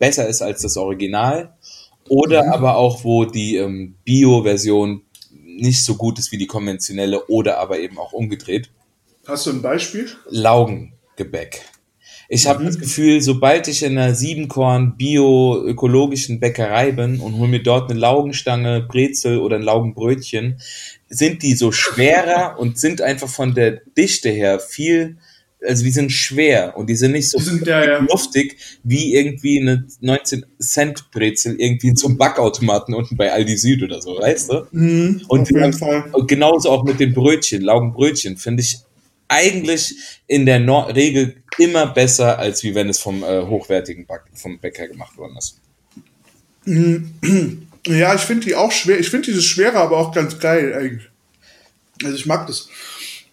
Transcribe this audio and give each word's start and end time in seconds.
besser 0.00 0.26
ist 0.26 0.42
als 0.42 0.62
das 0.62 0.76
Original. 0.76 1.54
Oder 2.08 2.42
mhm. 2.42 2.52
aber 2.52 2.76
auch, 2.76 3.04
wo 3.04 3.24
die 3.24 3.54
ähm, 3.54 3.94
Bio-Version 4.04 5.02
nicht 5.30 5.84
so 5.84 5.94
gut 5.94 6.18
ist 6.18 6.32
wie 6.32 6.38
die 6.38 6.48
konventionelle 6.48 7.24
oder 7.26 7.58
aber 7.58 7.78
eben 7.78 7.98
auch 7.98 8.12
umgedreht. 8.12 8.70
Hast 9.26 9.46
du 9.46 9.50
ein 9.50 9.62
Beispiel? 9.62 10.08
Laugengebäck. 10.28 11.62
Ich 12.32 12.46
habe 12.46 12.62
mhm. 12.62 12.66
das 12.66 12.78
Gefühl, 12.78 13.20
sobald 13.20 13.68
ich 13.68 13.82
in 13.82 13.98
einer 13.98 14.14
Siebenkorn 14.14 14.96
bio-ökologischen 14.96 16.40
Bäckerei 16.40 16.92
bin 16.92 17.20
und 17.20 17.36
hole 17.36 17.48
mir 17.48 17.62
dort 17.62 17.90
eine 17.90 17.98
Laugenstange, 18.00 18.82
Brezel 18.82 19.38
oder 19.38 19.56
ein 19.56 19.62
Laugenbrötchen, 19.62 20.60
sind 21.08 21.42
die 21.42 21.54
so 21.54 21.72
schwerer 21.72 22.56
und 22.58 22.78
sind 22.78 23.02
einfach 23.02 23.28
von 23.28 23.54
der 23.54 23.82
Dichte 23.96 24.30
her 24.30 24.60
viel, 24.60 25.18
also 25.66 25.84
die 25.84 25.90
sind 25.90 26.10
schwer 26.10 26.76
und 26.76 26.88
die 26.88 26.96
sind 26.96 27.12
nicht 27.12 27.28
so 27.28 27.38
sind, 27.38 27.66
ja, 27.66 27.84
ja. 27.84 27.98
luftig 27.98 28.56
wie 28.82 29.14
irgendwie 29.14 29.60
eine 29.60 29.86
19 30.00 30.46
Cent 30.60 31.10
Brezel 31.10 31.56
irgendwie 31.58 31.90
einem 31.90 32.16
Backautomaten 32.16 32.94
unten 32.94 33.16
bei 33.16 33.32
Aldi 33.32 33.56
Süd 33.56 33.82
oder 33.82 34.00
so, 34.00 34.18
weißt 34.18 34.50
du? 34.50 34.66
Mhm, 34.72 35.22
und, 35.28 35.50
und 36.12 36.28
genauso 36.28 36.70
auch 36.70 36.84
mit 36.84 37.00
den 37.00 37.12
Brötchen, 37.12 37.62
Laugenbrötchen, 37.62 38.36
finde 38.36 38.62
ich 38.62 38.78
eigentlich 39.28 39.94
in 40.26 40.44
der 40.44 40.58
no 40.58 40.80
Regel 40.80 41.36
immer 41.58 41.86
besser, 41.86 42.38
als 42.38 42.62
wie 42.64 42.74
wenn 42.74 42.88
es 42.88 42.98
vom 42.98 43.22
äh, 43.22 43.42
hochwertigen 43.42 44.06
Back 44.06 44.22
vom 44.34 44.58
Bäcker 44.58 44.88
gemacht 44.88 45.16
worden 45.16 45.36
ist. 45.36 45.60
Ja, 47.86 48.14
ich 48.14 48.20
finde 48.20 48.46
die 48.46 48.54
auch 48.54 48.72
schwer. 48.72 49.00
Ich 49.00 49.08
finde 49.08 49.26
dieses 49.26 49.46
Schwere 49.46 49.78
aber 49.78 49.96
auch 49.96 50.12
ganz 50.12 50.38
geil 50.38 50.74
eigentlich. 50.74 51.08
Also 52.04 52.14
ich 52.14 52.26
mag 52.26 52.46
das. 52.46 52.68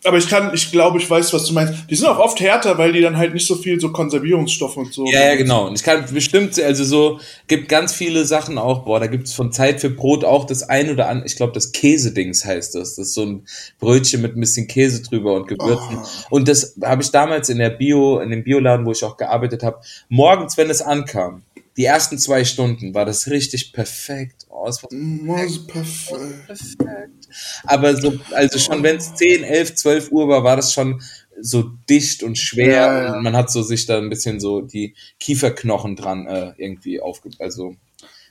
Aber 0.07 0.17
ich 0.17 0.29
kann, 0.29 0.53
ich 0.53 0.71
glaube, 0.71 0.99
ich 0.99 1.09
weiß, 1.09 1.33
was 1.33 1.45
du 1.45 1.53
meinst. 1.53 1.73
Die 1.89 1.95
sind 1.95 2.07
auch 2.07 2.19
oft 2.19 2.39
härter, 2.39 2.77
weil 2.77 2.93
die 2.93 3.01
dann 3.01 3.17
halt 3.17 3.33
nicht 3.33 3.45
so 3.45 3.55
viel 3.55 3.79
so 3.79 3.91
Konservierungsstoffe 3.91 4.77
und 4.77 4.93
so. 4.93 5.05
Ja, 5.05 5.25
ja, 5.27 5.35
genau. 5.35 5.67
Und 5.67 5.75
ich 5.75 5.83
kann 5.83 6.05
bestimmt, 6.11 6.59
also 6.61 6.83
so, 6.83 7.19
gibt 7.47 7.67
ganz 7.67 7.93
viele 7.93 8.25
Sachen 8.25 8.57
auch, 8.57 8.85
boah, 8.85 8.99
da 8.99 9.07
gibt 9.07 9.27
es 9.27 9.33
von 9.33 9.51
Zeit 9.51 9.81
für 9.81 9.89
Brot 9.89 10.23
auch 10.23 10.45
das 10.45 10.63
ein 10.63 10.89
oder 10.89 11.09
andere, 11.09 11.27
ich 11.27 11.35
glaube, 11.35 11.53
das 11.53 11.71
Käsedings 11.71 12.45
heißt 12.45 12.75
das. 12.75 12.95
Das 12.95 13.07
ist 13.07 13.13
so 13.13 13.25
ein 13.25 13.47
Brötchen 13.79 14.21
mit 14.21 14.35
ein 14.35 14.39
bisschen 14.39 14.67
Käse 14.67 15.03
drüber 15.03 15.33
und 15.33 15.47
Gewürzen. 15.47 15.97
Oh. 15.99 16.35
Und 16.35 16.47
das 16.47 16.75
habe 16.81 17.01
ich 17.01 17.11
damals 17.11 17.49
in 17.49 17.57
der 17.57 17.69
Bio, 17.69 18.19
in 18.19 18.29
dem 18.29 18.43
Bioladen, 18.43 18.85
wo 18.85 18.91
ich 18.91 19.03
auch 19.03 19.17
gearbeitet 19.17 19.63
habe, 19.63 19.79
morgens, 20.09 20.57
wenn 20.57 20.69
es 20.69 20.81
ankam, 20.81 21.43
die 21.77 21.85
ersten 21.85 22.17
zwei 22.17 22.43
Stunden 22.43 22.95
war 22.95 23.05
das 23.05 23.27
richtig 23.27 23.71
perfekt. 23.71 24.47
Oh, 24.49 24.67
es 24.67 24.81
war 24.81 24.89
perfekt. 24.89 25.67
perfekt. 25.67 26.47
perfekt. 26.47 27.27
Aber 27.63 27.95
so, 27.95 28.13
also 28.31 28.57
schon 28.57 28.81
wenn 28.81 28.97
es 28.97 29.13
10, 29.13 29.43
11, 29.43 29.75
12 29.75 30.11
Uhr 30.11 30.27
war, 30.27 30.43
war 30.43 30.55
das 30.55 30.73
schon 30.73 31.01
so 31.39 31.69
dicht 31.87 32.23
und 32.23 32.35
schwer 32.35 32.67
ja, 32.67 33.03
ja. 33.03 33.13
und 33.13 33.23
man 33.23 33.35
hat 33.35 33.51
so 33.51 33.61
sich 33.61 33.85
da 33.85 33.99
ein 33.99 34.09
bisschen 34.09 34.39
so 34.39 34.61
die 34.61 34.95
Kieferknochen 35.19 35.95
dran 35.95 36.25
äh, 36.25 36.53
irgendwie 36.57 36.99
aufge 36.99 37.29
also 37.37 37.75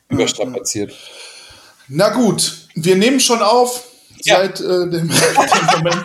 überstrapaziert. 0.08 0.92
Na 1.86 2.08
gut, 2.08 2.66
wir 2.74 2.96
nehmen 2.96 3.20
schon 3.20 3.42
auf 3.42 3.84
ja. 4.24 4.38
seit 4.38 4.60
äh, 4.60 4.90
dem, 4.90 4.90
dem 4.90 5.08
Moment. 5.76 6.04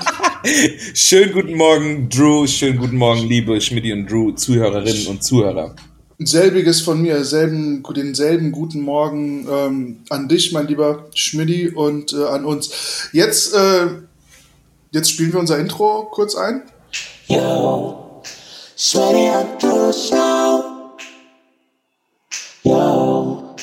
schönen 0.93 1.33
guten 1.33 1.55
Morgen, 1.55 2.07
Drew. 2.07 2.45
Schönen 2.45 2.77
guten 2.77 2.97
Morgen, 2.97 3.27
liebe 3.27 3.59
Schmidt 3.61 3.91
und 3.91 4.05
Drew, 4.05 4.31
Zuhörerinnen 4.33 5.07
und 5.07 5.23
Zuhörer. 5.23 5.75
Selbiges 6.25 6.81
von 6.81 7.01
mir, 7.01 7.23
selben, 7.23 7.83
denselben 7.95 8.51
guten 8.51 8.81
Morgen 8.81 9.47
ähm, 9.49 10.03
an 10.09 10.27
dich, 10.27 10.51
mein 10.51 10.67
lieber 10.67 11.05
Schmidti, 11.15 11.69
und 11.69 12.13
äh, 12.13 12.23
an 12.25 12.45
uns. 12.45 13.09
Jetzt, 13.11 13.53
äh, 13.53 13.87
jetzt 14.91 15.11
spielen 15.11 15.33
wir 15.33 15.39
unser 15.39 15.59
Intro 15.59 16.07
kurz 16.11 16.35
ein. 16.35 16.63
Yo, 17.27 18.21
Schmidti 18.75 19.29
und 19.29 19.63
Drew 19.63 19.91
Show. 19.91 20.63
Yo, 22.63 23.55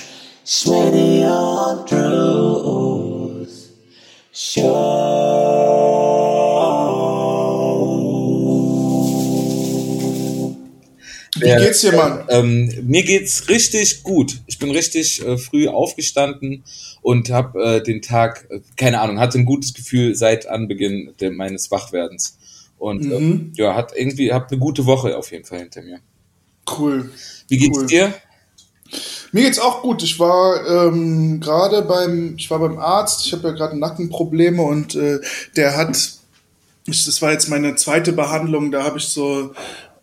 Schmidti 0.44 1.24
und 1.24 1.90
Drew's 1.90 3.68
Show. 4.32 5.07
Wie 11.40 11.64
geht's 11.64 11.80
dir, 11.80 11.92
Mann? 11.92 12.24
Ähm, 12.28 12.72
mir 12.86 13.02
geht's 13.02 13.48
richtig 13.48 14.02
gut. 14.02 14.40
Ich 14.46 14.58
bin 14.58 14.70
richtig 14.70 15.24
äh, 15.24 15.38
früh 15.38 15.68
aufgestanden 15.68 16.64
und 17.02 17.30
habe 17.30 17.62
äh, 17.62 17.82
den 17.82 18.02
Tag, 18.02 18.46
äh, 18.50 18.60
keine 18.76 19.00
Ahnung, 19.00 19.18
hatte 19.18 19.38
ein 19.38 19.44
gutes 19.44 19.74
Gefühl 19.74 20.14
seit 20.14 20.48
Anbeginn 20.48 21.14
de, 21.20 21.30
meines 21.30 21.70
Wachwerdens. 21.70 22.38
Und 22.78 23.10
äh, 23.10 23.18
mhm. 23.18 23.52
ja, 23.56 23.74
hat 23.74 23.92
irgendwie, 23.96 24.32
hab 24.32 24.50
eine 24.50 24.60
gute 24.60 24.86
Woche 24.86 25.16
auf 25.16 25.32
jeden 25.32 25.44
Fall 25.44 25.60
hinter 25.60 25.82
mir. 25.82 26.00
Cool. 26.78 27.10
Wie 27.48 27.56
geht's 27.56 27.78
cool. 27.78 27.86
dir? 27.86 28.14
Mir 29.32 29.42
geht's 29.42 29.58
auch 29.58 29.82
gut. 29.82 30.02
Ich 30.02 30.18
war 30.18 30.66
ähm, 30.66 31.40
gerade 31.40 31.82
beim, 31.82 32.34
ich 32.36 32.50
war 32.50 32.58
beim 32.58 32.78
Arzt. 32.78 33.26
Ich 33.26 33.32
habe 33.32 33.48
ja 33.48 33.54
gerade 33.54 33.78
Nackenprobleme 33.78 34.62
und 34.62 34.94
äh, 34.94 35.18
der 35.56 35.76
hat, 35.76 35.96
ich, 36.86 37.04
das 37.04 37.20
war 37.20 37.32
jetzt 37.32 37.48
meine 37.48 37.76
zweite 37.76 38.12
Behandlung. 38.12 38.70
Da 38.70 38.84
habe 38.84 38.98
ich 38.98 39.04
so 39.04 39.52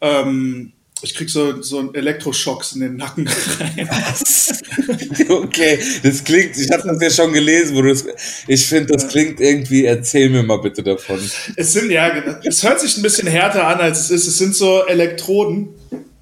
ähm, 0.02 0.74
ich 1.06 1.14
krieg 1.14 1.30
so, 1.30 1.62
so 1.62 1.94
Elektroschocks 1.94 2.74
in 2.74 2.82
den 2.82 2.96
Nacken 2.96 3.28
rein. 3.60 3.90
okay, 5.30 5.80
das 6.02 6.24
klingt, 6.24 6.58
ich 6.58 6.72
habe 6.72 6.88
das 6.88 7.02
ja 7.02 7.10
schon 7.12 7.32
gelesen, 7.32 7.76
wo 7.76 7.84
du 7.84 7.90
das, 7.90 8.06
ich 8.48 8.66
finde, 8.66 8.94
das 8.94 9.08
klingt 9.08 9.40
irgendwie, 9.40 9.86
erzähl 9.86 10.30
mir 10.30 10.42
mal 10.42 10.58
bitte 10.58 10.82
davon. 10.82 11.20
Es 11.56 11.74
sind, 11.74 11.92
ja, 11.92 12.12
es 12.44 12.64
hört 12.64 12.82
sich 12.82 12.98
ein 12.98 13.04
bisschen 13.04 13.28
härter 13.28 13.68
an, 13.68 13.80
als 13.80 14.00
es 14.00 14.10
ist. 14.10 14.28
Es 14.28 14.38
sind 14.40 14.56
so 14.56 14.84
Elektroden, 14.86 15.70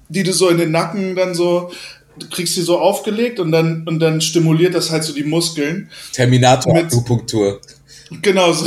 die 0.08 0.22
du 0.22 0.32
so 0.32 0.48
in 0.50 0.58
den 0.58 0.70
Nacken 0.70 1.16
dann 1.16 1.34
so, 1.34 1.72
du 2.18 2.28
kriegst 2.28 2.54
sie 2.54 2.62
so 2.62 2.78
aufgelegt 2.78 3.40
und 3.40 3.52
dann, 3.52 3.86
und 3.88 4.00
dann 4.00 4.20
stimuliert 4.20 4.74
das 4.74 4.90
halt 4.90 5.04
so 5.04 5.14
die 5.14 5.24
Muskeln. 5.24 5.90
Terminator-Akupunktur. 6.12 7.60
Genau 8.22 8.52
so. 8.52 8.66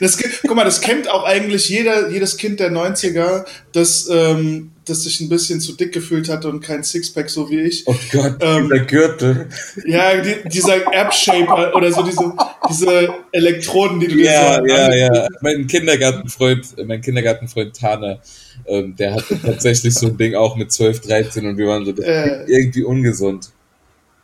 Das, 0.00 0.16
guck 0.46 0.54
mal, 0.54 0.64
das 0.64 0.80
kennt 0.80 1.10
auch 1.10 1.24
eigentlich 1.24 1.68
jeder, 1.68 2.10
jedes 2.10 2.36
Kind 2.36 2.60
der 2.60 2.70
90er, 2.70 3.44
das, 3.72 4.08
ähm, 4.08 4.70
das 4.84 5.02
sich 5.02 5.20
ein 5.20 5.28
bisschen 5.28 5.60
zu 5.60 5.72
dick 5.72 5.92
gefühlt 5.92 6.28
hat 6.28 6.44
und 6.44 6.60
kein 6.60 6.84
Sixpack, 6.84 7.28
so 7.28 7.50
wie 7.50 7.62
ich. 7.62 7.82
Oh 7.86 7.96
Gott, 8.12 8.36
ähm, 8.40 8.64
dieser 8.70 8.84
Gürtel. 8.84 9.48
Ja, 9.84 10.20
die, 10.20 10.48
dieser 10.48 10.76
App-Shaper 10.92 11.74
oder 11.74 11.90
so 11.90 12.02
diese, 12.02 12.32
diese 12.70 13.08
Elektroden, 13.32 13.98
die 13.98 14.06
du 14.06 14.18
ja, 14.18 14.60
dir 14.60 14.68
so 14.68 14.74
Ja, 14.76 14.94
ja, 14.94 15.12
ja. 15.14 15.28
Mein 15.40 15.66
Kindergartenfreund, 15.66 16.86
mein 16.86 17.00
Kindergartenfreund 17.00 17.76
Tana, 17.76 18.20
ähm, 18.66 18.94
der 18.96 19.14
hatte 19.14 19.40
tatsächlich 19.42 19.94
so 19.94 20.06
ein 20.06 20.16
Ding 20.16 20.34
auch 20.34 20.56
mit 20.56 20.70
12, 20.70 21.00
13 21.00 21.46
und 21.46 21.58
wir 21.58 21.66
waren 21.66 21.84
so, 21.84 21.92
äh, 21.92 22.44
irgendwie 22.46 22.84
ungesund. 22.84 23.50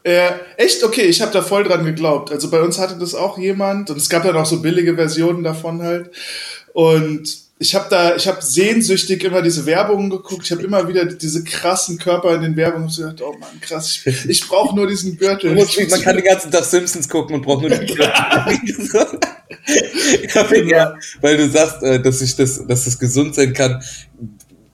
Äh, 0.05 0.33
echt? 0.59 0.85
Okay, 0.85 1.03
ich 1.03 1.23
habe 1.23 1.33
da 1.33 1.41
voll 1.41 1.65
dran 1.65 1.85
geglaubt. 1.85 2.31
Also 2.31 2.51
bei 2.51 2.61
uns 2.61 2.79
hatte 2.79 2.97
das 2.99 3.15
auch 3.15 3.39
jemand 3.39 3.91
und 3.91 3.97
es 3.97 4.11
gab 4.11 4.23
dann 4.23 4.37
auch 4.37 4.47
so 4.47 4.61
billige 4.61 4.95
Versionen 4.97 5.43
davon 5.43 5.83
halt. 5.83 6.11
Und 6.75 7.45
ich 7.59 7.75
habe 7.75 7.87
da, 7.89 8.15
ich 8.15 8.29
habe 8.29 8.43
sehnsüchtig 8.43 9.25
immer 9.25 9.41
diese 9.41 9.65
Werbungen 9.65 10.11
geguckt. 10.11 10.43
Ich 10.45 10.53
habe 10.53 10.63
immer 10.63 10.87
wieder 10.87 11.07
diese 11.07 11.43
krassen 11.43 11.99
Körper 11.99 12.35
in 12.35 12.43
den 12.43 12.57
Werbungen 12.57 12.89
und 12.89 12.95
gedacht, 12.95 13.23
oh 13.23 13.33
Mann, 13.39 13.59
krass, 13.63 14.03
ich, 14.05 14.29
ich 14.29 14.47
brauche 14.47 14.77
nur 14.77 14.87
diesen 14.87 15.17
Gürtel. 15.17 15.55
man 15.55 16.03
kann 16.03 16.17
den 16.17 16.25
ganzen 16.25 16.51
Tag 16.51 16.65
Simpsons 16.65 17.09
gucken 17.09 17.37
und 17.37 17.43
braucht 17.43 17.63
nur 17.63 17.71
den 17.71 17.87
Gürtel. 17.87 18.13
ja, 20.69 20.95
weil 21.23 21.37
du 21.39 21.49
sagst, 21.49 21.83
äh, 21.83 22.03
dass 22.03 22.21
ich 22.21 22.37
das, 22.37 22.67
dass 22.67 22.85
das 22.85 22.99
gesund 22.99 23.35
sein 23.35 23.55
kann 23.55 23.83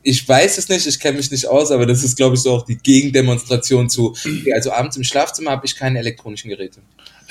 ich 0.03 0.27
weiß 0.27 0.59
es 0.59 0.69
nicht, 0.69 0.87
ich 0.87 0.99
kenne 0.99 1.19
mich 1.19 1.31
nicht 1.31 1.47
aus, 1.47 1.71
aber 1.71 1.87
das 1.87 2.03
ist, 2.03 2.17
glaube 2.17 2.35
ich, 2.35 2.43
so 2.43 2.53
auch 2.53 2.65
die 2.65 2.77
Gegendemonstration 2.77 3.91
zu. 3.91 4.11
Okay, 4.11 4.53
also 4.55 4.73
abends 4.73 4.97
im 4.97 5.05
Schlafzimmer 5.05 5.51
habe 5.51 5.67
ich 5.67 5.77
keine 5.77 5.99
elektronischen 5.99 6.51
Geräte. 6.51 6.81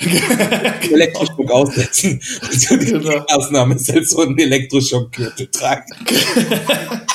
Elektroschock 0.00 1.50
aussetzen. 1.50 2.22
Also 2.40 2.76
die 2.76 2.86
genau. 2.86 3.24
Maßnahme 3.28 3.74
ist 3.74 3.92
halt 3.92 4.08
so 4.08 4.22
ein 4.22 4.38
Elektroschockgürtel 4.38 5.48
tragen. 5.48 5.92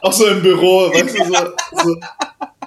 auch 0.00 0.12
so 0.12 0.26
im 0.26 0.42
Büro, 0.42 0.92
weißt 0.92 1.18
du, 1.18 1.24
so, 1.24 1.34
so 1.82 2.00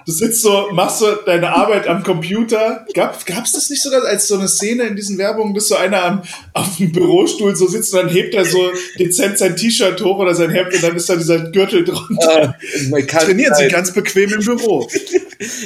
du 0.06 0.12
sitzt 0.12 0.42
so, 0.42 0.70
machst 0.72 1.00
so 1.00 1.12
deine 1.26 1.50
Arbeit 1.50 1.88
am 1.88 2.04
Computer. 2.04 2.86
Gab 2.94 3.16
es 3.26 3.52
das 3.52 3.70
nicht 3.70 3.82
sogar 3.82 4.04
als 4.06 4.28
so 4.28 4.36
eine 4.36 4.48
Szene 4.48 4.84
in 4.84 4.96
diesen 4.96 5.18
Werbungen, 5.18 5.54
dass 5.54 5.68
so 5.68 5.76
einer 5.76 6.04
am, 6.04 6.22
auf 6.54 6.78
dem 6.78 6.92
Bürostuhl 6.92 7.56
so 7.56 7.68
sitzt 7.68 7.94
und 7.94 8.04
dann 8.04 8.10
hebt 8.10 8.34
er 8.34 8.46
so 8.46 8.72
dezent 9.00 9.38
sein 9.38 9.56
T-Shirt 9.56 10.02
hoch 10.04 10.18
oder 10.18 10.36
sein 10.36 10.50
Hemd 10.50 10.74
und 10.74 10.84
dann 10.84 10.96
ist 10.96 11.10
da 11.10 11.16
dieser 11.16 11.52
Gürtel 11.52 11.84
drunter. 11.84 12.56
Äh, 12.92 13.04
Trainieren 13.04 13.56
sie 13.56 13.68
ganz 13.68 13.94
bequem 13.94 14.34
im 14.34 14.44
Büro. 14.44 14.88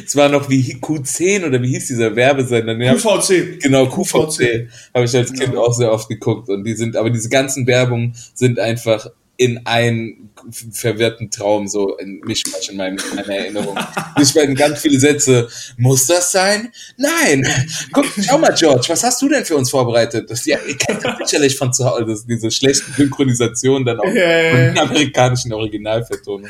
Es 0.05 0.15
war 0.15 0.29
noch 0.29 0.49
wie 0.49 0.75
Q10 0.75 1.45
oder 1.45 1.61
wie 1.61 1.69
hieß 1.69 1.87
dieser 1.87 2.15
Werbesender? 2.15 2.75
QVC. 2.75 3.61
Genau, 3.61 3.85
QVC. 3.87 4.69
Habe 4.93 5.05
ich 5.05 5.15
als 5.15 5.33
Kind 5.33 5.53
ja. 5.53 5.59
auch 5.59 5.73
sehr 5.73 5.91
oft 5.91 6.09
geguckt 6.09 6.49
und 6.49 6.63
die 6.63 6.73
sind, 6.73 6.95
aber 6.95 7.09
diese 7.09 7.29
ganzen 7.29 7.67
Werbungen 7.67 8.15
sind 8.33 8.59
einfach 8.59 9.07
in 9.37 9.65
einen 9.65 10.31
verwirrten 10.71 11.29
Traum, 11.29 11.67
so 11.67 11.95
in 11.97 12.19
Mischmasch 12.25 12.69
in, 12.69 12.77
meinem, 12.77 12.97
in 12.97 13.15
meiner 13.15 13.35
Erinnerung. 13.35 13.77
Ich 14.19 14.33
werden 14.33 14.55
ganz 14.55 14.81
viele 14.81 14.99
Sätze. 14.99 15.47
Muss 15.77 16.07
das 16.07 16.31
sein? 16.31 16.71
Nein. 16.97 17.47
Guck, 17.93 18.05
schau 18.19 18.39
mal, 18.39 18.53
George, 18.53 18.85
was 18.89 19.03
hast 19.03 19.21
du 19.21 19.29
denn 19.29 19.45
für 19.45 19.55
uns 19.55 19.69
vorbereitet? 19.69 20.29
Das, 20.29 20.45
ja, 20.45 20.57
ihr 20.67 20.77
kennt 20.77 21.05
das 21.05 21.17
sicherlich 21.19 21.55
von 21.55 21.71
zu 21.71 21.85
Hause, 21.85 22.23
diese 22.27 22.49
schlechten 22.49 22.91
Synchronisationen 22.93 23.85
dann 23.85 23.99
auch 23.99 24.13
ja. 24.13 24.69
in 24.69 24.77
amerikanischen 24.77 25.53
Originalvertonungen. 25.53 26.49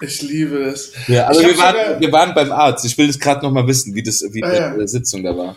Ich 0.00 0.22
liebe 0.22 0.56
es. 0.64 0.92
Ja, 1.06 1.26
also 1.26 1.42
wir 1.42 1.56
waren, 1.56 2.00
wir 2.00 2.12
waren 2.12 2.34
beim 2.34 2.52
Arzt. 2.52 2.84
Ich 2.84 2.96
will 2.98 3.06
das 3.06 3.18
gerade 3.18 3.44
noch 3.44 3.52
mal 3.52 3.66
wissen, 3.66 3.94
wie 3.94 4.02
das, 4.02 4.24
wie 4.32 4.42
Ah, 4.42 4.74
die 4.74 4.80
ja. 4.80 4.86
Sitzung 4.86 5.22
da 5.22 5.36
war. 5.36 5.56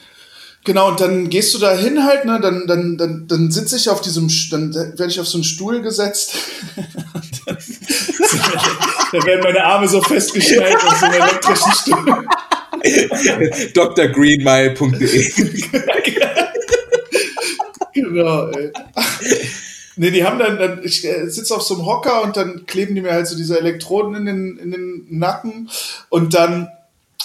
Genau, 0.68 0.90
und 0.90 1.00
dann 1.00 1.30
gehst 1.30 1.54
du 1.54 1.60
da 1.60 1.74
hin 1.78 2.04
halt, 2.04 2.26
ne, 2.26 2.42
dann, 2.42 2.68
dann, 2.68 2.98
dann, 2.98 3.26
dann 3.26 3.50
sitze 3.52 3.78
ich 3.78 3.90
auf 3.90 4.02
diesem, 4.02 4.28
dann 4.52 4.76
werde 4.76 5.08
ich 5.08 5.18
auf 5.18 5.28
so 5.28 5.38
einen 5.38 5.46
Stuhl 5.46 5.82
gesetzt. 5.82 6.36
Dann, 7.46 7.58
dann 9.14 9.26
werden 9.26 9.44
meine 9.44 9.64
Arme 9.64 9.88
so 9.88 10.02
festgeschnallt 10.02 10.76
auf 10.76 10.98
so 11.00 11.06
einem 11.06 11.22
elektrischen 11.22 11.72
Stuhl. 11.72 12.26
drgreenmile.de 13.74 15.32
Genau, 17.94 18.48
ey. 18.50 18.74
Nee, 19.96 20.12
die 20.12 20.26
haben 20.26 20.38
dann, 20.38 20.60
dann 20.60 20.84
ich 20.84 21.06
äh, 21.06 21.30
sitze 21.30 21.56
auf 21.56 21.62
so 21.62 21.76
einem 21.76 21.86
Hocker 21.86 22.22
und 22.24 22.36
dann 22.36 22.66
kleben 22.66 22.96
die 22.96 23.02
mir 23.02 23.14
halt 23.14 23.28
so 23.28 23.38
diese 23.38 23.58
Elektroden 23.58 24.16
in 24.16 24.26
den, 24.26 24.58
in 24.58 24.72
den 24.72 25.08
Nacken 25.10 25.70
und 26.10 26.34
dann 26.34 26.68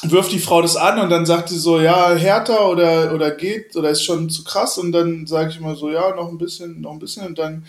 wirft 0.02 0.32
die 0.32 0.38
Frau 0.38 0.62
das 0.62 0.76
an 0.76 0.98
und 0.98 1.10
dann 1.10 1.26
sagt 1.26 1.48
sie 1.48 1.58
so, 1.58 1.80
ja, 1.80 2.14
härter 2.14 2.68
oder, 2.68 3.14
oder 3.14 3.30
geht 3.30 3.76
oder 3.76 3.90
ist 3.90 4.04
schon 4.04 4.30
zu 4.30 4.42
krass 4.42 4.78
und 4.78 4.92
dann 4.92 5.26
sage 5.26 5.50
ich 5.50 5.58
immer 5.58 5.76
so, 5.76 5.90
ja, 5.90 6.14
noch 6.14 6.28
ein 6.28 6.38
bisschen, 6.38 6.80
noch 6.80 6.92
ein 6.92 6.98
bisschen 6.98 7.26
und 7.26 7.38
dann 7.38 7.64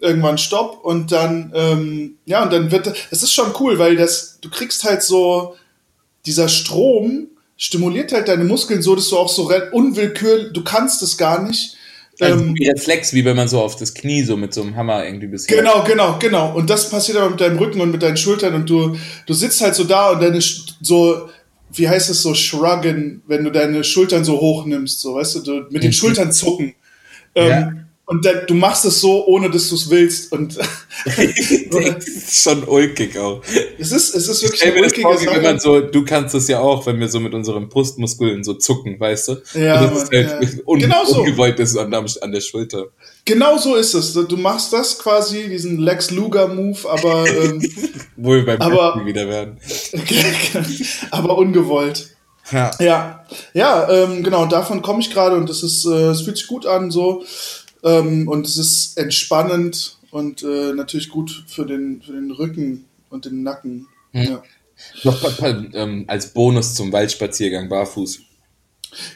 irgendwann 0.00 0.38
Stopp 0.38 0.84
und 0.84 1.12
dann, 1.12 1.52
ähm, 1.54 2.16
ja, 2.24 2.42
und 2.42 2.52
dann 2.52 2.70
wird, 2.72 2.92
es 3.10 3.22
ist 3.22 3.32
schon 3.32 3.52
cool, 3.60 3.78
weil 3.78 3.96
das, 3.96 4.38
du 4.40 4.50
kriegst 4.50 4.84
halt 4.84 5.02
so, 5.02 5.56
dieser 6.26 6.48
Strom 6.48 7.28
stimuliert 7.56 8.12
halt 8.12 8.28
deine 8.28 8.44
Muskeln 8.44 8.82
so, 8.82 8.96
dass 8.96 9.08
du 9.10 9.18
auch 9.18 9.28
so 9.28 9.52
unwillkürlich, 9.72 10.52
du 10.52 10.64
kannst 10.64 11.02
es 11.02 11.18
gar 11.18 11.42
nicht. 11.42 11.76
Also 12.18 12.42
Ähm, 12.42 12.54
wie 12.56 12.68
Reflex, 12.68 13.12
wie 13.12 13.24
wenn 13.24 13.36
man 13.36 13.48
so 13.48 13.60
auf 13.60 13.76
das 13.76 13.94
Knie 13.94 14.22
so 14.22 14.36
mit 14.36 14.52
so 14.54 14.62
einem 14.62 14.76
Hammer 14.76 15.04
irgendwie 15.04 15.26
bisschen. 15.26 15.56
Genau, 15.56 15.84
genau, 15.84 16.18
genau. 16.18 16.54
Und 16.54 16.68
das 16.68 16.90
passiert 16.90 17.18
aber 17.18 17.30
mit 17.30 17.40
deinem 17.40 17.58
Rücken 17.58 17.80
und 17.80 17.90
mit 17.90 18.02
deinen 18.02 18.16
Schultern 18.16 18.54
und 18.54 18.68
du, 18.68 18.96
du 19.26 19.34
sitzt 19.34 19.60
halt 19.60 19.74
so 19.74 19.84
da 19.84 20.10
und 20.10 20.22
deine 20.22 20.40
so, 20.40 21.28
wie 21.72 21.88
heißt 21.88 22.10
es 22.10 22.22
so, 22.22 22.34
shruggen, 22.34 23.22
wenn 23.26 23.44
du 23.44 23.50
deine 23.50 23.84
Schultern 23.84 24.24
so 24.24 24.40
hoch 24.40 24.66
nimmst, 24.66 25.00
so, 25.00 25.14
weißt 25.14 25.36
du, 25.36 25.40
du 25.40 25.66
mit 25.70 25.82
den. 25.82 25.92
Schultern 25.92 26.32
zucken. 26.32 26.74
Ähm, 27.34 27.48
Ja. 27.48 27.72
Und 28.12 28.24
dann, 28.24 28.40
du 28.48 28.54
machst 28.54 28.84
es 28.86 29.00
so, 29.00 29.24
ohne 29.26 29.48
dass 29.48 29.68
du 29.68 29.76
es 29.76 29.88
willst. 29.88 30.32
Und 30.32 30.56
das 31.06 32.06
ist 32.08 32.42
schon 32.42 32.64
ulkig 32.64 33.16
auch. 33.16 33.40
es 33.78 33.92
ist, 33.92 34.14
es 34.16 34.26
ist 34.26 34.42
Ich 34.42 34.50
wirklich 34.50 34.62
eine 34.64 34.82
das 34.82 34.92
ulkige 34.92 35.30
wie 35.30 35.34
wenn 35.36 35.42
man 35.44 35.60
Sache. 35.60 35.62
so, 35.62 35.80
du 35.80 36.04
kannst 36.04 36.34
das 36.34 36.48
ja 36.48 36.58
auch, 36.58 36.84
wenn 36.86 36.98
wir 36.98 37.08
so 37.08 37.20
mit 37.20 37.34
unseren 37.34 37.68
Brustmuskeln 37.68 38.42
so 38.42 38.54
zucken, 38.54 38.98
weißt 38.98 39.28
du? 39.28 39.36
Ja, 39.54 39.80
Und 39.84 39.92
das 39.94 40.02
ist 40.02 40.12
halt 40.12 40.42
ja. 40.42 40.48
un 40.66 40.80
Genau 40.80 41.04
so. 41.04 41.20
ungewollt 41.20 41.60
ist 41.60 41.76
an, 41.76 41.90
der- 41.92 42.04
an 42.20 42.32
der 42.32 42.40
Schulter. 42.40 42.86
Genau 43.24 43.56
so 43.58 43.76
ist 43.76 43.94
es. 43.94 44.12
Du 44.12 44.36
machst 44.36 44.72
das 44.72 44.98
quasi, 44.98 45.48
diesen 45.48 45.78
Lex 45.78 46.10
Luger-Move, 46.10 46.90
aber, 46.90 47.26
ähm, 47.28 47.62
Wo 48.16 48.32
wir 48.34 48.44
beim 48.44 48.60
Aber- 48.60 49.00
wieder 49.06 49.28
werden. 49.28 49.58
aber 51.10 51.38
ungewollt. 51.38 52.10
Ja. 52.50 52.70
Ja, 52.80 53.24
ja, 53.54 53.88
ähm, 53.88 54.24
genau, 54.24 54.44
davon 54.46 54.82
komme 54.82 54.98
ich 55.00 55.10
gerade 55.12 55.36
und 55.36 55.48
das 55.48 55.62
ist, 55.62 55.84
äh, 55.86 56.08
es 56.08 56.22
fühlt 56.22 56.36
sich 56.36 56.48
gut 56.48 56.66
an 56.66 56.90
so 56.90 57.22
ähm, 57.84 58.28
und 58.28 58.46
es 58.46 58.56
ist 58.56 58.98
entspannend 58.98 59.98
und 60.10 60.42
äh, 60.42 60.72
natürlich 60.72 61.08
gut 61.08 61.44
für 61.46 61.66
den, 61.66 62.02
für 62.02 62.12
den 62.12 62.30
Rücken 62.30 62.84
und 63.10 63.24
den 63.24 63.42
Nacken. 63.42 63.86
Hm. 64.12 64.22
Ja. 64.22 64.42
Noch 65.04 65.22
ähm, 65.42 66.04
als 66.06 66.32
Bonus 66.32 66.74
zum 66.74 66.92
Waldspaziergang 66.92 67.68
barfuß. 67.68 68.20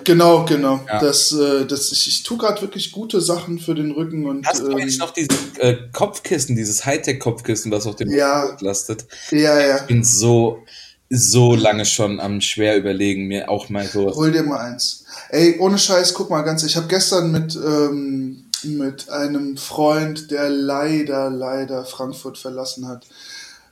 Genau, 0.05 0.45
genau. 0.45 0.81
Ja. 0.87 1.01
Das, 1.01 1.33
äh, 1.33 1.67
das, 1.67 1.91
ich, 1.91 2.07
ich 2.07 2.23
tue 2.23 2.39
gerade 2.39 2.61
wirklich 2.63 2.93
gute 2.93 3.21
Sachen 3.21 3.59
für 3.59 3.75
den 3.75 3.91
Rücken 3.91 4.27
und 4.27 4.47
Hast 4.47 4.63
du 4.63 4.71
ähm, 4.71 4.77
eigentlich 4.77 4.99
noch 4.99 5.13
dieses 5.13 5.37
äh, 5.59 5.77
Kopfkissen, 5.93 6.55
dieses 6.55 6.87
Hightech-Kopfkissen, 6.87 7.73
was 7.73 7.87
auf 7.87 7.97
dem 7.97 8.11
Ja. 8.11 8.43
Rücken 8.43 8.53
entlastet? 8.53 9.07
ja, 9.31 9.61
ja. 9.61 9.77
Ich 9.79 9.83
bin 9.83 10.05
so, 10.05 10.63
so 11.11 11.55
lange 11.57 11.87
schon 11.87 12.21
am 12.21 12.41
schwer 12.41 12.77
überlegen, 12.77 13.27
mir 13.27 13.49
auch 13.49 13.69
mal 13.69 13.87
so. 13.87 14.15
Hol 14.15 14.31
dir 14.31 14.45
mal 14.45 14.59
eins. 14.59 15.05
Ey, 15.31 15.59
ohne 15.59 15.79
Scheiß, 15.79 16.15
guck 16.15 16.31
mal 16.31 16.43
ganz, 16.43 16.63
ich 16.63 16.77
habe 16.77 16.87
gestern 16.87 17.33
mit, 17.33 17.57
ähm, 17.57 18.44
mit 18.67 19.09
einem 19.11 19.57
Freund, 19.57 20.31
der 20.31 20.49
leider, 20.51 21.31
leider 21.31 21.85
Frankfurt 21.85 22.39
verlassen 22.39 22.87
hat, 22.89 23.05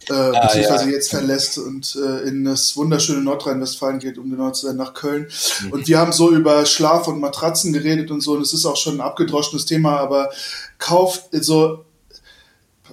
äh, 0.08 0.30
beziehungsweise 0.32 0.84
Ah, 0.84 0.86
ja. 0.86 0.90
jetzt 0.90 1.10
verlässt 1.10 1.58
und 1.58 1.96
äh, 1.96 2.28
in 2.28 2.44
das 2.44 2.76
wunderschöne 2.76 3.22
Nordrhein-Westfalen 3.22 3.98
geht, 4.00 4.18
um 4.18 4.30
genau 4.30 4.50
zu 4.50 4.66
sein, 4.66 4.76
nach 4.76 4.94
Köln. 4.94 5.28
Und 5.70 5.86
wir 5.88 5.98
haben 5.98 6.12
so 6.12 6.30
über 6.32 6.66
Schlaf 6.66 7.06
und 7.08 7.20
Matratzen 7.20 7.72
geredet 7.72 8.10
und 8.10 8.20
so, 8.20 8.32
und 8.32 8.42
es 8.42 8.52
ist 8.52 8.66
auch 8.66 8.76
schon 8.76 8.94
ein 8.96 9.00
abgedroschenes 9.00 9.64
Thema, 9.66 9.98
aber 9.98 10.30
kauft, 10.78 11.26
also, 11.32 11.84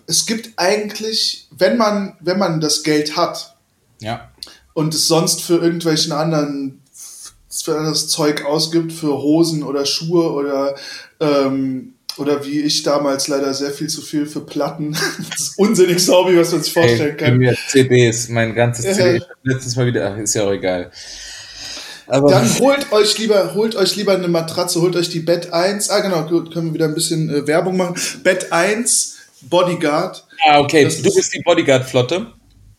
es 0.05 0.25
gibt 0.25 0.51
eigentlich, 0.57 1.47
wenn 1.51 1.77
man, 1.77 2.15
wenn 2.19 2.39
man 2.39 2.59
das 2.61 2.83
Geld 2.83 3.15
hat, 3.15 3.55
Ja. 4.01 4.29
und 4.73 4.93
es 4.93 5.07
sonst 5.07 5.41
für 5.41 5.57
irgendwelchen 5.57 6.11
anderen 6.13 6.81
für 7.63 7.77
anderes 7.77 8.07
Zeug 8.07 8.45
ausgibt, 8.45 8.91
für 8.93 9.21
Hosen 9.21 9.63
oder 9.63 9.85
Schuhe 9.85 10.31
oder 10.31 10.75
ähm, 11.19 11.93
oder 12.17 12.43
wie 12.45 12.59
ich 12.61 12.83
damals 12.83 13.27
leider 13.29 13.53
sehr 13.53 13.71
viel 13.71 13.87
zu 13.87 14.01
viel 14.01 14.25
für 14.25 14.41
Platten. 14.41 14.97
Das 15.29 15.39
ist 15.39 15.59
unsinnigste 15.59 16.11
Hobby, 16.11 16.37
was 16.37 16.51
man 16.51 16.61
sich 16.63 16.73
vorstellen 16.73 17.01
Ey, 17.01 17.11
bei 17.11 17.25
kann. 17.29 17.37
mir 17.37 17.55
CDs, 17.67 18.27
mein 18.29 18.53
ganzes 18.55 18.85
Ja. 18.85 18.93
CD. 18.93 19.21
Letztes 19.43 19.75
Mal 19.75 19.85
wieder, 19.87 20.11
ach, 20.13 20.17
ist 20.17 20.33
ja 20.35 20.43
auch 20.45 20.51
egal. 20.51 20.91
Aber 22.07 22.29
Dann 22.31 22.49
holt 22.59 22.91
euch 22.91 23.17
lieber, 23.19 23.53
holt 23.53 23.75
euch 23.75 23.95
lieber 23.95 24.13
eine 24.13 24.27
Matratze, 24.27 24.81
holt 24.81 24.95
euch 24.95 25.09
die 25.09 25.19
Bett 25.19 25.53
1. 25.53 25.91
Ah, 25.91 25.99
genau, 25.99 26.23
gut, 26.27 26.51
können 26.51 26.67
wir 26.67 26.73
wieder 26.73 26.85
ein 26.85 26.95
bisschen 26.95 27.29
äh, 27.29 27.45
Werbung 27.45 27.77
machen. 27.77 27.95
Bett 28.23 28.51
1, 28.51 29.15
Bodyguard. 29.41 30.25
ah, 30.47 30.59
okay, 30.59 30.85
das 30.85 31.01
du 31.01 31.09
ist- 31.09 31.15
bist 31.15 31.33
die 31.35 31.41
Bodyguard-Flotte. 31.43 32.27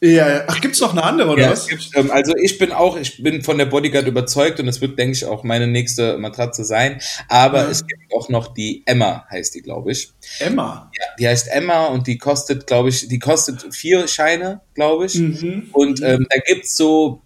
Ja, 0.02 0.28
ja. 0.30 0.44
Ach, 0.46 0.60
gibt's 0.62 0.80
noch 0.80 0.92
eine 0.92 1.02
andere, 1.02 1.28
oder 1.30 1.42
Ja, 1.42 1.50
was? 1.50 1.68
ähm, 1.94 2.10
also 2.10 2.32
ich 2.40 2.56
bin 2.56 2.72
auch, 2.72 2.96
ich 2.96 3.22
bin 3.22 3.42
von 3.42 3.58
der 3.58 3.66
Bodyguard 3.66 4.06
überzeugt 4.06 4.58
und 4.58 4.66
es 4.66 4.80
wird, 4.80 4.98
denke 4.98 5.12
ich, 5.12 5.26
auch 5.26 5.44
meine 5.44 5.66
nächste 5.66 6.16
Matratze 6.16 6.64
sein. 6.64 7.00
Aber 7.28 7.64
Ja. 7.64 7.70
es 7.70 7.86
gibt 7.86 8.00
auch 8.16 8.30
noch 8.30 8.54
die 8.54 8.82
Emma, 8.86 9.26
heißt 9.30 9.54
die, 9.54 9.60
glaube 9.60 9.92
ich. 9.92 10.10
Emma. 10.38 10.90
Ja, 10.98 11.06
die 11.18 11.28
heißt 11.28 11.48
Emma 11.48 11.86
und 11.88 12.06
die 12.06 12.16
kostet, 12.16 12.66
glaube 12.66 12.88
ich, 12.88 13.08
die 13.08 13.18
kostet 13.18 13.74
vier 13.74 14.08
Scheine, 14.08 14.62
glaube 14.74 15.04
ich. 15.04 15.16
Mhm. 15.16 15.68
Und 15.72 16.00
ähm, 16.02 16.26
da 16.30 16.38
gibt's 16.46 16.76
so, 16.76 17.20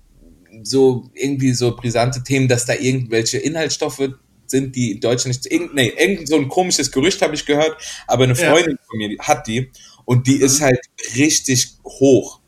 so 0.64 1.08
irgendwie 1.14 1.52
so 1.52 1.76
brisante 1.76 2.24
Themen, 2.24 2.48
dass 2.48 2.66
da 2.66 2.74
irgendwelche 2.74 3.38
Inhaltsstoffe 3.38 4.02
sind, 4.46 4.74
die 4.74 4.92
in 4.92 5.00
Deutschland 5.00 5.36
nicht. 5.36 5.46
Irgend, 5.52 5.74
nee, 5.74 5.92
irgend 5.96 6.26
so 6.26 6.34
ein 6.36 6.48
komisches 6.48 6.90
Gerücht 6.90 7.22
habe 7.22 7.36
ich 7.36 7.46
gehört, 7.46 7.76
aber 8.08 8.24
eine 8.24 8.34
Ja. 8.34 8.50
Freundin 8.50 8.78
von 8.88 8.98
mir 8.98 9.16
hat 9.20 9.46
die 9.46 9.70
und 10.04 10.26
die 10.26 10.36
ist 10.36 10.60
halt 10.60 10.80
richtig 11.16 11.68
hoch. 11.84 12.40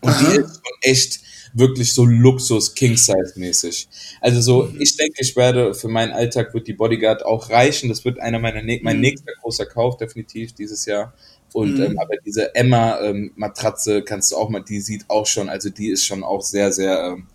Und 0.00 0.10
Aha. 0.10 0.30
die 0.30 0.36
ist 0.38 0.46
schon 0.54 0.74
echt 0.82 1.20
wirklich 1.54 1.94
so 1.94 2.04
Luxus 2.04 2.74
King-Size-mäßig. 2.74 3.88
Also 4.20 4.40
so, 4.40 4.72
ich 4.78 4.96
denke, 4.96 5.14
ich 5.20 5.34
werde 5.36 5.74
für 5.74 5.88
meinen 5.88 6.12
Alltag 6.12 6.52
wird 6.54 6.66
die 6.68 6.74
Bodyguard 6.74 7.24
auch 7.24 7.48
reichen. 7.50 7.88
Das 7.88 8.04
wird 8.04 8.18
einer 8.20 8.38
meiner 8.38 8.62
ne 8.62 8.78
mein 8.82 8.96
Mhm. 8.96 9.02
nächster 9.02 9.32
großer 9.40 9.66
Kauf 9.66 9.96
definitiv 9.96 10.52
dieses 10.52 10.84
Jahr. 10.84 11.14
Und 11.54 11.78
Mhm. 11.78 11.82
ähm, 11.84 11.98
aber 11.98 12.16
diese 12.26 12.54
Emma 12.54 13.00
ähm, 13.00 13.32
Matratze 13.36 14.02
kannst 14.02 14.32
du 14.32 14.36
auch 14.36 14.50
mal, 14.50 14.60
die 14.60 14.80
sieht 14.80 15.04
auch 15.08 15.26
schon, 15.26 15.48
also 15.48 15.70
die 15.70 15.88
ist 15.88 16.04
schon 16.04 16.22
auch 16.24 16.42
sehr 16.42 16.72
sehr 16.72 17.14
ähm, 17.16 17.26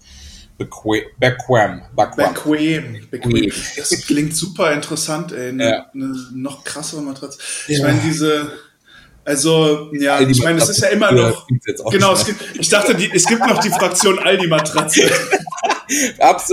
bequem, 0.60 1.02
bequem, 1.20 1.82
bequem. 1.96 2.34
Bequem. 2.34 3.08
Bequem. 3.10 3.52
Das 3.76 3.90
klingt 4.06 4.36
super 4.36 4.72
interessant, 4.74 5.32
ey. 5.32 5.50
Eine, 5.50 5.64
Ja. 5.70 5.90
eine 5.96 6.14
noch 6.36 6.64
krassere 6.64 7.02
Matratze. 7.02 7.40
Ich 7.68 7.80
Ja. 7.80 7.86
meine, 7.88 8.00
diese. 8.02 8.52
Also, 9.24 9.90
ja, 9.94 10.16
Aldi 10.16 10.32
ich 10.32 10.44
meine, 10.44 10.60
das 10.60 10.70
ist 10.70 10.82
ja 10.82 10.90
immer 10.90 11.12
noch. 11.12 11.48
Genau, 11.92 12.14
es 12.14 12.26
gibt, 12.26 12.44
ich 12.60 12.70
dachte, 12.70 12.96
die, 12.96 13.12
es 13.14 13.26
gibt 13.26 13.46
noch 13.46 13.60
die 13.60 13.70
Fraktion 13.70 14.20
Aldi-Matratze. 14.20 15.10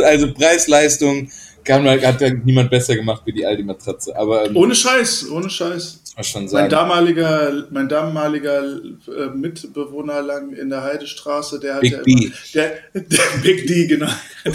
Also 0.02 0.32
Preis-Leistung 0.34 1.30
kann 1.68 1.84
man, 1.84 2.00
hat 2.00 2.20
ja 2.20 2.30
niemand 2.30 2.70
besser 2.70 2.96
gemacht 2.96 3.22
wie 3.26 3.32
die 3.32 3.46
Aldi 3.46 3.62
Matratze. 3.62 4.16
Aber 4.16 4.46
ähm, 4.46 4.56
Ohne 4.56 4.74
Scheiß, 4.74 5.30
ohne 5.30 5.50
Scheiß. 5.50 6.00
schon 6.22 6.42
Mein 6.42 6.48
sagen. 6.48 6.70
damaliger, 6.70 7.66
mein 7.70 7.88
damaliger 7.88 8.62
äh, 8.64 9.26
Mitbewohner 9.34 10.22
lang 10.22 10.52
in 10.54 10.70
der 10.70 10.82
Heidestraße, 10.82 11.60
der 11.60 11.74
hat 11.74 11.80
Big 11.82 11.92
ja 11.92 12.02
D. 12.02 12.10
immer, 12.10 12.32
der, 12.54 12.72
der 12.94 13.24
Big 13.42 13.66
D, 13.66 13.86
genau. 13.86 14.08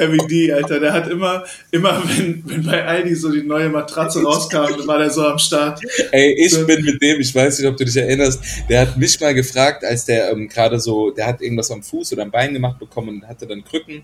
Heavy 0.00 0.18
D, 0.28 0.52
Alter, 0.52 0.80
der 0.80 0.92
hat 0.92 1.08
immer, 1.08 1.44
immer 1.70 2.02
wenn, 2.06 2.42
wenn 2.46 2.64
bei 2.64 2.84
Aldi 2.84 3.14
so 3.14 3.30
die 3.30 3.42
neue 3.42 3.68
Matratze 3.68 4.22
rauskam, 4.22 4.86
war 4.86 4.98
der 4.98 5.10
so 5.10 5.22
am 5.24 5.38
Start. 5.38 5.80
Ey, 6.10 6.34
ich 6.44 6.52
So. 6.52 6.66
bin 6.66 6.82
mit 6.84 7.00
dem, 7.02 7.20
ich 7.20 7.34
weiß 7.34 7.58
nicht, 7.58 7.68
ob 7.68 7.76
du 7.76 7.84
dich 7.84 7.96
erinnerst, 7.96 8.40
der 8.68 8.80
hat 8.82 8.96
mich 8.96 9.20
mal 9.20 9.34
gefragt, 9.34 9.84
als 9.84 10.04
der 10.06 10.30
ähm, 10.32 10.48
gerade 10.48 10.80
so, 10.80 11.10
der 11.10 11.26
hat 11.26 11.40
irgendwas 11.42 11.70
am 11.70 11.82
Fuß 11.82 12.12
oder 12.14 12.22
am 12.22 12.30
Bein 12.30 12.52
gemacht 12.54 12.78
bekommen 12.78 13.08
und 13.20 13.28
hatte 13.28 13.46
dann 13.46 13.64
Krücken. 13.64 14.02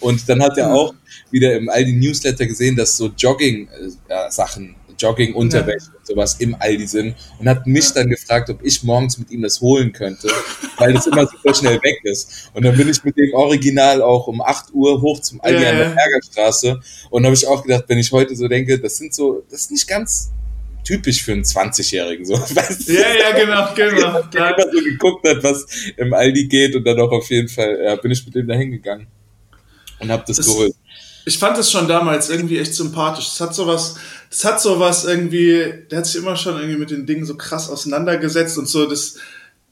Und 0.00 0.28
dann 0.28 0.42
hat 0.42 0.58
er 0.58 0.74
auch 0.74 0.94
wieder 1.30 1.54
im 1.56 1.68
Aldi 1.68 1.92
Newsletter 1.92 2.46
gesehen, 2.46 2.74
dass 2.76 2.96
so 2.96 3.10
Jogging-Sachen, 3.16 4.74
Jogging-Unterwäsche 4.98 5.90
und 5.98 6.06
sowas 6.06 6.36
im 6.40 6.56
Aldi 6.58 6.86
sind 6.86 7.14
und 7.38 7.48
hat 7.48 7.66
mich 7.66 7.92
dann 7.92 8.08
gefragt, 8.08 8.50
ob 8.50 8.64
ich 8.64 8.82
morgens 8.82 9.18
mit 9.18 9.30
ihm 9.30 9.42
das 9.42 9.60
holen 9.60 9.92
könnte, 9.92 10.28
weil 10.78 10.92
das 10.92 11.06
immer 11.06 11.26
super 11.26 11.54
schnell 11.54 11.80
weg 11.82 11.98
ist. 12.04 12.50
Und 12.54 12.64
dann 12.64 12.76
bin 12.76 12.88
ich 12.88 13.02
mit 13.04 13.16
dem 13.16 13.32
Original 13.34 14.02
auch 14.02 14.26
um 14.26 14.40
8 14.40 14.72
Uhr 14.72 15.00
hoch 15.00 15.20
zum 15.20 15.40
Aldi 15.40 15.62
Ja, 15.62 15.70
an 15.70 15.76
der 15.76 15.88
ja. 15.88 15.94
Bergerstraße 15.94 16.80
und 17.10 17.24
habe 17.24 17.34
ich 17.34 17.46
auch 17.46 17.62
gedacht, 17.62 17.84
wenn 17.88 17.98
ich 17.98 18.10
heute 18.12 18.34
so 18.36 18.48
denke, 18.48 18.78
das 18.78 18.96
sind 18.96 19.14
so, 19.14 19.44
das 19.50 19.62
ist 19.62 19.70
nicht 19.70 19.86
ganz 19.88 20.30
typisch 20.84 21.22
für 21.22 21.32
einen 21.32 21.42
20-Jährigen. 21.42 22.24
So. 22.24 22.34
Weißt 22.38 22.88
ja, 22.88 23.00
ja, 23.00 23.38
genau, 23.38 23.74
genau. 23.74 24.22
Der 24.32 24.56
immer 24.56 24.72
so 24.72 24.84
geguckt 24.84 25.26
hat, 25.26 25.42
was 25.42 25.66
im 25.96 26.12
Aldi 26.12 26.46
geht 26.46 26.76
und 26.76 26.84
dann 26.84 27.00
auch 27.00 27.10
auf 27.10 27.28
jeden 27.30 27.48
Fall, 27.48 27.78
ja, 27.82 27.96
bin 27.96 28.10
ich 28.10 28.24
mit 28.24 28.34
dem 28.34 28.46
da 28.46 28.54
hingegangen 28.54 29.06
und 29.98 30.10
hab 30.10 30.26
das, 30.26 30.36
das 30.36 30.46
geholt. 30.46 30.74
Ich 31.24 31.38
fand 31.38 31.56
es 31.58 31.70
schon 31.70 31.88
damals 31.88 32.28
irgendwie 32.28 32.58
echt 32.58 32.74
sympathisch. 32.74 33.26
Das 33.26 33.40
hat 33.40 33.54
sowas, 33.54 33.96
das 34.30 34.44
hat 34.44 34.60
sowas 34.60 35.04
irgendwie, 35.04 35.72
der 35.90 35.98
hat 35.98 36.06
sich 36.06 36.16
immer 36.16 36.36
schon 36.36 36.56
irgendwie 36.56 36.78
mit 36.78 36.90
den 36.90 37.06
Dingen 37.06 37.24
so 37.24 37.36
krass 37.36 37.70
auseinandergesetzt 37.70 38.58
und 38.58 38.68
so 38.68 38.86
das, 38.86 39.16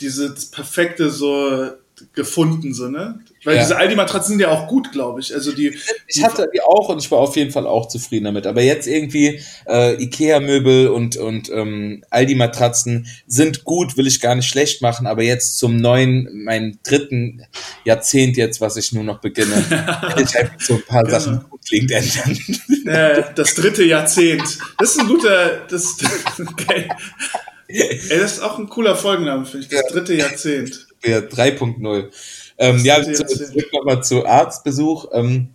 diese, 0.00 0.30
das 0.30 0.46
perfekte 0.46 1.10
so 1.10 1.72
gefunden, 2.14 2.72
so, 2.72 2.88
ne? 2.88 3.20
Weil 3.44 3.56
ja. 3.56 3.62
diese 3.62 3.76
Aldi-Matratzen 3.76 4.32
sind 4.32 4.40
ja 4.40 4.50
auch 4.50 4.68
gut, 4.68 4.92
glaube 4.92 5.20
ich. 5.20 5.34
Also 5.34 5.52
die, 5.52 5.76
ich 6.06 6.22
hatte 6.22 6.48
die 6.54 6.60
auch 6.60 6.88
und 6.88 6.98
ich 6.98 7.10
war 7.10 7.18
auf 7.18 7.36
jeden 7.36 7.50
Fall 7.50 7.66
auch 7.66 7.88
zufrieden 7.88 8.26
damit. 8.26 8.46
Aber 8.46 8.62
jetzt 8.62 8.86
irgendwie 8.86 9.40
äh, 9.66 10.00
Ikea-Möbel 10.00 10.88
und, 10.88 11.16
und 11.16 11.50
ähm, 11.50 12.04
Aldi-Matratzen 12.10 13.08
sind 13.26 13.64
gut, 13.64 13.96
will 13.96 14.06
ich 14.06 14.20
gar 14.20 14.36
nicht 14.36 14.48
schlecht 14.48 14.80
machen. 14.80 15.08
Aber 15.08 15.22
jetzt 15.22 15.58
zum 15.58 15.76
neuen, 15.76 16.44
meinen 16.44 16.78
dritten 16.84 17.42
Jahrzehnt 17.84 18.36
jetzt, 18.36 18.60
was 18.60 18.76
ich 18.76 18.92
nur 18.92 19.02
noch 19.02 19.20
beginne, 19.20 19.56
will 20.16 20.24
ich 20.24 20.38
einfach 20.38 20.60
so 20.60 20.74
ein 20.74 20.82
paar 20.82 21.02
genau. 21.02 21.18
Sachen 21.18 21.44
grundlegend 21.48 21.90
ändern. 21.90 22.38
Äh, 22.86 23.22
das 23.34 23.54
dritte 23.54 23.84
Jahrzehnt. 23.84 24.58
Das 24.78 24.90
ist 24.90 25.00
ein 25.00 25.08
guter, 25.08 25.66
das, 25.68 25.96
okay. 26.38 26.88
Ey, 27.66 28.18
das 28.20 28.34
ist 28.34 28.40
auch 28.40 28.58
ein 28.58 28.68
cooler 28.68 28.94
Folgenname, 28.94 29.46
finde 29.46 29.66
ich. 29.66 29.72
Das 29.72 29.86
dritte 29.86 30.14
Jahrzehnt. 30.14 30.86
Ja, 31.04 31.18
3.0. 31.18 32.10
Ähm, 32.62 32.84
ja, 32.84 33.02
zu, 33.02 33.26
zurück 33.26 33.72
nochmal 33.72 34.02
zu 34.02 34.24
Arztbesuch. 34.24 35.06
Ähm, 35.12 35.48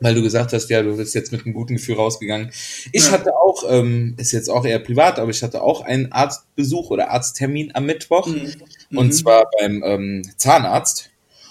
weil 0.00 0.14
du 0.14 0.22
gesagt 0.22 0.52
hast, 0.52 0.70
ja, 0.70 0.82
du 0.82 0.96
bist 0.96 1.14
jetzt 1.14 1.30
mit 1.30 1.44
einem 1.44 1.54
guten 1.54 1.74
Gefühl 1.76 1.96
rausgegangen. 1.96 2.50
Ich 2.92 3.06
ja. 3.06 3.12
hatte 3.12 3.36
auch, 3.36 3.64
ähm, 3.68 4.14
ist 4.16 4.32
jetzt 4.32 4.48
auch 4.48 4.64
eher 4.64 4.78
privat, 4.78 5.18
aber 5.18 5.30
ich 5.30 5.42
hatte 5.42 5.62
auch 5.62 5.82
einen 5.82 6.10
Arztbesuch 6.10 6.90
oder 6.90 7.10
Arzttermin 7.10 7.72
am 7.74 7.84
Mittwoch. 7.84 8.26
Mhm. 8.26 8.54
Und 8.96 9.06
mhm. 9.08 9.12
zwar 9.12 9.44
beim 9.58 9.82
ähm, 9.84 10.22
Zahnarzt. 10.36 11.10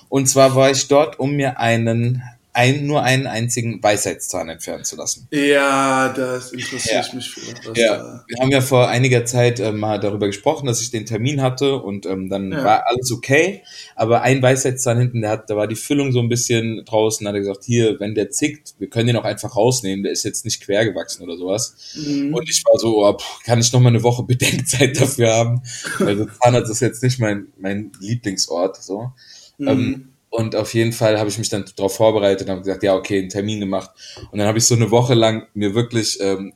Und 0.10 0.28
zwar 0.28 0.56
war 0.56 0.72
ich 0.72 0.88
dort, 0.88 1.20
um 1.20 1.34
mir 1.34 1.60
einen 1.60 2.24
ein, 2.60 2.86
nur 2.86 3.04
einen 3.04 3.26
einzigen 3.26 3.82
Weisheitszahn 3.82 4.50
entfernen 4.50 4.84
zu 4.84 4.98
lassen. 4.98 5.30
Ja, 5.32 6.10
das 6.10 6.52
interessiert 6.52 7.08
ja. 7.08 7.16
mich 7.16 7.30
für 7.30 7.40
ja. 7.80 7.98
Da. 7.98 8.26
Wir 8.28 8.42
haben 8.42 8.52
ja 8.52 8.60
vor 8.60 8.90
einiger 8.90 9.24
Zeit 9.24 9.62
äh, 9.62 9.72
mal 9.72 9.98
darüber 9.98 10.28
gesprochen, 10.28 10.66
dass 10.66 10.82
ich 10.82 10.92
den 10.92 11.06
Termin 11.06 11.42
hatte 11.42 11.78
und 11.78 12.06
ähm, 12.06 12.28
dann 12.28 12.52
ja. 12.52 12.62
war 12.62 12.88
alles 12.88 13.14
okay, 13.14 13.64
aber 13.96 14.24
ein 14.24 14.42
Weisheitszahn 14.42 15.00
hinten, 15.00 15.22
der 15.22 15.30
hat, 15.30 15.50
da 15.50 15.56
war 15.56 15.68
die 15.68 15.78
Füllung 15.78 16.12
so 16.12 16.20
ein 16.20 16.28
bisschen 16.28 16.84
draußen, 16.84 17.26
hat 17.26 17.34
er 17.34 17.40
gesagt, 17.40 17.64
hier, 17.64 17.98
wenn 18.02 18.14
der 18.14 18.30
zickt, 18.30 18.76
wir 18.78 18.90
können 18.90 19.08
den 19.08 19.16
auch 19.16 19.24
einfach 19.24 19.56
rausnehmen, 19.56 20.04
der 20.04 20.12
ist 20.12 20.26
jetzt 20.26 20.44
nicht 20.44 20.62
quer 20.62 20.84
gewachsen 20.84 21.24
oder 21.24 21.38
sowas. 21.38 21.96
Mhm. 21.96 22.34
Und 22.34 22.50
ich 22.50 22.62
war 22.66 22.78
so, 22.78 23.06
oh, 23.06 23.18
pff, 23.18 23.44
kann 23.46 23.62
ich 23.62 23.72
noch 23.72 23.80
mal 23.80 23.88
eine 23.88 24.04
Woche 24.04 24.24
Bedenkzeit 24.28 25.00
dafür 25.00 25.34
haben? 25.34 25.62
Also 26.00 26.26
Zahnarzt 26.44 26.72
ist 26.72 26.82
jetzt 26.82 27.04
nicht 27.04 27.20
mein, 27.20 27.48
mein 27.58 27.94
Lieblingsort, 28.02 28.84
so. 28.84 29.14
Mhm. 29.58 29.68
Ähm, 29.68 30.10
und 30.30 30.56
auf 30.56 30.74
jeden 30.74 30.94
Fall 30.94 31.18
habe 31.20 31.30
ich 31.30 31.38
mich 31.38 31.50
dann 31.50 31.66
darauf 31.76 31.96
vorbereitet 31.96 32.48
und 32.48 32.52
habe 32.52 32.62
gesagt, 32.62 32.84
ja, 32.84 32.96
okay, 32.96 33.20
einen 33.20 33.30
Termin 33.30 33.60
gemacht. 33.60 33.90
Und 34.32 34.38
dann 34.38 34.48
habe 34.48 34.58
ich 34.58 34.66
so 34.66 34.76
eine 34.76 34.92
Woche 34.92 35.16
lang 35.16 35.48
mir 35.54 35.74
wirklich 35.74 36.20
ähm, 36.22 36.54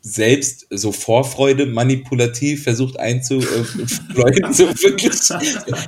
selbst 0.00 0.66
so 0.70 0.92
Vorfreude 0.92 1.66
manipulativ 1.66 2.64
versucht 2.64 2.98
einzufleuen. 2.98 3.66
so 4.52 4.68
wirklich. 4.68 5.14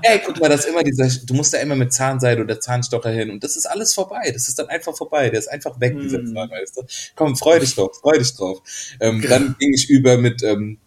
Ey, 0.03 0.21
guck 0.25 0.41
mal, 0.41 0.49
das 0.49 0.61
ist 0.61 0.71
immer 0.71 0.83
dieser, 0.83 1.09
du 1.27 1.35
musst 1.35 1.55
da 1.55 1.59
immer 1.59 1.77
mit 1.77 1.93
Zahnseide 1.93 2.43
oder 2.43 2.61
Zahnstocher 2.61 3.11
hin 3.11 3.31
und 3.31 3.45
das 3.45 3.57
ist 3.57 3.67
alles 3.67 3.95
vorbei. 3.95 4.31
Das 4.33 4.49
ist 4.49 4.59
dann 4.59 4.69
einfach 4.69 4.97
vorbei. 4.97 5.31
Der 5.31 5.39
ist 5.39 5.49
einfach 5.49 5.79
weg, 5.81 5.97
dieser 6.01 6.25
Zahn, 6.25 6.51
weißt 6.51 6.79
du? 6.79 6.83
Komm, 7.15 7.37
freu 7.37 7.61
dich 7.61 7.75
drauf, 7.75 7.99
freu 8.01 8.19
dich 8.19 8.35
drauf. 8.35 8.63
Ähm, 9.01 9.23
dann 9.29 9.57
ging 9.59 9.73
ich 9.75 9.89
über 9.89 10.17
mit 10.17 10.43
ähm, 10.43 10.79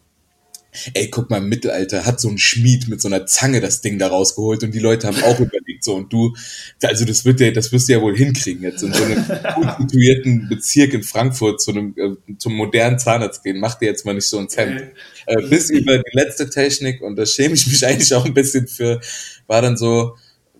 ey, 0.93 1.09
guck 1.09 1.29
mal, 1.29 1.37
im 1.37 1.49
Mittelalter 1.49 2.05
hat 2.05 2.19
so 2.19 2.29
ein 2.29 2.37
Schmied 2.37 2.87
mit 2.87 3.01
so 3.01 3.07
einer 3.07 3.25
Zange 3.25 3.61
das 3.61 3.81
Ding 3.81 3.99
da 3.99 4.07
rausgeholt 4.07 4.63
und 4.63 4.73
die 4.73 4.79
Leute 4.79 5.07
haben 5.07 5.21
auch 5.23 5.39
überlegt, 5.39 5.83
so, 5.83 5.95
und 5.95 6.11
du, 6.11 6.35
also 6.81 7.05
das 7.05 7.25
wird 7.25 7.39
ja, 7.39 7.51
das 7.51 7.71
wirst 7.71 7.89
du 7.89 7.93
ja 7.93 8.01
wohl 8.01 8.15
hinkriegen, 8.15 8.63
jetzt 8.63 8.83
in 8.83 8.93
so 8.93 9.03
einem 9.03 9.25
gut 9.55 9.69
situierten 9.79 10.49
Bezirk 10.49 10.93
in 10.93 11.03
Frankfurt 11.03 11.61
zu 11.61 11.71
einem, 11.71 11.93
äh, 11.97 12.37
zum 12.37 12.55
modernen 12.55 12.99
Zahnarzt 12.99 13.43
gehen, 13.43 13.59
mach 13.59 13.75
dir 13.75 13.87
jetzt 13.87 14.05
mal 14.05 14.13
nicht 14.13 14.27
so 14.27 14.37
ein 14.39 14.47
Hemd. 14.53 14.91
Äh, 15.25 15.41
bis 15.49 15.69
über 15.69 15.97
die 15.97 16.17
letzte 16.17 16.49
Technik, 16.49 17.01
und 17.01 17.15
da 17.15 17.25
schäme 17.25 17.55
ich 17.55 17.67
mich 17.67 17.85
eigentlich 17.85 18.13
auch 18.13 18.25
ein 18.25 18.33
bisschen 18.33 18.67
für, 18.67 18.99
war 19.47 19.61
dann 19.61 19.77
so, 19.77 20.15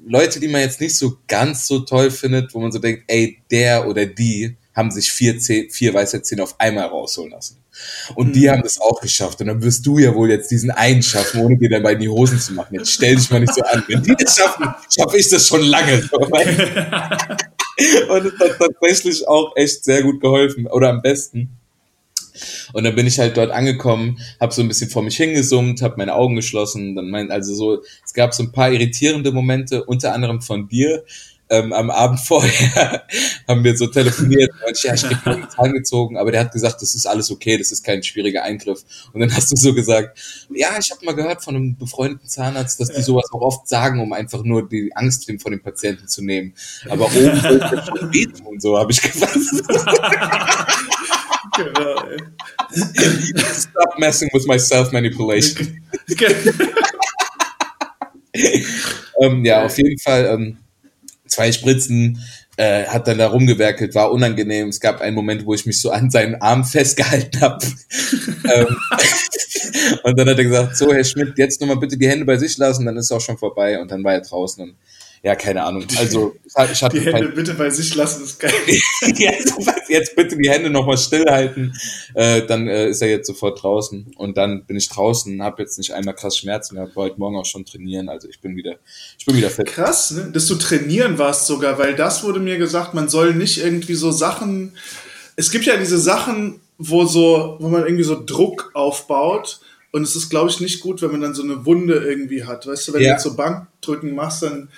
Leute, 0.05 0.39
die 0.39 0.50
man 0.50 0.62
jetzt 0.62 0.82
nicht 0.82 0.98
so 0.98 1.17
ganz 1.27 1.65
so 1.65 1.79
toll 1.79 2.12
findet, 2.12 2.53
wo 2.53 2.60
man 2.60 2.72
so 2.72 2.79
denkt, 2.79 3.03
ey, 3.08 3.41
der 3.50 3.88
oder 3.88 4.05
die 4.05 4.58
haben 4.74 4.92
sich 4.92 5.12
vier, 5.12 5.39
Zäh 5.39 5.70
vier 5.70 5.94
Weisheitszähne 5.94 6.44
auf 6.44 6.60
einmal 6.60 6.86
rausholen 6.88 7.32
lassen. 7.32 7.58
Und 8.15 8.30
mhm. 8.30 8.34
die 8.34 8.50
haben 8.50 8.62
das 8.63 8.80
auch 8.80 9.01
geschafft. 9.01 9.42
Und 9.42 9.48
dann 9.48 9.62
wirst 9.63 9.86
du 9.86 9.98
ja 9.98 10.13
wohl 10.13 10.30
jetzt 10.30 10.51
diesen 10.51 10.72
einen 10.72 11.03
schaffen, 11.03 11.42
ohne 11.42 11.58
dir 11.58 11.70
dabei 11.70 11.94
in 11.94 12.00
die 12.00 12.10
Hosen 12.10 12.39
zu 12.39 12.53
machen. 12.53 12.75
Jetzt 12.75 12.92
stell 12.92 13.15
dich 13.15 13.30
mal 13.30 13.39
nicht 13.39 13.53
so 13.53 13.62
an. 13.62 13.84
Wenn 13.88 14.03
die 14.03 14.15
das 14.18 14.36
schaffen, 14.36 14.74
schaffe 14.89 15.18
ich 15.18 15.30
das 15.30 15.48
schon 15.48 15.62
lange. 15.62 16.03
Und 18.10 18.25
es 18.25 18.39
hat 18.39 18.58
tatsächlich 18.60 19.27
auch 19.27 19.56
echt 19.56 19.84
sehr 19.84 20.03
gut 20.03 20.22
geholfen. 20.22 20.68
Oder 20.68 20.89
am 20.89 21.01
besten. 21.01 21.58
Und 22.74 22.84
dann 22.84 22.96
bin 22.96 23.08
ich 23.08 23.20
halt 23.20 23.38
dort 23.38 23.51
angekommen, 23.51 24.20
habe 24.39 24.53
so 24.53 24.62
ein 24.62 24.68
bisschen 24.68 24.89
vor 24.89 25.03
mich 25.03 25.18
hingesummt, 25.18 25.82
habe 25.82 25.96
meine 25.98 26.15
Augen 26.15 26.36
geschlossen. 26.36 26.96
Dann 26.96 27.10
meint 27.10 27.32
also 27.32 27.53
so, 27.53 27.82
es 28.06 28.13
gab 28.13 28.34
so 28.34 28.44
ein 28.44 28.51
paar 28.51 28.72
irritierende 28.72 29.32
Momente, 29.32 29.84
unter 29.84 30.13
anderem 30.13 30.42
von 30.42 30.68
dir, 30.68 31.03
ähm, 31.53 31.72
am 31.72 31.91
Abend 31.91 32.19
vorher 32.19 33.05
haben 33.48 33.63
wir 33.63 33.77
so 33.77 33.86
telefoniert 33.88 34.50
und 34.65 34.75
ich, 34.75 34.83
ja, 34.83 34.93
ich 34.95 35.03
habe 35.03 35.36
den 35.36 35.50
Zahn 35.50 35.72
gezogen, 35.74 36.17
aber 36.17 36.31
der 36.31 36.41
hat 36.41 36.51
gesagt, 36.51 36.81
das 36.81 36.95
ist 36.95 37.05
alles 37.05 37.29
okay, 37.29 37.57
das 37.57 37.72
ist 37.72 37.83
kein 37.83 38.01
schwieriger 38.01 38.43
Eingriff. 38.43 38.83
Und 39.13 39.22
dann 39.22 39.33
hast 39.33 39.51
du 39.51 39.55
so 39.55 39.74
gesagt, 39.74 40.19
ja, 40.50 40.69
ich 40.79 40.89
habe 40.91 41.05
mal 41.05 41.13
gehört 41.13 41.43
von 41.43 41.55
einem 41.55 41.77
befreundeten 41.77 42.27
Zahnarzt, 42.27 42.79
dass 42.79 42.89
die 42.89 43.03
sowas 43.03 43.29
auch 43.31 43.41
oft 43.41 43.67
sagen, 43.67 44.01
um 44.01 44.13
einfach 44.13 44.43
nur 44.43 44.67
die 44.67 44.91
Angst 44.95 45.31
von 45.41 45.51
dem 45.51 45.62
Patienten 45.62 46.07
zu 46.07 46.24
nehmen. 46.24 46.55
Aber 46.89 47.05
oben 47.15 47.39
schon 47.39 48.13
wehtun, 48.13 48.60
so 48.60 48.77
habe 48.77 48.91
ich 48.91 49.01
gesagt. 49.01 49.38
genau. 51.55 52.03
Stop 53.53 54.00
messing 54.00 54.29
with 54.33 54.48
my 54.48 54.57
self-manipulation. 54.57 55.79
ähm, 59.22 59.45
ja, 59.45 59.65
auf 59.65 59.77
jeden 59.77 60.00
Fall 60.00 60.25
ähm, 60.25 60.57
zwei 61.33 61.51
Spritzen, 61.51 62.19
äh, 62.57 62.85
hat 62.85 63.07
dann 63.07 63.17
da 63.17 63.27
rumgewerkelt, 63.27 63.95
war 63.95 64.11
unangenehm. 64.11 64.69
Es 64.69 64.79
gab 64.79 65.01
einen 65.01 65.15
Moment, 65.15 65.45
wo 65.45 65.53
ich 65.53 65.65
mich 65.65 65.81
so 65.81 65.91
an 65.91 66.11
seinen 66.11 66.35
Arm 66.35 66.63
festgehalten 66.65 67.41
habe. 67.41 67.65
ähm, 68.53 68.77
und 70.03 70.19
dann 70.19 70.29
hat 70.29 70.37
er 70.37 70.43
gesagt, 70.43 70.77
so 70.77 70.93
Herr 70.93 71.03
Schmidt, 71.03 71.37
jetzt 71.37 71.59
nochmal 71.59 71.77
bitte 71.77 71.97
die 71.97 72.07
Hände 72.07 72.25
bei 72.25 72.37
sich 72.37 72.57
lassen, 72.57 72.85
dann 72.85 72.97
ist 72.97 73.05
es 73.05 73.11
auch 73.11 73.21
schon 73.21 73.37
vorbei. 73.37 73.79
Und 73.79 73.91
dann 73.91 74.03
war 74.03 74.13
er 74.13 74.21
draußen 74.21 74.63
und 74.63 74.75
ja, 75.25 75.36
keine 75.36 75.63
Ahnung. 75.63 75.86
Also 75.98 76.36
ich 76.70 76.84
hatte 76.84 77.00
die 77.00 77.06
Hände 77.06 77.30
bitte 77.30 77.53
bei 77.53 77.70
sich 77.70 77.96
lassen, 77.96 78.25
ist 78.25 78.42
geil. 78.42 78.51
jetzt, 78.68 79.53
jetzt 79.88 80.15
bitte 80.18 80.36
die 80.36 80.50
Hände 80.50 80.70
nochmal 80.70 80.98
stillhalten. 80.98 81.74
Äh, 82.13 82.46
dann 82.46 82.68
äh, 82.68 82.89
ist 82.89 83.01
er 83.01 83.08
jetzt 83.08 83.27
sofort 83.27 83.63
draußen. 83.63 84.12
Und 84.18 84.36
dann 84.36 84.65
bin 84.65 84.75
ich 84.75 84.89
draußen, 84.89 85.42
habe 85.42 85.62
jetzt 85.62 85.77
nicht 85.77 85.94
einmal 85.94 86.13
krass 86.13 86.38
Schmerzen 86.38 86.75
gehabt, 86.75 86.98
wollte 86.98 87.20
morgen 87.20 87.38
auch 87.38 87.46
schon 87.46 87.63
trainieren. 87.63 88.10
Also 88.10 88.27
ich 88.27 88.42
bin 88.42 88.58
wieder, 88.58 88.75
ich 89.18 89.25
bin 89.25 89.38
wieder 89.38 89.50
fit. 89.50 89.68
Krass, 89.68 90.12
ne? 90.12 90.30
dass 90.34 90.46
du 90.48 90.56
trainieren 90.56 91.18
warst 91.18 91.48
sogar, 91.48 91.80
weil 91.80 91.96
das 91.96 92.25
wurde 92.25 92.42
mir 92.42 92.58
gesagt, 92.58 92.94
man 92.94 93.08
soll 93.08 93.34
nicht 93.34 93.60
irgendwie 93.60 93.96
so 93.96 94.12
Sachen. 94.12 94.74
Es 95.38 95.51
gibt 95.51 95.63
ja 95.63 95.77
diese 95.77 96.00
Sachen, 96.00 96.60
wo 96.77 97.06
so, 97.06 97.56
wo 97.62 97.70
man 97.70 97.84
irgendwie 97.84 98.03
so 98.03 98.22
Druck 98.22 98.72
aufbaut. 98.74 99.62
Und 99.94 100.01
es 100.01 100.15
ist, 100.15 100.30
glaube 100.30 100.50
ich, 100.50 100.60
nicht 100.60 100.82
gut, 100.82 101.03
wenn 101.03 101.12
man 101.12 101.22
dann 101.22 101.36
so 101.36 101.44
eine 101.44 101.68
Wunde 101.68 101.94
irgendwie 101.94 102.44
hat. 102.44 102.65
Weißt 102.65 102.88
du, 102.88 102.94
wenn 102.94 103.03
ja. 103.03 103.10
du 103.10 103.13
jetzt 103.13 103.24
so 103.24 103.36
Bankdrücken 103.36 104.15
machst, 104.15 104.42
dann 104.42 104.70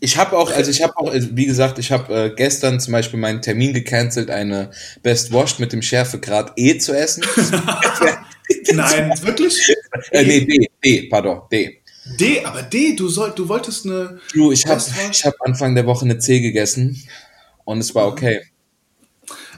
ich 0.00 0.16
habe 0.16 0.36
auch, 0.36 0.50
also 0.50 0.70
ich 0.70 0.82
habe 0.82 0.96
auch, 0.96 1.10
also 1.10 1.28
wie 1.32 1.44
gesagt, 1.44 1.78
ich 1.78 1.92
habe 1.92 2.14
äh, 2.14 2.34
gestern 2.34 2.80
zum 2.80 2.92
Beispiel 2.92 3.20
meinen 3.20 3.42
Termin 3.42 3.74
gecancelt, 3.74 4.30
eine 4.30 4.70
Best 5.02 5.32
Washed 5.32 5.60
mit 5.60 5.72
dem 5.72 5.82
Schärfegrad 5.82 6.52
E 6.56 6.78
zu 6.78 6.92
essen. 6.92 7.22
Nein, 8.72 9.12
wirklich? 9.22 9.74
Äh, 10.10 10.24
nee, 10.24 10.40
D, 10.40 10.70
D, 10.82 11.08
pardon, 11.08 11.42
D. 11.52 11.82
D, 12.18 12.44
aber 12.44 12.62
D, 12.62 12.96
du 12.96 13.08
soll, 13.08 13.32
du 13.36 13.48
wolltest 13.48 13.84
eine. 13.84 14.20
Du, 14.32 14.50
ich 14.50 14.66
habe, 14.66 14.82
ich 15.12 15.24
habe 15.24 15.36
Anfang 15.40 15.74
der 15.74 15.86
Woche 15.86 16.06
eine 16.06 16.18
C 16.18 16.40
gegessen 16.40 17.00
und 17.64 17.78
es 17.78 17.94
war 17.94 18.08
okay. 18.08 18.40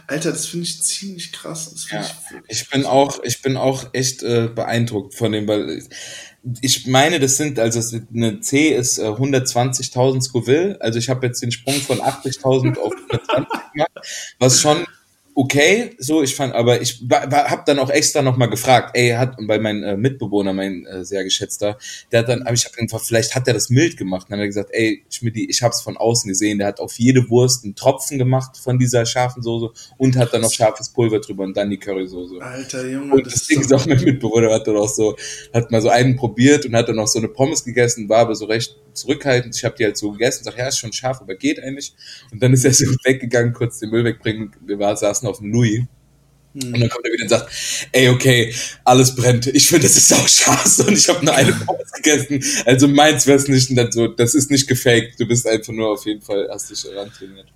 Alter, 0.09 0.33
das 0.33 0.47
finde 0.47 0.65
ich 0.65 0.83
ziemlich 0.83 1.33
krass. 1.33 1.87
ja, 1.91 2.05
ich, 2.49 2.61
ich 2.61 2.71
bin 2.71 2.85
auch, 2.85 3.23
ich 3.23 3.41
bin 3.41 3.57
auch 3.57 3.95
echt 3.95 4.23
äh, 4.23 4.49
beeindruckt 4.53 5.15
von 5.15 5.33
dem, 5.33 5.47
weil 5.47 5.83
ich 6.61 6.87
meine, 6.87 7.21
das 7.21 7.37
sind, 7.37 7.59
also 7.59 7.99
eine 8.13 8.41
C 8.41 8.69
ist 8.71 8.99
äh, 8.99 9.03
120.000 9.03 10.23
Scoville. 10.23 10.77
Also 10.81 10.99
ich 10.99 11.09
habe 11.09 11.27
jetzt 11.27 11.43
den 11.43 11.53
Sprung 11.53 11.75
von 11.75 12.01
80.000 12.01 12.79
auf 12.79 12.93
120 12.93 13.73
gemacht, 13.73 13.91
was 14.39 14.61
schon 14.61 14.87
okay, 15.35 15.91
so 15.99 16.23
ich 16.23 16.35
fand, 16.35 16.55
aber 16.55 16.81
ich 16.81 17.05
habe 17.11 17.63
dann 17.67 17.79
auch 17.79 17.91
extra 17.91 18.23
nochmal 18.23 18.51
gefragt, 18.51 18.91
ey, 18.95 19.11
hat 19.11 19.37
bei 19.47 19.59
mein 19.59 19.83
äh, 19.83 19.97
Mitbewohner, 19.97 20.53
mein 20.53 20.87
äh, 20.87 21.05
sehr 21.05 21.25
geschätzter, 21.25 21.79
der 22.11 22.21
hat 22.21 22.29
dann, 22.29 22.45
hab 22.45 22.53
ich 22.53 22.65
hab 22.65 22.79
einfach, 22.79 23.01
vielleicht 23.01 23.35
hat 23.35 23.49
er 23.49 23.55
das 23.55 23.71
mild 23.71 23.97
gemacht, 23.97 24.27
dann 24.29 24.39
hat 24.39 24.45
er 24.45 24.49
gesagt, 24.49 24.71
ey, 24.73 25.05
Schmidti, 25.11 25.49
ich 25.49 25.63
hab's 25.63 25.81
von 25.81 25.97
außen 25.97 26.29
gesehen, 26.29 26.59
der 26.59 26.69
hat 26.69 26.81
auf 26.81 26.99
jede 26.99 27.29
Wurst 27.31 27.65
einen 27.65 27.75
Tropfen 27.75 28.19
gemacht 28.19 28.57
von 28.57 28.79
dieser 28.79 29.07
scharfen 29.07 29.43
Soße 29.43 29.71
und 29.97 30.17
hat 30.17 30.35
dann 30.35 30.43
noch 30.43 30.53
scharfes 30.53 30.91
Pulver 30.91 31.21
drüber 31.21 31.45
und 31.45 31.57
dann 31.57 31.71
die 31.71 31.79
Currysoße. 31.79 32.41
Alter 32.41 32.87
Junge, 32.87 33.15
und 33.15 33.27
das, 33.27 33.35
das 33.35 33.47
Ding 33.47 33.61
ist 33.61 33.73
auch 33.73 33.87
mein 33.87 34.03
Mitbewohner 34.03 34.53
hat 34.53 34.67
dann 34.67 34.77
auch 34.77 34.89
so, 34.89 35.17
hat 35.55 35.71
mal 35.71 35.81
so 35.81 35.89
einen 35.89 36.17
probiert 36.17 36.67
und 36.67 36.75
hat 36.75 36.89
dann 36.89 36.99
auch 36.99 37.09
so 37.09 37.19
eine 37.19 37.29
Pommes 37.29 37.65
gegessen, 37.65 38.09
war 38.09 38.19
aber 38.19 38.35
so 38.35 38.45
recht 38.45 38.77
zurückhaltend. 38.95 39.57
Ich 39.57 39.65
habe 39.65 39.75
die 39.77 39.85
halt 39.85 39.97
so 39.97 40.13
gegessen, 40.13 40.45
sag 40.45 40.57
ja, 40.57 40.69
ist 40.69 40.79
schon 40.79 40.93
scharf, 40.93 41.21
aber 41.21 41.35
geht 41.35 41.63
eigentlich. 41.63 41.95
Und 42.31 42.43
dann 42.43 42.53
ist 42.53 42.65
er 42.65 42.73
so 42.73 42.87
weggegangen, 43.05 43.53
kurz 43.53 43.79
den 43.79 43.91
Müll 43.91 44.05
wegbringen. 44.05 44.53
Wir 44.61 44.79
war, 44.79 44.97
saßen 44.97 45.27
auf 45.33 45.39
dem 45.39 45.53
Louis. 45.53 45.83
Und 46.55 46.79
dann 46.79 46.89
kommt 46.91 47.07
er 47.07 47.13
wieder 47.13 47.23
und 47.23 47.29
sagt, 47.31 47.51
ey, 47.93 48.11
okay, 48.11 48.55
alles 48.85 49.15
brennt. 49.15 49.47
Ich 49.47 49.69
finde, 49.69 49.85
das 49.85 49.97
ist 49.97 50.13
auch 50.13 50.29
scharf 50.29 50.79
und 50.87 50.93
ich 50.93 51.09
habe 51.09 51.25
nur 51.25 51.35
eine 51.35 51.53
Pommes 51.67 51.91
gegessen. 51.93 52.45
Also 52.67 52.89
meins 52.89 53.27
wär's 53.27 53.49
nicht. 53.49 53.71
Und 53.71 53.77
dann 53.77 53.91
so, 53.91 54.07
das 54.09 54.35
ist 54.35 54.51
nicht 54.51 54.69
gefaked. 54.69 55.19
Du 55.19 55.27
bist 55.27 55.47
einfach 55.47 55.73
nur 55.73 55.93
auf 55.93 56.05
jeden 56.05 56.21
Fall, 56.21 56.49
hast 56.51 56.71
dich 56.71 56.85
rantrainiert. 56.95 57.47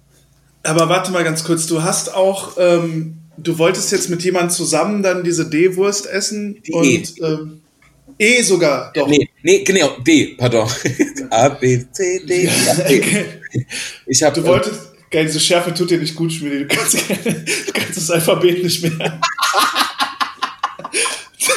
Aber 0.62 0.88
warte 0.88 1.12
mal 1.12 1.24
ganz 1.24 1.44
kurz, 1.44 1.66
du 1.66 1.82
hast 1.82 2.14
auch, 2.14 2.56
ähm, 2.58 3.18
du 3.36 3.58
wolltest 3.58 3.92
jetzt 3.92 4.08
mit 4.08 4.24
jemandem 4.24 4.50
zusammen 4.50 5.02
dann 5.02 5.22
diese 5.22 5.48
D-Wurst 5.48 6.06
essen 6.06 6.62
Die 6.66 6.72
und 6.72 6.84
E. 6.86 7.04
Ähm, 7.20 7.60
E 8.18 8.42
sogar, 8.42 8.92
doch. 8.94 9.06
Nee, 9.08 9.28
nee, 9.42 9.62
genau, 9.62 9.98
D, 10.00 10.36
pardon. 10.38 10.68
A, 11.30 11.50
B, 11.50 11.84
C, 11.92 12.20
D. 12.26 12.44
Ja, 12.66 12.74
D. 12.74 13.02
Ich 14.06 14.22
habe 14.22 14.40
Du 14.40 14.46
wolltest, 14.46 14.95
geil, 15.10 15.26
diese 15.26 15.40
Schärfe 15.40 15.72
tut 15.74 15.90
dir 15.90 15.98
nicht 15.98 16.14
gut, 16.14 16.32
Schmiede. 16.32 16.66
Du 16.66 16.66
kannst, 16.66 16.94
du 17.08 17.72
kannst 17.72 17.96
das 17.96 18.10
Alphabet 18.10 18.62
nicht 18.62 18.82
mehr. 18.82 19.20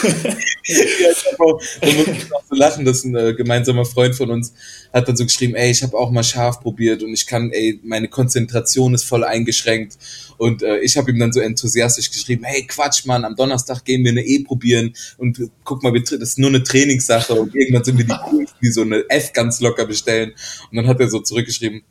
ja, 0.04 1.12
ich 1.12 1.40
auch, 1.40 1.62
da 1.82 1.88
muss 1.88 2.08
ich 2.08 2.30
noch 2.30 2.44
so 2.50 2.56
lachen, 2.56 2.86
dass 2.86 3.04
ein 3.04 3.16
äh, 3.16 3.34
gemeinsamer 3.34 3.86
Freund 3.86 4.16
von 4.16 4.30
uns 4.30 4.54
hat 4.94 5.08
dann 5.08 5.18
so 5.18 5.24
geschrieben, 5.26 5.56
ey, 5.56 5.72
ich 5.72 5.84
habe 5.84 5.98
auch 5.98 6.12
mal 6.12 6.24
scharf 6.24 6.60
probiert 6.62 7.04
und 7.04 7.14
ich 7.14 7.26
kann, 7.26 7.52
ey, 7.52 7.80
meine 7.84 8.08
Konzentration 8.08 8.94
ist 8.94 9.04
voll 9.04 9.24
eingeschränkt 9.24 9.98
und 10.38 10.62
äh, 10.64 10.80
ich 10.80 10.98
habe 10.98 11.12
ihm 11.12 11.20
dann 11.20 11.34
so 11.34 11.40
enthusiastisch 11.40 12.12
geschrieben, 12.12 12.44
hey, 12.46 12.66
Quatsch, 12.68 13.06
Mann, 13.06 13.26
am 13.26 13.36
Donnerstag 13.36 13.84
gehen 13.84 14.04
wir 14.04 14.12
eine 14.12 14.24
E 14.24 14.44
probieren 14.44 14.94
und 15.18 15.40
guck 15.64 15.84
mal, 15.84 15.94
wir, 15.94 16.02
das 16.02 16.14
ist 16.14 16.40
nur 16.40 16.50
eine 16.50 16.64
Trainingssache 16.64 17.34
und 17.34 17.56
irgendwann 17.56 17.84
sind 17.84 17.98
wir 17.98 18.06
die 18.06 18.14
Coolsten, 18.30 18.58
die 18.62 18.72
so 18.72 18.82
eine 18.82 19.10
F 19.10 19.34
ganz 19.34 19.60
locker 19.60 19.86
bestellen 19.86 20.34
und 20.72 20.78
dann 20.78 20.88
hat 20.88 21.00
er 21.00 21.10
so 21.10 21.20
zurückgeschrieben, 21.20 21.84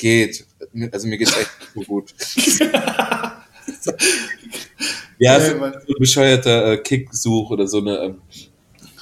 geht, 0.00 0.44
also 0.90 1.06
mir 1.06 1.18
geht's 1.18 1.36
echt 1.36 1.50
nicht 1.60 1.74
so 1.74 1.80
gut. 1.82 2.14
Ja, 5.20 5.36
Ey, 5.36 5.50
so 5.50 5.64
ein 5.64 5.74
bescheuerter 5.98 6.72
äh, 6.72 6.78
Kicksuch 6.78 7.50
oder 7.50 7.68
so 7.68 7.78
eine 7.78 7.98
ähm, 7.98 8.22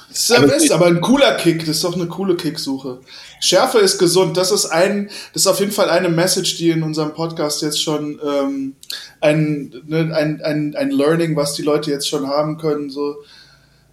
Das 0.09 0.17
ist, 0.17 0.29
ja 0.29 0.41
Mist, 0.41 0.71
aber 0.73 0.87
ein 0.87 0.99
cooler 0.99 1.35
Kick, 1.35 1.59
das 1.59 1.77
ist 1.77 1.83
doch 1.85 1.95
eine 1.95 2.07
coole 2.07 2.35
Kicksuche. 2.35 2.99
Schärfe 3.39 3.77
ist 3.79 3.99
gesund, 3.99 4.35
das 4.35 4.51
ist 4.51 4.65
ein, 4.65 5.09
das 5.33 5.43
ist 5.43 5.47
auf 5.47 5.61
jeden 5.61 5.71
Fall 5.71 5.89
eine 5.89 6.09
Message, 6.09 6.57
die 6.57 6.71
in 6.71 6.83
unserem 6.83 7.13
Podcast 7.13 7.61
jetzt 7.61 7.81
schon 7.81 8.19
ähm, 8.21 8.75
ein, 9.21 9.73
ne, 9.87 10.13
ein, 10.13 10.41
ein, 10.41 10.75
ein 10.75 10.91
Learning, 10.91 11.37
was 11.37 11.53
die 11.53 11.61
Leute 11.61 11.89
jetzt 11.89 12.09
schon 12.09 12.27
haben 12.27 12.57
können, 12.57 12.89
so, 12.89 13.23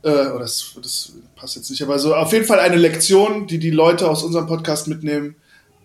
äh, 0.02 0.08
oder 0.08 0.40
das, 0.40 0.72
das 0.82 1.12
passt 1.36 1.54
jetzt 1.54 1.70
nicht, 1.70 1.82
aber 1.82 2.00
so 2.00 2.12
auf 2.12 2.32
jeden 2.32 2.44
Fall 2.44 2.58
eine 2.58 2.76
Lektion, 2.76 3.46
die 3.46 3.60
die 3.60 3.70
Leute 3.70 4.10
aus 4.10 4.24
unserem 4.24 4.48
Podcast 4.48 4.88
mitnehmen. 4.88 5.36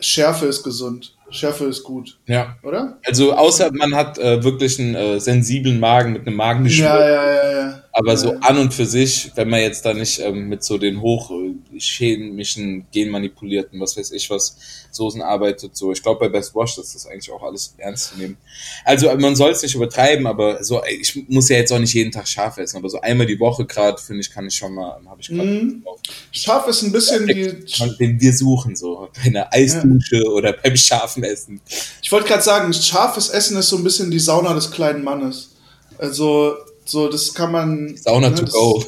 Schärfe 0.01 0.47
ist 0.47 0.63
gesund, 0.63 1.15
Schärfe 1.29 1.65
ist 1.65 1.83
gut, 1.83 2.17
ja. 2.27 2.57
oder? 2.63 2.97
Also 3.05 3.33
außer 3.33 3.71
man 3.71 3.95
hat 3.95 4.17
äh, 4.17 4.43
wirklich 4.43 4.79
einen 4.79 4.95
äh, 4.95 5.19
sensiblen 5.19 5.79
Magen 5.79 6.13
mit 6.13 6.27
einem 6.27 6.35
Magengeschwür. 6.35 6.85
Ja, 6.85 7.09
ja, 7.09 7.33
ja, 7.33 7.51
ja. 7.51 7.80
Aber 7.93 8.11
ja. 8.11 8.17
so 8.17 8.31
an 8.41 8.57
und 8.57 8.73
für 8.73 8.85
sich, 8.85 9.31
wenn 9.35 9.49
man 9.49 9.59
jetzt 9.59 9.85
da 9.85 9.93
nicht 9.93 10.19
ähm, 10.19 10.47
mit 10.47 10.63
so 10.63 10.77
den 10.77 11.01
hochchemischen, 11.01 12.85
genmanipulierten, 12.91 13.79
was 13.79 13.97
weiß 13.97 14.11
ich 14.11 14.29
was, 14.29 14.55
Soßen 14.91 15.21
arbeitet, 15.21 15.75
so, 15.75 15.91
ich 15.91 16.01
glaube 16.01 16.19
bei 16.19 16.29
Best 16.29 16.53
Wash 16.53 16.77
ist 16.77 16.95
das 16.95 17.05
eigentlich 17.05 17.31
auch 17.31 17.43
alles 17.43 17.73
ernst 17.77 18.09
zu 18.09 18.17
nehmen. 18.17 18.37
Also 18.83 19.13
man 19.17 19.35
soll 19.35 19.51
es 19.51 19.61
nicht 19.61 19.75
übertreiben, 19.75 20.27
aber 20.27 20.63
so, 20.63 20.81
ich 20.85 21.25
muss 21.29 21.49
ja 21.49 21.57
jetzt 21.57 21.71
auch 21.71 21.79
nicht 21.79 21.93
jeden 21.93 22.11
Tag 22.11 22.27
scharf 22.27 22.57
essen, 22.57 22.77
aber 22.77 22.89
so 22.89 22.99
einmal 22.99 23.25
die 23.25 23.39
Woche 23.39 23.65
gerade, 23.65 24.01
finde 24.01 24.21
ich, 24.21 24.31
kann 24.31 24.47
ich 24.47 24.55
schon 24.55 24.73
mal, 24.73 24.99
habe 25.05 25.21
ich 25.21 25.27
gerade 25.27 25.41
Mhm. 25.51 25.83
Scharf 26.31 26.67
ist 26.67 26.83
ein 26.83 26.91
bisschen 26.91 27.27
die, 27.27 27.53
den 27.99 28.19
wir 28.19 28.33
suchen, 28.33 28.75
so 28.75 29.09
bei 29.15 29.23
einer 29.23 29.53
Eisdusche 29.53 30.23
oder 30.31 30.53
beim 30.53 30.75
scharfen 30.75 31.23
Essen. 31.23 31.61
Ich 32.01 32.11
wollte 32.11 32.27
gerade 32.27 32.43
sagen, 32.43 32.73
scharfes 32.73 33.29
Essen 33.29 33.57
ist 33.57 33.69
so 33.69 33.77
ein 33.77 33.83
bisschen 33.83 34.11
die 34.11 34.19
Sauna 34.19 34.53
des 34.53 34.71
kleinen 34.71 35.03
Mannes. 35.03 35.51
Also, 35.97 36.55
so, 36.91 37.07
das 37.07 37.33
kann 37.33 37.51
man. 37.51 37.95
Sauna 37.97 38.29
ne, 38.29 38.35
to 38.35 38.41
das- 38.43 38.53
go. 38.53 38.83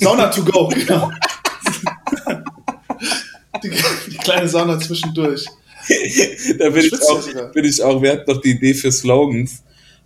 Sauna 0.00 0.26
to 0.28 0.42
go, 0.44 0.68
genau. 0.74 1.10
die, 3.62 3.70
die 4.10 4.16
kleine 4.18 4.48
Sauna 4.48 4.78
zwischendurch. 4.78 5.44
da 6.58 6.70
bin 6.70 6.84
ich, 6.86 7.02
auch, 7.02 7.52
bin 7.52 7.64
ich 7.64 7.82
auch, 7.82 8.00
wir 8.02 8.12
hatten 8.12 8.30
noch 8.30 8.40
die 8.40 8.52
Idee 8.52 8.74
für 8.74 8.90
Slogans 8.90 9.62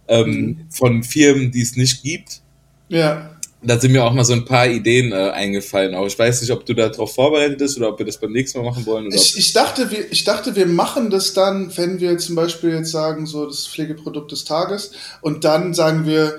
ähm, 0.09 0.29
Mhm. 0.31 0.57
von 0.71 1.03
Firmen, 1.03 1.51
die 1.53 1.61
es 1.63 1.77
nicht 1.77 2.03
gibt. 2.03 2.41
Ja. 2.89 3.31
Da 3.61 3.79
sind 3.79 3.91
mir 3.93 4.05
auch 4.05 4.13
mal 4.13 4.25
so 4.25 4.33
ein 4.33 4.45
paar 4.45 4.67
Ideen 4.69 5.11
äh, 5.13 5.31
eingefallen. 5.31 5.95
Auch 5.97 6.07
ich 6.07 6.17
weiß 6.19 6.41
nicht, 6.41 6.51
ob 6.53 6.65
du 6.65 6.75
darauf 6.75 7.15
vorbereitet 7.15 7.59
bist 7.59 7.77
oder 7.77 7.89
ob 7.91 7.99
wir 7.99 8.07
das 8.07 8.19
beim 8.19 8.31
nächsten 8.33 8.59
Mal 8.59 8.65
machen 8.71 8.87
wollen. 8.87 9.09
Oder 9.09 9.17
Ich, 9.17 9.37
ich, 9.37 9.53
dachte, 9.53 9.91
wir, 9.91 10.11
ich 10.13 10.23
dachte, 10.25 10.55
wir 10.57 10.67
machen 10.67 11.11
das 11.11 11.33
dann, 11.35 11.77
wenn 11.77 11.99
wir 12.01 12.17
zum 12.19 12.37
Beispiel 12.37 12.71
jetzt 12.71 12.91
sagen, 12.93 13.27
so 13.27 13.47
das 13.47 13.67
Pflegeprodukt 13.67 14.31
des 14.33 14.45
Tages 14.45 14.93
und 15.23 15.45
dann 15.45 15.75
sagen 15.75 16.07
wir, 16.07 16.39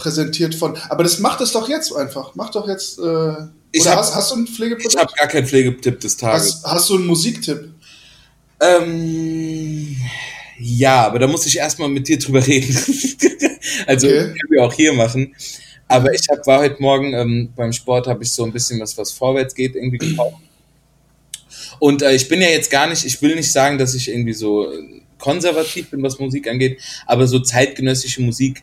präsentiert 0.00 0.54
von. 0.54 0.76
Aber 0.88 1.02
das 1.04 1.18
macht 1.18 1.40
es 1.40 1.52
doch 1.52 1.68
jetzt 1.68 1.94
einfach. 1.94 2.34
Mach 2.34 2.50
doch 2.50 2.66
jetzt. 2.68 2.98
Äh, 2.98 3.32
Ich 3.72 3.86
hab- 3.86 3.98
hast, 3.98 4.14
hast 4.14 4.30
du 4.32 4.36
ein 4.36 4.44
ich 4.44 4.54
Pflegeprodukt? 4.56 4.96
habe 4.98 5.12
gar 5.16 5.26
keinen 5.28 5.46
Pflegetipp 5.46 6.00
des 6.00 6.16
Tages. 6.16 6.60
Hast, 6.62 6.66
hast 6.66 6.90
du 6.90 6.94
einen 6.96 7.06
Musiktipp? 7.06 7.68
Ähm, 8.60 9.96
ja, 10.58 11.06
aber 11.06 11.18
da 11.18 11.26
muss 11.26 11.46
ich 11.46 11.56
erstmal 11.58 11.88
mit 11.88 12.08
dir 12.08 12.18
drüber 12.18 12.46
reden. 12.46 12.76
also 13.86 14.06
Okay. 14.06 14.18
können 14.18 14.50
wir 14.50 14.64
auch 14.64 14.72
hier 14.72 14.92
machen. 14.92 15.34
Aber 15.88 16.12
ich 16.12 16.22
hab, 16.30 16.46
war 16.46 16.60
heute 16.60 16.80
Morgen 16.80 17.12
ähm, 17.14 17.52
beim 17.56 17.72
Sport, 17.72 18.06
habe 18.06 18.22
ich 18.22 18.30
so 18.30 18.44
ein 18.44 18.52
bisschen 18.52 18.78
was, 18.80 18.96
was 18.96 19.10
vorwärts 19.12 19.54
geht, 19.54 19.74
irgendwie 19.74 19.98
gekauft. 19.98 20.36
Und 21.78 22.02
äh, 22.02 22.12
ich 22.14 22.28
bin 22.28 22.40
ja 22.40 22.48
jetzt 22.48 22.70
gar 22.70 22.86
nicht, 22.88 23.04
ich 23.04 23.20
will 23.22 23.34
nicht 23.34 23.50
sagen, 23.50 23.78
dass 23.78 23.94
ich 23.94 24.08
irgendwie 24.08 24.34
so 24.34 24.70
äh, 24.70 25.02
konservativ 25.18 25.90
bin, 25.90 26.02
was 26.02 26.18
Musik 26.18 26.46
angeht, 26.48 26.80
aber 27.06 27.26
so 27.26 27.40
zeitgenössische 27.40 28.22
Musik, 28.22 28.62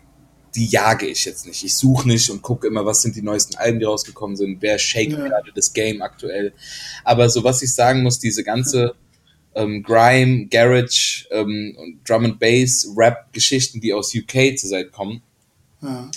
die 0.55 0.65
jage 0.67 1.05
ich 1.07 1.25
jetzt 1.25 1.45
nicht. 1.45 1.63
Ich 1.63 1.75
suche 1.75 2.07
nicht 2.07 2.29
und 2.29 2.41
gucke 2.41 2.67
immer, 2.67 2.85
was 2.85 3.01
sind 3.01 3.15
die 3.15 3.21
neuesten 3.21 3.55
Alben, 3.57 3.79
die 3.79 3.85
rausgekommen 3.85 4.35
sind, 4.37 4.61
wer 4.61 4.79
shake 4.79 5.11
Ja. 5.11 5.27
gerade 5.27 5.51
das 5.53 5.73
Game 5.73 6.01
aktuell. 6.01 6.53
Aber 7.03 7.29
so 7.29 7.43
was 7.43 7.61
ich 7.61 7.73
sagen 7.73 8.03
muss, 8.03 8.19
diese 8.19 8.43
ganze 8.43 8.95
ähm, 9.55 9.83
Grime, 9.83 10.47
Garage 10.47 11.25
ähm, 11.31 11.99
Drum 12.05 12.25
and 12.25 12.39
Bass, 12.39 12.87
Rap-Geschichten, 12.95 13.81
die 13.81 13.93
aus 13.93 14.13
UK 14.15 14.57
zurzeit 14.57 14.91
kommen, 14.91 15.21
Ja. 15.81 16.09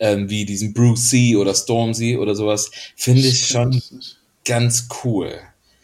ähm, 0.00 0.28
wie 0.28 0.44
diesen 0.44 0.72
Bruce 0.72 1.08
C 1.08 1.36
oder 1.36 1.54
Stormzy 1.54 2.16
oder 2.16 2.34
sowas, 2.34 2.70
finde 2.96 3.22
ich 3.22 3.46
schon 3.46 3.80
ganz 4.44 4.88
cool. 5.04 5.34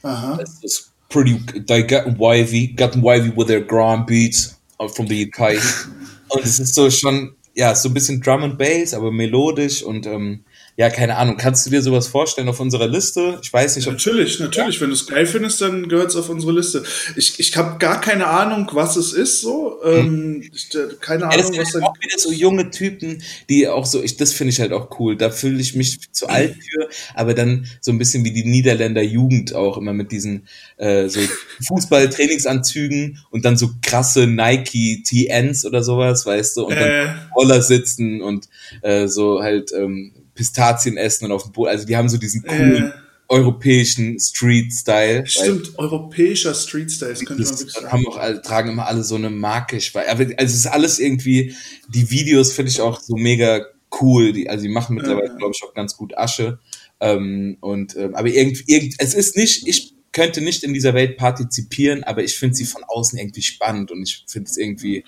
Aha. 0.03 0.39
Es 0.43 0.63
ist 0.63 0.93
pretty, 1.09 1.41
they 1.67 1.83
got 1.85 2.19
wavy, 2.19 2.69
got 2.69 2.97
wavy 3.03 3.33
with 3.37 3.47
their 3.47 3.61
grime 3.61 4.05
beats 4.07 4.57
uh, 4.81 4.89
from 4.89 5.07
the 5.09 5.27
UK. 5.29 5.57
und 6.29 6.45
es 6.45 6.59
ist 6.59 6.75
so 6.75 6.91
schon, 6.91 7.35
ja, 7.57 7.75
so 7.75 7.89
ein 7.89 7.95
bisschen 7.95 8.21
Drum 8.21 8.43
and 8.43 8.59
Bass, 8.59 8.93
aber 8.95 9.11
melodisch 9.11 9.83
und 9.83 10.07
ähm, 10.07 10.45
ja, 10.79 10.91
keine 10.91 11.17
Ahnung. 11.17 11.37
Kannst 11.39 11.65
du 11.67 11.71
dir 11.71 11.81
sowas 11.81 12.07
vorstellen 12.09 12.49
auf 12.49 12.61
unserer 12.61 12.87
Liste? 12.87 13.39
Ich 13.43 13.51
weiß 13.53 13.77
nicht, 13.77 13.87
Natürlich, 13.87 14.39
natürlich. 14.41 14.81
Wenn 14.81 14.89
du 14.91 14.95
es 14.95 15.07
geil 15.07 15.25
findest, 15.25 15.61
dann 15.63 15.89
gehört 15.89 16.11
es 16.11 16.17
auf 16.17 16.29
unsere 16.29 16.53
Liste. 16.53 16.83
Ich, 17.17 17.41
ich 17.41 17.57
habe 17.57 17.79
gar 17.79 18.01
keine 18.01 18.27
Ahnung, 18.27 18.69
was 18.73 18.97
es 18.97 19.13
ist. 19.15 19.41
So, 19.41 19.79
ähm, 19.83 20.43
ich, 20.55 20.75
äh, 20.75 20.89
keine 21.01 21.25
Ja, 21.25 21.31
das 21.37 21.47
Ahnung, 21.47 21.61
was 21.61 21.73
sind 21.73 21.81
da. 21.83 21.87
auch 21.87 21.97
wieder 22.01 22.19
so 22.19 22.31
junge 22.31 22.71
Typen, 22.71 23.23
die 23.49 23.67
auch 23.69 23.87
so, 23.87 24.03
ich, 24.03 24.17
das 24.19 24.33
finde 24.35 24.53
ich 24.53 24.61
halt 24.61 24.73
auch 24.73 24.99
cool. 25.01 25.17
Da 25.17 25.31
fühle 25.31 25.61
ich 25.61 25.75
mich 25.75 26.13
zu 26.13 26.29
alt 26.29 26.55
für, 26.57 26.89
aber 27.15 27.33
dann 27.33 27.67
so 27.81 27.91
ein 27.91 27.99
bisschen 27.99 28.25
wie 28.25 28.33
die 28.33 28.45
Niederländer 28.45 29.03
Jugend 29.03 29.55
auch 29.55 29.79
immer 29.79 29.95
mit 29.95 30.13
diesen 30.13 30.47
äh, 30.77 31.09
so 31.09 31.21
Fußball-Trainingsanzügen 31.69 33.19
und 33.31 33.45
dann 33.45 33.57
so 33.57 33.71
krasse 33.83 34.27
Nike 34.27 35.03
TNs 35.05 35.65
oder 35.65 35.83
sowas, 35.83 36.27
weißt 36.27 36.57
du, 36.59 36.67
und 36.67 36.75
dann 36.75 36.91
Äh, 36.91 37.15
Roller 37.35 37.63
sitzen 37.63 38.21
und 38.23 38.49
äh, 38.83 39.09
so 39.09 39.41
halt 39.43 39.73
ähm, 39.73 40.13
Pistazien 40.37 40.97
essen 40.97 41.25
und 41.25 41.33
auf 41.33 41.43
dem 41.43 41.53
Boot. 41.53 41.69
Also 41.69 41.85
die 41.87 41.97
haben 41.97 42.09
so 42.09 42.17
diesen 42.19 42.43
coolen 42.43 42.85
äh, 42.85 42.93
europäischen 43.29 44.21
Street-Style. 44.21 45.27
stimmt, 45.27 45.77
europäischer 45.79 46.55
Street-Style, 46.55 47.11
das 47.11 47.25
könnte 47.25 47.43
man 47.43 47.51
wirklich 47.51 47.73
sagen. 47.73 47.91
haben 47.93 48.07
auch 48.07 48.17
alle, 48.17 48.41
tragen 48.43 48.71
immer 48.71 48.87
alle 48.87 49.03
so 49.03 49.17
eine 49.17 49.31
Marke. 49.31 49.77
Also 49.77 50.23
es 50.37 50.55
ist 50.55 50.67
alles 50.67 51.01
irgendwie, 51.01 51.55
die 51.89 52.09
Videos 52.11 52.53
finde 52.53 52.71
ich 52.71 52.81
auch 52.81 53.01
so 53.01 53.17
mega 53.17 53.67
cool. 54.01 54.33
Die, 54.33 54.49
also 54.49 54.63
die 54.63 54.71
machen 54.71 54.95
mittlerweile, 54.95 55.29
Ja. 55.29 55.35
glaube 55.37 55.53
ich, 55.57 55.63
auch 55.65 55.75
ganz 55.75 55.97
gut 55.97 56.17
Asche. 56.17 56.61
Ähm, 57.01 57.57
und 57.61 57.97
ähm, 57.97 58.15
aber 58.15 58.29
irgendwie, 58.29 58.65
irgend, 58.67 58.95
es 58.99 59.15
ist 59.15 59.37
nicht, 59.37 59.67
ich 59.67 59.95
könnte 60.13 60.41
nicht 60.41 60.63
in 60.65 60.73
dieser 60.73 60.95
Welt 60.95 61.17
partizipieren, 61.19 62.05
aber 62.05 62.23
ich 62.23 62.37
finde 62.37 62.55
sie 62.55 62.65
von 62.65 62.85
außen 62.85 63.19
irgendwie 63.19 63.43
spannend 63.43 63.91
und 63.91 64.03
ich 64.03 64.25
finde 64.27 64.49
es 64.49 64.57
irgendwie 64.57 65.05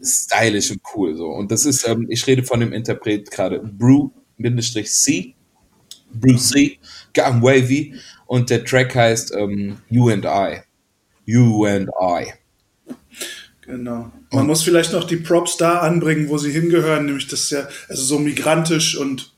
stylisch 0.00 0.70
und 0.70 0.80
cool 0.94 1.16
so. 1.16 1.26
Und 1.26 1.50
das 1.50 1.64
ist, 1.64 1.86
ähm, 1.86 2.06
ich 2.10 2.26
rede 2.26 2.42
von 2.44 2.60
dem 2.60 2.72
Interpret 2.72 3.30
gerade 3.30 3.60
Brew 3.60 4.10
C, 4.84 5.34
Gang 7.12 7.42
Wavy 7.42 7.94
und 8.26 8.50
der 8.50 8.64
Track 8.64 8.94
heißt 8.94 9.34
ähm, 9.34 9.78
You 9.88 10.10
and 10.10 10.24
I. 10.24 10.62
You 11.24 11.64
and 11.64 11.90
I. 12.00 12.32
Genau. 13.62 14.10
Man 14.32 14.46
muss 14.46 14.62
vielleicht 14.62 14.92
noch 14.92 15.04
die 15.04 15.16
Props 15.16 15.56
da 15.56 15.80
anbringen, 15.80 16.28
wo 16.28 16.36
sie 16.36 16.50
hingehören, 16.50 17.06
nämlich 17.06 17.28
das 17.28 17.44
ist 17.44 17.50
ja, 17.50 17.68
also 17.88 18.02
so 18.02 18.18
migrantisch 18.18 18.96
und 18.96 19.32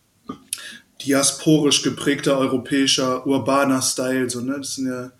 diasporisch 1.05 1.83
geprägter 1.83 2.39
europäischer 2.39 3.27
urbaner 3.27 3.83
Style, 3.83 4.31
so, 4.31 4.41
ne? 4.41 4.57
Das 4.59 4.77
sind 4.77 4.87
ja, 4.87 5.13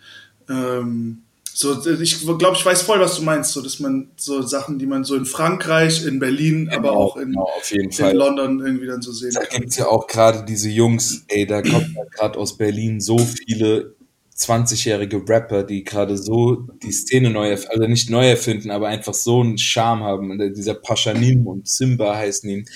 ähm, 0.49 1.23
so, 1.57 1.87
ich 1.87 2.21
glaube, 2.21 2.57
ich 2.57 2.67
weiß 2.67 2.83
voll, 2.83 2.99
was 2.99 3.15
du 3.15 3.23
meinst, 3.23 3.53
so, 3.53 3.63
dass 3.63 3.79
man 3.79 4.11
so 4.17 4.43
Sachen, 4.43 4.81
die 4.81 4.87
man 4.87 5.05
so 5.05 5.15
in 5.15 5.25
Frankreich, 5.25 6.05
in 6.05 6.19
Berlin, 6.19 6.65
genau, 6.65 6.77
aber 6.77 6.93
auch 6.97 7.17
in, 7.17 7.31
genau, 7.31 8.09
in. 8.11 8.17
London 8.17 8.61
irgendwie 8.61 8.89
dann 8.89 9.03
so 9.03 9.13
sehen 9.13 9.31
da 9.35 9.41
kann. 9.41 9.49
Da 9.51 9.59
gibt 9.59 9.71
es 9.71 9.77
ja 9.77 9.87
auch 9.87 10.09
gerade 10.09 10.45
diese 10.45 10.69
Jungs, 10.69 11.25
ey, 11.29 11.47
da 11.47 11.63
kommt 11.63 11.95
gerade 12.11 12.41
aus 12.41 12.57
Berlin 12.57 13.01
so 13.01 13.19
viele 13.19 13.95
20-jährige 14.37 15.23
Rapper, 15.29 15.63
die 15.63 15.85
gerade 15.85 16.19
so 16.19 16.67
die 16.83 16.91
Szene 16.91 17.31
neu, 17.31 17.53
also 17.53 17.87
nicht 17.87 18.11
neu 18.11 18.29
erfinden, 18.29 18.73
aber 18.73 18.89
einfach 18.89 19.15
so 19.15 19.41
einen 19.41 19.59
Charme 19.59 20.03
haben. 20.03 20.31
Und 20.33 20.57
dieser 20.57 20.75
Paschanim 20.75 21.47
und 21.47 21.69
Simba 21.69 22.17
heißen 22.17 22.51
ihn. 22.51 22.69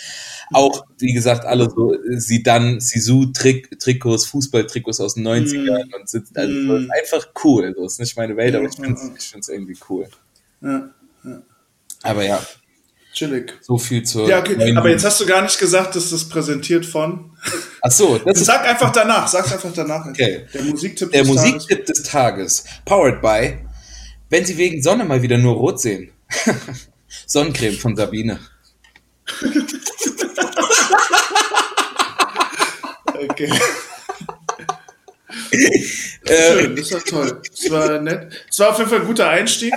Auch, 0.53 0.87
wie 0.99 1.13
gesagt, 1.13 1.45
alle 1.45 1.69
so, 1.69 1.97
sie 2.17 2.45
dann 2.45 2.79
Sisu-Trikots, 2.79 4.27
Fußballtrikots 4.27 5.01
aus 5.01 5.15
den 5.15 5.27
90ern 5.27 5.87
mm. 5.87 5.95
und 5.95 6.09
sitzen, 6.09 6.37
also 6.37 6.55
mm. 6.55 6.91
einfach 6.91 7.29
cool. 7.45 7.75
Das 7.77 7.95
ist 7.95 8.01
nicht 8.01 8.17
meine 8.17 8.37
Welt, 8.37 8.55
aber 8.55 8.67
ich 8.67 8.77
finde 8.77 8.95
es 9.19 9.49
irgendwie 9.49 9.77
cool. 9.89 10.07
Ja, 10.63 10.91
ja. 11.25 11.43
Aber 12.03 12.25
ja, 12.25 12.41
Chillig. 13.13 13.55
So 13.61 13.79
viel 13.79 14.03
zur. 14.05 14.29
Ja, 14.29 14.39
okay. 14.41 14.77
aber 14.77 14.91
jetzt 14.91 15.05
hast 15.05 15.21
du 15.21 15.27
gar 15.27 15.43
nicht 15.43 15.59
gesagt, 15.59 15.97
dass 15.97 16.11
das 16.11 16.29
präsentiert 16.29 16.87
von. 16.87 17.33
Ach 17.83 17.91
so, 17.91 18.19
das 18.19 18.45
Sag 18.45 18.65
einfach 18.69 18.93
danach, 18.93 19.27
sag's 19.27 19.53
einfach 19.53 19.73
danach. 19.75 20.07
Okay. 20.07 20.47
Der 20.53 20.63
Musiktipp 20.63 21.11
Der 21.11 21.23
des 21.23 21.29
Musiktipp 21.29 21.87
Tages. 21.87 22.03
des 22.03 22.03
Tages. 22.09 22.65
Powered 22.85 23.21
by, 23.21 23.59
wenn 24.31 24.45
Sie 24.45 24.57
wegen 24.57 24.83
Sonne 24.83 25.05
mal 25.05 25.23
wieder 25.23 25.39
nur 25.39 25.55
rot 25.57 25.81
sehen. 25.81 26.11
Sonnencreme 27.27 27.77
von 27.77 27.97
Sabine. 27.97 28.39
okay. 33.31 33.51
Schön, 36.29 36.77
das 36.77 36.93
war 36.93 37.05
toll. 37.05 37.43
Das 37.51 37.71
war 37.71 38.01
nett. 38.01 38.45
Das 38.49 38.59
war 38.59 38.71
auf 38.71 38.79
jeden 38.79 38.91
Fall 38.91 39.01
ein 39.01 39.07
guter 39.07 39.29
Einstieg. 39.29 39.73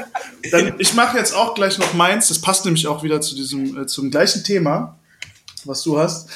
Dann, 0.51 0.75
ich 0.79 0.93
mache 0.93 1.17
jetzt 1.17 1.33
auch 1.33 1.55
gleich 1.55 1.77
noch 1.77 1.93
meins. 1.93 2.27
Das 2.27 2.39
passt 2.39 2.65
nämlich 2.65 2.87
auch 2.87 3.03
wieder 3.03 3.21
zu 3.21 3.35
diesem, 3.35 3.81
äh, 3.81 3.87
zum 3.87 4.11
gleichen 4.11 4.43
Thema, 4.43 4.99
was 5.65 5.83
du 5.83 5.97
hast. 5.97 6.29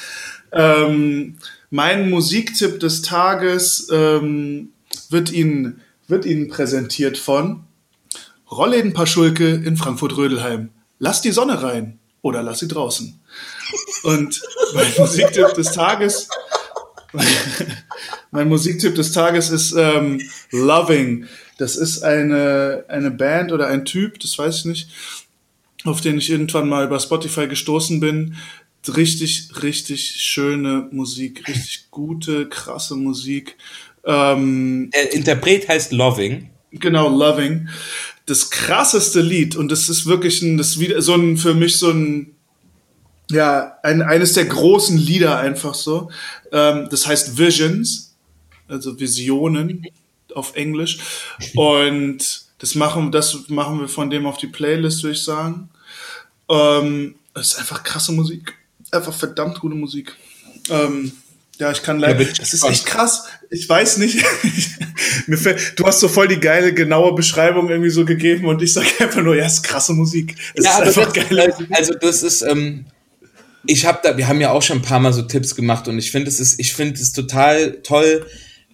Ähm, 0.52 1.38
mein 1.70 2.10
Musiktipp 2.10 2.80
des 2.80 3.02
Tages 3.02 3.88
ähm, 3.92 4.70
wird 5.10 5.32
Ihnen, 5.32 5.80
wird 6.08 6.24
Ihnen 6.24 6.48
präsentiert 6.48 7.18
von 7.18 7.64
Rollläden 8.50 8.92
Paschulke 8.92 9.48
in 9.48 9.76
Frankfurt-Rödelheim. 9.76 10.70
Lass 10.98 11.20
die 11.20 11.32
Sonne 11.32 11.62
rein 11.62 11.98
oder 12.22 12.42
lass 12.42 12.60
sie 12.60 12.68
draußen. 12.68 13.20
Und 14.04 14.42
mein 14.74 14.92
Musiktipp 14.98 15.54
des 15.54 15.72
Tages 15.72 16.28
mein 18.30 18.48
Musiktipp 18.48 18.94
des 18.94 19.12
Tages 19.12 19.50
ist 19.50 19.74
ähm, 19.76 20.20
Loving. 20.50 21.26
Das 21.58 21.76
ist 21.76 22.02
eine, 22.02 22.84
eine 22.88 23.10
Band 23.10 23.52
oder 23.52 23.68
ein 23.68 23.84
Typ, 23.84 24.20
das 24.20 24.38
weiß 24.38 24.58
ich 24.58 24.64
nicht, 24.66 24.90
auf 25.84 26.00
den 26.00 26.18
ich 26.18 26.30
irgendwann 26.30 26.68
mal 26.68 26.84
über 26.84 27.00
Spotify 27.00 27.46
gestoßen 27.46 28.00
bin. 28.00 28.36
Richtig, 28.88 29.50
richtig 29.62 30.22
schöne 30.22 30.88
Musik, 30.92 31.48
richtig 31.48 31.90
gute, 31.90 32.48
krasse 32.48 32.94
Musik. 32.94 33.56
Ähm, 34.04 34.90
Der 34.94 35.12
Interpret 35.12 35.68
heißt 35.68 35.92
Loving. 35.92 36.50
Genau, 36.72 37.08
Loving. 37.08 37.68
Das 38.26 38.50
krasseste 38.50 39.20
Lied, 39.20 39.56
und 39.56 39.70
das 39.70 39.88
ist 39.88 40.06
wirklich 40.06 40.42
ein, 40.42 40.56
das 40.56 40.78
wieder 40.78 41.00
so 41.02 41.14
ein, 41.14 41.36
für 41.36 41.54
mich 41.54 41.78
so 41.78 41.90
ein, 41.90 42.36
ja, 43.30 43.78
ein, 43.82 44.02
eines 44.02 44.34
der 44.34 44.44
großen 44.44 44.96
Lieder 44.96 45.38
einfach 45.38 45.74
so. 45.74 46.10
Ähm, 46.52 46.88
das 46.90 47.06
heißt 47.06 47.38
Visions, 47.38 48.05
also 48.68 48.98
Visionen 48.98 49.86
auf 50.34 50.54
Englisch. 50.56 50.98
Und 51.54 52.46
das 52.58 52.74
machen, 52.74 53.12
das 53.12 53.48
machen 53.48 53.80
wir 53.80 53.88
von 53.88 54.10
dem 54.10 54.26
auf 54.26 54.38
die 54.38 54.46
Playlist, 54.46 55.02
würde 55.02 55.16
ich 55.16 55.22
sagen. 55.22 55.68
Ähm, 56.48 57.16
das 57.34 57.48
ist 57.48 57.58
einfach 57.58 57.82
krasse 57.82 58.12
Musik. 58.12 58.54
Einfach 58.90 59.12
verdammt 59.12 59.60
gute 59.60 59.74
Musik. 59.74 60.14
Ähm, 60.70 61.12
ja, 61.58 61.70
ich 61.70 61.82
kann 61.82 61.98
leider. 61.98 62.22
Ja, 62.22 62.28
das 62.38 62.52
ist 62.52 62.64
echt 62.64 62.86
krass. 62.86 63.24
Ich 63.50 63.68
weiß 63.68 63.96
nicht. 63.98 64.22
Mir 65.26 65.38
fällt, 65.38 65.78
du 65.78 65.86
hast 65.86 66.00
so 66.00 66.08
voll 66.08 66.28
die 66.28 66.38
geile, 66.38 66.74
genaue 66.74 67.14
Beschreibung 67.14 67.68
irgendwie 67.68 67.90
so 67.90 68.04
gegeben 68.04 68.46
und 68.46 68.62
ich 68.62 68.72
sage 68.72 68.88
einfach 69.00 69.22
nur, 69.22 69.36
ja, 69.36 69.46
es 69.46 69.54
ist 69.54 69.62
krasse 69.62 69.92
Musik. 69.92 70.36
Es 70.54 70.64
ja, 70.64 70.78
ist 70.78 70.98
einfach 70.98 71.12
das, 71.12 71.28
geile 71.28 71.54
Also 71.70 71.94
das 71.94 72.22
ist, 72.22 72.42
ähm, 72.42 72.86
ich 73.66 73.86
habe 73.86 74.00
da, 74.02 74.16
wir 74.16 74.28
haben 74.28 74.40
ja 74.40 74.50
auch 74.50 74.62
schon 74.62 74.78
ein 74.78 74.82
paar 74.82 75.00
Mal 75.00 75.12
so 75.12 75.22
Tipps 75.22 75.54
gemacht 75.54 75.88
und 75.88 75.98
ich 75.98 76.10
finde 76.10 76.28
es 76.28 76.40
ist, 76.40 76.60
ich 76.60 76.74
finde 76.74 77.00
es 77.00 77.12
total 77.12 77.80
toll, 77.82 78.26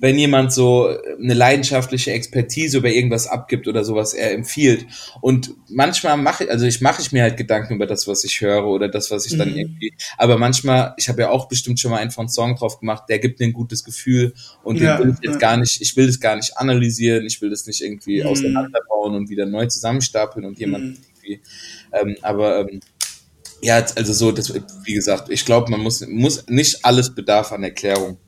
wenn 0.02 0.18
jemand 0.18 0.52
so 0.52 0.88
eine 1.20 1.32
leidenschaftliche 1.32 2.10
Expertise 2.10 2.78
über 2.78 2.88
irgendwas 2.88 3.28
abgibt 3.28 3.68
oder 3.68 3.84
sowas 3.84 4.14
er 4.14 4.32
empfiehlt. 4.32 4.84
Und 5.20 5.54
manchmal 5.68 6.16
mache 6.16 6.42
ich, 6.42 6.50
also 6.50 6.66
ich 6.66 6.80
mache 6.80 7.00
ich 7.00 7.12
mir 7.12 7.22
halt 7.22 7.36
Gedanken 7.36 7.76
über 7.76 7.86
das, 7.86 8.08
was 8.08 8.24
ich 8.24 8.40
höre 8.40 8.66
oder 8.66 8.88
das, 8.88 9.12
was 9.12 9.26
ich 9.26 9.38
dann 9.38 9.52
mhm. 9.52 9.58
irgendwie. 9.58 9.94
Aber 10.18 10.38
manchmal, 10.38 10.92
ich 10.96 11.08
habe 11.08 11.22
ja 11.22 11.30
auch 11.30 11.46
bestimmt 11.46 11.78
schon 11.78 11.92
mal 11.92 11.98
einen 11.98 12.10
von 12.10 12.28
Song 12.28 12.56
drauf 12.56 12.80
gemacht, 12.80 13.04
der 13.08 13.20
gibt 13.20 13.38
mir 13.38 13.46
ein 13.46 13.52
gutes 13.52 13.84
Gefühl 13.84 14.34
und 14.64 14.80
ja, 14.80 14.96
den 14.96 15.04
will 15.04 15.14
ich 15.14 15.24
jetzt 15.24 15.34
ja. 15.34 15.38
gar 15.38 15.56
nicht, 15.56 15.80
ich 15.80 15.96
will 15.96 16.08
das 16.08 16.18
gar 16.18 16.34
nicht 16.34 16.58
analysieren, 16.58 17.24
ich 17.24 17.40
will 17.40 17.50
das 17.50 17.68
nicht 17.68 17.80
irgendwie 17.80 18.22
mhm. 18.22 18.26
auseinanderbauen 18.26 19.14
und 19.14 19.30
wieder 19.30 19.46
neu 19.46 19.66
zusammenstapeln 19.66 20.44
und 20.44 20.58
jemand 20.58 20.82
mhm. 20.82 20.96
irgendwie. 21.14 21.42
Ähm, 21.92 22.16
aber 22.22 22.68
ähm, 22.68 22.80
ja, 23.60 23.76
also 23.76 24.12
so, 24.12 24.32
das, 24.32 24.52
wie 24.82 24.94
gesagt, 24.94 25.30
ich 25.30 25.44
glaube, 25.44 25.70
man 25.70 25.80
muss, 25.80 26.04
muss 26.08 26.44
nicht 26.48 26.84
alles 26.84 27.14
bedarf 27.14 27.52
an 27.52 27.62
Erklärung. 27.62 28.18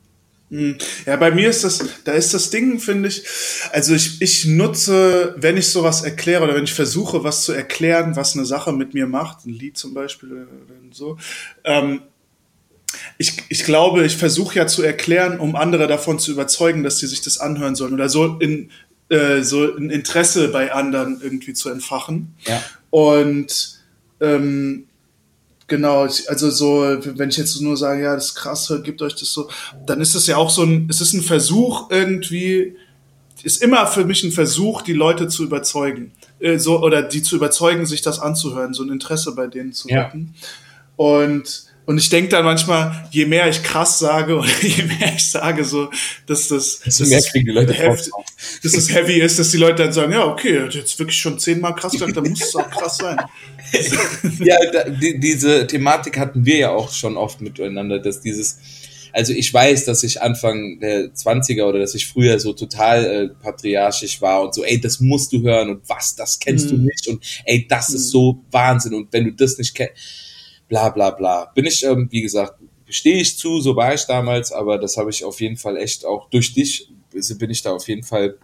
Hm. 0.54 0.76
Ja, 1.04 1.16
bei 1.16 1.32
mir 1.32 1.50
ist 1.50 1.64
das, 1.64 1.84
da 2.04 2.12
ist 2.12 2.32
das 2.32 2.48
Ding, 2.48 2.78
finde 2.78 3.08
ich, 3.08 3.24
also 3.72 3.92
ich, 3.92 4.22
ich 4.22 4.44
nutze, 4.44 5.34
wenn 5.36 5.56
ich 5.56 5.66
sowas 5.66 6.02
erkläre 6.02 6.44
oder 6.44 6.54
wenn 6.54 6.62
ich 6.62 6.74
versuche, 6.74 7.24
was 7.24 7.42
zu 7.42 7.52
erklären, 7.52 8.14
was 8.14 8.36
eine 8.36 8.44
Sache 8.44 8.72
mit 8.72 8.94
mir 8.94 9.08
macht, 9.08 9.46
ein 9.46 9.52
Lied 9.52 9.76
zum 9.76 9.94
Beispiel 9.94 10.30
oder 10.30 10.46
so, 10.92 11.18
ähm, 11.64 12.02
ich, 13.18 13.42
ich 13.48 13.64
glaube, 13.64 14.06
ich 14.06 14.16
versuche 14.16 14.56
ja 14.56 14.68
zu 14.68 14.84
erklären, 14.84 15.40
um 15.40 15.56
andere 15.56 15.88
davon 15.88 16.20
zu 16.20 16.30
überzeugen, 16.30 16.84
dass 16.84 16.98
sie 16.98 17.08
sich 17.08 17.20
das 17.20 17.38
anhören 17.38 17.74
sollen 17.74 17.92
oder 17.92 18.08
so 18.08 18.38
in 18.38 18.70
äh, 19.08 19.42
so 19.42 19.74
ein 19.74 19.90
Interesse 19.90 20.48
bei 20.48 20.72
anderen 20.72 21.20
irgendwie 21.20 21.54
zu 21.54 21.68
entfachen. 21.68 22.36
Ja. 22.46 22.62
Und 22.90 23.80
ähm, 24.20 24.86
Genau, 25.66 26.02
also 26.02 26.50
so, 26.50 26.82
wenn 26.82 27.30
ich 27.30 27.38
jetzt 27.38 27.58
nur 27.60 27.76
sage, 27.76 28.02
ja, 28.02 28.14
das 28.14 28.26
ist 28.26 28.34
krass, 28.34 28.72
gibt 28.82 29.00
euch 29.00 29.14
das 29.14 29.32
so, 29.32 29.48
dann 29.86 30.00
ist 30.00 30.14
es 30.14 30.26
ja 30.26 30.36
auch 30.36 30.50
so 30.50 30.62
ein, 30.62 30.88
es 30.90 31.00
ist 31.00 31.14
ein 31.14 31.22
Versuch 31.22 31.90
irgendwie, 31.90 32.76
ist 33.42 33.62
immer 33.62 33.86
für 33.86 34.04
mich 34.04 34.22
ein 34.24 34.32
Versuch, 34.32 34.82
die 34.82 34.92
Leute 34.92 35.28
zu 35.28 35.42
überzeugen, 35.44 36.12
äh, 36.38 36.58
so, 36.58 36.82
oder 36.82 37.02
die 37.02 37.22
zu 37.22 37.36
überzeugen, 37.36 37.86
sich 37.86 38.02
das 38.02 38.20
anzuhören, 38.20 38.74
so 38.74 38.82
ein 38.82 38.90
Interesse 38.90 39.34
bei 39.34 39.46
denen 39.46 39.72
zu 39.72 39.88
wecken. 39.88 40.34
Ja. 40.34 40.48
Und, 40.96 41.64
und 41.86 41.98
ich 41.98 42.08
denke 42.08 42.30
dann 42.30 42.44
manchmal, 42.44 43.08
je 43.10 43.26
mehr 43.26 43.48
ich 43.48 43.62
krass 43.62 43.98
sage 43.98 44.36
oder 44.36 44.48
je 44.62 44.84
mehr 44.84 45.14
ich 45.14 45.28
sage, 45.28 45.64
so, 45.64 45.90
dass 46.26 46.48
das, 46.48 46.80
dass, 46.80 47.00
mehr 47.00 47.20
kriegen 47.20 47.46
die 47.46 47.52
Leute 47.52 47.74
heavy, 47.74 48.10
dass 48.62 48.72
das 48.72 48.90
heavy 48.90 49.20
ist, 49.20 49.38
dass 49.38 49.50
die 49.50 49.58
Leute 49.58 49.82
dann 49.82 49.92
sagen, 49.92 50.12
ja, 50.12 50.24
okay, 50.24 50.66
jetzt 50.70 50.98
wirklich 50.98 51.18
schon 51.18 51.38
zehnmal 51.38 51.74
krass 51.74 51.92
gesagt, 51.92 52.16
dann 52.16 52.28
muss 52.28 52.42
es 52.42 52.56
auch 52.56 52.70
krass 52.70 52.96
sein. 52.96 53.18
ja, 54.40 54.56
da, 54.72 54.88
die, 54.88 55.20
diese 55.20 55.66
Thematik 55.66 56.18
hatten 56.18 56.46
wir 56.46 56.56
ja 56.56 56.70
auch 56.70 56.90
schon 56.90 57.18
oft 57.18 57.42
miteinander, 57.42 57.98
dass 57.98 58.22
dieses, 58.22 58.58
also 59.12 59.34
ich 59.34 59.52
weiß, 59.52 59.84
dass 59.84 60.02
ich 60.04 60.22
Anfang 60.22 60.80
der 60.80 61.12
20er 61.12 61.64
oder 61.64 61.80
dass 61.80 61.94
ich 61.94 62.06
früher 62.06 62.40
so 62.40 62.54
total 62.54 63.04
äh, 63.04 63.28
patriarchisch 63.28 64.22
war 64.22 64.42
und 64.42 64.54
so, 64.54 64.64
ey, 64.64 64.80
das 64.80 65.00
musst 65.00 65.34
du 65.34 65.42
hören 65.42 65.68
und 65.68 65.82
was, 65.86 66.16
das 66.16 66.38
kennst 66.38 66.66
mhm. 66.66 66.70
du 66.70 66.76
nicht 66.78 67.08
und 67.08 67.22
ey, 67.44 67.66
das 67.68 67.90
mhm. 67.90 67.96
ist 67.96 68.08
so 68.08 68.42
Wahnsinn 68.50 68.94
und 68.94 69.12
wenn 69.12 69.24
du 69.24 69.32
das 69.32 69.58
nicht 69.58 69.74
kennst, 69.74 69.94
bla 70.68 70.88
bla 70.90 71.10
bla. 71.10 71.46
Bin 71.54 71.66
ich, 71.66 71.84
ähm, 71.84 72.08
wie 72.10 72.22
gesagt, 72.22 72.54
stehe 72.88 73.20
ich 73.20 73.38
zu, 73.38 73.60
so 73.60 73.76
war 73.76 73.94
ich 73.94 74.04
damals, 74.04 74.52
aber 74.52 74.78
das 74.78 74.96
habe 74.96 75.10
ich 75.10 75.24
auf 75.24 75.40
jeden 75.40 75.56
Fall 75.56 75.76
echt 75.76 76.04
auch 76.04 76.28
durch 76.30 76.52
dich 76.54 76.88
bin 77.38 77.50
ich 77.50 77.62
da 77.62 77.72
auf 77.72 77.88
jeden 77.88 78.02
Fall. 78.02 78.38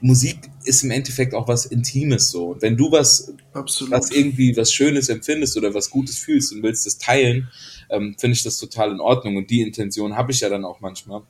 Musik 0.00 0.38
ist 0.64 0.82
im 0.82 0.90
Endeffekt 0.90 1.34
auch 1.34 1.48
was 1.48 1.66
Intimes 1.66 2.30
so. 2.30 2.48
Und 2.48 2.62
wenn 2.62 2.76
du 2.76 2.90
was, 2.90 3.32
Absolut. 3.52 3.92
was 3.92 4.10
irgendwie 4.10 4.56
was 4.56 4.72
Schönes 4.72 5.08
empfindest 5.08 5.56
oder 5.56 5.74
was 5.74 5.90
Gutes 5.90 6.18
fühlst 6.18 6.52
und 6.52 6.62
willst 6.62 6.86
das 6.86 6.98
teilen, 6.98 7.48
ähm, 7.90 8.16
finde 8.18 8.34
ich 8.34 8.42
das 8.42 8.58
total 8.58 8.90
in 8.90 9.00
Ordnung. 9.00 9.36
Und 9.36 9.50
die 9.50 9.60
Intention 9.60 10.16
habe 10.16 10.32
ich 10.32 10.40
ja 10.40 10.48
dann 10.48 10.64
auch 10.64 10.80
manchmal. 10.80 11.22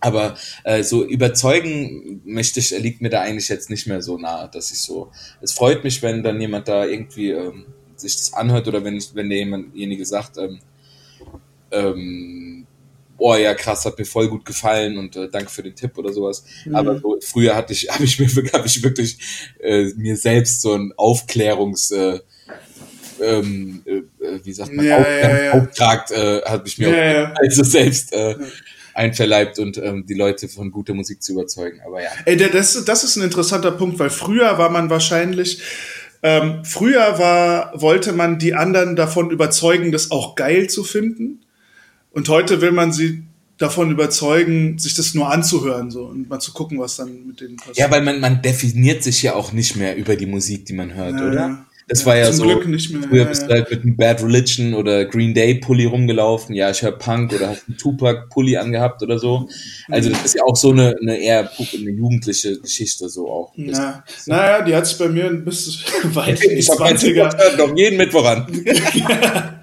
Aber 0.00 0.36
äh, 0.64 0.82
so 0.82 1.04
überzeugen 1.04 2.22
möchte 2.24 2.58
ich, 2.58 2.70
liegt 2.70 3.02
mir 3.02 3.10
da 3.10 3.20
eigentlich 3.20 3.48
jetzt 3.48 3.70
nicht 3.70 3.86
mehr 3.86 4.02
so 4.02 4.18
nah, 4.18 4.48
dass 4.48 4.72
ich 4.72 4.80
so. 4.80 5.12
Es 5.40 5.52
freut 5.52 5.84
mich, 5.84 6.02
wenn 6.02 6.24
dann 6.24 6.40
jemand 6.40 6.66
da 6.66 6.84
irgendwie 6.84 7.30
ähm, 7.30 7.66
sich 8.02 8.16
das 8.16 8.34
anhört 8.34 8.68
oder 8.68 8.84
wenn, 8.84 9.02
wenn 9.14 9.30
derjenige 9.30 10.04
sagt, 10.04 10.36
ähm, 10.38 10.58
ähm, 11.70 12.66
oh 13.18 13.34
ja, 13.34 13.54
krass, 13.54 13.84
hat 13.84 13.98
mir 13.98 14.04
voll 14.04 14.28
gut 14.28 14.44
gefallen 14.44 14.98
und 14.98 15.16
äh, 15.16 15.28
danke 15.30 15.50
für 15.50 15.62
den 15.62 15.74
Tipp 15.74 15.96
oder 15.96 16.12
sowas. 16.12 16.44
Mhm. 16.64 16.74
Aber 16.74 16.98
so, 16.98 17.18
früher 17.22 17.54
hatte 17.54 17.72
ich, 17.72 17.88
habe 17.90 18.04
ich 18.04 18.18
mir 18.18 18.28
hab 18.52 18.66
ich 18.66 18.82
wirklich 18.82 19.18
äh, 19.60 19.84
mir 19.96 20.16
selbst 20.16 20.60
so 20.62 20.74
ein 20.74 20.92
Aufklärungs 20.96 21.90
äh, 21.92 22.20
ähm, 23.20 23.82
äh, 23.86 24.02
wie 24.42 24.52
sagt 24.52 24.72
man, 24.72 24.84
ja, 24.84 24.98
Auf, 24.98 25.06
ja, 25.06 25.44
ja. 25.44 25.52
Auftrag 25.52 26.10
äh, 26.10 26.40
habe 26.42 26.66
ich 26.66 26.78
mir 26.78 26.88
ja, 26.88 27.32
also 27.40 27.62
selbst 27.62 28.12
äh, 28.12 28.34
einverleibt 28.94 29.58
und 29.58 29.78
ähm, 29.78 30.04
die 30.06 30.14
Leute 30.14 30.48
von 30.48 30.70
guter 30.70 30.94
Musik 30.94 31.22
zu 31.22 31.32
überzeugen. 31.32 31.80
Aber 31.86 32.02
ja. 32.02 32.10
Ey, 32.24 32.36
das, 32.36 32.84
das 32.84 33.04
ist 33.04 33.16
ein 33.16 33.22
interessanter 33.22 33.72
Punkt, 33.72 33.98
weil 33.98 34.10
früher 34.10 34.58
war 34.58 34.70
man 34.70 34.90
wahrscheinlich 34.90 35.62
ähm, 36.22 36.64
früher 36.64 37.18
war, 37.18 37.72
wollte 37.80 38.12
man 38.12 38.38
die 38.38 38.54
anderen 38.54 38.94
davon 38.96 39.30
überzeugen, 39.30 39.90
das 39.90 40.10
auch 40.10 40.36
geil 40.36 40.68
zu 40.68 40.84
finden. 40.84 41.40
Und 42.12 42.28
heute 42.28 42.60
will 42.60 42.72
man 42.72 42.92
sie 42.92 43.24
davon 43.58 43.90
überzeugen, 43.90 44.78
sich 44.78 44.94
das 44.94 45.14
nur 45.14 45.30
anzuhören 45.30 45.90
so 45.90 46.04
und 46.06 46.28
mal 46.28 46.40
zu 46.40 46.52
gucken, 46.52 46.78
was 46.78 46.96
dann 46.96 47.26
mit 47.26 47.40
denen 47.40 47.56
passiert. 47.56 47.76
Ja, 47.76 47.90
weil 47.90 48.02
man, 48.02 48.20
man 48.20 48.42
definiert 48.42 49.02
sich 49.02 49.22
ja 49.22 49.34
auch 49.34 49.52
nicht 49.52 49.76
mehr 49.76 49.96
über 49.96 50.16
die 50.16 50.26
Musik, 50.26 50.66
die 50.66 50.72
man 50.72 50.94
hört, 50.94 51.18
ja, 51.18 51.28
oder? 51.28 51.66
Das 51.88 52.06
war 52.06 52.16
ja 52.16 52.32
so. 52.32 52.44
Glück 52.44 52.66
nicht 52.68 52.90
mehr. 52.90 53.02
Früher 53.08 53.24
bist 53.24 53.42
du 53.42 53.48
halt 53.48 53.70
mit 53.70 53.82
einem 53.82 53.96
Bad 53.96 54.22
Religion 54.22 54.74
oder 54.74 55.04
Green 55.04 55.34
Day 55.34 55.56
Pulli 55.56 55.84
rumgelaufen. 55.84 56.54
Ja, 56.54 56.70
ich 56.70 56.82
höre 56.82 56.92
Punk 56.92 57.32
oder 57.32 57.50
hast 57.50 57.68
einen 57.68 57.76
Tupac 57.76 58.28
Pulli 58.30 58.56
angehabt 58.56 59.02
oder 59.02 59.18
so. 59.18 59.48
Also 59.88 60.10
das 60.10 60.24
ist 60.24 60.34
ja 60.36 60.42
auch 60.44 60.56
so 60.56 60.70
eine, 60.70 60.96
eine 61.00 61.18
eher 61.18 61.50
eine 61.58 61.90
jugendliche 61.90 62.60
Geschichte 62.60 63.08
so 63.08 63.28
auch. 63.28 63.52
Na, 63.56 64.04
naja, 64.26 64.62
die 64.62 64.74
hat 64.74 64.86
sich 64.86 64.98
bei 64.98 65.08
mir 65.08 65.26
ein 65.26 65.44
bisschen 65.44 65.82
weit 66.14 66.42
in 66.44 66.56
die 66.56 66.62
20er. 66.62 67.56
Noch 67.56 67.76
jeden 67.76 67.96
Mittwoch 67.96 68.24
an. 68.24 68.46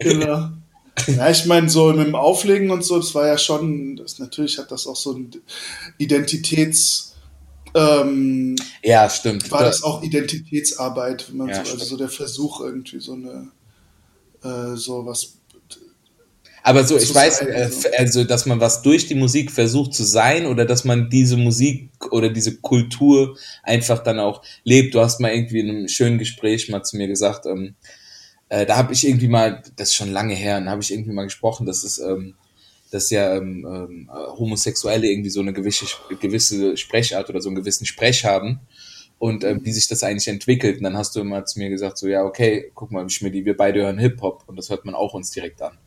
genau. 0.00 0.48
Ja, 1.06 1.30
ich 1.30 1.46
meine, 1.46 1.68
so 1.68 1.92
mit 1.92 2.06
dem 2.06 2.14
Auflegen 2.14 2.70
und 2.70 2.84
so, 2.84 2.98
das 2.98 3.14
war 3.14 3.26
ja 3.26 3.38
schon, 3.38 3.96
das, 3.96 4.18
natürlich 4.18 4.58
hat 4.58 4.70
das 4.70 4.86
auch 4.86 4.96
so 4.96 5.14
ein 5.14 5.30
Identitäts- 5.98 7.11
ähm, 7.74 8.56
ja, 8.82 9.08
stimmt. 9.08 9.50
War 9.50 9.64
das 9.64 9.82
auch 9.82 10.02
Identitätsarbeit, 10.02 11.30
wenn 11.30 11.38
man 11.38 11.48
ja, 11.48 11.64
so, 11.64 11.72
also 11.72 11.84
so 11.84 11.96
der 11.96 12.08
Versuch 12.08 12.60
irgendwie 12.60 13.00
so 13.00 13.12
eine 13.14 13.50
äh, 14.42 14.76
so 14.76 15.06
was 15.06 15.38
aber 16.64 16.84
so, 16.84 16.96
ich 16.96 17.12
weiß, 17.12 17.42
äh, 17.42 17.70
also, 17.98 18.24
dass 18.24 18.46
man 18.46 18.60
was 18.60 18.82
durch 18.82 19.08
die 19.08 19.14
Musik 19.14 19.50
versucht 19.50 19.94
zu 19.94 20.04
sein 20.04 20.46
oder 20.46 20.64
dass 20.64 20.84
man 20.84 21.10
diese 21.10 21.36
Musik 21.36 21.90
oder 22.12 22.28
diese 22.30 22.56
Kultur 22.58 23.36
einfach 23.62 24.02
dann 24.02 24.20
auch 24.20 24.42
lebt. 24.62 24.94
Du 24.94 25.00
hast 25.00 25.20
mal 25.20 25.32
irgendwie 25.32 25.60
in 25.60 25.70
einem 25.70 25.88
schönen 25.88 26.18
Gespräch 26.18 26.68
mal 26.68 26.84
zu 26.84 26.96
mir 26.96 27.08
gesagt, 27.08 27.46
ähm, 27.46 27.74
äh, 28.48 28.64
da 28.64 28.76
habe 28.76 28.92
ich 28.92 29.06
irgendwie 29.06 29.28
mal, 29.28 29.62
das 29.76 29.88
ist 29.88 29.94
schon 29.94 30.12
lange 30.12 30.34
her, 30.34 30.60
da 30.60 30.70
habe 30.70 30.82
ich 30.82 30.92
irgendwie 30.92 31.12
mal 31.12 31.24
gesprochen, 31.24 31.66
dass 31.66 31.82
es 31.82 31.98
ähm, 31.98 32.34
dass 32.92 33.10
ja 33.10 33.36
ähm, 33.36 33.66
ähm, 33.66 34.10
Homosexuelle 34.38 35.08
irgendwie 35.08 35.30
so 35.30 35.40
eine 35.40 35.52
gewisse, 35.52 35.86
gewisse 36.20 36.76
Sprechart 36.76 37.30
oder 37.30 37.40
so 37.40 37.48
einen 37.48 37.56
gewissen 37.56 37.86
Sprech 37.86 38.24
haben 38.24 38.60
und 39.18 39.44
ähm, 39.44 39.60
wie 39.64 39.72
sich 39.72 39.88
das 39.88 40.02
eigentlich 40.04 40.28
entwickelt. 40.28 40.76
Und 40.76 40.82
dann 40.82 40.96
hast 40.96 41.16
du 41.16 41.20
immer 41.20 41.44
zu 41.46 41.58
mir 41.58 41.70
gesagt, 41.70 41.96
so 41.96 42.06
ja, 42.06 42.22
okay, 42.22 42.70
guck 42.74 42.90
mal, 42.90 43.08
Schmidt, 43.08 43.32
wir 43.32 43.56
beide 43.56 43.80
hören 43.80 43.98
Hip-Hop 43.98 44.44
und 44.46 44.56
das 44.56 44.68
hört 44.68 44.84
man 44.84 44.94
auch 44.94 45.14
uns 45.14 45.30
direkt 45.30 45.62
an. 45.62 45.78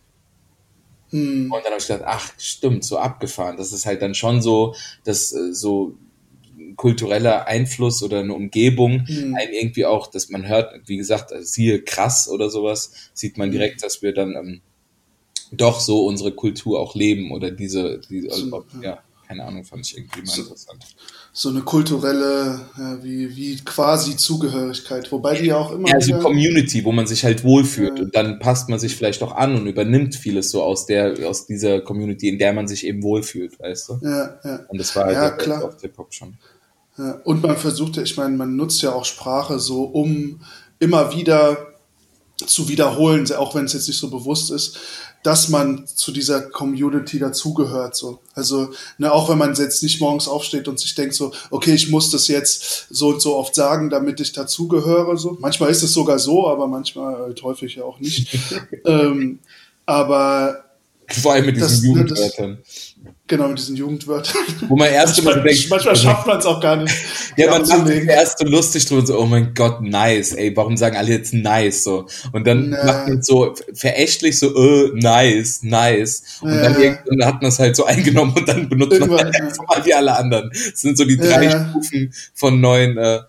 Hm. 1.11 1.51
Und 1.51 1.63
dann 1.63 1.71
habe 1.71 1.79
ich 1.79 1.87
gedacht, 1.87 2.05
ach, 2.05 2.33
stimmt, 2.39 2.83
so 2.83 2.97
abgefahren. 2.97 3.57
Das 3.57 3.71
ist 3.71 3.85
halt 3.85 4.01
dann 4.01 4.15
schon 4.15 4.41
so, 4.41 4.73
dass 5.03 5.31
äh, 5.31 5.53
so 5.53 5.95
kultureller 6.75 7.45
Einfluss 7.45 8.01
oder 8.01 8.19
eine 8.19 8.33
Umgebung 8.33 9.05
mhm. 9.07 9.35
einen 9.35 9.53
irgendwie 9.53 9.85
auch, 9.85 10.07
dass 10.07 10.29
man 10.29 10.47
hört, 10.47 10.73
wie 10.87 10.97
gesagt, 10.97 11.31
siehe 11.41 11.83
krass 11.83 12.27
oder 12.27 12.49
sowas, 12.49 13.11
sieht 13.13 13.37
man 13.37 13.47
hm. 13.47 13.51
direkt, 13.51 13.83
dass 13.83 14.01
wir 14.01 14.13
dann 14.13 14.35
ähm, 14.35 14.61
doch 15.51 15.79
so 15.79 16.05
unsere 16.05 16.31
Kultur 16.31 16.79
auch 16.79 16.95
leben 16.95 17.31
oder 17.31 17.51
diese, 17.51 17.99
diese 18.09 18.29
so, 18.31 18.65
ja, 18.81 18.99
keine 19.27 19.43
Ahnung, 19.43 19.63
fand 19.63 19.85
ich 19.85 19.97
irgendwie 19.97 20.21
mal 20.21 20.27
so, 20.27 20.41
interessant. 20.43 20.85
So 21.33 21.49
eine 21.49 21.61
kulturelle, 21.61 22.61
ja, 22.77 23.03
wie, 23.03 23.35
wie 23.35 23.55
quasi 23.63 24.15
Zugehörigkeit, 24.15 25.11
wobei 25.11 25.35
die 25.35 25.47
ja 25.47 25.57
auch 25.57 25.71
immer. 25.71 25.89
Ja, 25.89 25.99
so 25.99 26.13
Community, 26.19 26.85
wo 26.85 26.91
man 26.91 27.07
sich 27.07 27.23
halt 27.23 27.43
wohlfühlt 27.43 27.97
ja. 27.97 28.05
und 28.05 28.15
dann 28.15 28.39
passt 28.39 28.69
man 28.69 28.79
sich 28.79 28.95
vielleicht 28.95 29.23
auch 29.23 29.35
an 29.35 29.55
und 29.55 29.67
übernimmt 29.67 30.15
vieles 30.15 30.51
so 30.51 30.63
aus 30.63 30.85
der, 30.85 31.27
aus 31.27 31.47
dieser 31.47 31.81
Community, 31.81 32.29
in 32.29 32.37
der 32.37 32.53
man 32.53 32.67
sich 32.67 32.85
eben 32.85 33.03
wohlfühlt, 33.03 33.59
weißt 33.59 33.89
du? 33.89 33.99
Ja, 34.03 34.39
ja. 34.43 34.59
Und 34.67 34.79
das 34.79 34.95
war 34.95 35.05
halt 35.05 35.15
ja, 35.15 35.29
klar. 35.31 35.63
auf 35.63 35.81
Hip-Hop 35.81 36.13
schon. 36.13 36.37
Ja, 36.97 37.19
und 37.23 37.43
man 37.43 37.57
versucht 37.57 37.97
ja, 37.97 38.03
ich 38.03 38.15
meine, 38.15 38.37
man 38.37 38.55
nutzt 38.55 38.81
ja 38.81 38.93
auch 38.93 39.05
Sprache 39.05 39.59
so, 39.59 39.83
um 39.83 40.41
immer 40.79 41.13
wieder 41.13 41.74
zu 42.37 42.67
wiederholen, 42.67 43.31
auch 43.33 43.55
wenn 43.55 43.65
es 43.65 43.73
jetzt 43.73 43.87
nicht 43.87 43.99
so 43.99 44.09
bewusst 44.09 44.51
ist, 44.51 44.77
dass 45.23 45.49
man 45.49 45.87
zu 45.87 46.11
dieser 46.11 46.41
Community 46.41 47.17
dazugehört. 47.17 47.95
So. 47.95 48.19
Also, 48.33 48.69
ne, 48.97 49.11
auch 49.11 49.27
wenn 49.29 49.39
man 49.39 49.55
jetzt 49.55 49.81
nicht 49.81 49.99
morgens 49.99 50.27
aufsteht 50.27 50.67
und 50.67 50.79
sich 50.79 50.93
denkt 50.93 51.15
so, 51.15 51.33
okay, 51.49 51.73
ich 51.73 51.89
muss 51.89 52.11
das 52.11 52.27
jetzt 52.27 52.87
so 52.91 53.09
und 53.09 53.21
so 53.21 53.35
oft 53.35 53.55
sagen, 53.55 53.89
damit 53.89 54.19
ich 54.19 54.33
dazugehöre. 54.33 55.17
So. 55.17 55.37
Manchmal 55.39 55.71
ist 55.71 55.81
es 55.81 55.93
sogar 55.93 56.19
so, 56.19 56.47
aber 56.47 56.67
manchmal 56.67 57.17
halt 57.17 57.41
häufig 57.41 57.75
ja 57.75 57.83
auch 57.83 57.99
nicht. 57.99 58.37
ähm, 58.85 59.39
aber 59.85 60.65
vor 61.09 61.33
allem 61.33 61.47
mit 61.47 61.55
diesen 61.55 61.67
das, 61.67 61.83
Jugendwörtern. 61.83 62.51
Ne, 62.51 62.57
das, 62.63 62.94
Genau, 63.27 63.47
mit 63.47 63.57
diesen 63.57 63.75
Jugendwörtern. 63.75 64.43
Wo 64.67 64.75
man 64.75 64.87
erst 64.87 65.17
immer 65.17 65.33
denkt, 65.33 65.67
manchmal 65.67 65.95
schafft 65.95 66.27
man 66.27 66.37
es 66.37 66.45
auch 66.45 66.61
gar 66.61 66.75
nicht. 66.75 66.93
ja, 67.37 67.49
man 67.49 67.67
macht 67.67 67.89
erst 67.89 68.37
so 68.37 68.45
lustig 68.45 68.85
drüber, 68.85 69.03
so, 69.03 69.19
oh 69.19 69.25
mein 69.25 69.55
Gott, 69.55 69.81
nice, 69.81 70.33
ey, 70.33 70.55
warum 70.55 70.77
sagen 70.77 70.95
alle 70.95 71.09
jetzt 71.09 71.33
nice, 71.33 71.83
so. 71.83 72.05
Und 72.33 72.45
dann 72.45 72.69
nee. 72.69 72.77
macht 72.85 73.07
man 73.07 73.23
so 73.23 73.55
verächtlich 73.73 74.37
so, 74.37 74.55
äh, 74.55 74.91
nice, 74.93 75.63
nice. 75.63 76.21
Und 76.41 76.53
ja. 76.53 76.61
dann 76.61 76.79
irgendwann 76.79 77.25
hat 77.25 77.41
man 77.41 77.49
es 77.49 77.57
halt 77.57 77.75
so 77.75 77.85
eingenommen 77.85 78.35
und 78.37 78.47
dann 78.47 78.69
benutzt 78.69 78.93
irgendwann, 78.93 79.15
man 79.15 79.25
halt 79.33 79.35
ja. 79.39 79.45
einfach 79.45 79.67
mal 79.67 79.85
wie 79.85 79.93
alle 79.95 80.15
anderen. 80.15 80.51
Das 80.51 80.81
sind 80.81 80.95
so 80.95 81.03
die 81.03 81.17
drei 81.17 81.45
ja. 81.45 81.69
Stufen 81.71 82.13
von 82.35 82.61
neuen, 82.61 82.95
äh, 82.99 83.21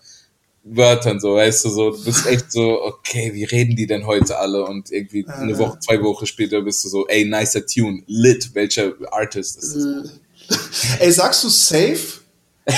Wörtern, 0.69 1.19
so, 1.19 1.35
weißt 1.35 1.65
du, 1.65 1.69
so, 1.69 1.91
du 1.91 2.03
bist 2.03 2.25
echt 2.25 2.51
so, 2.51 2.81
okay, 2.83 3.33
wie 3.33 3.45
reden 3.45 3.75
die 3.75 3.87
denn 3.87 4.05
heute 4.05 4.37
alle? 4.37 4.65
Und 4.65 4.91
irgendwie 4.91 5.21
äh, 5.21 5.31
eine 5.31 5.57
Woche, 5.57 5.79
zwei 5.79 6.01
Wochen 6.01 6.25
später 6.25 6.61
bist 6.61 6.83
du 6.83 6.89
so, 6.89 7.07
ey, 7.07 7.25
nicer 7.25 7.65
Tune, 7.65 8.03
lit, 8.07 8.51
welcher 8.53 8.93
Artist 9.11 9.57
ist 9.57 9.75
das? 9.75 9.85
Äh, 10.99 11.05
ey, 11.05 11.11
sagst 11.11 11.43
du 11.43 11.49
safe? 11.49 12.19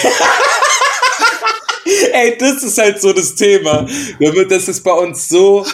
ey, 2.13 2.37
das 2.37 2.63
ist 2.63 2.77
halt 2.77 3.01
so 3.01 3.13
das 3.13 3.35
Thema. 3.35 3.87
Das 4.49 4.67
ist 4.67 4.83
bei 4.83 4.93
uns 4.93 5.27
so, 5.27 5.65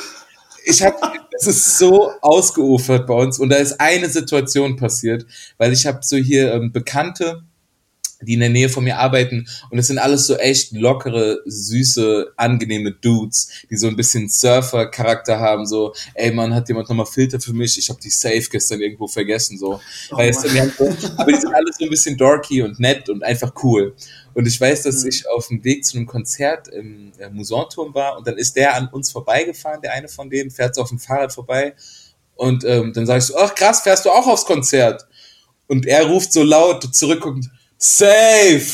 ich 0.66 0.82
hab, 0.82 1.00
das 1.32 1.48
ist 1.48 1.78
so 1.78 2.12
ausgeufert 2.22 3.08
bei 3.08 3.14
uns 3.14 3.40
und 3.40 3.50
da 3.50 3.58
ist 3.58 3.80
eine 3.80 4.10
Situation 4.10 4.76
passiert, 4.76 5.26
weil 5.58 5.74
ich 5.74 5.86
habe 5.86 6.00
so 6.02 6.18
hier 6.18 6.54
ähm, 6.54 6.72
Bekannte, 6.72 7.44
die 8.26 8.34
in 8.34 8.42
der 8.42 8.50
Nähe 8.50 8.70
von 8.70 8.84
mir 8.84 8.98
arbeiten 8.98 9.48
und 9.70 9.78
es 9.78 9.88
sind 9.88 9.98
alles 9.98 10.28
so 10.28 10.36
echt 10.36 10.74
lockere, 10.74 11.40
süße, 11.46 12.34
angenehme 12.36 12.92
Dudes, 12.92 13.50
die 13.70 13.78
so 13.78 13.88
ein 13.88 13.96
bisschen 13.96 14.30
Surfer-Charakter 14.30 15.40
haben, 15.40 15.66
so, 15.66 15.94
ey 16.14 16.32
man, 16.32 16.54
hat 16.54 16.68
jemand 16.68 16.90
nochmal 16.90 17.06
Filter 17.06 17.40
für 17.40 17.54
mich? 17.54 17.78
Ich 17.78 17.90
habe 17.90 18.00
die 18.02 18.10
Safe 18.10 18.48
gestern 18.50 18.82
irgendwo 18.82 19.08
vergessen, 19.08 19.58
so. 19.58 19.80
Oh 20.12 20.18
weißt 20.18 20.44
du, 20.46 20.50
aber 21.18 21.32
die 21.32 21.40
sind 21.40 21.54
alles 21.54 21.78
so 21.78 21.86
ein 21.86 21.90
bisschen 21.90 22.18
dorky 22.18 22.62
und 22.62 22.80
nett 22.80 23.10
und 23.10 23.24
einfach 23.24 23.54
cool. 23.64 23.96
Und 24.34 24.48
ich 24.48 24.60
weiß, 24.60 24.84
dass 24.84 25.04
mhm. 25.04 25.10
ich 25.10 25.30
auf 25.30 25.48
dem 25.48 25.64
Weg 25.64 25.86
zu 25.86 25.98
einem 25.98 26.06
Konzert 26.06 26.68
im 26.68 27.14
äh, 27.18 27.30
Musanturm 27.30 27.94
war 27.94 28.18
und 28.18 28.28
dann 28.28 28.38
ist 28.38 28.56
der 28.56 28.76
an 28.76 28.90
uns 28.90 29.12
vorbeigefahren, 29.12 29.82
der 29.82 29.94
eine 29.94 30.10
von 30.10 30.30
denen, 30.30 30.52
fährt 30.52 30.76
so 30.76 30.82
auf 30.82 30.90
dem 30.90 31.00
Fahrrad 31.00 31.32
vorbei 31.32 31.74
und 32.36 32.66
ähm, 32.66 32.92
dann 32.94 33.06
sag 33.06 33.20
ich 33.20 33.26
so, 33.26 33.38
ach 33.38 33.56
krass, 33.56 33.82
fährst 33.82 34.06
du 34.06 34.10
auch 34.10 34.28
aufs 34.28 34.46
Konzert? 34.46 35.08
Und 35.68 35.86
er 35.86 36.06
ruft 36.06 36.32
so 36.32 36.44
laut 36.44 36.84
zurückguckend, 36.94 37.50
Safe! 37.78 38.66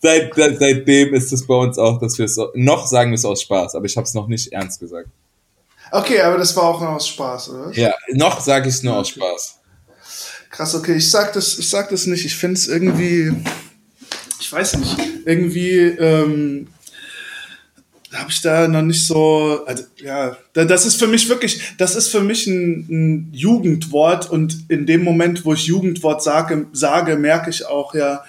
Seit, 0.00 0.32
seitdem 0.34 1.14
ist 1.14 1.32
es 1.32 1.46
bei 1.46 1.54
uns 1.54 1.78
auch, 1.78 2.00
dass 2.00 2.18
wir 2.18 2.26
es 2.26 2.36
noch 2.54 2.86
sagen 2.86 3.10
wir 3.10 3.16
es 3.16 3.24
aus 3.24 3.42
Spaß, 3.42 3.74
aber 3.74 3.86
ich 3.86 3.96
habe 3.96 4.06
es 4.06 4.14
noch 4.14 4.26
nicht 4.26 4.52
ernst 4.52 4.80
gesagt. 4.80 5.08
Okay, 5.90 6.20
aber 6.20 6.38
das 6.38 6.56
war 6.56 6.64
auch 6.64 6.80
nur 6.80 6.90
aus 6.90 7.08
Spaß, 7.08 7.50
oder? 7.50 7.72
Ja, 7.72 7.92
noch 8.12 8.40
sage 8.40 8.68
ich 8.68 8.76
es 8.76 8.82
nur 8.82 8.94
okay. 8.94 9.00
aus 9.00 9.08
Spaß. 9.08 9.58
Krass, 10.50 10.74
okay, 10.74 10.96
ich 10.96 11.10
sag 11.10 11.32
das, 11.32 11.58
ich 11.58 11.68
sag 11.68 11.88
das 11.90 12.06
nicht. 12.06 12.24
Ich 12.24 12.36
finde 12.36 12.54
es 12.54 12.66
irgendwie, 12.66 13.32
ich 14.40 14.52
weiß 14.52 14.76
nicht, 14.76 14.96
irgendwie 15.24 15.78
ähm, 15.78 16.68
habe 18.12 18.30
ich 18.30 18.40
da 18.42 18.68
noch 18.68 18.82
nicht 18.82 19.06
so, 19.06 19.64
also 19.66 19.84
ja, 19.96 20.36
das 20.52 20.84
ist 20.84 20.96
für 20.96 21.06
mich 21.06 21.28
wirklich, 21.28 21.74
das 21.78 21.96
ist 21.96 22.08
für 22.08 22.20
mich 22.20 22.46
ein, 22.46 22.86
ein, 22.90 23.28
Jugendwort 23.32 24.30
und 24.30 24.64
in 24.68 24.86
dem 24.86 25.02
Moment, 25.02 25.44
wo 25.44 25.54
ich 25.54 25.64
Jugendwort 25.64 26.22
sage, 26.22 26.66
sage, 26.72 27.16
merke 27.16 27.50
ich 27.50 27.66
auch 27.66 27.94
ja, 27.94 28.24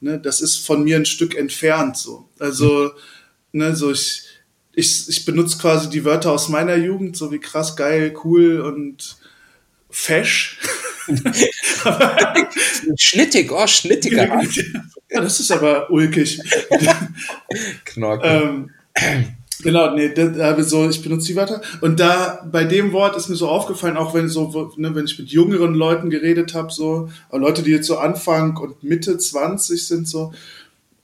ne, 0.00 0.18
das 0.18 0.40
ist 0.40 0.58
von 0.58 0.82
mir 0.82 0.96
ein 0.96 1.06
Stück 1.06 1.36
entfernt 1.36 1.96
so. 1.96 2.28
Also, 2.38 2.90
ne, 3.52 3.76
so 3.76 3.92
ich, 3.92 4.24
ich, 4.72 5.08
ich 5.08 5.24
benutze 5.24 5.58
quasi 5.58 5.88
die 5.90 6.04
Wörter 6.04 6.32
aus 6.32 6.48
meiner 6.48 6.76
Jugend, 6.76 7.16
so 7.16 7.30
wie 7.30 7.38
krass, 7.38 7.76
geil, 7.76 8.14
cool 8.24 8.60
und 8.60 9.16
fesch. 9.90 10.58
Schnittig, 12.96 13.50
oh, 13.50 13.66
schnittiger. 13.66 14.26
ja, 15.10 15.20
das 15.20 15.40
ist 15.40 15.50
aber 15.50 15.90
ulkig. 15.90 16.40
Knorke. 17.84 18.26
Ähm, 18.26 18.70
Genau, 19.62 19.94
nee, 19.94 20.12
da, 20.14 20.62
so, 20.62 20.88
ich 20.88 21.02
benutze 21.02 21.26
die 21.26 21.36
Wörter. 21.36 21.60
Und 21.80 22.00
da, 22.00 22.48
bei 22.50 22.64
dem 22.64 22.92
Wort 22.92 23.16
ist 23.16 23.28
mir 23.28 23.36
so 23.36 23.48
aufgefallen, 23.48 23.96
auch 23.96 24.14
wenn 24.14 24.28
so, 24.28 24.72
ne, 24.76 24.94
wenn 24.94 25.04
ich 25.04 25.18
mit 25.18 25.28
jüngeren 25.28 25.74
Leuten 25.74 26.10
geredet 26.10 26.54
habe, 26.54 26.72
so, 26.72 27.10
Leute, 27.30 27.62
die 27.62 27.72
jetzt 27.72 27.86
so 27.86 27.98
Anfang 27.98 28.56
und 28.56 28.82
Mitte 28.82 29.18
20 29.18 29.86
sind, 29.86 30.08
so, 30.08 30.32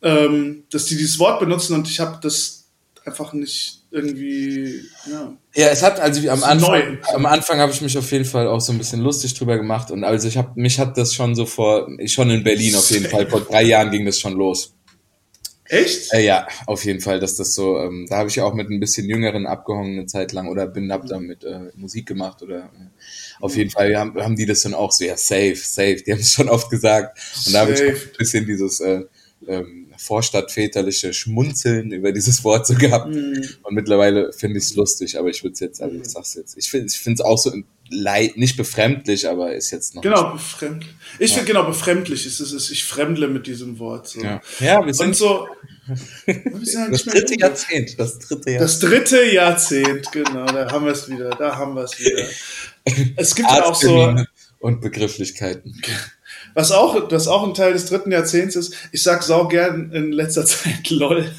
ähm, 0.03 0.65
dass 0.71 0.87
die 0.87 0.97
dieses 0.97 1.19
Wort 1.19 1.41
benutzen 1.41 1.75
und 1.75 1.89
ich 1.89 2.01
habe 2.01 2.19
das 2.23 2.65
einfach 3.05 3.33
nicht 3.33 3.83
irgendwie, 3.91 4.83
ja. 5.11 5.33
Ja, 5.55 5.69
es 5.69 5.83
hat, 5.83 6.01
also 6.01 6.29
am 6.29 6.43
Anfang, 6.43 6.99
am 7.15 7.27
Anfang 7.27 7.61
habe 7.61 7.73
ich 7.73 7.81
mich 7.81 7.97
auf 7.97 8.11
jeden 8.11 8.25
Fall 8.25 8.47
auch 8.49 8.61
so 8.61 8.73
ein 8.73 8.79
bisschen 8.79 9.01
lustig 9.01 9.35
drüber 9.35 9.57
gemacht 9.57 9.91
und 9.91 10.05
also 10.05 10.29
ich 10.29 10.37
habe, 10.37 10.51
mich 10.57 10.79
hat 10.79 10.99
das 10.99 11.15
schon 11.15 11.35
so 11.35 11.47
vor, 11.47 11.89
schon 12.07 12.31
in 12.31 12.43
Berlin 12.43 12.75
auf 12.75 12.91
jeden 12.91 13.07
Fall, 13.07 13.29
vor 13.29 13.41
drei 13.41 13.63
Jahren 13.63 13.91
ging 13.91 14.05
das 14.05 14.19
schon 14.19 14.35
los. 14.35 14.75
Echt? 15.69 16.13
Äh, 16.13 16.25
ja, 16.25 16.47
auf 16.67 16.85
jeden 16.85 17.01
Fall, 17.01 17.21
dass 17.21 17.37
das 17.37 17.55
so, 17.55 17.79
ähm, 17.79 18.07
da 18.09 18.19
habe 18.19 18.29
ich 18.29 18.37
ja 18.37 18.45
auch 18.45 18.55
mit 18.55 18.71
ein 18.71 18.81
bisschen 18.81 19.09
Jüngeren 19.09 19.47
abgehangen 19.47 19.99
eine 19.99 20.07
Zeit 20.07 20.33
lang 20.33 20.49
oder 20.49 20.67
bin 20.67 20.93
hab 20.93 21.07
damit 21.07 21.45
äh, 21.45 21.71
Musik 21.75 22.07
gemacht 22.07 22.43
oder 22.43 22.65
äh, 22.65 23.41
auf 23.41 23.57
jeden 23.57 23.71
Fall 23.71 23.95
haben, 23.97 24.15
haben 24.17 24.37
die 24.37 24.47
das 24.47 24.63
dann 24.63 24.75
auch 24.75 24.93
so, 24.93 25.05
ja, 25.05 25.17
safe, 25.17 25.57
safe, 25.57 26.03
die 26.07 26.13
haben 26.13 26.21
es 26.21 26.33
schon 26.33 26.49
oft 26.49 26.71
gesagt 26.71 27.19
und 27.47 27.53
da 27.53 27.61
habe 27.61 27.73
ich 27.73 27.83
ein 27.83 27.97
bisschen 28.19 28.47
dieses 28.47 28.81
äh, 28.81 29.03
ähm, 29.47 29.87
vorstadtväterliche 29.97 31.13
Schmunzeln 31.13 31.93
über 31.93 32.13
dieses 32.13 32.45
Wort 32.45 32.67
so 32.67 32.75
gehabt. 32.75 33.15
Mhm. 33.15 33.43
Und 33.63 33.75
mittlerweile 33.75 34.33
finde 34.33 34.59
ich 34.59 34.65
es 34.65 34.75
lustig, 34.75 35.19
aber 35.19 35.29
ich 35.29 35.43
würde 35.43 35.55
es 35.55 35.61
jetzt, 35.61 35.83
also 35.83 35.97
ich 35.97 36.09
sag's 36.09 36.35
jetzt, 36.35 36.57
ich 36.57 36.71
finde 36.71 36.87
es 36.87 37.21
auch 37.21 37.39
so 37.39 37.53
leid, 37.91 38.37
nicht 38.37 38.57
befremdlich, 38.57 39.29
aber 39.29 39.55
ist 39.55 39.71
jetzt 39.71 39.95
noch. 39.95 40.03
Genau, 40.03 40.33
befremdlich. 40.33 40.95
Ich 41.19 41.31
ja. 41.31 41.37
finde 41.39 41.53
genau 41.53 41.67
befremdlich 41.67 42.27
ist 42.27 42.41
es, 42.41 42.71
ich 42.71 42.85
fremdle 42.85 43.29
mit 43.29 43.47
diesem 43.47 43.79
Wort. 43.79 44.09
So. 44.09 44.23
Ja. 44.23 44.41
ja, 44.61 44.85
wir 44.85 44.95
sind 44.95 45.09
Und 45.09 45.17
so. 45.17 45.49
Sind 46.63 46.93
das 46.93 47.05
dritte 47.05 47.39
Jahrzehnt, 47.39 47.99
das 47.99 48.19
dritte 48.19 48.51
Jahrzehnt. 48.51 48.61
Das 48.61 48.81
dritte 48.81 49.25
Jahrzehnt, 49.25 50.11
genau, 50.11 50.45
da 50.47 50.69
haben 50.73 50.85
wir 50.85 50.91
es 50.91 51.09
wieder, 51.09 51.31
da 51.31 51.57
haben 51.57 51.77
wir 51.77 51.85
es 51.85 51.99
wieder. 52.01 52.27
Es 53.17 53.35
gibt 53.35 53.51
ja 53.51 53.65
auch 53.65 53.75
so. 53.75 54.15
Und 54.59 54.81
Begrifflichkeiten. 54.81 55.81
Was 56.55 56.73
auch, 56.73 57.11
was 57.11 57.29
auch 57.29 57.47
ein 57.47 57.55
Teil 57.55 57.73
des 57.73 57.87
dritten 57.87 58.11
Jahrzehnts 58.11 58.57
ist, 58.57 58.75
ich 58.93 59.03
sag 59.03 59.23
sau 59.23 59.47
gern 59.49 59.93
in 59.93 60.13
letzter 60.13 60.47
Zeit 60.47 60.89
LOL. 60.91 61.31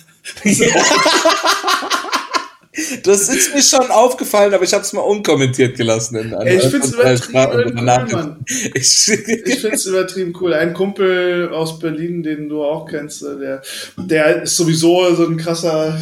Das 3.03 3.27
ist 3.27 3.55
mir 3.55 3.63
schon 3.63 3.89
aufgefallen, 3.89 4.53
aber 4.53 4.63
ich 4.63 4.73
habe 4.73 4.83
es 4.83 4.93
mal 4.93 5.01
unkommentiert 5.01 5.75
gelassen. 5.77 6.15
In 6.17 6.33
Ey, 6.33 6.57
ich 6.57 6.63
finde 6.63 6.85
es 6.85 6.93
übertrieben 6.93 7.89
cool, 7.89 8.37
Ich, 8.75 9.07
ich 9.07 9.61
finde 9.61 9.75
es 9.75 9.85
übertrieben 9.87 10.33
cool. 10.39 10.53
Ein 10.53 10.73
Kumpel 10.73 11.49
aus 11.49 11.79
Berlin, 11.79 12.21
den 12.21 12.49
du 12.49 12.63
auch 12.63 12.85
kennst, 12.87 13.23
äh, 13.23 13.37
der, 13.39 13.61
der 13.97 14.43
ist 14.43 14.55
sowieso 14.57 15.13
so 15.15 15.25
ein 15.25 15.37
krasser, 15.37 15.99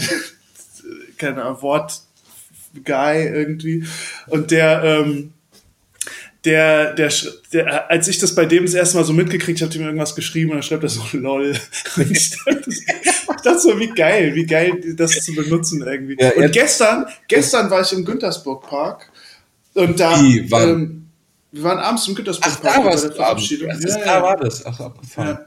keine 1.17 1.43
Ahnung, 1.43 1.61
Wort-Guy 1.61 3.25
irgendwie. 3.25 3.85
Und 4.27 4.51
der, 4.51 4.83
ähm, 4.83 5.31
der, 6.45 6.93
der, 6.93 7.11
der, 7.53 7.89
als 7.89 8.07
ich 8.07 8.19
das 8.19 8.35
bei 8.35 8.45
dem 8.45 8.65
das 8.65 8.73
erste 8.73 8.97
Mal 8.97 9.03
so 9.03 9.13
mitgekriegt 9.13 9.61
habe, 9.61 9.69
hat 9.69 9.75
ihm 9.75 9.83
irgendwas 9.83 10.15
geschrieben 10.15 10.51
und 10.51 10.57
dann 10.57 10.63
schreibt 10.63 10.83
er 10.83 10.89
so 10.89 11.03
lol. 11.13 11.55
ich, 12.09 12.31
dachte, 12.45 12.69
so, 13.53 13.79
wie 13.79 13.89
geil, 13.89 14.35
wie 14.35 14.45
geil, 14.45 14.95
das 14.95 15.11
zu 15.23 15.33
benutzen 15.33 15.81
irgendwie. 15.81 16.17
Ja, 16.19 16.31
und 16.33 16.51
gestern, 16.51 17.05
gestern 17.27 17.69
war 17.69 17.81
ich 17.81 17.93
im 17.93 18.05
Güntersburg 18.05 18.67
Park 18.67 19.11
und 19.73 19.99
da, 19.99 20.19
wie, 20.19 20.49
wann? 20.51 20.69
Ähm, 20.69 21.01
wir 21.51 21.63
waren 21.63 21.79
abends 21.79 22.07
im 22.07 22.15
Güntersburg 22.15 22.61
Park 22.61 22.83
bei 22.83 22.95
der 22.95 23.11
Verabschiedung. 23.11 23.69
Ja, 23.69 23.89
ja, 23.89 24.05
da 24.05 24.23
war 24.23 24.37
das. 24.37 24.65
Ach, 24.65 24.79
abgefahren. 24.79 25.39
Ja. 25.39 25.45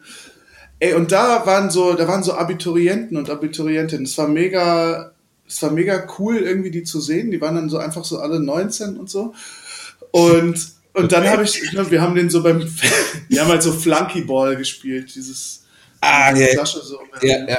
Ey, 0.80 0.94
und 0.94 1.12
da 1.12 1.44
waren 1.44 1.70
so, 1.70 1.94
da 1.94 2.06
waren 2.06 2.22
so 2.22 2.34
Abiturienten 2.34 3.16
und 3.16 3.28
Abiturientinnen. 3.28 4.06
Es 4.06 4.16
war 4.16 4.28
mega, 4.28 5.12
es 5.46 5.60
war 5.62 5.70
mega 5.70 6.06
cool, 6.18 6.36
irgendwie 6.36 6.70
die 6.70 6.84
zu 6.84 7.00
sehen. 7.00 7.30
Die 7.30 7.40
waren 7.40 7.56
dann 7.56 7.68
so 7.68 7.78
einfach 7.78 8.04
so 8.04 8.20
alle 8.20 8.40
19 8.40 8.96
und 8.96 9.10
so. 9.10 9.34
Und 10.12 10.78
und 10.98 11.12
dann 11.12 11.28
habe 11.28 11.44
ich, 11.44 11.72
ne, 11.72 11.88
wir 11.90 12.02
haben 12.02 12.16
den 12.16 12.28
so 12.28 12.42
beim, 12.42 12.60
wir 13.28 13.40
haben 13.40 13.48
halt 13.48 13.62
so 13.62 13.72
Flunkyball 13.72 14.56
gespielt, 14.56 15.14
dieses 15.14 15.64
ah, 16.00 16.34
ja, 16.34 16.48
Flasche 16.48 16.80
so. 16.82 17.00
Ja, 17.22 17.46
ja. 17.46 17.58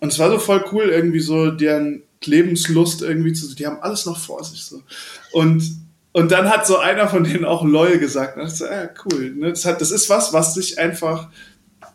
Und 0.00 0.12
es 0.12 0.18
war 0.18 0.30
so 0.30 0.38
voll 0.38 0.64
cool, 0.72 0.84
irgendwie 0.84 1.20
so 1.20 1.50
deren 1.50 2.02
Lebenslust 2.24 3.02
irgendwie 3.02 3.32
zu, 3.32 3.54
die 3.54 3.66
haben 3.66 3.80
alles 3.80 4.06
noch 4.06 4.18
vor 4.18 4.42
sich 4.44 4.62
so. 4.62 4.82
Und 5.32 5.62
und 6.12 6.32
dann 6.32 6.48
hat 6.48 6.66
so 6.66 6.78
einer 6.78 7.06
von 7.06 7.22
denen 7.22 7.44
auch 7.44 7.64
LOL 7.64 7.98
gesagt. 7.98 8.36
Und 8.36 8.46
ich 8.46 8.54
so, 8.54 8.64
ja, 8.64 8.88
cool. 9.04 9.30
Ne? 9.30 9.50
Das, 9.50 9.64
hat, 9.64 9.80
das 9.80 9.90
ist 9.90 10.08
was, 10.08 10.32
was 10.32 10.54
sich 10.54 10.78
einfach 10.78 11.28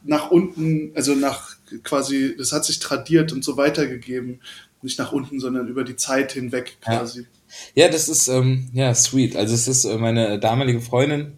nach 0.04 0.32
unten, 0.32 0.92
also 0.96 1.14
nach 1.14 1.58
quasi, 1.84 2.36
das 2.38 2.54
hat 2.54 2.64
sich 2.64 2.80
tradiert 2.80 3.34
und 3.34 3.44
so 3.44 3.58
weitergegeben. 3.58 4.40
Nicht 4.82 5.00
nach 5.00 5.12
unten, 5.12 5.40
sondern 5.40 5.68
über 5.68 5.84
die 5.84 5.96
Zeit 5.96 6.34
hinweg 6.34 6.78
quasi. 6.82 7.22
Ja. 7.22 7.28
Ja, 7.76 7.88
das 7.88 8.10
ist 8.10 8.28
ähm, 8.30 8.70
ja 8.74 8.96
sweet. 8.96 9.36
Also 9.36 9.54
es 9.54 9.68
ist 9.68 9.86
äh, 9.86 9.98
meine 9.98 10.40
damalige 10.40 10.82
Freundin, 10.82 11.38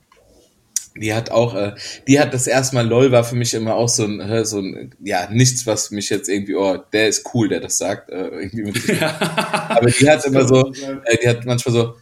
die 0.96 1.14
hat 1.14 1.30
auch, 1.32 1.56
äh, 1.56 1.74
die 2.08 2.20
hat 2.20 2.34
das 2.34 2.48
erste 2.48 2.76
Mal 2.76 2.88
LOL 2.88 3.12
war 3.12 3.24
für 3.24 3.36
mich 3.36 3.54
immer 3.54 3.76
auch 3.76 3.90
so 3.90 4.06
ein, 4.06 4.46
so 4.46 4.60
ein, 4.60 4.96
ja, 5.04 5.30
nichts, 5.30 5.66
was 5.66 5.92
mich 5.92 6.10
jetzt 6.10 6.30
irgendwie, 6.30 6.56
oh, 6.56 6.78
der 6.94 7.10
ist 7.10 7.30
cool, 7.34 7.50
der 7.50 7.60
das 7.60 7.78
sagt. 7.78 8.10
Äh, 8.10 8.28
irgendwie 8.28 8.64
mit 8.64 9.02
Aber 9.02 9.90
die 9.90 10.10
hat 10.10 10.26
immer 10.26 10.48
so, 10.48 10.72
äh, 11.06 11.18
die 11.22 11.28
hat 11.28 11.46
manchmal 11.46 11.74
so, 11.74 11.96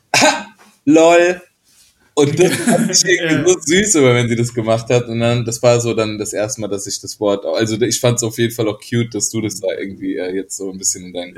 LOL. 0.86 1.42
Und 2.16 2.40
das 2.40 2.54
fand 2.54 2.92
ich 2.92 3.06
irgendwie 3.20 3.50
so 3.50 3.60
süß, 3.60 3.96
aber 3.96 4.14
wenn 4.14 4.30
sie 4.30 4.36
das 4.36 4.54
gemacht 4.54 4.88
hat. 4.90 5.08
Und 5.08 5.20
dann, 5.20 5.44
das 5.46 5.64
war 5.64 5.80
so 5.80 5.96
dann 5.96 6.20
das 6.20 6.32
erste 6.32 6.62
Mal, 6.62 6.68
dass 6.68 6.86
ich 6.86 7.02
das 7.02 7.20
Wort, 7.20 7.44
also 7.46 7.82
ich 7.82 8.00
fand 8.00 8.18
es 8.18 8.24
auf 8.24 8.38
jeden 8.38 8.54
Fall 8.54 8.68
auch 8.68 8.80
cute, 8.80 9.16
dass 9.16 9.30
du 9.30 9.42
das 9.42 9.60
da 9.60 9.70
irgendwie 9.76 10.18
äh, 10.18 10.36
jetzt 10.36 10.56
so 10.56 10.70
ein 10.72 10.78
bisschen 10.78 11.06
in 11.06 11.14
deinen. 11.14 11.36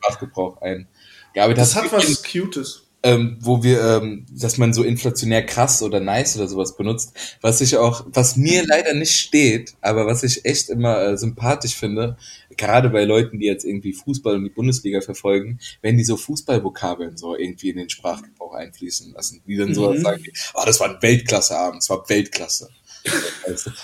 Sprachgebrauch 0.00 0.62
ein 0.62 0.88
gearbeitet 1.34 1.60
das 1.60 1.74
hast. 1.74 1.92
Das 1.92 1.92
hat 1.92 2.08
was 2.08 2.22
Cutes. 2.22 2.83
Ähm, 3.06 3.36
wo 3.38 3.62
wir, 3.62 3.82
ähm, 3.82 4.24
dass 4.30 4.56
man 4.56 4.72
so 4.72 4.82
inflationär 4.82 5.44
krass 5.44 5.82
oder 5.82 6.00
nice 6.00 6.38
oder 6.38 6.48
sowas 6.48 6.74
benutzt, 6.74 7.12
was 7.42 7.60
ich 7.60 7.76
auch, 7.76 8.06
was 8.08 8.36
mir 8.36 8.64
leider 8.66 8.94
nicht 8.94 9.14
steht, 9.14 9.74
aber 9.82 10.06
was 10.06 10.22
ich 10.22 10.46
echt 10.46 10.70
immer 10.70 11.02
äh, 11.02 11.18
sympathisch 11.18 11.76
finde, 11.76 12.16
gerade 12.56 12.88
bei 12.90 13.04
Leuten, 13.04 13.38
die 13.38 13.46
jetzt 13.46 13.64
irgendwie 13.64 13.92
Fußball 13.92 14.36
und 14.36 14.44
die 14.44 14.50
Bundesliga 14.50 15.00
verfolgen, 15.00 15.58
wenn 15.82 15.96
die 15.96 16.04
so 16.04 16.16
Fußballvokabeln 16.16 17.16
so 17.16 17.36
irgendwie 17.36 17.70
in 17.70 17.76
den 17.76 17.90
Sprachgebrauch 17.90 18.54
einfließen 18.54 19.12
lassen, 19.12 19.42
die 19.46 19.56
dann 19.56 19.68
mhm. 19.68 19.74
so 19.74 19.96
sagen, 19.96 20.22
ah, 20.54 20.62
oh, 20.62 20.66
das 20.66 20.80
war 20.80 20.88
ein 20.88 21.02
Weltklasse-Abend, 21.02 21.82
das 21.82 21.90
war 21.90 22.08
Weltklasse. 22.08 22.70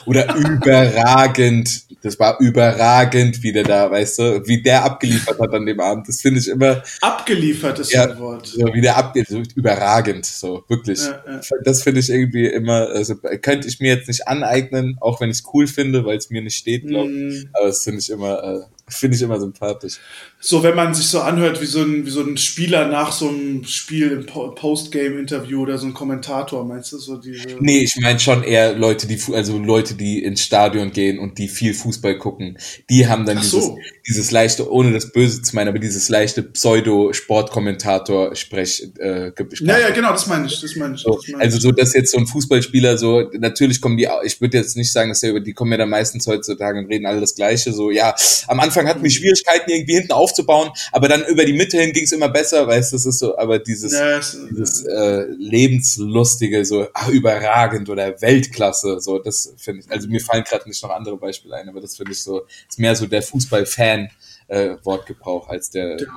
Oder 0.06 0.34
überragend. 0.34 1.82
Das 2.02 2.18
war 2.18 2.40
überragend, 2.40 3.42
wie 3.42 3.52
der 3.52 3.64
da, 3.64 3.90
weißt 3.90 4.18
du, 4.18 4.46
wie 4.46 4.62
der 4.62 4.84
abgeliefert 4.84 5.38
hat 5.38 5.52
an 5.52 5.66
dem 5.66 5.78
Abend. 5.80 6.08
Das 6.08 6.20
finde 6.22 6.40
ich 6.40 6.48
immer. 6.48 6.82
Abgeliefert 7.00 7.78
ist 7.78 7.92
ja, 7.92 8.10
ein 8.10 8.18
Wort. 8.18 8.46
So, 8.46 8.72
wie 8.72 8.80
der 8.80 8.96
abgeliefert, 8.96 9.46
so 9.46 9.52
überragend, 9.54 10.24
so, 10.24 10.64
wirklich. 10.68 11.00
Ja, 11.00 11.22
ja. 11.26 11.40
Das 11.64 11.82
finde 11.82 12.00
ich 12.00 12.08
irgendwie 12.08 12.46
immer, 12.46 12.88
also 12.88 13.16
könnte 13.16 13.68
ich 13.68 13.80
mir 13.80 13.94
jetzt 13.94 14.08
nicht 14.08 14.26
aneignen, 14.26 14.96
auch 15.00 15.20
wenn 15.20 15.30
ich 15.30 15.38
es 15.38 15.44
cool 15.52 15.66
finde, 15.66 16.04
weil 16.04 16.16
es 16.16 16.30
mir 16.30 16.40
nicht 16.40 16.56
steht, 16.56 16.86
glaube 16.86 17.10
ich. 17.10 17.44
Mm. 17.44 17.48
Aber 17.52 17.66
das 17.66 17.82
finde 17.84 18.00
ich 18.00 18.08
immer, 18.08 18.42
äh, 18.42 18.60
finde 18.88 19.16
ich 19.16 19.22
immer 19.22 19.38
sympathisch 19.38 19.98
so 20.42 20.62
wenn 20.62 20.74
man 20.74 20.94
sich 20.94 21.08
so 21.08 21.20
anhört 21.20 21.60
wie 21.60 21.66
so 21.66 21.82
ein, 21.82 22.06
wie 22.06 22.10
so 22.10 22.22
ein 22.22 22.38
Spieler 22.38 22.88
nach 22.88 23.12
so 23.12 23.28
einem 23.28 23.62
Spiel 23.64 24.10
im 24.10 24.24
Postgame-Interview 24.24 25.60
oder 25.60 25.76
so 25.76 25.86
ein 25.86 25.92
Kommentator, 25.92 26.64
meinst 26.64 26.92
du 26.92 26.98
so 26.98 27.18
diese? 27.18 27.46
Nee, 27.60 27.80
ich 27.80 27.94
meine 28.00 28.18
schon 28.18 28.42
eher 28.42 28.74
Leute, 28.74 29.06
die 29.06 29.20
also 29.34 29.58
Leute, 29.58 29.96
die 29.96 30.24
ins 30.24 30.42
Stadion 30.42 30.92
gehen 30.92 31.18
und 31.18 31.36
die 31.36 31.46
viel 31.46 31.74
Fußball 31.74 32.16
gucken, 32.16 32.56
die 32.88 33.06
haben 33.06 33.26
dann 33.26 33.36
dieses, 33.36 33.50
so. 33.50 33.76
dieses 34.08 34.30
leichte, 34.30 34.72
ohne 34.72 34.94
das 34.94 35.12
Böse 35.12 35.42
zu 35.42 35.54
meinen, 35.54 35.68
aber 35.68 35.78
dieses 35.78 36.08
leichte 36.08 36.42
Pseudo-Sportkommentator-Sprech. 36.42 38.92
Äh, 38.98 39.32
ja, 39.60 39.78
ja, 39.78 39.90
genau, 39.90 40.12
das 40.12 40.26
meine 40.26 40.46
ich, 40.46 40.58
das 40.58 40.74
meine 40.74 40.94
ich, 40.94 41.02
so, 41.02 41.16
das 41.16 41.28
mein 41.32 41.42
Also 41.42 41.58
so, 41.58 41.70
dass 41.70 41.92
jetzt 41.92 42.12
so 42.12 42.18
ein 42.18 42.26
Fußballspieler 42.26 42.96
so, 42.96 43.28
natürlich 43.38 43.82
kommen 43.82 43.98
die, 43.98 44.08
ich 44.24 44.40
würde 44.40 44.56
jetzt 44.56 44.78
nicht 44.78 44.90
sagen, 44.90 45.10
dass 45.10 45.20
der, 45.20 45.38
die 45.40 45.52
kommen 45.52 45.72
ja 45.72 45.76
dann 45.76 45.90
meistens 45.90 46.26
heutzutage 46.26 46.78
und 46.78 46.86
reden 46.86 47.04
alle 47.04 47.20
das 47.20 47.34
Gleiche, 47.34 47.74
so, 47.74 47.90
ja, 47.90 48.14
am 48.46 48.58
Anfang 48.58 48.88
hatten 48.88 49.02
wir 49.02 49.10
Schwierigkeiten 49.10 49.70
irgendwie 49.70 49.96
hinten 49.96 50.12
auf 50.12 50.29
aufzubauen, 50.30 50.70
aber 50.92 51.08
dann 51.08 51.24
über 51.26 51.44
die 51.44 51.52
Mitte 51.52 51.80
hin 51.80 51.92
ging 51.92 52.04
es 52.04 52.12
immer 52.12 52.28
besser, 52.28 52.66
weißt 52.66 52.92
du, 52.92 52.96
das 52.96 53.06
ist 53.06 53.18
so, 53.18 53.36
aber 53.36 53.58
dieses, 53.58 53.92
ja, 53.92 54.18
dieses 54.18 54.84
äh, 54.84 55.26
lebenslustige, 55.38 56.64
so 56.64 56.86
ach, 56.94 57.08
überragend 57.08 57.88
oder 57.88 58.20
Weltklasse, 58.20 59.00
so, 59.00 59.18
das 59.18 59.54
finde 59.56 59.82
ich, 59.82 59.90
also 59.90 60.08
mir 60.08 60.20
fallen 60.20 60.44
gerade 60.44 60.68
nicht 60.68 60.82
noch 60.82 60.90
andere 60.90 61.16
Beispiele 61.16 61.56
ein, 61.56 61.68
aber 61.68 61.80
das 61.80 61.96
finde 61.96 62.12
ich 62.12 62.22
so, 62.22 62.46
ist 62.68 62.78
mehr 62.78 62.94
so 62.96 63.06
der 63.06 63.22
Fußball-Fan 63.22 64.08
äh, 64.48 64.76
Wortgebrauch 64.82 65.48
als 65.48 65.70
der, 65.70 65.96
der, 65.96 66.08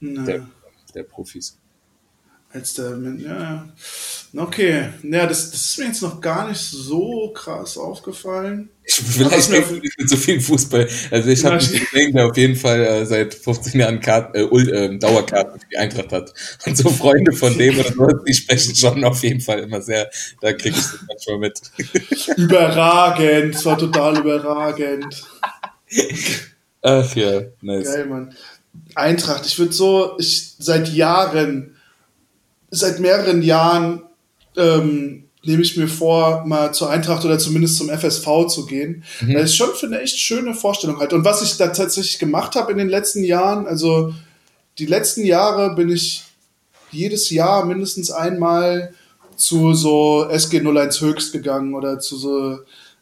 der, 0.00 0.46
der 0.94 1.02
Profis. 1.04 1.58
Als 2.54 2.74
der, 2.74 2.98
ja. 3.18 3.66
Okay, 4.36 4.88
ja, 5.02 5.26
das, 5.26 5.50
das 5.50 5.64
ist 5.64 5.78
mir 5.78 5.86
jetzt 5.86 6.02
noch 6.02 6.20
gar 6.20 6.48
nicht 6.48 6.60
so 6.60 7.32
krass 7.34 7.78
aufgefallen. 7.78 8.68
Ich, 8.84 8.94
vielleicht 8.94 9.50
mir 9.50 9.60
nicht 9.60 9.98
mit 9.98 10.10
so 10.10 10.16
viel 10.16 10.38
Fußball. 10.38 10.86
Also 11.10 11.30
ich 11.30 11.44
habe 11.44 11.58
einen 11.58 11.86
Kollegen, 11.86 12.12
der 12.12 12.26
auf 12.26 12.36
jeden 12.36 12.56
Fall 12.56 12.80
äh, 12.80 13.06
seit 13.06 13.34
15 13.34 13.80
Jahren 13.80 14.00
Kart, 14.00 14.36
äh, 14.36 14.42
äh, 14.42 14.98
Dauerkarten 14.98 15.60
für 15.60 15.66
die 15.66 15.78
Eintracht 15.78 16.12
hat. 16.12 16.34
Und 16.66 16.76
so 16.76 16.90
Freunde 16.90 17.32
von 17.32 17.56
dem 17.56 17.78
oder 17.78 17.90
so, 17.92 18.06
die 18.26 18.34
sprechen 18.34 18.74
schon 18.74 19.02
auf 19.04 19.22
jeden 19.22 19.40
Fall 19.40 19.60
immer 19.60 19.80
sehr, 19.80 20.10
da 20.42 20.52
kriege 20.52 20.76
ich 20.76 20.84
das 20.84 20.98
manchmal 21.08 21.38
mit. 21.38 21.60
Überragend, 22.36 23.54
es 23.54 23.64
war 23.64 23.78
total 23.78 24.18
überragend. 24.18 25.24
Ach 26.82 27.14
ja, 27.14 27.42
nice. 27.62 27.84
Geil, 27.84 28.06
Mann. 28.06 28.34
Eintracht, 28.94 29.46
ich 29.46 29.58
würde 29.58 29.72
so, 29.72 30.16
ich 30.18 30.54
seit 30.58 30.88
Jahren, 30.88 31.76
seit 32.72 32.98
mehreren 32.98 33.42
Jahren 33.42 34.02
ähm, 34.56 35.24
nehme 35.44 35.62
ich 35.62 35.76
mir 35.76 35.88
vor, 35.88 36.44
mal 36.46 36.72
zur 36.72 36.90
Eintracht 36.90 37.24
oder 37.24 37.38
zumindest 37.38 37.76
zum 37.76 37.90
FSV 37.90 38.46
zu 38.48 38.66
gehen. 38.66 39.04
Mhm. 39.20 39.34
Das 39.34 39.44
ist 39.44 39.56
schon 39.56 39.74
für 39.74 39.86
eine 39.86 40.00
echt 40.00 40.18
schöne 40.18 40.54
Vorstellung 40.54 40.98
halt. 40.98 41.12
Und 41.12 41.24
was 41.24 41.42
ich 41.42 41.56
da 41.56 41.68
tatsächlich 41.68 42.18
gemacht 42.18 42.54
habe 42.54 42.72
in 42.72 42.78
den 42.78 42.88
letzten 42.88 43.24
Jahren, 43.24 43.66
also 43.66 44.14
die 44.78 44.86
letzten 44.86 45.24
Jahre 45.24 45.74
bin 45.74 45.90
ich 45.90 46.24
jedes 46.90 47.30
Jahr 47.30 47.64
mindestens 47.64 48.10
einmal 48.10 48.94
zu 49.36 49.74
so 49.74 50.28
SG 50.30 50.60
01 50.60 51.00
Höchst 51.00 51.32
gegangen 51.32 51.74
oder 51.74 51.98
zu 51.98 52.16
so 52.16 52.58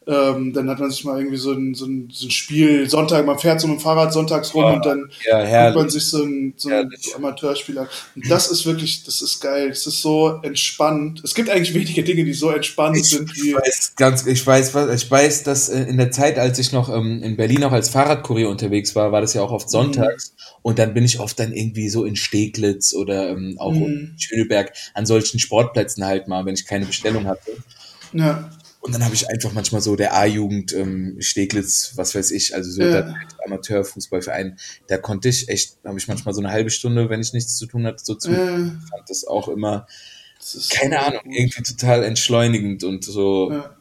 ähm, 0.06 0.54
dann 0.54 0.70
hat 0.70 0.80
man 0.80 0.90
sich 0.90 1.04
mal 1.04 1.18
irgendwie 1.18 1.36
so 1.36 1.52
ein, 1.52 1.74
so, 1.74 1.84
ein, 1.84 2.08
so 2.10 2.26
ein 2.26 2.30
Spiel, 2.30 2.88
Sonntag, 2.88 3.26
man 3.26 3.38
fährt 3.38 3.60
so 3.60 3.68
mit 3.68 3.78
dem 3.78 3.82
Fahrrad 3.82 4.12
sonntags 4.14 4.54
rum 4.54 4.64
oh, 4.64 4.72
und 4.72 4.86
dann 4.86 5.10
ja, 5.30 5.66
guckt 5.66 5.76
man 5.76 5.90
sich 5.90 6.06
so 6.06 6.22
ein, 6.22 6.54
so 6.56 6.70
ein 6.70 6.90
Amateurspiel 7.14 7.78
an. 7.78 7.88
Und 8.16 8.30
das 8.30 8.50
ist 8.50 8.64
wirklich, 8.64 9.04
das 9.04 9.20
ist 9.20 9.40
geil. 9.40 9.68
Es 9.68 9.86
ist 9.86 10.00
so 10.00 10.40
entspannt. 10.42 11.20
Es 11.22 11.34
gibt 11.34 11.50
eigentlich 11.50 11.74
wenige 11.74 12.02
Dinge, 12.02 12.24
die 12.24 12.32
so 12.32 12.50
entspannt 12.50 12.96
ich 12.96 13.10
sind 13.10 13.34
wie. 13.36 13.50
Ich 13.50 13.54
weiß, 13.54 13.92
ganz, 13.96 14.26
ich 14.26 14.46
weiß, 14.46 14.74
ich 14.94 15.10
weiß, 15.10 15.42
dass 15.42 15.68
äh, 15.68 15.82
in 15.82 15.98
der 15.98 16.10
Zeit, 16.10 16.38
als 16.38 16.58
ich 16.58 16.72
noch 16.72 16.88
ähm, 16.88 17.22
in 17.22 17.36
Berlin 17.36 17.62
auch 17.64 17.72
als 17.72 17.90
Fahrradkurier 17.90 18.48
unterwegs 18.48 18.96
war, 18.96 19.12
war 19.12 19.20
das 19.20 19.34
ja 19.34 19.42
auch 19.42 19.52
oft 19.52 19.68
sonntags. 19.68 20.32
Mhm. 20.32 20.40
Und 20.62 20.78
dann 20.78 20.94
bin 20.94 21.04
ich 21.04 21.20
oft 21.20 21.38
dann 21.38 21.52
irgendwie 21.52 21.90
so 21.90 22.06
in 22.06 22.16
Steglitz 22.16 22.94
oder 22.94 23.28
ähm, 23.28 23.56
auch 23.58 23.72
mhm. 23.72 23.82
in 23.82 24.14
Schöneberg 24.18 24.72
an 24.94 25.04
solchen 25.04 25.38
Sportplätzen 25.38 26.06
halt 26.06 26.26
mal, 26.26 26.46
wenn 26.46 26.54
ich 26.54 26.64
keine 26.64 26.86
Bestellung 26.86 27.26
hatte. 27.26 27.52
Ja. 28.12 28.50
Und 28.80 28.94
dann 28.94 29.04
habe 29.04 29.14
ich 29.14 29.28
einfach 29.28 29.52
manchmal 29.52 29.82
so 29.82 29.94
der 29.94 30.14
A-Jugend 30.16 30.72
ähm, 30.72 31.16
Steglitz, 31.20 31.92
was 31.96 32.14
weiß 32.14 32.30
ich, 32.30 32.54
also 32.54 32.70
so 32.70 32.80
ja. 32.82 32.90
der 32.90 33.14
Amateurfußballverein, 33.44 34.58
da 34.86 34.96
konnte 34.96 35.28
ich 35.28 35.50
echt, 35.50 35.76
habe 35.84 35.98
ich 35.98 36.08
manchmal 36.08 36.34
so 36.34 36.40
eine 36.40 36.50
halbe 36.50 36.70
Stunde, 36.70 37.10
wenn 37.10 37.20
ich 37.20 37.34
nichts 37.34 37.56
zu 37.56 37.66
tun 37.66 37.86
hatte, 37.86 38.02
so 38.02 38.14
zu. 38.14 38.30
Ja. 38.30 38.46
fand 38.46 39.08
das 39.08 39.26
auch 39.26 39.48
immer, 39.48 39.86
das 40.38 40.70
keine 40.70 40.94
so 40.94 41.00
Ahnung, 41.02 41.20
gut. 41.24 41.34
irgendwie 41.34 41.62
total 41.62 42.04
entschleunigend 42.04 42.82
und 42.82 43.04
so 43.04 43.52
ja. 43.52 43.76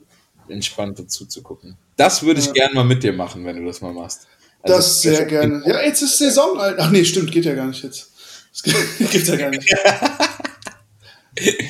entspannt 0.49 0.99
dazu 0.99 1.25
zu 1.25 1.41
gucken. 1.43 1.77
Das 1.95 2.23
würde 2.23 2.41
ich 2.41 2.47
ja. 2.47 2.53
gerne 2.53 2.75
mal 2.75 2.83
mit 2.83 3.01
dir 3.01 3.13
machen, 3.13 3.45
wenn 3.45 3.55
du 3.55 3.65
das 3.65 3.79
mal 3.79 3.93
machst. 3.93 4.27
Also 4.61 4.75
das 4.75 5.01
sehr 5.01 5.25
gerne. 5.25 5.63
Ja, 5.65 5.81
jetzt 5.81 6.01
ist 6.01 6.17
Saison. 6.17 6.57
Ach 6.59 6.91
nee, 6.91 7.05
stimmt, 7.05 7.31
geht 7.31 7.45
ja 7.45 7.55
gar 7.55 7.67
nicht 7.67 7.83
jetzt. 7.83 8.11
Das 8.51 8.63
gibt's 9.11 9.29
ja 9.29 9.37
gar 9.37 9.49
nicht. 9.49 9.63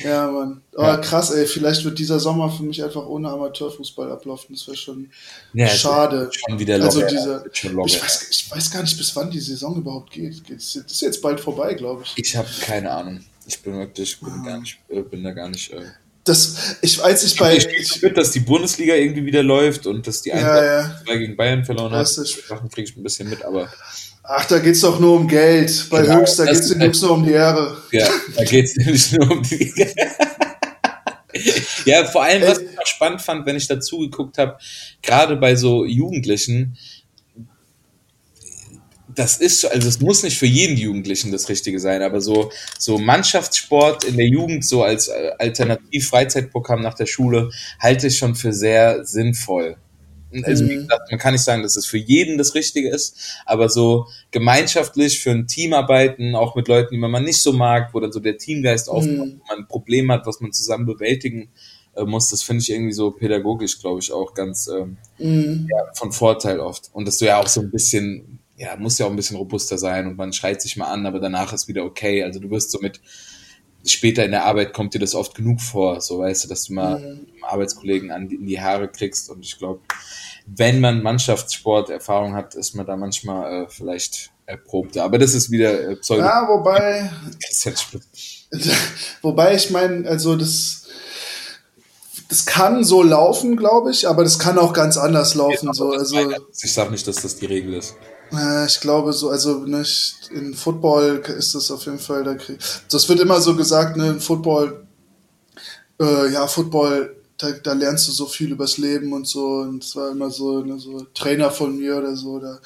Ja, 0.04 0.30
Mann. 0.30 0.62
Aber 0.74 0.88
ja. 0.88 0.96
krass, 0.98 1.30
ey. 1.30 1.46
Vielleicht 1.46 1.84
wird 1.84 1.98
dieser 1.98 2.18
Sommer 2.18 2.50
für 2.50 2.62
mich 2.62 2.82
einfach 2.82 3.06
ohne 3.06 3.28
Amateurfußball 3.28 4.10
ablaufen. 4.10 4.54
Das 4.54 4.66
wäre 4.66 4.76
schon 4.76 5.10
ja, 5.52 5.68
schade. 5.68 6.30
Schon 6.32 6.58
wieder 6.58 6.78
locker, 6.78 7.06
also 7.06 7.06
diese, 7.06 7.44
ich, 7.52 8.02
weiß, 8.02 8.28
ich 8.30 8.50
weiß 8.50 8.70
gar 8.70 8.82
nicht, 8.82 8.96
bis 8.96 9.14
wann 9.14 9.30
die 9.30 9.40
Saison 9.40 9.76
überhaupt 9.76 10.12
geht. 10.12 10.42
Das 10.48 10.74
ist 10.74 11.00
jetzt 11.02 11.20
bald 11.20 11.40
vorbei, 11.40 11.74
glaube 11.74 12.02
ich. 12.04 12.12
Ich 12.16 12.36
habe 12.36 12.48
keine 12.62 12.90
Ahnung. 12.90 13.24
Ich 13.46 13.60
bin 13.62 13.74
wirklich, 13.74 14.18
bin 14.20 14.32
ah. 14.32 14.44
gar 14.44 14.60
nicht, 14.60 14.78
äh, 14.88 15.02
bin 15.02 15.22
da 15.22 15.32
gar 15.32 15.48
nicht. 15.48 15.72
Äh 15.72 15.82
das, 16.24 16.76
ich 16.82 16.98
weiß 16.98 17.22
nicht 17.24 17.38
bei. 17.38 17.56
Ich 17.56 18.02
mit, 18.02 18.16
dass 18.16 18.30
die 18.32 18.40
Bundesliga 18.40 18.94
irgendwie 18.94 19.24
wieder 19.24 19.42
läuft 19.42 19.86
und 19.86 20.06
dass 20.06 20.22
die 20.22 20.32
Eintracht 20.32 20.62
ja, 20.62 21.02
ja. 21.06 21.16
gegen 21.16 21.36
Bayern 21.36 21.64
verloren 21.64 21.92
hat. 21.92 22.08
Sachen 22.08 22.68
kriege 22.68 22.88
ich 22.88 22.96
ein 22.96 23.02
bisschen 23.02 23.28
mit, 23.28 23.44
aber 23.44 23.72
Ach, 24.22 24.44
da 24.46 24.58
geht's 24.58 24.80
doch 24.80 25.00
nur 25.00 25.16
um 25.16 25.26
Geld. 25.26 25.86
Bei 25.90 26.02
genau, 26.02 26.20
Höchst, 26.20 26.38
da 26.38 26.44
geht's 26.44 26.68
den 26.68 26.80
Jungs 26.80 27.02
nur 27.02 27.12
um 27.12 27.24
die 27.24 27.32
Ehre. 27.32 27.76
Ja, 27.90 28.08
da 28.36 28.44
geht's 28.44 28.76
nämlich 28.76 29.12
nur 29.12 29.30
um 29.30 29.42
die 29.42 29.72
Ja, 31.84 32.04
vor 32.04 32.24
allem, 32.24 32.42
was 32.42 32.58
ich 32.58 32.78
auch 32.78 32.86
spannend 32.86 33.22
fand, 33.22 33.46
wenn 33.46 33.56
ich 33.56 33.66
dazu 33.66 33.98
geguckt 33.98 34.38
habe, 34.38 34.58
gerade 35.02 35.36
bei 35.36 35.56
so 35.56 35.84
Jugendlichen, 35.84 36.76
das 39.14 39.38
ist, 39.38 39.64
also 39.64 39.88
es 39.88 40.00
muss 40.00 40.22
nicht 40.22 40.38
für 40.38 40.46
jeden 40.46 40.76
Jugendlichen 40.76 41.32
das 41.32 41.48
Richtige 41.48 41.80
sein, 41.80 42.02
aber 42.02 42.20
so, 42.20 42.50
so 42.78 42.98
Mannschaftssport 42.98 44.04
in 44.04 44.16
der 44.16 44.26
Jugend, 44.26 44.64
so 44.64 44.82
als 44.82 45.08
äh, 45.08 45.32
Alternativ-Freizeitprogramm 45.38 46.80
nach 46.80 46.94
der 46.94 47.06
Schule, 47.06 47.50
halte 47.78 48.06
ich 48.06 48.18
schon 48.18 48.34
für 48.34 48.52
sehr 48.52 49.04
sinnvoll. 49.04 49.76
Also 50.44 50.68
wie 50.68 50.76
mhm. 50.76 50.82
gesagt, 50.82 51.10
man 51.10 51.18
kann 51.18 51.32
nicht 51.32 51.42
sagen, 51.42 51.62
dass 51.62 51.76
es 51.76 51.86
für 51.86 51.98
jeden 51.98 52.38
das 52.38 52.54
Richtige 52.54 52.88
ist, 52.88 53.16
aber 53.46 53.68
so 53.68 54.06
gemeinschaftlich 54.30 55.20
für 55.20 55.30
ein 55.30 55.46
Team 55.46 55.72
arbeiten, 55.72 56.34
auch 56.34 56.54
mit 56.54 56.68
Leuten, 56.68 56.94
die 56.94 56.98
man 56.98 57.24
nicht 57.24 57.42
so 57.42 57.52
mag, 57.52 57.92
wo 57.92 58.00
dann 58.00 58.12
so 58.12 58.20
der 58.20 58.38
Teamgeist 58.38 58.88
aufkommt, 58.88 59.34
mhm. 59.34 59.40
wo 59.40 59.46
man 59.48 59.58
ein 59.58 59.68
Problem 59.68 60.10
hat, 60.12 60.26
was 60.26 60.40
man 60.40 60.52
zusammen 60.52 60.86
bewältigen 60.86 61.50
äh, 61.96 62.04
muss, 62.04 62.30
das 62.30 62.42
finde 62.42 62.62
ich 62.62 62.70
irgendwie 62.70 62.92
so 62.92 63.10
pädagogisch, 63.10 63.80
glaube 63.80 64.00
ich, 64.00 64.12
auch 64.12 64.34
ganz 64.34 64.68
ähm, 64.68 64.96
mhm. 65.18 65.68
ja, 65.70 65.92
von 65.94 66.12
Vorteil 66.12 66.60
oft. 66.60 66.90
Und 66.92 67.06
dass 67.06 67.18
du 67.18 67.26
ja 67.26 67.40
auch 67.40 67.48
so 67.48 67.60
ein 67.60 67.70
bisschen, 67.70 68.38
ja, 68.56 68.76
muss 68.76 68.98
ja 68.98 69.06
auch 69.06 69.10
ein 69.10 69.16
bisschen 69.16 69.36
robuster 69.36 69.78
sein 69.78 70.06
und 70.06 70.16
man 70.16 70.32
schreit 70.32 70.62
sich 70.62 70.76
mal 70.76 70.86
an, 70.86 71.06
aber 71.06 71.18
danach 71.18 71.52
ist 71.52 71.68
wieder 71.68 71.84
okay. 71.84 72.22
Also 72.22 72.40
du 72.40 72.50
wirst 72.50 72.70
so 72.70 72.78
mit 72.80 73.00
später 73.84 74.24
in 74.24 74.30
der 74.30 74.44
Arbeit 74.44 74.72
kommt 74.72 74.94
dir 74.94 74.98
das 74.98 75.14
oft 75.14 75.34
genug 75.34 75.60
vor, 75.60 76.00
so 76.00 76.18
weißt 76.18 76.44
du, 76.44 76.48
dass 76.48 76.64
du 76.64 76.74
mal 76.74 76.98
mhm. 76.98 77.26
Arbeitskollegen 77.42 78.10
an 78.10 78.28
in 78.28 78.46
die 78.46 78.60
Haare 78.60 78.88
kriegst 78.88 79.30
und 79.30 79.44
ich 79.44 79.58
glaube, 79.58 79.80
wenn 80.46 80.80
man 80.80 81.02
Mannschaftssport-Erfahrung 81.02 82.34
hat, 82.34 82.54
ist 82.54 82.74
man 82.74 82.86
da 82.86 82.96
manchmal 82.96 83.64
äh, 83.64 83.68
vielleicht 83.68 84.30
erprobter. 84.46 85.04
Aber 85.04 85.18
das 85.18 85.34
ist 85.34 85.50
wieder 85.50 85.90
äh, 85.90 85.96
Pseudo. 85.96 86.22
Ja, 86.22 86.48
wobei. 86.48 87.10
wobei 89.22 89.54
ich 89.54 89.70
meine, 89.70 90.08
also 90.08 90.36
das, 90.36 90.88
das 92.28 92.46
kann 92.46 92.84
so 92.84 93.02
laufen, 93.02 93.56
glaube 93.56 93.90
ich, 93.90 94.08
aber 94.08 94.24
das 94.24 94.38
kann 94.38 94.58
auch 94.58 94.72
ganz 94.72 94.96
anders 94.96 95.34
laufen. 95.34 95.66
Ja, 95.66 95.74
so. 95.74 95.92
Also, 95.92 96.32
ich 96.62 96.72
sage 96.72 96.90
nicht, 96.90 97.06
dass 97.06 97.16
das 97.16 97.36
die 97.36 97.46
Regel 97.46 97.74
ist. 97.74 97.94
Ich 98.66 98.80
glaube 98.80 99.12
so, 99.12 99.30
also 99.30 99.64
nicht 99.64 100.30
in 100.32 100.54
Football 100.54 101.22
ist 101.36 101.54
das 101.54 101.70
auf 101.70 101.84
jeden 101.86 101.98
Fall 101.98 102.22
der 102.22 102.36
Krieg. 102.36 102.58
Das 102.88 103.08
wird 103.08 103.20
immer 103.20 103.40
so 103.40 103.56
gesagt, 103.56 103.96
ne, 103.96 104.10
in 104.10 104.20
Football, 104.20 104.86
äh, 106.00 106.32
ja, 106.32 106.46
Football, 106.46 107.16
da, 107.38 107.50
da 107.50 107.72
lernst 107.72 108.06
du 108.06 108.12
so 108.12 108.26
viel 108.26 108.52
übers 108.52 108.78
Leben 108.78 109.12
und 109.12 109.26
so. 109.26 109.58
Und 109.58 109.82
es 109.82 109.96
war 109.96 110.10
immer 110.10 110.30
so, 110.30 110.62
ne, 110.62 110.78
so 110.78 111.06
Trainer 111.12 111.50
von 111.50 111.76
mir 111.76 111.96
oder 111.96 112.14
so, 112.14 112.34
oder 112.34 112.60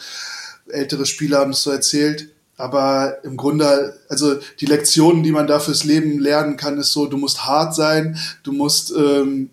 ältere 0.69 1.07
Spieler 1.07 1.39
haben 1.39 1.53
es 1.53 1.63
so 1.63 1.71
erzählt. 1.71 2.31
Aber 2.57 3.25
im 3.25 3.37
Grunde, 3.37 3.99
also 4.09 4.37
die 4.61 4.67
Lektionen, 4.67 5.23
die 5.23 5.33
man 5.33 5.47
da 5.47 5.59
fürs 5.59 5.85
Leben 5.85 6.21
lernen 6.21 6.57
kann, 6.57 6.79
ist 6.79 6.93
so, 6.93 7.07
du 7.07 7.17
musst 7.17 7.47
hart 7.47 7.75
sein, 7.75 8.17
du 8.45 8.53
musst 8.53 8.93
ähm, 8.97 9.51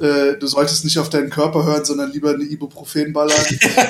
äh, 0.00 0.38
du 0.38 0.46
solltest 0.46 0.84
nicht 0.84 0.98
auf 0.98 1.10
deinen 1.10 1.30
Körper 1.30 1.64
hören, 1.64 1.84
sondern 1.84 2.12
lieber 2.12 2.30
eine 2.30 2.44
Ibuprofen 2.44 3.12
ballern. 3.12 3.36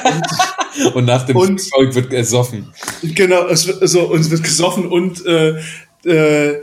und, 0.05 0.95
und, 0.95 1.05
nach 1.05 1.25
dem 1.27 1.37
und, 1.37 1.61
wird 1.95 2.11
gesoffen. 2.11 2.73
Genau, 3.03 3.47
es 3.47 3.67
wird, 3.67 3.89
so, 3.89 4.15
es 4.15 4.31
wird 4.31 4.43
gesoffen 4.43 4.87
und 4.87 5.25
äh, 5.27 5.59
äh, 6.05 6.63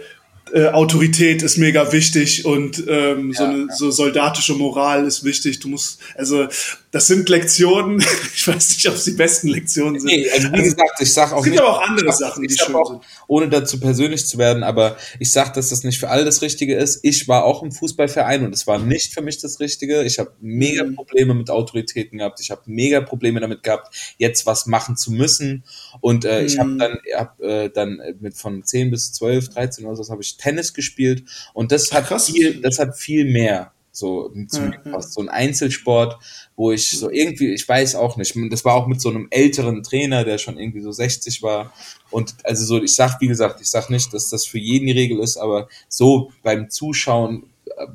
äh, 0.54 0.68
Autorität 0.68 1.42
ist 1.44 1.58
mega 1.58 1.92
wichtig 1.92 2.46
und 2.46 2.84
ähm, 2.88 3.32
ja, 3.32 3.38
so 3.38 3.44
eine 3.44 3.60
ja. 3.60 3.76
so 3.76 3.92
soldatische 3.92 4.54
Moral 4.54 5.06
ist 5.06 5.24
wichtig. 5.24 5.60
Du 5.60 5.68
musst, 5.68 6.00
also 6.16 6.48
das 6.92 7.08
sind 7.08 7.30
Lektionen. 7.30 8.00
ich 8.36 8.48
weiß 8.48 8.70
nicht, 8.70 8.88
ob 8.88 8.96
es 8.96 9.04
die 9.04 9.12
besten 9.12 9.50
Lektionen 9.50 10.00
sind. 10.00 10.10
Nee, 10.10 10.30
also 10.30 10.48
wie 10.50 10.54
also, 10.54 10.64
gesagt, 10.64 11.02
ich 11.02 11.14
sag 11.14 11.32
auch. 11.32 11.40
Es 11.40 11.46
gibt 11.46 11.60
aber 11.60 11.78
auch 11.78 11.82
andere 11.82 12.12
Sachen, 12.12 12.48
die 12.48 12.56
schön 12.56 12.76
auch, 12.76 12.90
sind. 12.90 13.02
Ohne 13.28 13.50
dazu 13.50 13.80
persönlich 13.80 14.26
zu 14.26 14.38
werden, 14.38 14.64
aber 14.64 14.98
ich 15.20 15.32
sag, 15.32 15.54
dass 15.54 15.70
das 15.70 15.84
nicht 15.84 16.00
für 16.00 16.10
alle 16.10 16.26
das 16.26 16.42
Richtige 16.42 16.76
ist. 16.76 17.00
Ich 17.04 17.28
war 17.28 17.44
auch 17.44 17.62
im 17.62 17.72
Fußballverein 17.72 18.46
und 18.46 18.54
es 18.54 18.66
war 18.66 18.80
nicht 18.80 19.14
für 19.14 19.22
mich 19.22 19.40
das 19.40 19.60
Richtige. 19.60 20.04
Ich 20.04 20.18
habe 20.18 20.32
mega 20.40 20.84
mhm. 20.84 20.96
Probleme 20.96 21.34
mit 21.34 21.50
Autoritäten 21.50 22.18
gehabt. 22.18 22.40
Ich 22.40 22.50
habe 22.50 22.62
mega 22.66 23.02
Probleme 23.02 23.40
damit 23.40 23.62
gehabt, 23.62 23.96
jetzt 24.18 24.46
was 24.46 24.66
machen 24.66 24.98
zu 24.98 25.12
müssen. 25.12 25.64
Und 26.02 26.26
äh, 26.26 26.44
ich 26.44 26.58
habe 26.58 26.72
mhm. 26.72 26.80
dann, 26.80 26.98
hab, 27.16 27.40
äh, 27.40 27.70
dann 27.70 28.02
mit 28.20 28.36
von 28.36 28.64
10 28.64 28.90
bis 28.90 29.14
12, 29.14 29.50
13 29.50 29.86
oder 29.86 29.96
so 29.96 30.12
habe 30.12 30.24
ich 30.24 30.38
Tennis 30.40 30.74
gespielt 30.74 31.24
und 31.54 31.72
das 31.72 31.92
hat 31.92 32.08
Krass. 32.08 32.26
viel, 32.26 32.62
das 32.62 32.80
hat 32.80 32.98
viel 32.98 33.26
mehr 33.26 33.72
so 33.92 34.32
zu 34.48 34.62
mir 34.62 34.72
gepasst. 34.72 35.14
So 35.14 35.22
ein 35.22 35.30
Einzelsport, 35.30 36.18
wo 36.56 36.72
ich 36.72 36.90
so 36.90 37.10
irgendwie, 37.10 37.54
ich 37.54 37.68
weiß 37.68 37.96
auch 37.96 38.18
nicht, 38.18 38.36
das 38.50 38.66
war 38.66 38.76
auch 38.76 38.88
mit 38.88 39.02
so 39.02 39.10
einem 39.10 39.28
älteren 39.30 39.84
Trainer, 39.84 40.24
der 40.24 40.38
schon 40.38 40.58
irgendwie 40.58 40.82
so 40.82 40.92
60 40.92 41.44
war. 41.44 41.74
Und 42.10 42.36
also 42.44 42.66
so, 42.66 42.82
ich 42.82 42.96
sag, 42.96 43.20
wie 43.22 43.28
gesagt, 43.28 43.62
ich 43.62 43.70
sag 43.70 43.90
nicht, 43.90 44.14
dass 44.14 44.30
das 44.30 44.46
für 44.46 44.60
jeden 44.60 44.88
die 44.88 44.94
Regel 44.94 45.20
ist, 45.20 45.38
aber 45.38 45.68
so 45.88 46.32
beim 46.44 46.70
Zuschauen, 46.70 47.44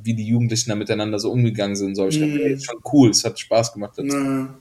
wie 0.03 0.15
die 0.15 0.27
Jugendlichen 0.27 0.71
da 0.71 0.77
miteinander 0.77 1.19
so 1.19 1.31
umgegangen 1.31 1.77
sind, 1.77 1.97
so 1.97 2.07
ich 2.07 2.19
mhm. 2.19 2.39
dachte, 2.39 2.61
schon 2.61 2.81
cool, 2.93 3.11
es 3.11 3.25
hat 3.25 3.39
Spaß 3.39 3.73
gemacht. 3.73 3.95
Dazu. 3.97 4.17
Ja, 4.17 4.55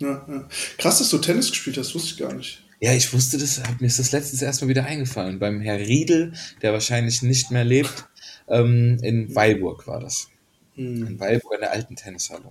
ja. 0.00 0.48
Krass, 0.78 0.98
dass 0.98 1.10
du 1.10 1.18
Tennis 1.18 1.50
gespielt 1.50 1.76
hast, 1.78 1.94
wusste 1.94 2.10
ich 2.10 2.16
gar 2.18 2.32
nicht. 2.34 2.62
Ja, 2.82 2.92
ich 2.94 3.12
wusste 3.12 3.38
das, 3.38 3.62
mir 3.78 3.86
ist 3.86 4.00
das 4.00 4.10
letztens 4.10 4.42
erstmal 4.42 4.68
wieder 4.68 4.84
eingefallen. 4.84 5.38
Beim 5.38 5.60
Herr 5.60 5.78
Riedel, 5.78 6.32
der 6.62 6.72
wahrscheinlich 6.72 7.22
nicht 7.22 7.52
mehr 7.52 7.64
lebt, 7.64 8.08
ähm, 8.48 8.98
in 9.02 9.32
Weilburg 9.32 9.86
war 9.86 10.00
das. 10.00 10.26
Hm. 10.74 11.06
In 11.06 11.20
Weilburg 11.20 11.54
in 11.54 11.60
der 11.60 11.70
alten 11.70 11.94
Tennishalle. 11.94 12.50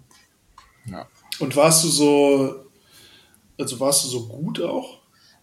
Ja. 0.89 1.05
Und 1.39 1.53
warst 1.57 1.83
du 1.83 1.89
so, 1.89 2.63
also 3.59 3.77
warst 3.81 4.05
du 4.05 4.07
so 4.07 4.29
gut 4.29 4.61
auch? 4.61 5.01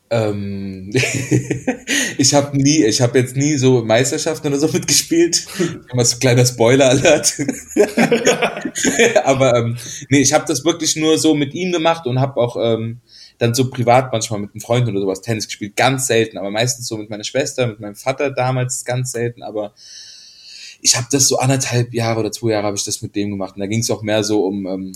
Ähm, 0.09 0.91
ich 2.17 2.33
habe 2.33 2.57
nie, 2.57 2.83
ich 2.83 3.03
habe 3.03 3.19
jetzt 3.19 3.37
nie 3.37 3.59
so 3.59 3.85
Meisterschaften 3.85 4.47
oder 4.47 4.59
so 4.59 4.69
mitgespielt. 4.73 5.47
Immer 5.93 6.07
so 6.07 6.17
kleiner 6.17 6.47
Spoiler-Alert. 6.47 7.35
Aber 9.25 9.55
ähm, 9.55 9.77
nee, 10.09 10.21
ich 10.21 10.33
habe 10.33 10.47
das 10.49 10.65
wirklich 10.65 10.97
nur 10.97 11.19
so 11.19 11.35
mit 11.35 11.53
ihm 11.53 11.73
gemacht 11.73 12.07
und 12.07 12.21
habe 12.21 12.41
auch 12.41 12.57
ähm, 12.59 13.03
dann 13.39 13.55
so 13.55 13.71
privat 13.71 14.13
manchmal 14.13 14.41
mit 14.41 14.51
einem 14.53 14.61
Freund 14.61 14.89
oder 14.89 15.01
sowas 15.01 15.21
Tennis 15.21 15.47
gespielt. 15.47 15.77
Ganz 15.77 16.07
selten, 16.09 16.39
aber 16.39 16.51
meistens 16.51 16.89
so 16.89 16.97
mit 16.97 17.09
meiner 17.09 17.25
Schwester, 17.25 17.67
mit 17.67 17.81
meinem 17.81 17.95
Vater 17.95 18.31
damals 18.31 18.85
ganz 18.85 19.13
selten. 19.13 19.43
Aber 19.43 19.75
ich 20.81 20.97
habe 20.97 21.07
das 21.11 21.29
so 21.29 21.39
anderthalb 21.39 21.95
Jahre 21.95 22.21
oder 22.21 22.33
zwei 22.33 22.51
Jahre 22.51 22.67
habe 22.67 22.77
ich 22.77 22.85
das 22.85 23.01
mit 23.01 23.15
dem 23.15 23.31
gemacht. 23.31 23.55
Und 23.55 23.61
da 23.61 23.67
ging 23.67 23.81
es 23.81 23.91
auch 23.91 24.03
mehr 24.03 24.25
so 24.25 24.45
um 24.45 24.67
ähm, 24.67 24.93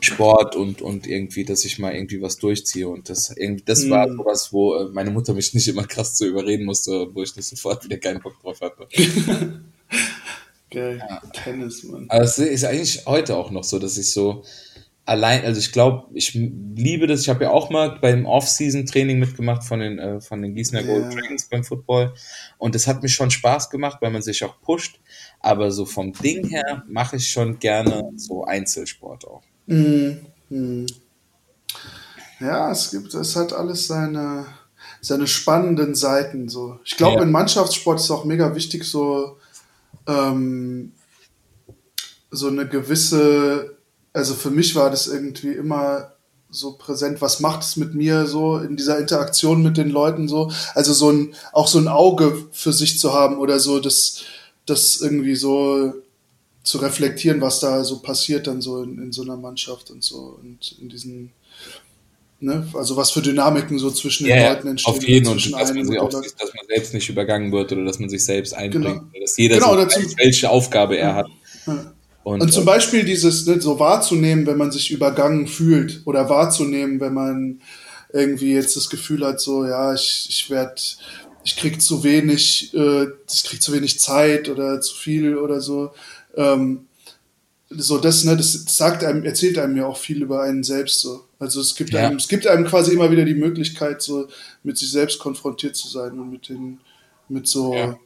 Sport 0.00 0.56
und, 0.56 0.82
und 0.82 1.06
irgendwie, 1.06 1.44
dass 1.44 1.64
ich 1.64 1.78
mal 1.78 1.94
irgendwie 1.94 2.22
was 2.22 2.38
durchziehe. 2.38 2.88
Und 2.88 3.08
das 3.08 3.30
irgendwie, 3.36 3.64
das 3.64 3.88
war 3.90 4.08
mhm. 4.08 4.16
sowas, 4.16 4.52
wo 4.52 4.74
äh, 4.74 4.88
meine 4.90 5.10
Mutter 5.10 5.34
mich 5.34 5.52
nicht 5.52 5.68
immer 5.68 5.84
krass 5.84 6.14
zu 6.14 6.26
überreden 6.26 6.64
musste, 6.64 7.14
wo 7.14 7.22
ich 7.22 7.36
nicht 7.36 7.46
sofort 7.46 7.84
wieder 7.84 7.98
keinen 7.98 8.20
Bock 8.20 8.40
drauf 8.40 8.60
hatte. 8.62 8.88
Geil, 10.70 11.04
ja. 11.06 11.20
Tennis, 11.32 11.84
Mann. 11.84 12.06
Aber 12.08 12.24
es 12.24 12.38
ist 12.38 12.64
eigentlich 12.64 13.04
heute 13.04 13.36
auch 13.36 13.50
noch 13.50 13.62
so, 13.62 13.78
dass 13.78 13.98
ich 13.98 14.10
so 14.10 14.42
allein, 15.04 15.44
also 15.44 15.58
ich 15.58 15.72
glaube, 15.72 16.06
ich 16.14 16.34
liebe 16.34 17.06
das. 17.06 17.22
Ich 17.22 17.28
habe 17.28 17.44
ja 17.44 17.50
auch 17.50 17.70
mal 17.70 17.98
beim 18.00 18.26
Off-Season-Training 18.26 19.18
mitgemacht 19.18 19.64
von 19.64 19.80
den, 19.80 19.98
äh, 19.98 20.20
von 20.20 20.42
den 20.42 20.54
Gießener 20.54 20.82
yeah. 20.82 21.00
Gold 21.00 21.14
Dragons 21.14 21.48
beim 21.48 21.64
Football. 21.64 22.14
Und 22.58 22.74
das 22.74 22.86
hat 22.86 23.02
mich 23.02 23.14
schon 23.14 23.30
Spaß 23.30 23.70
gemacht, 23.70 23.98
weil 24.00 24.10
man 24.10 24.22
sich 24.22 24.44
auch 24.44 24.60
pusht. 24.62 25.00
Aber 25.40 25.70
so 25.70 25.86
vom 25.86 26.12
Ding 26.12 26.48
her 26.48 26.84
mache 26.86 27.16
ich 27.16 27.28
schon 27.28 27.58
gerne 27.58 28.10
so 28.16 28.44
Einzelsport 28.44 29.26
auch. 29.26 29.42
Mhm. 29.66 30.86
Ja, 32.40 32.70
es 32.70 32.90
gibt, 32.90 33.14
es 33.14 33.36
hat 33.36 33.52
alles 33.52 33.86
seine, 33.86 34.46
seine 35.00 35.26
spannenden 35.26 35.94
Seiten. 35.94 36.48
So. 36.48 36.78
Ich 36.84 36.96
glaube, 36.96 37.18
ja. 37.18 37.22
in 37.22 37.30
Mannschaftssport 37.30 38.00
ist 38.00 38.10
auch 38.10 38.24
mega 38.24 38.54
wichtig, 38.54 38.84
so, 38.84 39.38
ähm, 40.06 40.92
so 42.30 42.48
eine 42.48 42.66
gewisse, 42.68 43.76
also 44.12 44.34
für 44.34 44.50
mich 44.50 44.74
war 44.74 44.90
das 44.90 45.06
irgendwie 45.06 45.52
immer 45.52 46.12
so 46.50 46.72
präsent, 46.74 47.22
was 47.22 47.40
macht 47.40 47.62
es 47.62 47.76
mit 47.76 47.94
mir 47.94 48.26
so 48.26 48.58
in 48.58 48.76
dieser 48.76 48.98
Interaktion 48.98 49.62
mit 49.62 49.78
den 49.78 49.88
Leuten 49.88 50.28
so, 50.28 50.52
also 50.74 50.92
so 50.92 51.10
ein, 51.10 51.34
auch 51.52 51.66
so 51.66 51.78
ein 51.78 51.88
Auge 51.88 52.46
für 52.52 52.74
sich 52.74 52.98
zu 52.98 53.14
haben 53.14 53.38
oder 53.38 53.58
so, 53.58 53.80
das, 53.80 54.22
das 54.66 55.00
irgendwie 55.00 55.34
so 55.34 55.94
zu 56.62 56.78
reflektieren, 56.78 57.40
was 57.40 57.60
da 57.60 57.84
so 57.84 58.00
passiert 58.00 58.46
dann 58.46 58.60
so 58.60 58.82
in, 58.82 58.98
in 58.98 59.12
so 59.12 59.22
einer 59.22 59.36
Mannschaft 59.36 59.90
und 59.90 60.04
so 60.04 60.38
und 60.40 60.76
in 60.80 60.88
diesen 60.90 61.32
Ne? 62.42 62.66
Also 62.74 62.96
was 62.96 63.12
für 63.12 63.22
Dynamiken 63.22 63.78
so 63.78 63.88
zwischen 63.92 64.26
den 64.26 64.36
Leuten 64.36 64.66
entstehen. 64.66 64.92
Auf 64.92 65.06
jeden 65.06 65.28
und 65.28 65.52
dass 65.52 65.72
man, 65.72 65.98
auch, 65.98 66.08
dass 66.08 66.34
man 66.34 66.66
selbst 66.66 66.92
nicht 66.92 67.08
übergangen 67.08 67.52
wird 67.52 67.70
oder 67.70 67.84
dass 67.84 68.00
man 68.00 68.08
sich 68.08 68.24
selbst 68.24 68.52
einbringt. 68.52 68.84
Genau. 69.12 69.20
Dass 69.20 69.36
jeder 69.36 69.58
genau, 69.58 69.74
so 69.74 69.86
weiß, 69.86 70.16
welche 70.16 70.50
Aufgabe 70.50 70.96
er 70.96 71.14
hat. 71.14 71.28
Ja. 71.68 71.92
Und, 72.24 72.40
und, 72.40 72.52
zum 72.52 72.62
äh, 72.62 72.66
Beispiel 72.66 73.04
dieses 73.04 73.46
ne, 73.46 73.60
so 73.60 73.78
wahrzunehmen, 73.78 74.46
wenn 74.46 74.58
man 74.58 74.70
sich 74.70 74.90
übergangen 74.90 75.46
fühlt 75.46 76.02
oder 76.04 76.28
wahrzunehmen, 76.28 77.00
wenn 77.00 77.14
man 77.14 77.60
irgendwie 78.12 78.52
jetzt 78.52 78.76
das 78.76 78.90
Gefühl 78.90 79.26
hat, 79.26 79.40
so 79.40 79.64
ja, 79.64 79.94
ich, 79.94 80.26
ich 80.28 80.50
werde, 80.50 80.80
ich 81.44 81.56
krieg 81.56 81.82
zu 81.82 82.04
wenig, 82.04 82.72
äh, 82.74 83.06
ich 83.32 83.44
krieg 83.44 83.62
zu 83.62 83.72
wenig 83.72 83.98
Zeit 83.98 84.48
oder 84.48 84.80
zu 84.80 84.94
viel 84.94 85.36
oder 85.36 85.60
so 85.60 85.92
ähm, 86.36 86.86
so 87.76 87.98
das, 87.98 88.24
ne, 88.24 88.36
das 88.36 88.52
sagt 88.76 89.04
einem, 89.04 89.24
erzählt 89.24 89.58
einem 89.58 89.76
ja 89.76 89.86
auch 89.86 89.96
viel 89.96 90.22
über 90.22 90.42
einen 90.42 90.62
selbst 90.62 91.00
so. 91.00 91.24
Also 91.38 91.60
es 91.60 91.74
gibt 91.74 91.90
ja. 91.90 92.06
einem, 92.06 92.16
es 92.16 92.28
gibt 92.28 92.46
einem 92.46 92.64
quasi 92.66 92.92
immer 92.92 93.10
wieder 93.10 93.24
die 93.24 93.34
Möglichkeit, 93.34 94.02
so 94.02 94.28
mit 94.62 94.78
sich 94.78 94.90
selbst 94.90 95.18
konfrontiert 95.18 95.76
zu 95.76 95.88
sein 95.88 96.18
und 96.18 96.30
mit 96.30 96.48
den, 96.48 96.80
mit 97.28 97.48
so 97.48 97.74
ja. 97.74 97.98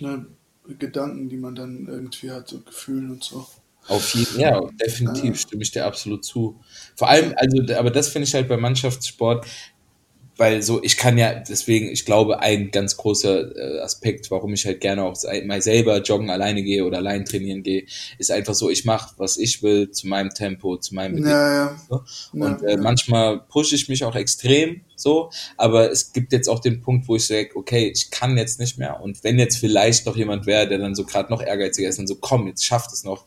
ne, 0.00 0.26
Gedanken, 0.78 1.28
die 1.28 1.36
man 1.36 1.54
dann 1.54 1.86
irgendwie 1.86 2.30
hat, 2.30 2.48
so 2.48 2.60
Gefühlen 2.60 3.10
und 3.10 3.24
so. 3.24 3.46
Auf 3.88 4.14
jeden 4.14 4.40
ja, 4.40 4.60
definitiv 4.84 5.24
ja. 5.24 5.34
stimme 5.34 5.62
ich 5.62 5.70
dir 5.70 5.86
absolut 5.86 6.24
zu. 6.24 6.60
Vor 6.96 7.08
allem, 7.08 7.34
also, 7.36 7.74
aber 7.74 7.90
das 7.90 8.08
finde 8.08 8.26
ich 8.26 8.34
halt 8.34 8.48
bei 8.48 8.56
Mannschaftssport, 8.56 9.46
weil 10.36 10.62
so, 10.62 10.82
ich 10.82 10.96
kann 10.96 11.16
ja, 11.16 11.34
deswegen, 11.34 11.88
ich 11.88 12.04
glaube, 12.04 12.40
ein 12.40 12.70
ganz 12.70 12.96
großer 12.96 13.56
äh, 13.56 13.80
Aspekt, 13.80 14.30
warum 14.30 14.52
ich 14.52 14.66
halt 14.66 14.80
gerne 14.80 15.04
auch 15.04 15.16
mal 15.44 15.62
selber 15.62 16.02
joggen 16.02 16.28
alleine 16.28 16.62
gehe 16.62 16.84
oder 16.84 16.98
allein 16.98 17.24
trainieren 17.24 17.62
gehe, 17.62 17.86
ist 18.18 18.30
einfach 18.30 18.54
so, 18.54 18.68
ich 18.68 18.84
mache, 18.84 19.14
was 19.16 19.38
ich 19.38 19.62
will, 19.62 19.90
zu 19.90 20.06
meinem 20.06 20.30
Tempo, 20.30 20.76
zu 20.76 20.94
meinem 20.94 21.16
Bedingungen. 21.16 21.32
Ja, 21.34 21.76
ja. 21.90 22.04
Und 22.32 22.62
ja, 22.62 22.68
äh, 22.68 22.76
manchmal 22.76 23.40
pushe 23.40 23.74
ich 23.74 23.88
mich 23.88 24.04
auch 24.04 24.14
extrem 24.14 24.82
so, 24.94 25.30
aber 25.56 25.90
es 25.90 26.12
gibt 26.12 26.32
jetzt 26.32 26.48
auch 26.48 26.60
den 26.60 26.82
Punkt, 26.82 27.08
wo 27.08 27.16
ich 27.16 27.26
sage, 27.26 27.50
okay, 27.54 27.90
ich 27.94 28.10
kann 28.10 28.36
jetzt 28.36 28.60
nicht 28.60 28.78
mehr. 28.78 29.00
Und 29.00 29.24
wenn 29.24 29.38
jetzt 29.38 29.56
vielleicht 29.56 30.06
noch 30.06 30.16
jemand 30.16 30.46
wäre, 30.46 30.68
der 30.68 30.78
dann 30.78 30.94
so 30.94 31.04
gerade 31.04 31.30
noch 31.30 31.42
ehrgeiziger 31.42 31.88
ist 31.88 31.98
und 31.98 32.06
so, 32.06 32.16
komm, 32.16 32.46
jetzt 32.46 32.64
schafft 32.64 32.92
es 32.92 33.04
noch. 33.04 33.24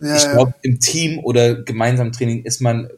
Ja, 0.00 0.16
ich 0.16 0.28
glaube, 0.30 0.54
im 0.62 0.80
Team 0.80 1.20
oder 1.20 1.54
gemeinsam 1.54 2.12
Training 2.12 2.44
ist 2.44 2.60
man 2.60 2.88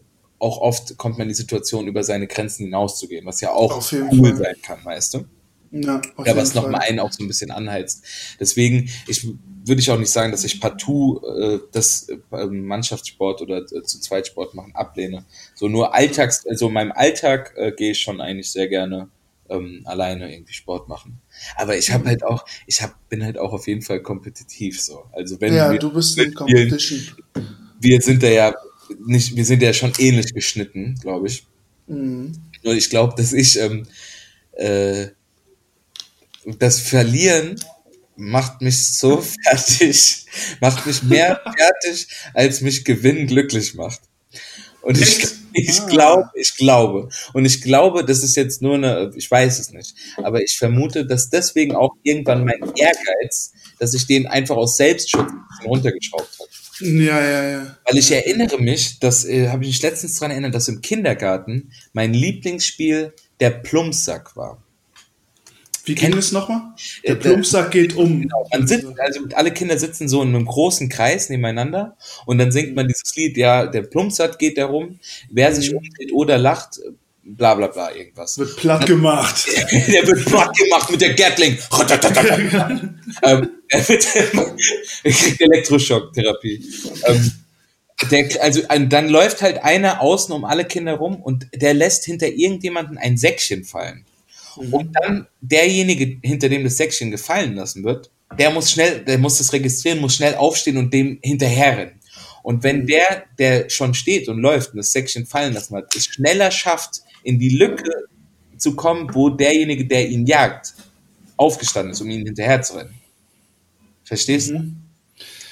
auch 0.44 0.58
oft 0.58 0.98
kommt 0.98 1.16
man 1.16 1.24
in 1.24 1.30
die 1.30 1.34
Situation, 1.34 1.88
über 1.88 2.04
seine 2.04 2.26
Grenzen 2.26 2.64
hinauszugehen, 2.66 3.24
was 3.24 3.40
ja 3.40 3.50
auch 3.50 3.90
cool 3.92 4.28
Fall. 4.28 4.36
sein 4.36 4.56
kann, 4.62 4.84
weißt 4.84 5.14
du? 5.14 5.24
Ja, 5.70 6.02
ja 6.24 6.36
was 6.36 6.54
nochmal 6.54 6.82
einen 6.82 7.00
auch 7.00 7.10
so 7.10 7.24
ein 7.24 7.28
bisschen 7.28 7.50
anheizt. 7.50 8.04
Deswegen, 8.38 8.90
ich 9.08 9.26
würde 9.64 9.80
ich 9.80 9.90
auch 9.90 9.98
nicht 9.98 10.12
sagen, 10.12 10.30
dass 10.30 10.44
ich 10.44 10.60
partout 10.60 11.22
äh, 11.26 11.60
das 11.72 12.08
äh, 12.10 12.46
Mannschaftssport 12.46 13.40
oder 13.40 13.58
äh, 13.58 13.82
zu 13.82 13.98
Zweitsport 14.00 14.54
machen 14.54 14.74
ablehne. 14.74 15.24
So 15.54 15.68
nur 15.68 15.94
Alltags, 15.94 16.46
also 16.46 16.68
in 16.68 16.74
meinem 16.74 16.92
Alltag 16.92 17.54
äh, 17.56 17.72
gehe 17.72 17.92
ich 17.92 18.00
schon 18.00 18.20
eigentlich 18.20 18.52
sehr 18.52 18.68
gerne 18.68 19.08
ähm, 19.48 19.80
alleine 19.84 20.32
irgendwie 20.32 20.52
Sport 20.52 20.88
machen. 20.88 21.20
Aber 21.56 21.76
ich 21.76 21.90
habe 21.90 22.04
mhm. 22.04 22.08
halt 22.08 22.24
auch, 22.24 22.44
ich 22.66 22.82
hab, 22.82 23.08
bin 23.08 23.24
halt 23.24 23.38
auch 23.38 23.54
auf 23.54 23.66
jeden 23.66 23.82
Fall 23.82 24.00
kompetitiv 24.00 24.80
so. 24.80 25.04
Also 25.12 25.40
wenn 25.40 25.54
ja, 25.54 25.72
wir, 25.72 25.78
du 25.78 25.92
bist 25.92 26.18
in 26.18 26.34
Competition. 26.34 27.00
Wir 27.80 28.00
sind 28.00 28.22
da 28.22 28.28
ja 28.28 28.54
nicht, 29.06 29.36
wir 29.36 29.44
sind 29.44 29.62
ja 29.62 29.72
schon 29.72 29.92
ähnlich 29.98 30.32
geschnitten, 30.34 30.96
glaube 31.00 31.28
ich. 31.28 31.46
Mhm. 31.86 32.32
Nur 32.62 32.74
ich 32.74 32.90
glaube, 32.90 33.14
dass 33.16 33.32
ich 33.32 33.58
ähm, 33.58 33.86
äh, 34.52 35.08
das 36.58 36.80
Verlieren 36.80 37.56
macht 38.16 38.60
mich 38.60 38.92
so 38.92 39.22
fertig, 39.44 40.26
macht 40.60 40.86
mich 40.86 41.02
mehr 41.02 41.40
fertig, 41.56 42.06
als 42.32 42.60
mich 42.60 42.84
Gewinnen 42.84 43.26
glücklich 43.26 43.74
macht. 43.74 44.00
Und 44.82 45.00
ich, 45.00 45.26
ich 45.54 45.80
ah. 45.80 45.86
glaube, 45.86 46.30
ich 46.34 46.56
glaube, 46.56 47.08
und 47.32 47.44
ich 47.46 47.62
glaube, 47.62 48.04
das 48.04 48.22
ist 48.22 48.36
jetzt 48.36 48.60
nur 48.60 48.74
eine, 48.74 49.12
ich 49.16 49.30
weiß 49.30 49.58
es 49.58 49.72
nicht, 49.72 49.94
aber 50.18 50.42
ich 50.42 50.58
vermute, 50.58 51.06
dass 51.06 51.30
deswegen 51.30 51.74
auch 51.74 51.94
irgendwann 52.02 52.44
mein 52.44 52.60
Ehrgeiz, 52.76 53.52
dass 53.78 53.94
ich 53.94 54.06
den 54.06 54.26
einfach 54.26 54.56
aus 54.56 54.76
Selbstschutz 54.76 55.30
runtergeschraubt 55.64 56.38
habe. 56.38 56.50
Ja, 56.80 57.20
ja, 57.22 57.50
ja. 57.50 57.76
Weil 57.84 57.98
ich 57.98 58.10
erinnere 58.10 58.60
mich, 58.60 58.98
das 58.98 59.24
äh, 59.24 59.48
habe 59.48 59.62
ich 59.64 59.70
mich 59.70 59.82
letztens 59.82 60.14
daran 60.18 60.32
erinnert, 60.32 60.54
dass 60.54 60.68
im 60.68 60.80
Kindergarten 60.80 61.70
mein 61.92 62.12
Lieblingsspiel 62.12 63.12
der 63.40 63.50
Plumpsack 63.50 64.36
war. 64.36 64.62
Wie 65.84 65.94
ging 65.94 66.16
es 66.16 66.32
nochmal? 66.32 66.62
Der 67.06 67.12
äh, 67.12 67.16
Plumpsack 67.16 67.70
geht 67.70 67.94
um. 67.94 68.22
Genau, 68.22 68.48
man 68.50 68.66
sitzt, 68.66 68.86
also 68.98 69.20
alle 69.34 69.52
Kinder 69.52 69.78
sitzen 69.78 70.08
so 70.08 70.22
in 70.22 70.28
einem 70.28 70.46
großen 70.46 70.88
Kreis 70.88 71.28
nebeneinander 71.28 71.96
und 72.24 72.38
dann 72.38 72.52
singt 72.52 72.74
man 72.74 72.88
dieses 72.88 73.14
Lied, 73.16 73.36
ja, 73.36 73.66
der 73.66 73.82
Plumpsack 73.82 74.38
geht 74.38 74.56
herum, 74.56 74.98
wer 75.30 75.54
sich 75.54 75.70
mhm. 75.70 75.78
umdreht 75.78 76.12
oder 76.12 76.38
lacht, 76.38 76.80
bla 77.24 77.54
bla 77.54 77.68
bla, 77.68 77.94
irgendwas. 77.94 78.38
Wird 78.38 78.56
platt 78.56 78.86
gemacht. 78.86 79.46
der 79.72 80.06
wird 80.06 80.24
platt 80.26 80.56
gemacht 80.56 80.90
mit 80.90 81.00
der 81.00 81.14
Gatling. 81.14 81.58
ähm, 83.22 83.50
er, 83.68 83.88
wird, 83.88 84.06
er 85.04 85.12
kriegt 85.12 85.40
Elektroschocktherapie. 85.40 86.64
Ähm, 87.06 87.32
der, 88.10 88.42
also 88.42 88.62
dann 88.68 89.08
läuft 89.08 89.40
halt 89.40 89.62
einer 89.62 90.00
außen 90.00 90.34
um 90.34 90.44
alle 90.44 90.64
Kinder 90.64 90.94
rum 90.94 91.22
und 91.22 91.46
der 91.54 91.74
lässt 91.74 92.04
hinter 92.04 92.28
irgendjemanden 92.28 92.98
ein 92.98 93.16
Säckchen 93.16 93.64
fallen. 93.64 94.04
Mhm. 94.56 94.74
Und 94.74 94.92
dann 95.00 95.26
derjenige, 95.40 96.18
hinter 96.22 96.48
dem 96.48 96.64
das 96.64 96.76
Säckchen 96.76 97.10
gefallen 97.10 97.54
lassen 97.54 97.84
wird, 97.84 98.10
der 98.38 98.50
muss 98.50 98.70
schnell, 98.70 99.04
der 99.04 99.18
muss 99.18 99.38
das 99.38 99.52
registrieren, 99.52 100.00
muss 100.00 100.16
schnell 100.16 100.34
aufstehen 100.34 100.76
und 100.76 100.92
dem 100.92 101.18
hinterherrennen. 101.22 102.00
Und 102.42 102.62
wenn 102.62 102.80
mhm. 102.80 102.86
der, 102.88 103.24
der 103.38 103.70
schon 103.70 103.94
steht 103.94 104.28
und 104.28 104.38
läuft 104.38 104.72
und 104.72 104.78
das 104.78 104.92
Säckchen 104.92 105.24
fallen 105.24 105.54
lassen 105.54 105.76
hat, 105.76 105.94
es 105.96 106.06
schneller 106.06 106.50
schafft, 106.50 107.02
in 107.24 107.38
die 107.40 107.50
Lücke 107.50 107.90
zu 108.58 108.76
kommen, 108.76 109.10
wo 109.14 109.30
derjenige, 109.30 109.86
der 109.86 110.08
ihn 110.08 110.26
jagt, 110.26 110.74
aufgestanden 111.36 111.92
ist, 111.92 112.00
um 112.00 112.10
ihn 112.10 112.24
hinterher 112.24 112.62
zu 112.62 112.74
rennen. 112.74 112.94
Verstehst 114.04 114.50
du? 114.50 114.58
Mhm. 114.58 114.76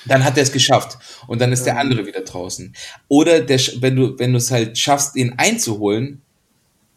dann 0.07 0.25
hat 0.25 0.37
er 0.37 0.43
es 0.45 0.53
geschafft 0.53 0.99
und 1.29 1.41
dann 1.41 1.53
ist 1.53 1.65
der 1.65 1.79
andere 1.79 2.07
wieder 2.07 2.23
draußen. 2.23 2.75
Oder 3.09 3.41
der, 3.41 3.61
wenn 3.81 3.97
du 3.97 4.19
wenn 4.19 4.33
du 4.33 4.39
es 4.39 4.51
halt 4.51 4.77
schaffst, 4.79 5.17
ihn 5.17 5.35
einzuholen, 5.39 6.23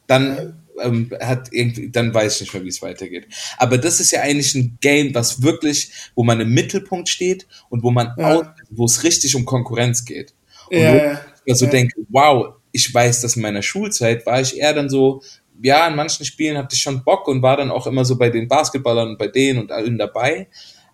dann 0.07 0.63
ähm, 0.81 1.11
hat 1.21 1.49
irgendwie, 1.51 1.89
dann 1.89 2.13
weiß 2.13 2.35
ich 2.35 2.41
nicht 2.41 2.53
mehr, 2.53 2.63
wie 2.63 2.69
es 2.69 2.81
weitergeht. 2.81 3.27
Aber 3.57 3.77
das 3.77 3.99
ist 3.99 4.11
ja 4.11 4.21
eigentlich 4.21 4.55
ein 4.55 4.77
Game, 4.81 5.13
was 5.15 5.41
wirklich, 5.43 5.91
wo 6.15 6.23
man 6.23 6.39
im 6.41 6.49
Mittelpunkt 6.53 7.09
steht 7.09 7.47
und 7.69 7.83
wo 7.83 7.91
man 7.91 8.13
Ja. 8.17 8.35
auch, 8.35 8.45
wo 8.71 8.85
es 8.85 9.03
richtig 9.03 9.35
um 9.35 9.45
Konkurrenz 9.45 10.03
geht. 10.05 10.33
Und 10.69 10.77
Ja, 10.79 10.93
wo 10.93 10.97
ich 10.97 11.45
mir 11.47 11.55
so 11.55 11.65
ja. 11.65 11.71
denke, 11.71 11.95
wow, 12.09 12.55
ich 12.75 12.93
weiß, 12.93 13.21
dass 13.21 13.35
in 13.35 13.41
meiner 13.41 13.61
Schulzeit 13.63 14.25
war 14.25 14.39
ich 14.41 14.57
eher 14.57 14.73
dann 14.73 14.89
so, 14.89 15.21
ja, 15.63 15.87
in 15.87 15.95
manchen 15.95 16.25
Spielen 16.25 16.57
hatte 16.57 16.75
ich 16.75 16.81
schon 16.81 17.03
Bock 17.03 17.27
und 17.27 17.41
war 17.41 17.57
dann 17.57 17.71
auch 17.71 17.87
immer 17.87 18.03
so 18.05 18.17
bei 18.17 18.29
den 18.29 18.47
Basketballern 18.47 19.09
und 19.09 19.17
bei 19.17 19.27
denen 19.27 19.59
und 19.59 19.71
allen 19.71 19.97
dabei. 19.97 20.47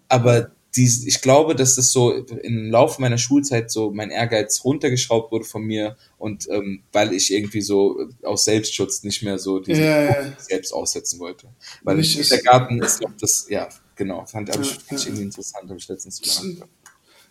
Aber 0.07 0.51
die, 0.75 0.85
ich 1.05 1.19
glaube, 1.21 1.53
dass 1.53 1.75
das 1.75 1.91
so 1.91 2.13
im 2.13 2.71
Laufe 2.71 3.01
meiner 3.01 3.17
Schulzeit 3.17 3.69
so 3.71 3.91
mein 3.91 4.09
Ehrgeiz 4.09 4.63
runtergeschraubt 4.63 5.31
wurde 5.31 5.43
von 5.43 5.63
mir 5.63 5.97
und 6.17 6.47
ähm, 6.49 6.83
weil 6.93 7.11
ich 7.13 7.33
irgendwie 7.33 7.59
so 7.61 8.07
aus 8.23 8.45
Selbstschutz 8.45 9.03
nicht 9.03 9.21
mehr 9.21 9.37
so 9.37 9.59
diesen 9.59 9.83
Ja, 9.83 10.03
ja. 10.03 10.21
Druck 10.23 10.39
selbst 10.39 10.73
aussetzen 10.73 11.19
wollte. 11.19 11.47
Weil 11.83 11.97
Nicht 11.97 12.15
im 12.15 12.21
ist- 12.21 12.29
Kindergarten 12.29 12.81
ist 12.81 13.01
noch 13.01 13.11
das, 13.19 13.47
ja, 13.49 13.67
genau, 13.97 14.25
fand, 14.25 14.49
hab 14.49 14.61
ich, 14.61 14.69
Ja, 14.71 14.77
fand 14.87 14.99
ich 14.99 15.05
ja. 15.05 15.09
irgendwie 15.09 15.23
interessant, 15.25 15.69
habe 15.69 15.77
ich 15.79 15.87
letztens 15.89 16.21
ein, 16.41 16.59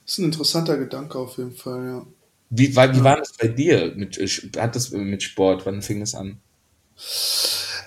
das 0.04 0.12
ist 0.14 0.18
ein 0.18 0.24
interessanter 0.26 0.76
Gedanke 0.76 1.16
auf 1.18 1.38
jeden 1.38 1.52
Fall, 1.54 1.84
ja. 1.86 2.06
Wie, 2.50 2.74
war, 2.74 2.94
wie 2.94 3.04
war 3.04 3.16
das 3.16 3.32
bei 3.32 3.48
dir? 3.48 3.92
Mit, 3.94 4.16
hat 4.56 4.76
das 4.76 4.90
mit 4.90 5.22
Sport? 5.22 5.64
Wann 5.66 5.82
fing 5.82 6.00
das 6.00 6.14
an? 6.14 6.38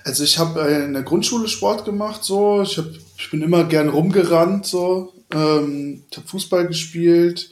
Also 0.05 0.23
ich 0.23 0.39
habe 0.39 0.59
in 0.61 0.93
der 0.93 1.03
Grundschule 1.03 1.47
Sport 1.47 1.85
gemacht, 1.85 2.23
so. 2.23 2.61
Ich, 2.61 2.77
hab, 2.77 2.85
ich 3.17 3.29
bin 3.29 3.41
immer 3.41 3.65
gern 3.65 3.89
rumgerannt, 3.89 4.65
so. 4.65 5.13
Ähm, 5.33 6.03
ich 6.09 6.17
habe 6.17 6.27
Fußball 6.27 6.67
gespielt 6.67 7.49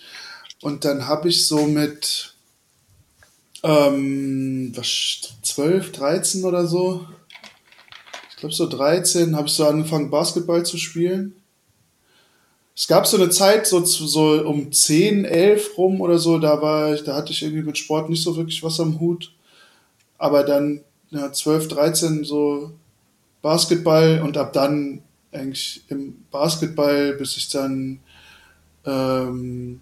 und 0.61 0.85
dann 0.85 1.07
habe 1.07 1.29
ich 1.29 1.47
so 1.47 1.67
mit 1.67 2.33
ähm, 3.63 4.71
was, 4.75 5.33
12, 5.41 5.91
13 5.91 6.43
oder 6.45 6.65
so, 6.65 7.07
ich 8.29 8.37
glaube 8.37 8.55
so 8.55 8.67
13, 8.67 9.35
habe 9.35 9.47
ich 9.47 9.53
so 9.53 9.67
angefangen 9.67 10.09
Basketball 10.09 10.65
zu 10.65 10.77
spielen. 10.77 11.40
Es 12.75 12.87
gab 12.87 13.05
so 13.05 13.17
eine 13.17 13.29
Zeit, 13.29 13.67
so, 13.67 13.83
so 13.83 14.43
um 14.45 14.71
10, 14.71 15.25
11 15.25 15.77
rum 15.77 16.01
oder 16.01 16.17
so, 16.17 16.39
da 16.39 16.61
war 16.61 16.93
ich, 16.93 17.03
da 17.03 17.15
hatte 17.15 17.31
ich 17.31 17.43
irgendwie 17.43 17.63
mit 17.63 17.77
Sport 17.77 18.09
nicht 18.09 18.23
so 18.23 18.35
wirklich 18.35 18.63
was 18.63 18.79
am 18.79 18.99
Hut. 18.99 19.33
Aber 20.17 20.43
dann 20.43 20.81
ja, 21.09 21.31
12, 21.31 21.67
13 21.67 22.23
so 22.23 22.71
Basketball 23.41 24.21
und 24.23 24.37
ab 24.37 24.53
dann 24.53 25.01
eigentlich 25.31 25.83
im 25.89 26.23
Basketball, 26.31 27.13
bis 27.13 27.37
ich 27.37 27.49
dann 27.49 27.99
ähm, 28.85 29.81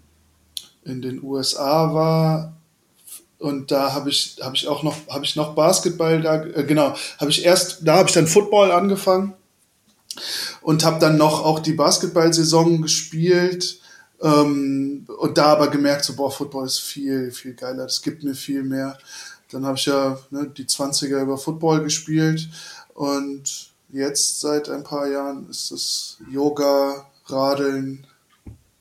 in 0.84 1.02
den 1.02 1.22
USA 1.22 1.94
war. 1.94 2.52
Und 3.38 3.70
da 3.70 3.94
habe 3.94 4.10
ich, 4.10 4.36
habe 4.42 4.56
ich 4.56 4.68
auch 4.68 4.82
noch, 4.82 4.96
habe 5.08 5.24
ich 5.24 5.36
noch 5.36 5.54
Basketball 5.54 6.20
da, 6.20 6.44
äh, 6.44 6.64
genau, 6.64 6.94
habe 7.18 7.30
ich 7.30 7.44
erst, 7.44 7.86
da 7.86 7.96
habe 7.96 8.08
ich 8.08 8.14
dann 8.14 8.26
Football 8.26 8.70
angefangen 8.70 9.34
und 10.62 10.84
habe 10.84 11.00
dann 11.00 11.16
noch 11.16 11.44
auch 11.44 11.60
die 11.60 11.72
Basketball-Saison 11.72 12.82
gespielt 12.82 13.80
ähm, 14.20 15.06
und 15.18 15.38
da 15.38 15.46
aber 15.46 15.68
gemerkt, 15.68 16.04
so, 16.04 16.14
boah, 16.14 16.30
Football 16.30 16.66
ist 16.66 16.80
viel, 16.80 17.30
viel 17.30 17.54
geiler, 17.54 17.84
das 17.84 18.02
gibt 18.02 18.22
mir 18.22 18.34
viel 18.34 18.62
mehr. 18.62 18.98
Dann 19.50 19.66
habe 19.66 19.76
ich 19.76 19.86
ja 19.86 20.18
ne, 20.30 20.46
die 20.48 20.64
20er 20.64 21.22
über 21.22 21.38
Football 21.38 21.82
gespielt 21.82 22.48
und 22.94 23.70
jetzt 23.88 24.40
seit 24.40 24.68
ein 24.68 24.84
paar 24.84 25.08
Jahren 25.08 25.48
ist 25.48 25.72
es 25.72 26.18
Yoga, 26.30 27.06
Radeln, 27.26 28.06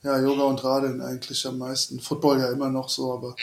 ja, 0.04 0.20
Yoga 0.20 0.44
und 0.44 0.64
Radeln 0.64 1.02
eigentlich 1.02 1.46
am 1.48 1.58
meisten. 1.58 2.00
Football 2.00 2.40
ja 2.40 2.52
immer 2.52 2.70
noch 2.70 2.90
so, 2.90 3.14
aber 3.14 3.36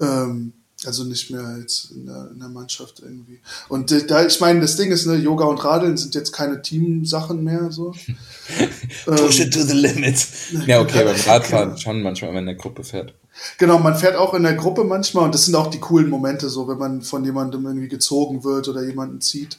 ähm, 0.00 0.52
also 0.86 1.04
nicht 1.04 1.30
mehr 1.30 1.58
jetzt 1.60 1.90
in 1.90 2.06
der, 2.06 2.30
in 2.32 2.38
der 2.38 2.48
Mannschaft 2.48 3.00
irgendwie. 3.00 3.40
Und 3.68 3.92
äh, 3.92 4.06
da, 4.06 4.24
ich 4.24 4.40
meine, 4.40 4.60
das 4.60 4.76
Ding 4.76 4.90
ist, 4.90 5.06
ne, 5.06 5.14
Yoga 5.14 5.44
und 5.44 5.62
Radeln 5.62 5.96
sind 5.96 6.14
jetzt 6.14 6.32
keine 6.32 6.62
Teamsachen 6.62 7.44
mehr 7.44 7.70
so. 7.70 7.90
Push 9.04 9.40
Ähm, 9.40 9.46
it 9.46 9.54
to 9.54 9.62
the 9.62 9.74
limit. 9.74 10.26
Ja, 10.66 10.80
okay, 10.80 11.04
beim 11.04 11.20
Radfahren 11.26 11.76
schon 11.76 12.02
manchmal, 12.02 12.30
wenn 12.30 12.36
man 12.36 12.42
in 12.44 12.56
der 12.56 12.62
Gruppe 12.62 12.84
fährt. 12.84 13.14
Genau, 13.58 13.78
man 13.78 13.96
fährt 13.96 14.16
auch 14.16 14.34
in 14.34 14.42
der 14.42 14.54
Gruppe 14.54 14.84
manchmal 14.84 15.24
und 15.24 15.34
das 15.34 15.46
sind 15.46 15.54
auch 15.54 15.68
die 15.68 15.80
coolen 15.80 16.08
Momente, 16.08 16.48
so 16.48 16.68
wenn 16.68 16.78
man 16.78 17.02
von 17.02 17.24
jemandem 17.24 17.64
irgendwie 17.64 17.88
gezogen 17.88 18.44
wird 18.44 18.68
oder 18.68 18.82
jemanden 18.82 19.20
zieht. 19.20 19.58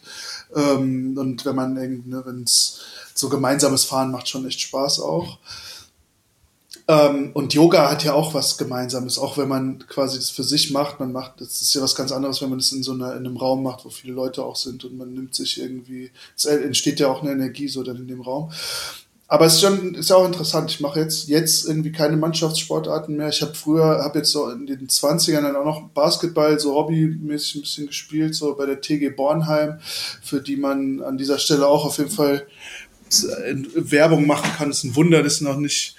Ähm, 0.56 1.16
und 1.18 1.46
wenn 1.46 1.56
man 1.56 1.78
irgendwie, 1.78 2.10
ne, 2.10 2.22
wenn 2.26 2.44
es 2.44 2.82
so 3.14 3.30
gemeinsames 3.30 3.86
Fahren 3.86 4.12
macht 4.12 4.28
schon 4.28 4.46
echt 4.46 4.62
Spaß 4.62 5.00
auch. 5.00 5.38
Ähm, 6.88 7.32
und 7.34 7.54
Yoga 7.54 7.92
hat 7.92 8.04
ja 8.04 8.14
auch 8.14 8.34
was 8.34 8.58
Gemeinsames, 8.58 9.18
auch 9.18 9.38
wenn 9.38 9.48
man 9.48 9.80
quasi 9.88 10.18
das 10.18 10.30
für 10.30 10.44
sich 10.44 10.72
macht. 10.72 11.00
Man 11.00 11.12
macht, 11.12 11.42
das 11.42 11.62
ist 11.62 11.74
ja 11.74 11.82
was 11.82 11.96
ganz 11.96 12.12
anderes, 12.12 12.42
wenn 12.42 12.50
man 12.50 12.60
das 12.60 12.72
in 12.72 12.84
so 12.84 12.94
einer, 12.94 13.12
in 13.12 13.26
einem 13.26 13.38
Raum 13.38 13.64
macht, 13.64 13.86
wo 13.86 13.90
viele 13.90 14.14
Leute 14.14 14.44
auch 14.44 14.56
sind 14.56 14.86
und 14.86 14.98
man 14.98 15.14
nimmt 15.14 15.36
sich 15.36 15.60
irgendwie, 15.60 16.12
es 16.36 16.46
entsteht 16.46 17.00
ja 17.00 17.08
auch 17.08 17.22
eine 17.22 17.32
Energie 17.32 17.68
so 17.68 17.84
dann 17.84 17.98
in 17.98 18.08
dem 18.08 18.22
Raum. 18.22 18.52
Aber 19.28 19.46
es 19.46 19.54
ist 19.54 19.62
schon, 19.62 19.96
ist 19.96 20.12
auch 20.12 20.26
interessant. 20.26 20.72
Ich 20.72 20.82
mache 20.82 21.00
jetzt, 21.00 21.30
jetzt 21.30 21.66
irgendwie 21.66 21.94
keine 21.94 22.18
Mannschaftssportarten 22.18 23.16
mehr. 23.16 23.30
Ich 23.30 23.42
habe 23.42 23.54
früher, 23.54 24.04
habe 24.04 24.20
jetzt 24.20 24.32
so 24.32 24.50
in 24.50 24.66
den 24.66 24.88
20ern 24.90 25.42
dann 25.44 25.56
auch 25.56 25.64
noch 25.64 25.88
Basketball 25.90 26.60
so 26.60 26.76
hobbymäßig 26.76 27.56
ein 27.56 27.62
bisschen 27.62 27.88
gespielt, 27.88 28.36
so 28.36 28.56
bei 28.56 28.66
der 28.66 28.82
TG 28.82 29.16
Bornheim, 29.16 29.80
für 30.22 30.42
die 30.42 30.58
man 30.58 31.02
an 31.02 31.18
dieser 31.18 31.38
Stelle 31.38 31.66
auch 31.66 31.86
auf 31.86 31.98
jeden 31.98 32.10
Fall 32.10 32.46
äh, 33.10 33.56
Werbung 33.76 34.28
machen 34.28 34.52
kann. 34.58 34.70
Es 34.70 34.80
ist 34.80 34.84
ein 34.84 34.96
Wunder, 34.98 35.24
dass 35.24 35.40
noch 35.40 35.56
nicht 35.56 35.96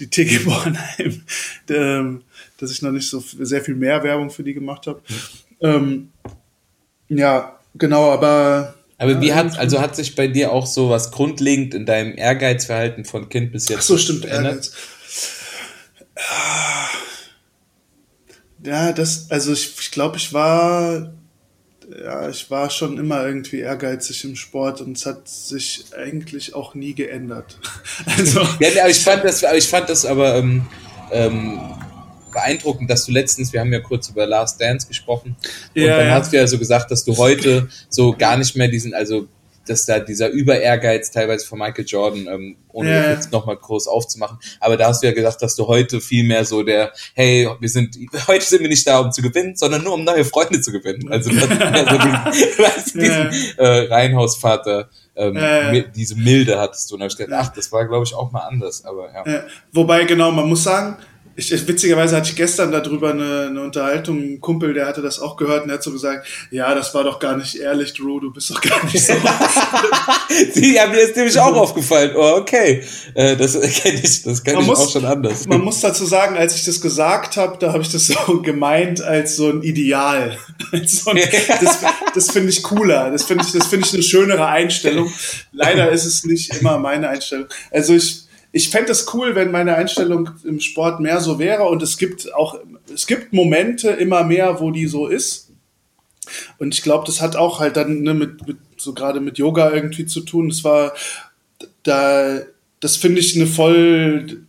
die 0.00 0.08
TG 0.08 0.38
Bornheim, 0.44 1.22
ähm, 1.68 2.22
dass 2.58 2.70
ich 2.72 2.82
noch 2.82 2.90
nicht 2.92 3.08
so 3.08 3.22
sehr 3.40 3.62
viel 3.62 3.74
mehr 3.76 4.02
Werbung 4.02 4.30
für 4.30 4.42
die 4.42 4.54
gemacht 4.54 4.86
habe. 4.86 5.00
Ähm, 5.60 6.10
ja, 7.08 7.58
genau, 7.74 8.10
aber 8.10 8.74
Aber 8.98 9.20
wie 9.20 9.28
Ja, 9.28 9.36
hat, 9.36 9.58
also 9.58 9.80
hat 9.80 9.96
sich 9.96 10.14
bei 10.14 10.26
dir 10.26 10.52
auch 10.52 10.66
so 10.66 10.90
was 10.90 11.10
grundlegend 11.10 11.74
in 11.74 11.86
deinem 11.86 12.16
Ehrgeizverhalten 12.16 13.04
von 13.04 13.28
Kind 13.28 13.52
bis 13.52 13.68
jetzt 13.68 13.78
Ach 13.78 13.82
so, 13.82 13.98
stimmt, 13.98 14.24
verändert? 14.24 14.52
Ehrgeiz. 14.54 14.72
Ja, 18.62 18.92
das, 18.92 19.30
also 19.30 19.52
ich, 19.52 19.74
ich 19.80 19.90
glaube, 19.90 20.18
ich 20.18 20.32
war, 20.32 21.12
ja, 21.98 22.28
ich 22.28 22.50
war 22.50 22.70
schon 22.70 22.98
immer 22.98 23.26
irgendwie 23.26 23.60
ehrgeizig 23.60 24.24
im 24.24 24.36
Sport 24.36 24.80
und 24.80 24.96
es 24.96 25.06
hat 25.06 25.28
sich 25.28 25.84
eigentlich 25.96 26.54
auch 26.54 26.74
nie 26.74 26.94
geändert. 26.94 27.58
Also, 28.06 28.40
Ja, 28.40 28.56
nee, 28.60 28.80
aber 28.80 28.90
ich 28.90 29.00
fand 29.00 29.24
das, 29.24 29.44
aber 29.44 29.56
ich 29.56 29.68
fand 29.68 29.88
das 29.88 30.04
aber 30.04 30.36
ähm, 30.36 30.66
ähm, 31.10 31.60
beeindruckend, 32.32 32.88
dass 32.88 33.04
du 33.06 33.12
letztens, 33.12 33.52
wir 33.52 33.60
haben 33.60 33.72
ja 33.72 33.80
kurz 33.80 34.08
über 34.08 34.26
Last 34.26 34.60
Dance 34.60 34.86
gesprochen, 34.86 35.36
und 35.74 35.82
Ja, 35.82 35.98
dann 35.98 36.06
ja. 36.06 36.14
hast 36.14 36.32
du 36.32 36.36
ja 36.36 36.46
so 36.46 36.58
gesagt, 36.58 36.90
dass 36.90 37.04
du 37.04 37.16
heute 37.16 37.68
so 37.88 38.12
gar 38.12 38.36
nicht 38.36 38.56
mehr 38.56 38.68
diesen, 38.68 38.94
also 38.94 39.26
dass 39.66 39.86
da 39.86 39.98
dieser 39.98 40.28
Über-Ehrgeiz 40.30 41.10
teilweise 41.10 41.46
von 41.46 41.58
Michael 41.58 41.84
Jordan, 41.86 42.26
ähm, 42.26 42.56
ohne 42.72 42.90
ja. 42.90 43.10
jetzt 43.10 43.30
nochmal 43.32 43.56
groß 43.56 43.88
aufzumachen, 43.88 44.38
aber 44.58 44.76
da 44.76 44.88
hast 44.88 45.02
du 45.02 45.06
ja 45.06 45.12
gesagt, 45.12 45.42
dass 45.42 45.54
du 45.56 45.66
heute 45.66 46.00
viel 46.00 46.24
mehr 46.24 46.44
so 46.44 46.62
der, 46.62 46.92
hey, 47.14 47.48
wir 47.60 47.68
sind, 47.68 47.96
heute 48.28 48.44
sind 48.44 48.62
wir 48.62 48.68
nicht 48.68 48.86
da, 48.86 49.00
um 49.00 49.12
zu 49.12 49.22
gewinnen, 49.22 49.56
sondern 49.56 49.82
nur 49.84 49.94
um 49.94 50.04
neue 50.04 50.24
Freunde 50.24 50.60
zu 50.60 50.72
gewinnen. 50.72 51.10
Also 51.10 51.30
das 51.34 51.42
ist 51.42 51.58
mehr 52.58 52.72
so 52.84 52.98
diesen, 52.98 53.00
diesen 53.30 53.58
äh, 53.58 53.66
Reihenhausvater, 53.92 54.88
ähm, 55.16 55.34
mi- 55.34 55.84
diese 55.94 56.16
Milde 56.16 56.58
hattest 56.58 56.90
du. 56.90 56.94
Und 56.94 57.02
ich 57.02 57.16
gedacht, 57.16 57.48
ach, 57.48 57.54
das 57.54 57.70
war, 57.72 57.86
glaube 57.86 58.04
ich, 58.04 58.14
auch 58.14 58.30
mal 58.32 58.40
anders, 58.40 58.84
aber 58.84 59.12
ja. 59.12 59.24
Ja, 59.30 59.42
wobei, 59.72 60.04
genau, 60.04 60.30
man 60.30 60.48
muss 60.48 60.62
sagen, 60.64 60.96
ich, 61.36 61.50
witzigerweise 61.68 62.16
hatte 62.16 62.28
ich 62.30 62.36
gestern 62.36 62.70
darüber 62.72 63.10
eine, 63.10 63.46
eine 63.48 63.62
Unterhaltung, 63.62 64.18
ein 64.18 64.40
Kumpel, 64.40 64.74
der 64.74 64.86
hatte 64.86 65.00
das 65.00 65.18
auch 65.20 65.36
gehört 65.36 65.62
und 65.62 65.68
der 65.68 65.76
hat 65.78 65.82
so 65.82 65.90
gesagt, 65.92 66.26
ja, 66.50 66.74
das 66.74 66.94
war 66.94 67.04
doch 67.04 67.18
gar 67.18 67.36
nicht 67.36 67.54
ehrlich, 67.56 67.94
Drew, 67.94 68.20
du 68.20 68.30
bist 68.32 68.50
doch 68.50 68.60
gar 68.60 68.84
nicht 68.84 69.00
so. 69.04 69.14
Sie, 70.52 70.74
ja, 70.74 70.86
mir 70.86 70.98
ist 71.00 71.16
nämlich 71.16 71.38
auch 71.38 71.54
aufgefallen. 71.54 72.12
Oh, 72.14 72.36
okay. 72.36 72.84
Äh, 73.14 73.36
das 73.36 73.52
kenne 73.60 74.00
ich, 74.02 74.22
das 74.22 74.42
kenne 74.42 74.56
Man 74.56 74.64
ich 74.64 74.68
muss- 74.68 74.78
auch 74.80 74.90
schon 74.90 75.04
anders. 75.04 75.46
Man 75.46 75.60
muss 75.62 75.80
dazu 75.80 76.04
sagen, 76.04 76.36
als 76.36 76.54
ich 76.56 76.64
das 76.64 76.80
gesagt 76.80 77.36
habe, 77.36 77.56
da 77.58 77.72
habe 77.72 77.82
ich 77.82 77.90
das 77.90 78.06
so 78.26 78.42
gemeint 78.42 79.00
als 79.00 79.36
so 79.36 79.48
ein 79.48 79.62
Ideal. 79.62 80.36
So 80.84 81.10
ein, 81.10 81.16
das 81.60 81.78
das 82.14 82.30
finde 82.30 82.50
ich 82.50 82.62
cooler. 82.62 83.10
Das 83.10 83.24
finde 83.24 83.44
ich, 83.44 83.52
das 83.52 83.66
finde 83.66 83.86
ich 83.86 83.94
eine 83.94 84.02
schönere 84.02 84.46
Einstellung. 84.46 85.12
Leider 85.52 85.90
ist 85.90 86.04
es 86.04 86.24
nicht 86.24 86.54
immer 86.60 86.78
meine 86.78 87.08
Einstellung. 87.08 87.46
Also 87.70 87.94
ich, 87.94 88.24
ich 88.52 88.68
fände 88.70 88.92
es 88.92 89.12
cool, 89.14 89.34
wenn 89.34 89.50
meine 89.50 89.76
Einstellung 89.76 90.30
im 90.44 90.60
Sport 90.60 91.00
mehr 91.00 91.20
so 91.20 91.38
wäre. 91.38 91.64
Und 91.64 91.82
es 91.82 91.98
gibt 91.98 92.32
auch, 92.34 92.58
es 92.92 93.06
gibt 93.06 93.32
Momente 93.32 93.90
immer 93.90 94.24
mehr, 94.24 94.60
wo 94.60 94.70
die 94.70 94.86
so 94.86 95.06
ist. 95.06 95.50
Und 96.58 96.74
ich 96.74 96.82
glaube, 96.82 97.06
das 97.06 97.20
hat 97.20 97.36
auch 97.36 97.60
halt 97.60 97.76
dann 97.76 98.02
ne, 98.02 98.14
mit, 98.14 98.46
mit 98.46 98.58
so 98.76 98.92
gerade 98.92 99.20
mit 99.20 99.38
Yoga 99.38 99.72
irgendwie 99.72 100.06
zu 100.06 100.20
tun. 100.20 100.48
Das 100.48 100.64
war 100.64 100.92
da, 101.82 102.40
das 102.80 102.96
finde 102.96 103.20
ich 103.20 103.36
eine 103.36 103.46
voll 103.46 104.42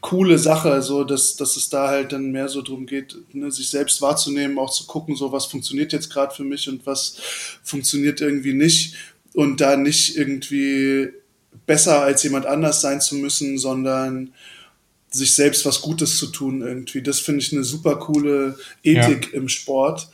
coole 0.00 0.38
Sache, 0.38 0.80
so 0.80 1.04
dass, 1.04 1.36
dass 1.36 1.56
es 1.56 1.68
da 1.68 1.88
halt 1.88 2.12
dann 2.12 2.30
mehr 2.30 2.48
so 2.48 2.62
drum 2.62 2.86
geht, 2.86 3.16
ne, 3.32 3.50
sich 3.50 3.68
selbst 3.68 4.00
wahrzunehmen, 4.00 4.58
auch 4.58 4.70
zu 4.70 4.86
gucken, 4.86 5.16
so 5.16 5.32
was 5.32 5.46
funktioniert 5.46 5.92
jetzt 5.92 6.10
gerade 6.10 6.34
für 6.34 6.44
mich 6.44 6.68
und 6.68 6.86
was 6.86 7.16
funktioniert 7.62 8.20
irgendwie 8.20 8.54
nicht 8.54 8.94
und 9.34 9.60
da 9.60 9.76
nicht 9.76 10.16
irgendwie 10.16 11.08
besser 11.68 12.02
als 12.02 12.24
jemand 12.24 12.46
anders 12.46 12.80
sein 12.80 13.00
zu 13.00 13.14
müssen, 13.14 13.58
sondern 13.58 14.32
sich 15.10 15.34
selbst 15.34 15.64
was 15.66 15.82
Gutes 15.82 16.18
zu 16.18 16.28
tun 16.28 16.62
irgendwie. 16.62 17.02
Das 17.02 17.20
finde 17.20 17.42
ich 17.42 17.52
eine 17.52 17.62
super 17.62 17.96
coole 17.96 18.58
Ethik 18.82 19.32
ja. 19.32 19.38
im 19.38 19.48
Sport 19.48 20.08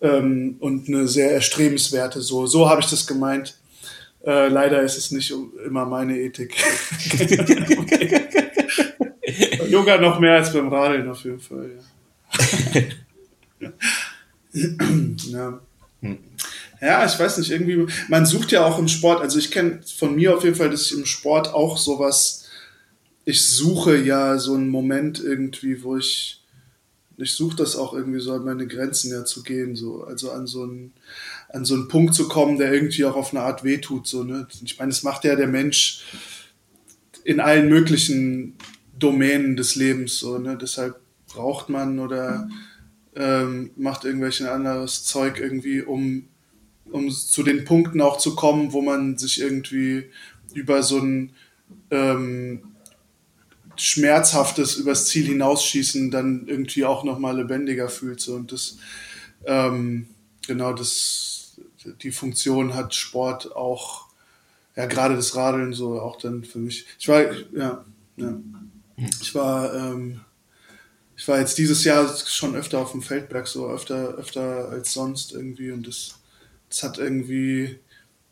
ähm, 0.00 0.56
und 0.60 0.88
eine 0.88 1.08
sehr 1.08 1.32
erstrebenswerte. 1.32 2.20
So, 2.20 2.46
so 2.46 2.68
habe 2.68 2.82
ich 2.82 2.88
das 2.88 3.06
gemeint. 3.06 3.56
Äh, 4.24 4.48
leider 4.48 4.82
ist 4.82 4.98
es 4.98 5.10
nicht 5.10 5.32
immer 5.64 5.86
meine 5.86 6.18
Ethik. 6.18 6.54
Yoga 9.68 9.98
noch 9.98 10.20
mehr 10.20 10.34
als 10.34 10.52
beim 10.52 10.68
Radeln 10.68 11.08
auf 11.08 11.24
jeden 11.24 11.40
Fall. 11.40 11.70
Ja. 13.60 13.60
ja. 13.60 13.72
ja, 16.02 16.18
ich 16.80 17.18
weiß 17.18 17.38
nicht, 17.38 17.50
irgendwie, 17.50 17.86
man 18.08 18.24
sucht 18.24 18.52
ja 18.52 18.64
auch 18.64 18.78
im 18.78 18.88
Sport, 18.88 19.20
also 19.20 19.38
ich 19.38 19.50
kenne 19.50 19.80
von 19.96 20.14
mir 20.14 20.34
auf 20.36 20.44
jeden 20.44 20.56
Fall, 20.56 20.70
dass 20.70 20.86
ich 20.86 20.92
im 20.92 21.04
Sport 21.04 21.52
auch 21.52 21.76
sowas, 21.76 22.46
ich 23.24 23.44
suche 23.44 23.96
ja 23.98 24.38
so 24.38 24.54
einen 24.54 24.68
Moment 24.68 25.20
irgendwie, 25.20 25.82
wo 25.82 25.96
ich, 25.96 26.42
ich 27.18 27.34
suche 27.34 27.56
das 27.56 27.76
auch 27.76 27.92
irgendwie 27.92 28.20
so 28.20 28.32
an 28.32 28.44
meine 28.44 28.66
Grenzen 28.66 29.12
ja 29.12 29.26
zu 29.26 29.42
gehen, 29.42 29.76
so, 29.76 30.04
also 30.04 30.30
an 30.30 30.46
so 30.46 30.62
einen, 30.62 30.92
an 31.50 31.66
so 31.66 31.74
einen 31.74 31.88
Punkt 31.88 32.14
zu 32.14 32.28
kommen, 32.28 32.58
der 32.58 32.72
irgendwie 32.72 33.04
auch 33.04 33.16
auf 33.16 33.34
eine 33.34 33.42
Art 33.42 33.62
wehtut, 33.62 34.06
so, 34.06 34.24
ne. 34.24 34.46
Ich 34.64 34.78
meine, 34.78 34.90
es 34.90 35.02
macht 35.02 35.24
ja 35.24 35.36
der 35.36 35.48
Mensch 35.48 36.04
in 37.24 37.40
allen 37.40 37.68
möglichen 37.68 38.56
Domänen 38.98 39.56
des 39.56 39.74
Lebens, 39.74 40.18
so, 40.18 40.38
ne. 40.38 40.56
Deshalb 40.56 40.98
braucht 41.26 41.68
man 41.68 41.98
oder 41.98 42.48
ähm, 43.14 43.70
macht 43.76 44.04
irgendwelchen 44.04 44.46
anderes 44.46 45.04
Zeug 45.04 45.38
irgendwie, 45.38 45.82
um, 45.82 46.28
um 46.92 47.10
zu 47.10 47.42
den 47.42 47.64
Punkten 47.64 48.00
auch 48.00 48.18
zu 48.18 48.34
kommen, 48.34 48.72
wo 48.72 48.82
man 48.82 49.18
sich 49.18 49.40
irgendwie 49.40 50.10
über 50.54 50.82
so 50.82 50.98
ein 50.98 51.32
ähm, 51.90 52.62
schmerzhaftes 53.76 54.76
übers 54.76 55.06
Ziel 55.06 55.26
hinausschießen 55.26 56.10
dann 56.10 56.46
irgendwie 56.46 56.84
auch 56.84 57.04
nochmal 57.04 57.36
lebendiger 57.36 57.88
fühlt. 57.88 58.20
So. 58.20 58.34
Und 58.34 58.52
das, 58.52 58.76
ähm, 59.46 60.08
genau, 60.46 60.72
das, 60.72 61.58
die 62.02 62.12
Funktion 62.12 62.74
hat 62.74 62.94
Sport 62.94 63.54
auch, 63.56 64.06
ja, 64.76 64.86
gerade 64.86 65.16
das 65.16 65.34
Radeln 65.34 65.72
so 65.72 66.00
auch 66.00 66.16
dann 66.16 66.44
für 66.44 66.58
mich. 66.58 66.86
Ich 66.98 67.08
war, 67.08 67.22
ja, 67.52 67.84
ja. 68.16 68.40
Ich 69.22 69.34
war, 69.34 69.74
ähm, 69.74 70.20
ich 71.16 71.26
war 71.26 71.38
jetzt 71.38 71.56
dieses 71.56 71.84
Jahr 71.84 72.14
schon 72.26 72.54
öfter 72.54 72.78
auf 72.78 72.92
dem 72.92 73.02
Feldberg, 73.02 73.46
so 73.46 73.68
öfter, 73.68 74.14
öfter 74.14 74.68
als 74.68 74.92
sonst 74.92 75.32
irgendwie 75.32 75.70
und 75.70 75.86
das, 75.86 76.19
das 76.70 76.82
hat 76.82 76.98
irgendwie, 76.98 77.78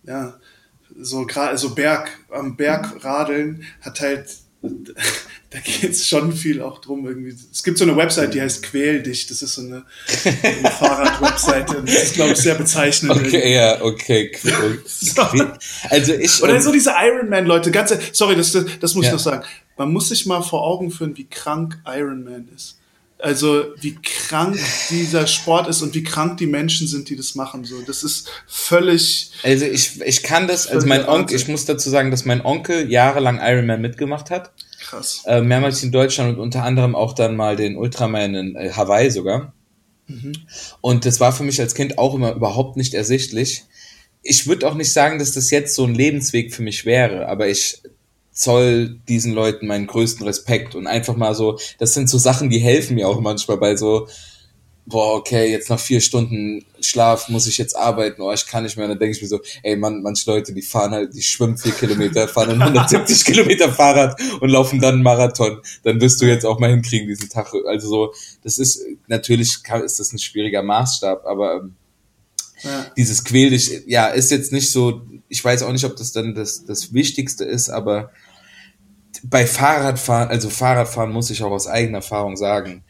ja, 0.04 0.38
so 0.98 1.26
gerade, 1.26 1.58
so 1.58 1.74
Berg, 1.74 2.08
am 2.30 2.56
Berg 2.56 3.04
radeln 3.04 3.64
hat 3.82 4.00
halt 4.00 4.28
da 5.50 5.58
geht 5.60 5.92
es 5.92 6.08
schon 6.08 6.32
viel 6.32 6.62
auch 6.62 6.80
drum 6.80 7.06
irgendwie. 7.06 7.36
Es 7.52 7.62
gibt 7.62 7.78
so 7.78 7.84
eine 7.84 7.96
Website, 7.96 8.34
die 8.34 8.40
heißt 8.40 8.62
Quäl 8.64 9.02
dich. 9.02 9.28
Das 9.28 9.40
ist 9.40 9.54
so 9.54 9.62
eine, 9.62 9.84
eine 10.42 10.70
Fahrrad-Website. 10.78 11.68
Das 11.86 12.02
ist, 12.02 12.14
glaube 12.14 12.32
ich, 12.32 12.38
sehr 12.38 12.56
bezeichnend. 12.56 13.12
Okay, 13.12 13.36
irgendwie. 13.36 13.52
ja, 13.52 13.82
okay. 13.82 14.32
so. 14.84 15.22
Also 15.88 16.12
ich. 16.14 16.42
Oder 16.42 16.60
so 16.60 16.72
diese 16.72 16.90
Ironman-Leute. 16.90 17.70
Ganze, 17.70 18.00
sorry, 18.12 18.34
das, 18.34 18.52
das 18.52 18.94
muss 18.94 19.04
ja. 19.04 19.10
ich 19.10 19.12
noch 19.12 19.20
sagen. 19.20 19.44
Man 19.76 19.92
muss 19.92 20.08
sich 20.08 20.26
mal 20.26 20.42
vor 20.42 20.62
Augen 20.62 20.90
führen, 20.90 21.16
wie 21.16 21.28
krank 21.28 21.80
Ironman 21.86 22.48
ist. 22.54 22.77
Also 23.20 23.64
wie 23.80 23.96
krank 24.00 24.58
dieser 24.90 25.26
Sport 25.26 25.68
ist 25.68 25.82
und 25.82 25.94
wie 25.94 26.04
krank 26.04 26.36
die 26.38 26.46
Menschen 26.46 26.86
sind, 26.86 27.08
die 27.08 27.16
das 27.16 27.34
machen. 27.34 27.64
So, 27.64 27.80
das 27.82 28.04
ist 28.04 28.30
völlig. 28.46 29.32
Also 29.42 29.64
ich, 29.64 30.00
ich 30.00 30.22
kann 30.22 30.46
das. 30.46 30.68
Also 30.68 30.86
mein 30.86 31.08
Onkel, 31.08 31.36
ich 31.36 31.48
muss 31.48 31.64
dazu 31.64 31.90
sagen, 31.90 32.12
dass 32.12 32.24
mein 32.24 32.44
Onkel 32.44 32.90
jahrelang 32.90 33.40
Ironman 33.42 33.80
mitgemacht 33.80 34.30
hat. 34.30 34.52
Krass. 34.80 35.22
Äh, 35.26 35.40
mehrmals 35.40 35.82
in 35.82 35.90
Deutschland 35.90 36.36
und 36.36 36.40
unter 36.40 36.62
anderem 36.62 36.94
auch 36.94 37.12
dann 37.12 37.34
mal 37.34 37.56
den 37.56 37.76
Ultraman 37.76 38.34
in 38.34 38.56
äh, 38.56 38.70
Hawaii 38.70 39.10
sogar. 39.10 39.52
Mhm. 40.06 40.32
Und 40.80 41.04
das 41.04 41.18
war 41.18 41.32
für 41.32 41.42
mich 41.42 41.60
als 41.60 41.74
Kind 41.74 41.98
auch 41.98 42.14
immer 42.14 42.34
überhaupt 42.34 42.76
nicht 42.76 42.94
ersichtlich. 42.94 43.64
Ich 44.22 44.46
würde 44.46 44.68
auch 44.68 44.74
nicht 44.74 44.92
sagen, 44.92 45.18
dass 45.18 45.32
das 45.32 45.50
jetzt 45.50 45.74
so 45.74 45.84
ein 45.84 45.94
Lebensweg 45.94 46.54
für 46.54 46.62
mich 46.62 46.84
wäre, 46.84 47.28
aber 47.28 47.48
ich 47.48 47.82
zoll 48.38 49.00
diesen 49.08 49.32
Leuten 49.32 49.66
meinen 49.66 49.88
größten 49.88 50.24
Respekt 50.24 50.76
und 50.76 50.86
einfach 50.86 51.16
mal 51.16 51.34
so, 51.34 51.58
das 51.78 51.94
sind 51.94 52.08
so 52.08 52.18
Sachen, 52.18 52.50
die 52.50 52.60
helfen 52.60 52.94
mir 52.94 53.08
auch 53.08 53.20
manchmal 53.20 53.56
bei 53.56 53.76
so, 53.76 54.06
boah, 54.86 55.16
okay, 55.16 55.50
jetzt 55.50 55.68
nach 55.68 55.80
vier 55.80 56.00
Stunden 56.00 56.64
Schlaf 56.80 57.28
muss 57.28 57.48
ich 57.48 57.58
jetzt 57.58 57.76
arbeiten, 57.76 58.22
oh, 58.22 58.32
ich 58.32 58.46
kann 58.46 58.62
nicht 58.62 58.76
mehr. 58.76 58.86
Und 58.86 58.90
dann 58.90 58.98
denke 59.00 59.16
ich 59.16 59.22
mir 59.22 59.28
so, 59.28 59.40
ey, 59.62 59.76
man, 59.76 60.02
manche 60.02 60.30
Leute, 60.30 60.54
die 60.54 60.62
fahren 60.62 60.92
halt, 60.92 61.14
die 61.14 61.22
schwimmen 61.22 61.58
vier 61.58 61.72
Kilometer, 61.72 62.28
fahren 62.28 62.50
dann 62.50 62.62
170 62.62 63.24
Kilometer 63.24 63.72
Fahrrad 63.72 64.18
und 64.40 64.48
laufen 64.48 64.80
dann 64.80 64.94
einen 64.94 65.02
Marathon. 65.02 65.60
Dann 65.82 66.00
wirst 66.00 66.22
du 66.22 66.26
jetzt 66.26 66.46
auch 66.46 66.60
mal 66.60 66.70
hinkriegen 66.70 67.08
diesen 67.08 67.28
Tag. 67.28 67.52
Also 67.66 67.88
so, 67.88 68.14
das 68.44 68.58
ist, 68.58 68.80
natürlich 69.08 69.62
kann, 69.64 69.82
ist 69.82 69.98
das 69.98 70.12
ein 70.12 70.18
schwieriger 70.18 70.62
Maßstab, 70.62 71.26
aber 71.26 71.56
ähm, 71.56 71.74
ja. 72.62 72.86
dieses 72.96 73.24
quäl 73.24 73.50
dich, 73.50 73.82
ja, 73.86 74.06
ist 74.06 74.30
jetzt 74.30 74.52
nicht 74.52 74.70
so, 74.70 75.02
ich 75.28 75.44
weiß 75.44 75.64
auch 75.64 75.72
nicht, 75.72 75.84
ob 75.84 75.96
das 75.96 76.12
dann 76.12 76.34
das, 76.34 76.64
das 76.64 76.94
Wichtigste 76.94 77.44
ist, 77.44 77.68
aber 77.68 78.10
bei 79.24 79.46
Fahrradfahren, 79.46 80.28
also 80.28 80.50
Fahrradfahren 80.50 81.12
muss 81.12 81.30
ich 81.30 81.42
auch 81.42 81.50
aus 81.50 81.66
eigener 81.66 81.98
Erfahrung 81.98 82.36
sagen, 82.36 82.84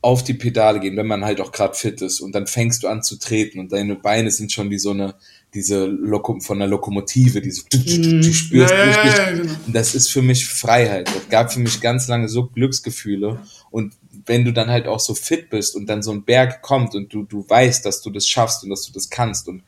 auf 0.00 0.22
die 0.22 0.34
Pedale 0.34 0.78
gehen, 0.78 0.96
wenn 0.96 1.06
man 1.06 1.24
halt 1.24 1.40
auch 1.40 1.50
gerade 1.50 1.74
fit 1.74 2.00
ist 2.00 2.20
und 2.20 2.32
dann 2.34 2.46
fängst 2.46 2.82
du 2.82 2.88
an 2.88 3.02
zu 3.02 3.18
treten 3.18 3.58
und 3.58 3.72
deine 3.72 3.96
Beine 3.96 4.30
sind 4.30 4.52
schon 4.52 4.70
wie 4.70 4.78
so 4.78 4.90
eine 4.90 5.14
diese 5.54 5.86
Loko 5.86 6.38
von 6.40 6.60
einer 6.60 6.70
Lokomotive, 6.70 7.40
diese 7.40 7.62
du, 7.70 7.78
du, 7.78 8.20
du 8.20 8.32
spürst 8.32 8.72
ja, 8.72 8.86
ja, 8.86 9.06
ja, 9.06 9.30
genau. 9.32 9.52
das 9.68 9.94
ist 9.94 10.08
für 10.08 10.20
mich 10.20 10.46
Freiheit. 10.46 11.08
Das 11.08 11.28
gab 11.30 11.52
für 11.52 11.60
mich 11.60 11.80
ganz 11.80 12.08
lange 12.08 12.28
so 12.28 12.46
Glücksgefühle 12.46 13.40
und 13.70 13.94
wenn 14.26 14.44
du 14.44 14.52
dann 14.52 14.70
halt 14.70 14.86
auch 14.86 15.00
so 15.00 15.14
fit 15.14 15.50
bist 15.50 15.74
und 15.74 15.86
dann 15.86 16.02
so 16.02 16.12
ein 16.12 16.24
Berg 16.24 16.62
kommt 16.62 16.94
und 16.94 17.12
du 17.12 17.24
du 17.24 17.48
weißt, 17.48 17.84
dass 17.84 18.02
du 18.02 18.10
das 18.10 18.28
schaffst 18.28 18.62
und 18.64 18.70
dass 18.70 18.82
du 18.82 18.92
das 18.92 19.08
kannst 19.08 19.48
und 19.48 19.62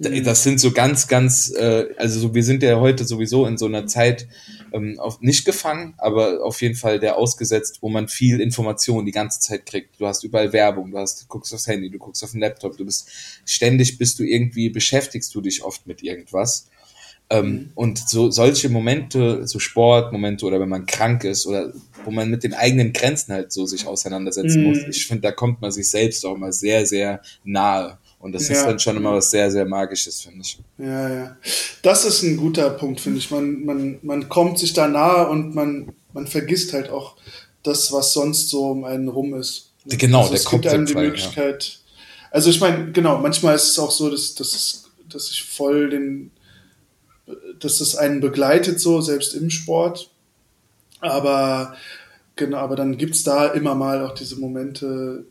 Mhm. 0.00 0.24
Das 0.24 0.42
sind 0.42 0.60
so 0.60 0.70
ganz, 0.72 1.08
ganz, 1.08 1.52
äh, 1.54 1.86
also 1.96 2.20
so, 2.20 2.34
wir 2.34 2.42
sind 2.42 2.62
ja 2.62 2.80
heute 2.80 3.04
sowieso 3.04 3.46
in 3.46 3.58
so 3.58 3.66
einer 3.66 3.86
Zeit 3.86 4.26
ähm, 4.72 4.98
auf, 4.98 5.20
nicht 5.20 5.44
gefangen, 5.44 5.94
aber 5.98 6.44
auf 6.44 6.60
jeden 6.62 6.74
Fall 6.74 6.98
der 6.98 7.16
ausgesetzt, 7.16 7.78
wo 7.80 7.88
man 7.88 8.08
viel 8.08 8.40
Information 8.40 9.04
die 9.04 9.12
ganze 9.12 9.40
Zeit 9.40 9.66
kriegt. 9.66 10.00
Du 10.00 10.06
hast 10.06 10.24
überall 10.24 10.52
Werbung, 10.52 10.90
du 10.90 10.98
hast, 10.98 11.22
du 11.22 11.26
guckst 11.28 11.52
aufs 11.54 11.66
Handy, 11.66 11.90
du 11.90 11.98
guckst 11.98 12.22
auf 12.24 12.32
den 12.32 12.40
Laptop, 12.40 12.76
du 12.76 12.84
bist 12.84 13.08
ständig 13.44 13.98
bist 13.98 14.18
du 14.18 14.24
irgendwie, 14.24 14.70
beschäftigst 14.70 15.34
du 15.34 15.40
dich 15.40 15.62
oft 15.62 15.86
mit 15.86 16.02
irgendwas. 16.02 16.68
Ähm, 17.32 17.46
mhm. 17.46 17.70
Und 17.76 17.98
so 18.08 18.30
solche 18.30 18.68
Momente, 18.68 19.46
so 19.46 19.60
Sportmomente 19.60 20.44
oder 20.44 20.58
wenn 20.58 20.68
man 20.68 20.86
krank 20.86 21.22
ist 21.22 21.46
oder 21.46 21.72
wo 22.04 22.10
man 22.10 22.28
mit 22.28 22.42
den 22.42 22.54
eigenen 22.54 22.92
Grenzen 22.92 23.32
halt 23.32 23.52
so 23.52 23.66
sich 23.66 23.86
auseinandersetzen 23.86 24.62
mhm. 24.62 24.68
muss, 24.68 24.78
ich 24.88 25.06
finde, 25.06 25.22
da 25.22 25.32
kommt 25.32 25.60
man 25.60 25.70
sich 25.70 25.88
selbst 25.88 26.26
auch 26.26 26.36
mal 26.36 26.52
sehr, 26.52 26.86
sehr 26.86 27.22
nahe. 27.44 27.98
Und 28.20 28.32
das 28.32 28.48
ja. 28.48 28.54
ist 28.54 28.64
dann 28.66 28.78
schon 28.78 28.98
immer 28.98 29.14
was 29.14 29.30
sehr, 29.30 29.50
sehr 29.50 29.64
Magisches, 29.64 30.20
finde 30.20 30.42
ich. 30.42 30.58
Ja, 30.76 31.08
ja. 31.08 31.36
Das 31.82 32.04
ist 32.04 32.22
ein 32.22 32.36
guter 32.36 32.68
Punkt, 32.70 33.00
finde 33.00 33.18
ich. 33.18 33.30
Man, 33.30 33.64
man, 33.64 33.98
man 34.02 34.28
kommt 34.28 34.58
sich 34.58 34.74
da 34.74 34.88
nahe 34.88 35.28
und 35.28 35.54
man, 35.54 35.92
man 36.12 36.26
vergisst 36.26 36.74
halt 36.74 36.90
auch 36.90 37.16
das, 37.62 37.92
was 37.92 38.12
sonst 38.12 38.50
so 38.50 38.72
um 38.72 38.84
einen 38.84 39.08
rum 39.08 39.34
ist. 39.34 39.72
Genau, 39.86 40.20
also 40.20 40.34
der 40.34 40.42
Kopf 40.42 40.60
gibt 40.60 40.66
einem 40.66 40.84
die 40.84 40.94
Möglichkeit. 40.94 41.64
Ja. 41.64 41.80
Also 42.30 42.50
ich 42.50 42.60
meine, 42.60 42.92
genau, 42.92 43.18
manchmal 43.18 43.56
ist 43.56 43.70
es 43.70 43.78
auch 43.78 43.90
so, 43.90 44.10
dass, 44.10 44.34
dass, 44.34 44.84
dass 45.08 45.30
ich 45.30 45.42
voll 45.42 45.88
den, 45.88 46.30
dass 47.58 47.80
es 47.80 47.96
einen 47.96 48.20
begleitet, 48.20 48.80
so, 48.80 49.00
selbst 49.00 49.34
im 49.34 49.48
Sport. 49.48 50.10
Aber 51.00 51.74
genau, 52.36 52.58
aber 52.58 52.76
dann 52.76 52.98
gibt 52.98 53.14
es 53.14 53.22
da 53.22 53.46
immer 53.46 53.74
mal 53.74 54.04
auch 54.04 54.14
diese 54.14 54.36
Momente, 54.36 55.24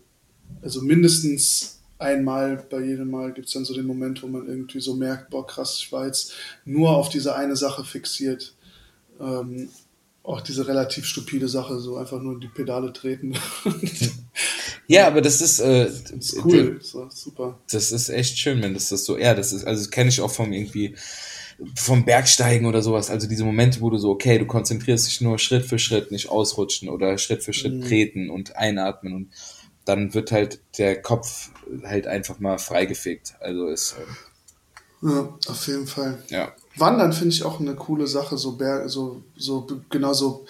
also 0.64 0.82
mindestens 0.82 1.79
einmal 2.00 2.66
bei 2.70 2.82
jedem 2.82 3.12
Mal 3.12 3.34
gibt 3.34 3.48
es 3.48 3.54
dann 3.54 3.66
so 3.66 3.74
den 3.74 3.86
Moment, 3.86 4.24
wo 4.24 4.28
man 4.28 4.48
irgendwie 4.48 4.80
so 4.80 4.96
merkt, 4.96 5.30
boah 5.30 5.46
krass, 5.46 5.78
ich 5.80 5.92
war 5.92 6.06
jetzt 6.06 6.34
nur 6.66 6.96
auf 6.96 7.10
diese 7.10 7.36
eine 7.36 7.56
Sache 7.56 7.84
fixiert. 7.84 8.56
Ähm, 9.20 9.70
auch 10.24 10.42
diese 10.42 10.68
relativ 10.68 11.06
stupide 11.06 11.48
Sache, 11.48 11.80
so 11.80 11.98
einfach 11.98 12.22
nur 12.22 12.40
die 12.40 12.48
Pedale 12.48 12.94
treten. 12.94 13.36
ja, 14.88 15.08
aber 15.08 15.22
das 15.22 15.42
ist, 15.42 15.60
äh, 15.60 15.86
das 15.86 16.34
ist 16.34 16.46
cool, 16.46 16.78
das 16.78 16.94
war 16.94 17.10
super. 17.12 17.60
Das 17.72 17.92
ist 17.92 18.10
echt 18.10 18.38
schön, 18.38 18.62
wenn 18.62 18.74
das 18.74 18.90
das 18.90 19.06
so, 19.06 19.18
ja, 19.18 19.34
das 19.34 19.54
ist, 19.54 19.66
also 19.66 19.82
das 19.82 19.90
kenne 19.90 20.10
ich 20.10 20.22
auch 20.22 20.32
vom 20.32 20.54
irgendwie 20.54 20.96
vom 21.76 22.06
Bergsteigen 22.06 22.68
oder 22.68 22.82
sowas. 22.82 23.10
Also 23.10 23.28
diese 23.28 23.44
Momente, 23.44 23.82
wo 23.82 23.90
du 23.90 23.98
so, 23.98 24.12
okay, 24.12 24.38
du 24.40 24.46
konzentrierst 24.46 25.08
dich 25.08 25.20
nur 25.20 25.40
Schritt 25.40 25.66
für 25.66 25.80
Schritt, 25.80 26.12
nicht 26.12 26.30
ausrutschen 26.30 26.88
oder 26.90 27.18
Schritt 27.18 27.44
für 27.44 27.52
Schritt 27.52 27.74
mhm. 27.74 27.82
treten 27.82 28.30
und 28.30 28.56
einatmen 28.56 29.14
und 29.14 29.30
dann 29.90 30.14
wird 30.14 30.32
halt 30.32 30.60
der 30.78 31.02
Kopf 31.02 31.50
halt 31.84 32.06
einfach 32.06 32.40
mal 32.40 32.60
freigefegt. 32.60 33.34
Also 33.40 33.68
ist. 33.68 33.96
Ähm, 35.02 35.10
ja, 35.12 35.38
auf 35.48 35.68
jeden 35.68 35.88
Fall. 35.88 36.22
Ja. 36.30 36.54
Wandern 36.76 37.12
finde 37.12 37.34
ich 37.34 37.44
auch 37.44 37.60
eine 37.60 37.76
coole 37.76 38.06
Sache, 38.06 38.38
so 38.38 38.54
Berg, 38.54 38.90
so, 38.90 39.24
so, 39.36 39.66
genau 39.90 40.14
so 40.14 40.46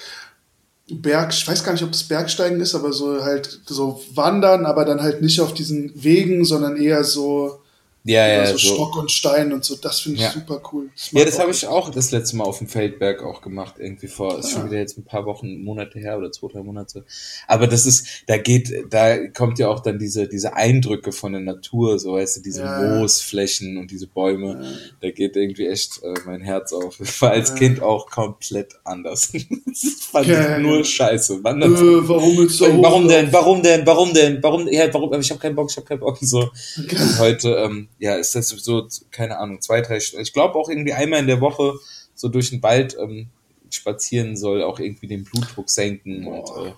Berg, 0.91 1.31
ich 1.31 1.47
weiß 1.47 1.63
gar 1.63 1.71
nicht, 1.71 1.83
ob 1.83 1.91
das 1.91 2.03
Bergsteigen 2.03 2.59
ist, 2.59 2.75
aber 2.75 2.91
so 2.91 3.23
halt 3.23 3.61
so 3.65 4.03
wandern, 4.13 4.65
aber 4.65 4.85
dann 4.85 5.01
halt 5.01 5.21
nicht 5.21 5.39
auf 5.39 5.53
diesen 5.53 5.91
Wegen, 5.95 6.43
sondern 6.43 6.77
eher 6.77 7.03
so 7.03 7.61
Ja, 8.05 8.27
ja, 8.27 8.45
so, 8.45 8.57
so. 8.57 8.73
Stock 8.75 8.95
und 8.97 9.11
Stein 9.11 9.51
und 9.51 9.63
so, 9.65 9.75
das 9.75 9.99
finde 9.99 10.17
ich 10.19 10.23
Ja. 10.23 10.31
super 10.31 10.61
cool. 10.71 10.89
Das 10.95 11.11
Ja, 11.11 11.25
das 11.25 11.37
habe 11.37 11.51
ich 11.51 11.67
auch 11.67 11.89
das 11.89 12.11
letzte 12.11 12.37
Mal 12.37 12.45
auf 12.45 12.57
dem 12.59 12.67
Feldberg 12.67 13.21
auch 13.23 13.41
gemacht, 13.41 13.75
irgendwie 13.77 14.07
vor, 14.07 14.39
ist 14.39 14.51
schon 14.51 14.61
Ah. 14.61 14.65
wieder 14.67 14.77
jetzt 14.77 14.97
ein 14.97 15.03
paar 15.03 15.25
Wochen, 15.25 15.61
Monate 15.63 15.99
her 15.99 16.17
oder 16.17 16.31
zwei, 16.31 16.47
drei 16.47 16.63
Monate. 16.63 17.03
Aber 17.47 17.67
das 17.67 17.85
ist, 17.85 18.07
da 18.27 18.37
geht, 18.37 18.71
da 18.89 19.27
kommt 19.27 19.59
ja 19.59 19.67
auch 19.67 19.81
dann 19.81 19.99
diese, 19.99 20.27
diese 20.29 20.53
Eindrücke 20.55 21.11
von 21.11 21.33
der 21.33 21.41
Natur, 21.41 21.99
so 21.99 22.13
weißt 22.13 22.37
du, 22.37 22.41
diese 22.41 22.61
Ja, 22.61 22.83
ja. 22.83 22.99
Moosflächen 22.99 23.77
und 23.77 23.91
diese 23.91 24.07
Bäume, 24.07 24.59
Ja. 24.63 24.69
da 25.01 25.11
geht 25.11 25.35
irgendwie 25.35 25.67
echt 25.67 26.01
äh, 26.01 26.13
mein 26.25 26.41
Herz 26.41 26.71
auf. 26.71 26.97
Das 26.97 27.09
war 27.21 27.31
als 27.31 27.49
Ja. 27.49 27.55
Kind 27.55 27.81
auch 27.81 28.09
komplett 28.09 28.75
anders. 28.85 29.31
das 29.65 29.83
fand 30.09 30.25
Ja, 30.27 30.55
ich 30.57 30.63
nur 30.63 30.77
ja. 30.77 30.83
scheiße. 30.85 31.33
Äh, 31.33 31.39
warum 31.43 32.41
jetzt 32.43 32.53
so 32.57 32.65
Warum 32.81 33.07
denn? 33.07 33.31
Warum 33.33 33.61
denn? 33.61 33.85
Warum 33.85 34.13
denn? 34.13 34.41
Warum? 34.41 34.67
Ja, 34.69 34.91
warum? 34.93 35.13
Ich 35.19 35.29
habe 35.31 35.39
keinen 35.41 35.55
Bock. 35.55 35.69
Ich 35.69 35.75
habe 35.77 35.85
keinen 35.85 35.99
Bock. 35.99 36.17
So. 36.21 36.39
Und 36.77 37.19
heute, 37.19 37.49
ähm, 37.55 37.87
ja, 37.99 38.15
ist 38.15 38.35
das 38.35 38.49
so, 38.49 38.87
keine 39.11 39.37
Ahnung, 39.37 39.61
zwei, 39.61 39.81
drei 39.81 39.99
Stunden. 39.99 40.23
Ich 40.23 40.33
glaube 40.33 40.55
auch 40.55 40.69
irgendwie 40.69 40.93
einmal 40.93 41.19
in 41.19 41.27
der 41.27 41.41
Woche 41.41 41.73
so 42.15 42.29
durch 42.29 42.49
den 42.49 42.63
Wald 42.63 42.97
ähm, 42.99 43.27
spazieren 43.69 44.35
soll 44.35 44.63
auch 44.63 44.79
irgendwie 44.79 45.07
den 45.07 45.23
Blutdruck 45.23 45.69
senken. 45.69 46.25
Und, 46.25 46.49
äh, 46.65 46.73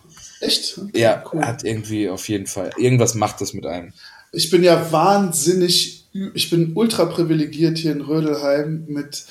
Echt? 0.46 0.78
Okay, 0.78 1.00
ja, 1.00 1.24
cool. 1.32 1.46
hat 1.46 1.64
irgendwie 1.64 2.10
auf 2.10 2.28
jeden 2.28 2.48
Fall. 2.48 2.72
Irgendwas 2.78 3.16
macht 3.16 3.42
das 3.42 3.54
mit 3.54 3.66
einem. 3.66 3.94
Ich 4.34 4.50
bin 4.50 4.64
ja 4.64 4.92
wahnsinnig, 4.92 6.06
ich 6.34 6.50
bin 6.50 6.74
ultra 6.76 7.06
privilegiert 7.06 7.78
hier 7.78 7.92
in 7.92 8.02
Rödelheim 8.02 8.86
mit 8.88 9.26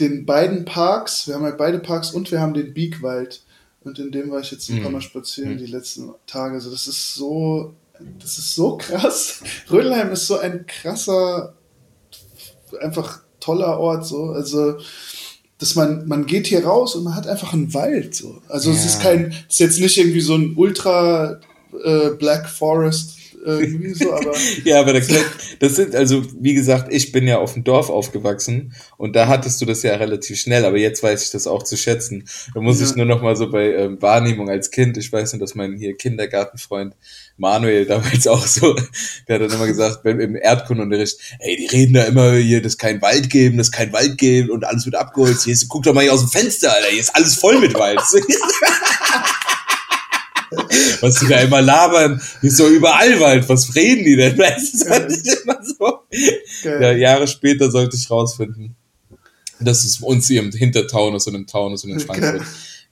den 0.00 0.26
beiden 0.26 0.64
Parks. 0.64 1.26
Wir 1.26 1.34
haben 1.34 1.44
halt 1.44 1.58
beide 1.58 1.78
Parks 1.78 2.12
und 2.12 2.30
wir 2.30 2.40
haben 2.40 2.54
den 2.54 2.72
Biegwald. 2.74 3.42
Und 3.84 3.98
in 3.98 4.12
dem 4.12 4.30
war 4.30 4.40
ich 4.40 4.50
jetzt 4.52 4.68
ein 4.68 4.80
paar 4.80 4.90
Mhm. 4.90 4.94
Mal 4.94 5.00
spazieren 5.00 5.58
die 5.58 5.66
letzten 5.66 6.10
Tage. 6.26 6.54
Also 6.54 6.70
das 6.70 6.86
ist 6.86 7.14
so, 7.14 7.74
das 8.20 8.38
ist 8.38 8.54
so 8.54 8.76
krass. 8.76 9.40
Rödelheim 9.70 10.10
ist 10.12 10.26
so 10.26 10.38
ein 10.38 10.66
krasser, 10.66 11.54
einfach 12.80 13.20
toller 13.40 13.78
Ort. 13.78 14.06
So. 14.06 14.26
Also 14.30 14.76
dass 15.58 15.76
man, 15.76 16.08
man 16.08 16.26
geht 16.26 16.48
hier 16.48 16.64
raus 16.64 16.96
und 16.96 17.04
man 17.04 17.14
hat 17.14 17.28
einfach 17.28 17.52
einen 17.52 17.72
Wald. 17.72 18.16
So. 18.16 18.42
Also 18.48 18.70
es 18.72 18.78
Ja. 18.80 18.86
ist 18.86 19.00
kein, 19.00 19.30
es 19.48 19.54
ist 19.54 19.60
jetzt 19.60 19.78
nicht 19.80 19.96
irgendwie 19.96 20.20
so 20.20 20.34
ein 20.34 20.54
ultra 20.56 21.38
äh, 21.84 22.10
Black 22.18 22.48
Forest 22.48 23.16
irgendwie 23.44 23.92
so, 23.94 24.12
aber 24.12 24.32
Ja, 24.64 24.80
aber 24.80 24.92
das, 24.92 25.08
das 25.58 25.76
sind, 25.76 25.94
also 25.94 26.22
wie 26.40 26.54
gesagt, 26.54 26.92
ich 26.92 27.12
bin 27.12 27.26
ja 27.26 27.38
auf 27.38 27.54
dem 27.54 27.64
Dorf 27.64 27.90
aufgewachsen 27.90 28.74
und 28.96 29.16
da 29.16 29.26
hattest 29.28 29.60
du 29.60 29.66
das 29.66 29.82
ja 29.82 29.94
relativ 29.96 30.38
schnell, 30.40 30.64
aber 30.64 30.78
jetzt 30.78 31.02
weiß 31.02 31.24
ich 31.24 31.30
das 31.30 31.46
auch 31.46 31.62
zu 31.62 31.76
schätzen. 31.76 32.28
Da 32.54 32.60
muss 32.60 32.80
Ja. 32.80 32.86
ich 32.86 32.96
nur 32.96 33.06
noch 33.06 33.22
mal 33.22 33.36
so 33.36 33.50
bei 33.50 33.74
ähm, 33.74 34.00
Wahrnehmung 34.00 34.48
als 34.48 34.70
Kind, 34.70 34.96
ich 34.96 35.12
weiß 35.12 35.32
nur, 35.32 35.40
dass 35.40 35.54
mein 35.54 35.76
hier 35.76 35.96
Kindergartenfreund 35.96 36.94
Manuel 37.36 37.86
damals 37.86 38.26
auch 38.28 38.46
so, 38.46 38.74
der 39.26 39.36
hat 39.36 39.42
dann 39.42 39.52
immer 39.52 39.66
gesagt, 39.66 40.00
wenn 40.04 40.20
im 40.20 40.36
Erdkundenunterricht, 40.36 41.18
ey, 41.40 41.56
die 41.56 41.66
reden 41.66 41.94
da 41.94 42.04
immer 42.04 42.34
hier, 42.34 42.62
dass 42.62 42.78
kein 42.78 43.02
Wald 43.02 43.30
geben, 43.30 43.58
dass 43.58 43.72
kein 43.72 43.92
Wald 43.92 44.18
geben 44.18 44.50
und 44.50 44.64
alles 44.64 44.84
wird 44.84 44.94
abgeholzt. 44.94 45.44
Hier 45.44 45.52
ist, 45.54 45.68
guck 45.68 45.82
doch 45.82 45.94
mal 45.94 46.02
hier 46.02 46.12
aus 46.12 46.20
dem 46.20 46.28
Fenster, 46.28 46.72
Alter, 46.72 46.88
hier 46.88 47.00
ist 47.00 47.14
alles 47.16 47.34
voll 47.34 47.58
mit 47.58 47.74
Wald. 47.74 48.00
Was 51.00 51.18
die 51.18 51.26
da 51.28 51.40
immer 51.40 51.60
labern, 51.60 52.20
ist 52.42 52.60
doch 52.60 52.68
überall 52.68 53.18
Wald, 53.20 53.48
was 53.48 53.74
reden 53.74 54.04
die 54.04 54.16
denn? 54.16 54.36
Das 54.36 54.62
ist 54.62 55.42
immer 55.44 55.58
so. 55.62 56.00
Ja, 56.64 56.92
Jahre 56.92 57.26
später 57.26 57.70
sollte 57.70 57.96
ich 57.96 58.10
rausfinden, 58.10 58.76
dass 59.60 59.84
es 59.84 60.00
uns 60.00 60.28
hier 60.28 60.42
im 60.42 60.52
Hintertaunus 60.52 61.26
und 61.26 61.34
im 61.34 61.46
Taunus 61.46 61.84
und 61.84 61.90
in 61.90 62.00
Frankfurt 62.00 62.42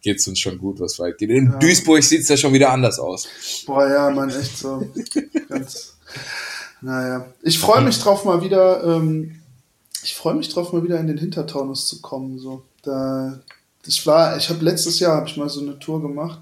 geht's 0.03 0.27
uns 0.27 0.39
schon 0.39 0.59
gut, 0.59 0.81
was 0.81 0.99
Wald 0.99 1.19
geht. 1.19 1.31
In 1.31 1.47
Ja. 1.47 1.59
Duisburg 1.59 2.03
sieht's 2.03 2.29
ja 2.29 2.37
schon 2.37 2.53
wieder 2.53 2.71
anders 2.71 2.99
aus. 2.99 3.29
Boah, 3.67 3.89
ja, 3.89 4.11
man, 4.11 4.31
echt 4.31 4.57
so. 4.59 4.89
Ganz. 5.49 5.95
Naja. 6.81 7.27
Ich 7.43 7.59
freue 7.59 7.83
mich 7.83 7.99
drauf, 7.99 8.25
mal 8.25 8.43
wieder. 8.43 8.83
Ähm, 8.85 9.41
ich 10.03 10.15
freue 10.15 10.35
mich 10.35 10.49
drauf, 10.49 10.73
mal 10.73 10.83
wieder 10.83 10.99
in 10.99 11.07
den 11.07 11.19
Hintertaunus 11.19 11.87
zu 11.89 12.01
kommen. 12.01 12.39
So. 12.39 12.63
Da, 12.83 13.39
ich 13.87 14.07
war, 14.07 14.37
ich 14.37 14.49
habe 14.49 14.65
letztes 14.65 14.99
Jahr 14.99 15.17
habe 15.17 15.29
ich 15.29 15.37
mal 15.37 15.49
so 15.49 15.61
eine 15.61 15.79
Tour 15.79 16.01
gemacht. 16.01 16.41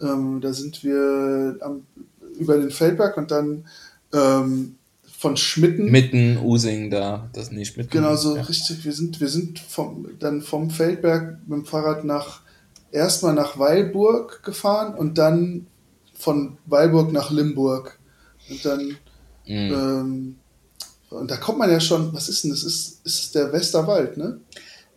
Ähm, 0.00 0.40
da 0.40 0.52
sind 0.52 0.82
wir 0.84 1.56
am, 1.60 1.86
über 2.38 2.56
den 2.58 2.70
Feldberg 2.70 3.16
und 3.16 3.30
dann 3.30 3.64
ähm, 4.12 4.76
von 5.18 5.36
Schmitten. 5.36 5.90
Mitten, 5.90 6.38
Using 6.38 6.90
da, 6.90 7.28
das 7.32 7.50
nicht 7.50 7.76
mit. 7.76 7.90
Genau 7.90 8.16
so 8.16 8.36
ja. 8.36 8.42
richtig. 8.42 8.84
Wir 8.84 8.92
sind, 8.92 9.20
wir 9.20 9.28
sind 9.28 9.58
vom, 9.58 10.08
dann 10.18 10.42
vom 10.42 10.70
Feldberg 10.70 11.38
mit 11.46 11.58
dem 11.58 11.64
Fahrrad 11.64 12.04
nach 12.04 12.40
erstmal 12.92 13.34
nach 13.34 13.58
Weilburg 13.58 14.42
gefahren 14.42 14.94
und 14.94 15.18
dann 15.18 15.66
von 16.14 16.58
Weilburg 16.66 17.12
nach 17.12 17.30
Limburg. 17.30 17.98
Und 18.48 18.64
dann 18.64 18.96
Mhm. 19.46 19.72
ähm, 19.72 20.36
und 21.10 21.30
da 21.30 21.36
kommt 21.36 21.58
man 21.58 21.70
ja 21.70 21.80
schon, 21.80 22.12
was 22.12 22.28
ist 22.28 22.44
denn 22.44 22.50
das? 22.50 22.64
Ist, 22.64 23.00
ist 23.04 23.34
der 23.34 23.52
Westerwald, 23.52 24.16
ne? 24.16 24.40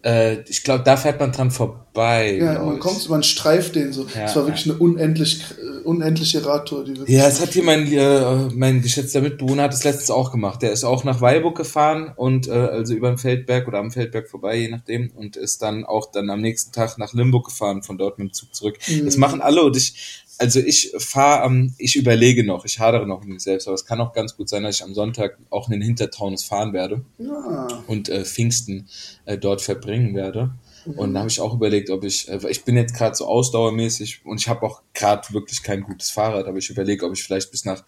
Äh, 0.03 0.41
ich 0.49 0.63
glaube, 0.63 0.83
da 0.83 0.95
fährt 0.95 1.19
man 1.19 1.31
dran 1.31 1.51
vorbei. 1.51 2.37
Ja, 2.37 2.63
man 2.63 2.75
ich. 2.75 2.79
kommt, 2.79 3.09
man 3.09 3.21
streift 3.23 3.75
den 3.75 3.91
so. 3.91 4.05
Ja, 4.15 4.25
Es 4.25 4.35
war 4.35 4.45
wirklich 4.45 4.65
eine 4.65 4.79
unendlich, 4.79 5.43
unendliche 5.83 6.45
Radtour. 6.45 6.85
Ja, 7.07 7.27
es 7.27 7.41
hat 7.41 7.49
hier 7.49 7.63
mein, 7.63 7.91
äh, 7.91 8.47
mein 8.53 8.81
geschätzter 8.81 9.19
Mitbewohner 9.21 9.63
hat 9.63 9.73
es 9.73 9.83
letztens 9.83 10.09
auch 10.09 10.31
gemacht. 10.31 10.61
Der 10.61 10.71
ist 10.71 10.85
auch 10.85 11.03
nach 11.03 11.19
Weilburg 11.19 11.57
gefahren 11.57 12.13
und 12.15 12.47
äh, 12.47 12.51
also 12.51 12.93
über 12.93 13.09
den 13.09 13.17
Feldberg 13.17 13.67
oder 13.67 13.79
am 13.79 13.91
Feldberg 13.91 14.29
vorbei, 14.29 14.55
je 14.55 14.69
nachdem, 14.69 15.11
und 15.15 15.35
ist 15.35 15.61
dann 15.61 15.83
auch 15.85 16.11
dann 16.11 16.29
am 16.29 16.39
nächsten 16.39 16.71
Tag 16.71 16.97
nach 16.97 17.13
Limburg 17.13 17.47
gefahren, 17.47 17.83
von 17.83 17.97
dort 17.97 18.19
mit 18.19 18.29
dem 18.29 18.33
Zug 18.33 18.55
zurück. 18.55 18.77
Mhm. 18.87 19.05
Das 19.05 19.17
machen 19.17 19.41
alle 19.41 19.63
und 19.63 19.75
ich, 19.75 20.23
also 20.39 20.59
ich 20.59 20.93
fahre 20.97 21.43
am, 21.43 21.73
ich 21.77 21.95
überlege 21.95 22.43
noch, 22.45 22.65
ich 22.65 22.79
hadere 22.79 23.05
noch 23.05 23.19
mit 23.19 23.29
mir 23.29 23.39
selbst, 23.39 23.67
aber 23.67 23.75
es 23.75 23.85
kann 23.85 23.99
auch 24.01 24.13
ganz 24.13 24.35
gut 24.37 24.49
sein, 24.49 24.63
dass 24.63 24.77
ich 24.77 24.83
am 24.83 24.93
Sonntag 24.93 25.37
auch 25.49 25.67
in 25.67 25.73
den 25.73 25.81
Hintertaunus 25.81 26.43
fahren 26.43 26.73
werde 26.73 27.01
Ja. 27.17 27.67
und 27.87 28.09
äh, 28.09 28.23
Pfingsten 28.25 28.87
äh, 29.25 29.37
dort 29.37 29.61
verbringen 29.61 30.15
werde. 30.15 30.51
Mhm. 30.85 30.93
Und 30.93 31.13
da 31.13 31.19
habe 31.19 31.29
ich 31.29 31.41
auch 31.41 31.53
überlegt, 31.53 31.89
ob 31.89 32.03
ich, 32.05 32.29
äh, 32.29 32.39
ich 32.49 32.63
bin 32.63 32.77
jetzt 32.77 32.95
gerade 32.95 33.15
so 33.15 33.25
ausdauermäßig 33.27 34.21
und 34.25 34.39
ich 34.39 34.47
habe 34.47 34.65
auch 34.65 34.81
gerade 34.93 35.31
wirklich 35.33 35.61
kein 35.61 35.81
gutes 35.83 36.09
Fahrrad, 36.09 36.47
aber 36.47 36.57
ich 36.57 36.69
überlege, 36.69 37.05
ob 37.05 37.13
ich 37.13 37.23
vielleicht 37.23 37.51
bis 37.51 37.65
nach 37.65 37.83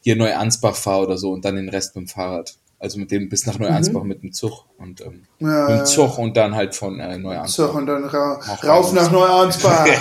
hier 0.00 0.16
Neuansbach 0.16 0.74
fahre 0.74 1.06
oder 1.06 1.16
so 1.18 1.30
und 1.30 1.44
dann 1.44 1.54
den 1.56 1.68
Rest 1.68 1.94
mit 1.94 2.06
dem 2.06 2.08
Fahrrad. 2.08 2.56
Also 2.80 2.98
mit 2.98 3.12
dem 3.12 3.28
bis 3.28 3.46
nach 3.46 3.60
Neuansbach 3.60 4.02
mit 4.02 4.24
dem 4.24 4.32
Zug 4.32 4.64
und 4.76 5.00
ähm, 5.02 5.22
Mhm. 5.38 5.46
Ja, 5.48 5.68
mit 5.68 5.78
dem 5.78 5.86
Zug 5.86 6.18
und 6.18 6.36
dann 6.36 6.56
halt 6.56 6.74
von 6.74 6.98
äh, 6.98 7.16
Neuansbach. 7.16 7.74
und 7.74 7.86
dann 7.86 8.04
ra 8.06 8.40
rauf 8.64 8.92
nach 8.92 9.12
Neuansbach. 9.12 9.86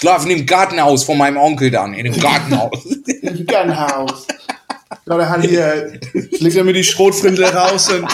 Schlafen 0.00 0.30
im 0.30 0.46
Gartenhaus 0.46 1.04
von 1.04 1.18
meinem 1.18 1.36
Onkel 1.36 1.70
dann, 1.70 1.92
in 1.92 2.04
dem 2.04 2.18
Gartenhaus. 2.18 2.86
Im 3.22 3.44
Gernhaus. 3.44 4.26
Ja, 5.06 5.16
der 5.18 5.28
hat 5.28 5.44
hier, 5.44 5.92
legt 6.38 6.56
er 6.56 6.64
mir 6.64 6.72
die 6.72 6.84
Schrotflinte 6.84 7.44
raus, 7.52 7.90
und, 7.90 8.08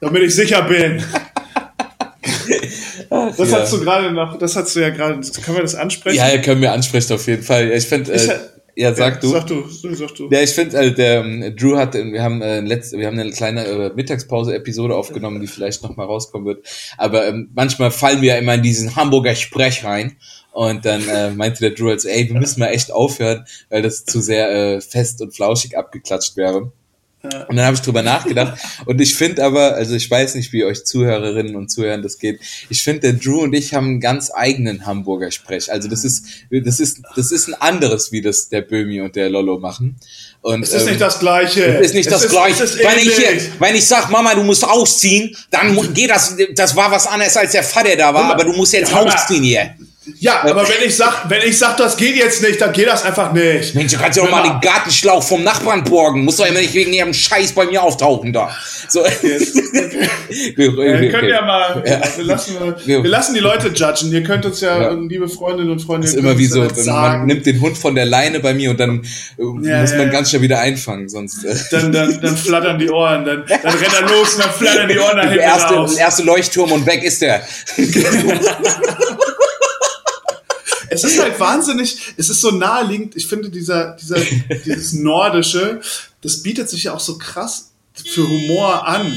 damit 0.00 0.24
ich 0.24 0.34
sicher 0.34 0.62
bin. 0.62 1.00
Das 3.08 3.50
ja. 3.50 3.58
hast 3.60 3.72
du 3.72 3.80
gerade 3.80 4.10
noch, 4.10 4.36
das 4.36 4.56
hast 4.56 4.74
du 4.74 4.80
ja 4.80 4.90
gerade, 4.90 5.20
können 5.20 5.58
wir 5.58 5.62
das 5.62 5.76
ansprechen? 5.76 6.16
ja, 6.16 6.36
könnt 6.38 6.60
mir 6.60 6.72
ansprechen 6.72 7.12
auf 7.12 7.26
jeden 7.28 7.44
Fall. 7.44 7.68
Ja, 7.68 7.76
Ich 7.76 7.86
finde, 7.86 8.12
äh, 8.12 8.26
ja- 8.26 8.40
ja, 8.76 8.94
sag 8.94 9.20
du. 9.20 9.28
Sag 9.28 9.46
du, 9.46 9.64
sag 9.68 10.14
du. 10.14 10.28
Ja, 10.30 10.40
ich 10.40 10.50
finde, 10.50 10.76
äh, 10.78 10.94
der 10.94 11.20
ähm, 11.20 11.54
Drew 11.56 11.76
hat, 11.76 11.94
wir 11.94 12.22
haben 12.22 12.40
äh, 12.40 12.60
letzte, 12.60 12.98
wir 12.98 13.06
haben 13.06 13.18
eine 13.18 13.30
kleine 13.30 13.64
äh, 13.64 13.92
Mittagspause-Episode 13.94 14.94
aufgenommen, 14.94 15.40
die 15.40 15.48
vielleicht 15.48 15.82
noch 15.82 15.96
mal 15.96 16.04
rauskommen 16.04 16.46
wird. 16.46 16.66
Aber 16.96 17.26
ähm, 17.26 17.50
manchmal 17.54 17.90
fallen 17.90 18.22
wir 18.22 18.34
ja 18.34 18.38
immer 18.38 18.54
in 18.54 18.62
diesen 18.62 18.96
Hamburger 18.96 19.34
Sprech 19.34 19.84
rein. 19.84 20.16
Und 20.52 20.84
dann 20.84 21.08
äh, 21.08 21.30
meinte 21.30 21.60
der 21.60 21.70
Drew 21.70 21.88
halt 21.88 22.00
so, 22.00 22.08
ey, 22.08 22.28
wir 22.28 22.38
müssen 22.38 22.60
mal 22.60 22.68
echt 22.68 22.90
aufhören, 22.90 23.44
weil 23.68 23.82
das 23.82 24.04
zu 24.04 24.20
sehr 24.20 24.50
äh, 24.50 24.80
fest 24.80 25.20
und 25.22 25.34
flauschig 25.34 25.76
abgeklatscht 25.78 26.36
wäre. 26.36 26.72
Und 27.22 27.56
dann 27.56 27.66
habe 27.66 27.74
ich 27.74 27.82
drüber 27.82 28.00
nachgedacht. 28.02 28.58
Und 28.86 28.98
ich 28.98 29.14
finde 29.14 29.44
aber, 29.44 29.74
also 29.74 29.94
ich 29.94 30.10
weiß 30.10 30.36
nicht, 30.36 30.54
wie 30.54 30.64
euch 30.64 30.86
Zuhörerinnen 30.86 31.54
und 31.54 31.70
Zuhörern 31.70 32.02
das 32.02 32.18
geht. 32.18 32.40
Ich 32.70 32.82
finde, 32.82 33.00
der 33.00 33.12
Drew 33.12 33.42
und 33.42 33.52
ich 33.52 33.74
haben 33.74 33.86
einen 33.88 34.00
ganz 34.00 34.30
eigenen 34.34 34.86
Hamburger 34.86 35.30
Sprech. 35.30 35.70
Also 35.70 35.86
das 35.88 36.02
ist, 36.06 36.24
das 36.50 36.80
ist, 36.80 37.02
das 37.16 37.30
ist 37.30 37.48
ein 37.48 37.54
anderes, 37.60 38.10
wie 38.10 38.22
das 38.22 38.48
der 38.48 38.62
Böhmi 38.62 39.02
und 39.02 39.16
der 39.16 39.28
Lollo 39.28 39.58
machen. 39.58 39.96
Und, 40.40 40.62
Es 40.62 40.72
ist 40.72 40.84
ähm, 40.84 40.88
nicht 40.88 41.00
das 41.02 41.18
Gleiche. 41.18 41.60
ist 41.62 41.92
nicht 41.94 42.06
Es 42.10 42.22
das 42.22 42.28
Gleiche. 42.30 42.64
Es 42.64 42.74
ist 42.76 42.82
wenn, 42.82 42.98
ich, 42.98 43.14
hier- 43.14 43.38
wenn 43.58 43.74
ich 43.74 43.84
sag, 43.84 44.08
Mama, 44.10 44.34
du 44.34 44.42
musst 44.42 44.64
ausziehen, 44.64 45.36
dann 45.50 45.92
geht 45.92 46.08
das, 46.08 46.34
das 46.54 46.74
war 46.74 46.90
was 46.90 47.06
anderes, 47.06 47.36
als 47.36 47.52
der 47.52 47.62
Vater 47.64 47.94
da 47.96 48.14
war, 48.14 48.32
aber 48.32 48.44
du 48.44 48.54
musst 48.54 48.72
jetzt 48.72 48.92
Ja, 48.92 48.98
ausziehen 49.02 49.42
hier. 49.42 49.74
Ja, 50.18 50.40
aber 50.44 50.66
wenn 50.66 50.88
ich 50.88 50.96
sag, 50.96 51.28
wenn 51.28 51.42
ich 51.46 51.58
sag, 51.58 51.76
das 51.76 51.94
geht 51.94 52.16
jetzt 52.16 52.40
nicht, 52.42 52.58
dann 52.58 52.72
geht 52.72 52.88
das 52.88 53.04
einfach 53.04 53.34
nicht. 53.34 53.74
Mensch, 53.74 53.92
du 53.92 53.98
kannst 53.98 54.16
ja 54.16 54.24
auch 54.24 54.30
mal 54.30 54.42
den 54.42 54.58
Gartenschlauch 54.60 55.22
vom 55.22 55.44
Nachbarn 55.44 55.84
borgen. 55.84 56.24
Musst 56.24 56.40
doch 56.40 56.46
immer 56.46 56.58
nicht 56.60 56.72
wegen 56.72 56.94
ihrem 56.94 57.12
Scheiß 57.12 57.52
bei 57.52 57.66
mir 57.66 57.82
auftauchen 57.82 58.32
da. 58.32 58.50
So. 58.88 59.00
Wir 60.30 61.10
können 61.10 61.28
ja 61.28 61.42
mal, 61.42 61.82
Wir, 62.16 62.24
lassen, 62.24 62.54
Ja. 62.86 63.02
wir 63.02 63.10
lassen 63.10 63.34
die 63.34 63.40
Leute 63.40 63.68
judgen. 63.68 64.10
Ihr 64.12 64.22
könnt 64.22 64.46
uns 64.46 64.62
ja, 64.62 64.80
Ja. 64.80 64.90
liebe 64.92 65.28
Freundinnen 65.28 65.70
und 65.70 65.80
Freunde, 65.80 66.06
Das 66.06 66.14
ist 66.14 66.20
immer 66.20 66.38
wie 66.38 66.46
so, 66.46 66.62
ja 66.64 66.70
man 67.18 67.26
nimmt 67.26 67.44
den 67.44 67.60
Hund 67.60 67.76
von 67.76 67.94
der 67.94 68.06
Leine 68.06 68.40
bei 68.40 68.54
mir 68.54 68.70
und 68.70 68.80
dann 68.80 69.00
äh, 69.02 69.42
Ja, 69.42 69.44
muss 69.82 69.90
ja, 69.90 69.96
man 69.98 70.06
ja. 70.06 70.12
ganz 70.12 70.30
schnell 70.30 70.42
wieder 70.42 70.60
einfangen, 70.60 71.08
sonst 71.10 71.44
äh, 71.44 71.54
dann, 71.72 71.92
dann, 71.92 72.20
dann 72.22 72.36
flattern 72.36 72.78
die 72.78 72.88
Ohren, 72.90 73.24
dann, 73.26 73.44
dann 73.46 73.74
rennt 73.74 73.94
er 74.00 74.08
los 74.08 74.34
und 74.34 74.44
dann 74.44 74.52
flattern 74.52 74.88
die 74.88 74.98
Ohren 74.98 75.16
nach 75.16 75.22
der 75.24 75.30
hinten 75.32 75.44
erste, 75.44 75.74
raus. 75.74 75.96
erste 75.96 76.22
Leuchtturm 76.22 76.72
und 76.72 76.86
weg 76.86 77.02
ist 77.02 77.20
der. 77.20 77.42
es 80.90 81.04
ist 81.04 81.20
halt 81.20 81.38
wahnsinnig, 81.38 82.14
es 82.16 82.28
ist 82.28 82.40
so 82.40 82.50
naheliegend, 82.50 83.16
ich 83.16 83.26
finde 83.26 83.48
dieser, 83.48 83.96
dieser, 83.96 84.16
dieses 84.64 84.92
Nordische, 84.92 85.80
das 86.20 86.42
bietet 86.42 86.68
sich 86.68 86.84
ja 86.84 86.94
auch 86.94 87.00
so 87.00 87.16
krass 87.16 87.70
für 87.94 88.28
Humor 88.28 88.86
an. 88.86 89.16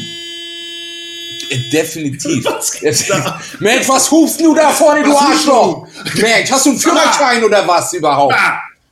Definitiv. 1.71 2.45
Mensch, 3.59 3.87
was 3.87 4.09
hufst 4.09 4.39
du 4.39 4.55
da 4.55 4.69
vorne, 4.69 5.03
du 5.03 5.15
Arschloch? 5.15 5.87
Mensch, 6.15 6.51
hast 6.51 6.65
du 6.65 6.71
einen 6.71 6.79
Führerschein 6.79 7.43
oder 7.43 7.67
was 7.67 7.93
überhaupt? 7.93 8.35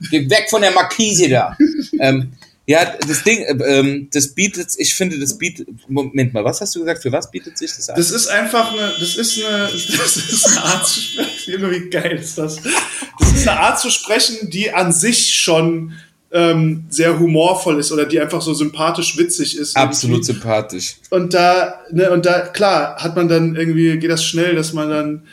Geh 0.10 0.30
weg 0.30 0.48
von 0.50 0.62
der 0.62 0.72
Markise 0.72 1.30
da. 1.30 1.56
ähm, 2.00 2.34
ja, 2.72 2.86
das 3.06 3.24
Ding, 3.24 3.40
äh, 3.40 3.80
ähm, 3.80 4.08
das 4.14 4.30
bietet, 4.30 4.70
ich 4.78 4.96
finde, 4.96 5.20
das 5.20 5.38
bietet, 5.38 5.68
Moment 5.90 6.34
mal, 6.34 6.46
was 6.46 6.62
hast 6.62 6.74
du 6.74 6.80
gesagt, 6.80 7.02
für 7.02 7.12
was 7.12 7.30
bietet 7.30 7.58
sich 7.58 7.70
das 7.76 7.90
an? 7.90 7.98
Das 7.98 8.12
ist 8.12 8.28
einfach 8.28 8.72
eine, 8.72 8.94
das 8.98 9.18
ist 9.18 9.44
eine, 9.44 9.64
das 9.74 10.16
ist 10.16 10.46
eine 10.46 10.64
Art 10.64 10.88
zu 10.88 11.02
sprechen, 11.02 11.70
wie 11.70 11.90
geil 11.90 12.18
ist 12.18 12.38
das? 12.38 12.62
Das 13.20 13.34
ist 13.34 13.46
eine 13.46 13.60
Art 13.60 13.78
zu 13.78 13.90
sprechen, 13.90 14.50
die 14.50 14.72
an 14.74 14.94
sich 14.94 15.36
schon 15.36 15.92
ähm, 16.32 16.86
sehr 16.88 17.20
humorvoll 17.20 17.78
ist 17.78 17.92
oder 17.92 18.06
die 18.06 18.22
einfach 18.22 18.42
so 18.42 18.54
sympathisch 18.54 19.18
witzig 19.18 19.58
ist. 19.58 19.76
Absolut 19.76 20.20
irgendwie. 20.20 20.32
sympathisch. 20.32 20.96
Und 21.10 21.34
da, 21.34 21.82
ne, 21.92 22.10
und 22.10 22.26
da, 22.26 22.40
klar, 22.40 22.96
hat 23.04 23.18
man 23.18 23.28
dann 23.28 23.58
irgendwie, 23.58 23.98
geht 24.00 24.12
das 24.12 24.24
schnell, 24.24 24.56
dass 24.56 24.72
man 24.72 24.90
dann, 24.90 25.24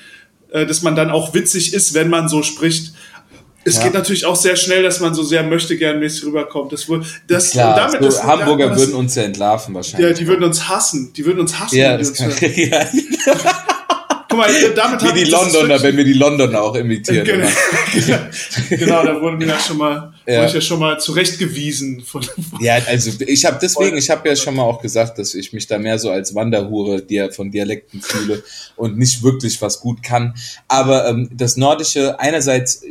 äh, 0.50 0.66
dass 0.66 0.82
man 0.82 0.96
dann 0.96 1.10
auch 1.10 1.34
witzig 1.34 1.72
ist, 1.72 1.94
wenn 1.94 2.10
man 2.10 2.28
so 2.28 2.42
spricht. 2.42 2.94
Es 3.64 3.76
ja. 3.76 3.84
geht 3.84 3.94
natürlich 3.94 4.24
auch 4.24 4.36
sehr 4.36 4.56
schnell, 4.56 4.82
dass 4.82 5.00
man 5.00 5.14
so 5.14 5.22
sehr 5.22 5.42
möchte 5.42 5.76
gern 5.76 5.98
mäßig 5.98 6.24
rüberkommt. 6.24 6.72
Das, 6.72 6.86
das, 7.26 7.50
Klar, 7.50 7.76
damit, 7.76 8.02
das, 8.02 8.22
Hamburger 8.22 8.68
das, 8.70 8.78
würden 8.78 8.94
uns 8.94 9.14
ja 9.14 9.24
entlarven 9.24 9.74
wahrscheinlich. 9.74 10.10
Ja, 10.10 10.14
die 10.14 10.26
würden 10.26 10.44
uns 10.44 10.68
hassen. 10.68 11.12
Die 11.12 11.24
würden 11.24 11.40
uns 11.40 11.58
hassen. 11.58 11.76
Ja, 11.76 11.96
das 11.96 12.14
kann, 12.14 12.32
ja. 12.40 12.86
Guck 14.28 14.38
mal, 14.38 14.50
damit 14.74 15.02
Wie 15.02 15.24
die 15.24 15.30
Londoner, 15.30 15.82
wenn 15.82 15.96
wir 15.96 16.04
die 16.04 16.12
Londoner 16.12 16.60
auch 16.60 16.74
imitieren. 16.74 17.24
Genau, 17.24 17.48
genau 18.68 19.02
da 19.02 19.20
wurden 19.22 19.40
wir 19.40 19.46
ja 19.46 19.58
schon 19.58 19.78
mal, 19.78 20.12
ja. 20.26 20.44
ich 20.44 20.52
ja 20.52 20.60
schon 20.60 20.78
mal 20.78 21.00
zurechtgewiesen. 21.00 22.02
Von, 22.02 22.26
ja, 22.60 22.74
also 22.86 23.10
ich 23.26 23.46
habe 23.46 23.58
deswegen, 23.60 23.96
ich 23.96 24.10
habe 24.10 24.28
ja 24.28 24.36
schon 24.36 24.54
mal 24.54 24.64
auch 24.64 24.82
gesagt, 24.82 25.18
dass 25.18 25.34
ich 25.34 25.54
mich 25.54 25.66
da 25.66 25.78
mehr 25.78 25.98
so 25.98 26.10
als 26.10 26.34
Wanderhure 26.34 27.02
von 27.32 27.50
Dialekten 27.50 28.02
fühle 28.02 28.42
und 28.76 28.98
nicht 28.98 29.22
wirklich 29.22 29.62
was 29.62 29.80
gut 29.80 30.02
kann. 30.02 30.34
Aber 30.68 31.08
ähm, 31.08 31.30
das 31.32 31.56
Nordische, 31.56 32.20
einerseits 32.20 32.82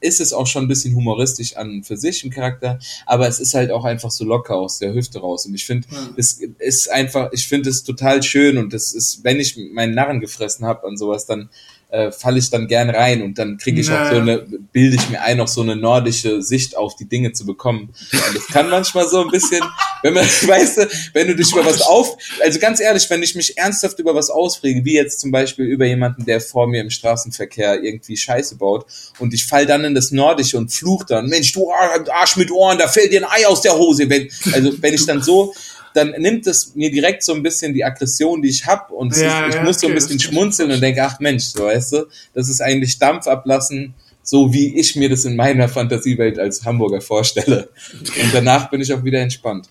ist 0.00 0.20
es 0.20 0.32
auch 0.32 0.46
schon 0.46 0.64
ein 0.64 0.68
bisschen 0.68 0.94
humoristisch 0.94 1.56
an 1.56 1.82
für 1.82 1.96
sich 1.96 2.24
im 2.24 2.30
Charakter, 2.30 2.78
aber 3.04 3.28
es 3.28 3.38
ist 3.38 3.54
halt 3.54 3.70
auch 3.70 3.84
einfach 3.84 4.10
so 4.10 4.24
locker 4.24 4.56
aus 4.56 4.78
der 4.78 4.94
Hüfte 4.94 5.20
raus. 5.20 5.46
Und 5.46 5.54
ich 5.54 5.64
finde, 5.64 5.88
ja. 5.90 6.08
es 6.16 6.40
ist 6.58 6.90
einfach, 6.90 7.30
ich 7.32 7.46
finde 7.46 7.70
es 7.70 7.84
total 7.84 8.22
schön 8.22 8.58
und 8.58 8.72
das 8.72 8.92
ist, 8.92 9.24
wenn 9.24 9.40
ich 9.40 9.56
meinen 9.72 9.94
Narren 9.94 10.20
gefressen 10.20 10.66
habe 10.66 10.86
an 10.86 10.96
sowas, 10.96 11.26
dann 11.26 11.48
äh, 11.88 12.10
falle 12.10 12.38
ich 12.38 12.50
dann 12.50 12.66
gern 12.66 12.90
rein 12.90 13.22
und 13.22 13.38
dann 13.38 13.58
kriege 13.58 13.80
ich 13.80 13.88
naja. 13.88 14.06
auch 14.06 14.14
so 14.14 14.20
eine, 14.20 14.38
bilde 14.72 14.96
ich 14.96 15.08
mir 15.08 15.22
ein, 15.22 15.36
noch 15.36 15.46
so 15.46 15.62
eine 15.62 15.76
nordische 15.76 16.42
Sicht 16.42 16.76
auf 16.76 16.96
die 16.96 17.08
Dinge 17.08 17.32
zu 17.32 17.46
bekommen. 17.46 17.94
Und 18.12 18.36
das 18.36 18.46
kann 18.48 18.68
manchmal 18.68 19.08
so 19.08 19.20
ein 19.20 19.30
bisschen, 19.30 19.62
wenn 20.02 20.14
man, 20.14 20.24
weißt 20.46 20.78
du, 20.78 20.88
wenn 21.12 21.28
du 21.28 21.36
dich 21.36 21.52
über 21.52 21.64
was 21.64 21.82
auf, 21.82 22.16
also 22.42 22.58
ganz 22.58 22.80
ehrlich, 22.80 23.08
wenn 23.08 23.22
ich 23.22 23.34
mich 23.34 23.56
ernsthaft 23.56 23.98
über 24.00 24.14
was 24.14 24.30
ausfrege, 24.30 24.84
wie 24.84 24.94
jetzt 24.94 25.20
zum 25.20 25.30
Beispiel 25.30 25.66
über 25.66 25.86
jemanden, 25.86 26.24
der 26.24 26.40
vor 26.40 26.66
mir 26.66 26.80
im 26.80 26.90
Straßenverkehr 26.90 27.82
irgendwie 27.82 28.16
Scheiße 28.16 28.56
baut 28.56 28.86
und 29.20 29.32
ich 29.32 29.46
fall 29.46 29.64
dann 29.66 29.84
in 29.84 29.94
das 29.94 30.10
Nordische 30.10 30.58
und 30.58 30.72
fluch 30.72 31.04
dann, 31.04 31.26
Mensch, 31.26 31.52
du 31.52 31.70
Arsch 31.70 32.36
mit 32.36 32.50
Ohren, 32.50 32.78
da 32.78 32.88
fällt 32.88 33.12
dir 33.12 33.22
ein 33.24 33.30
Ei 33.30 33.46
aus 33.46 33.62
der 33.62 33.76
Hose. 33.76 34.10
Wenn, 34.10 34.28
also 34.52 34.72
wenn 34.82 34.94
ich 34.94 35.06
dann 35.06 35.22
so 35.22 35.54
dann 35.96 36.10
nimmt 36.18 36.46
es 36.46 36.74
mir 36.74 36.90
direkt 36.90 37.22
so 37.22 37.32
ein 37.32 37.42
bisschen 37.42 37.72
die 37.72 37.84
Aggression, 37.84 38.42
die 38.42 38.50
ich 38.50 38.66
habe 38.66 38.92
und 38.92 39.16
ja, 39.16 39.46
ist, 39.46 39.48
ich 39.48 39.54
ja, 39.54 39.62
muss 39.62 39.76
okay, 39.76 39.86
so 39.86 39.88
ein 39.88 39.94
bisschen 39.94 40.20
schmunzeln 40.20 40.70
und 40.70 40.80
denke, 40.80 41.02
ach 41.02 41.18
Mensch, 41.20 41.44
so 41.44 41.64
weißt 41.64 41.92
du, 41.92 42.06
das 42.34 42.48
ist 42.48 42.60
eigentlich 42.60 42.98
Dampf 42.98 43.26
ablassen, 43.26 43.94
so 44.22 44.52
wie 44.52 44.78
ich 44.78 44.96
mir 44.96 45.08
das 45.08 45.24
in 45.24 45.36
meiner 45.36 45.68
Fantasiewelt 45.68 46.38
als 46.38 46.64
Hamburger 46.64 47.00
vorstelle. 47.00 47.68
Und 48.02 48.34
danach 48.34 48.68
bin 48.70 48.80
ich 48.80 48.92
auch 48.92 49.04
wieder 49.04 49.20
entspannt. 49.20 49.68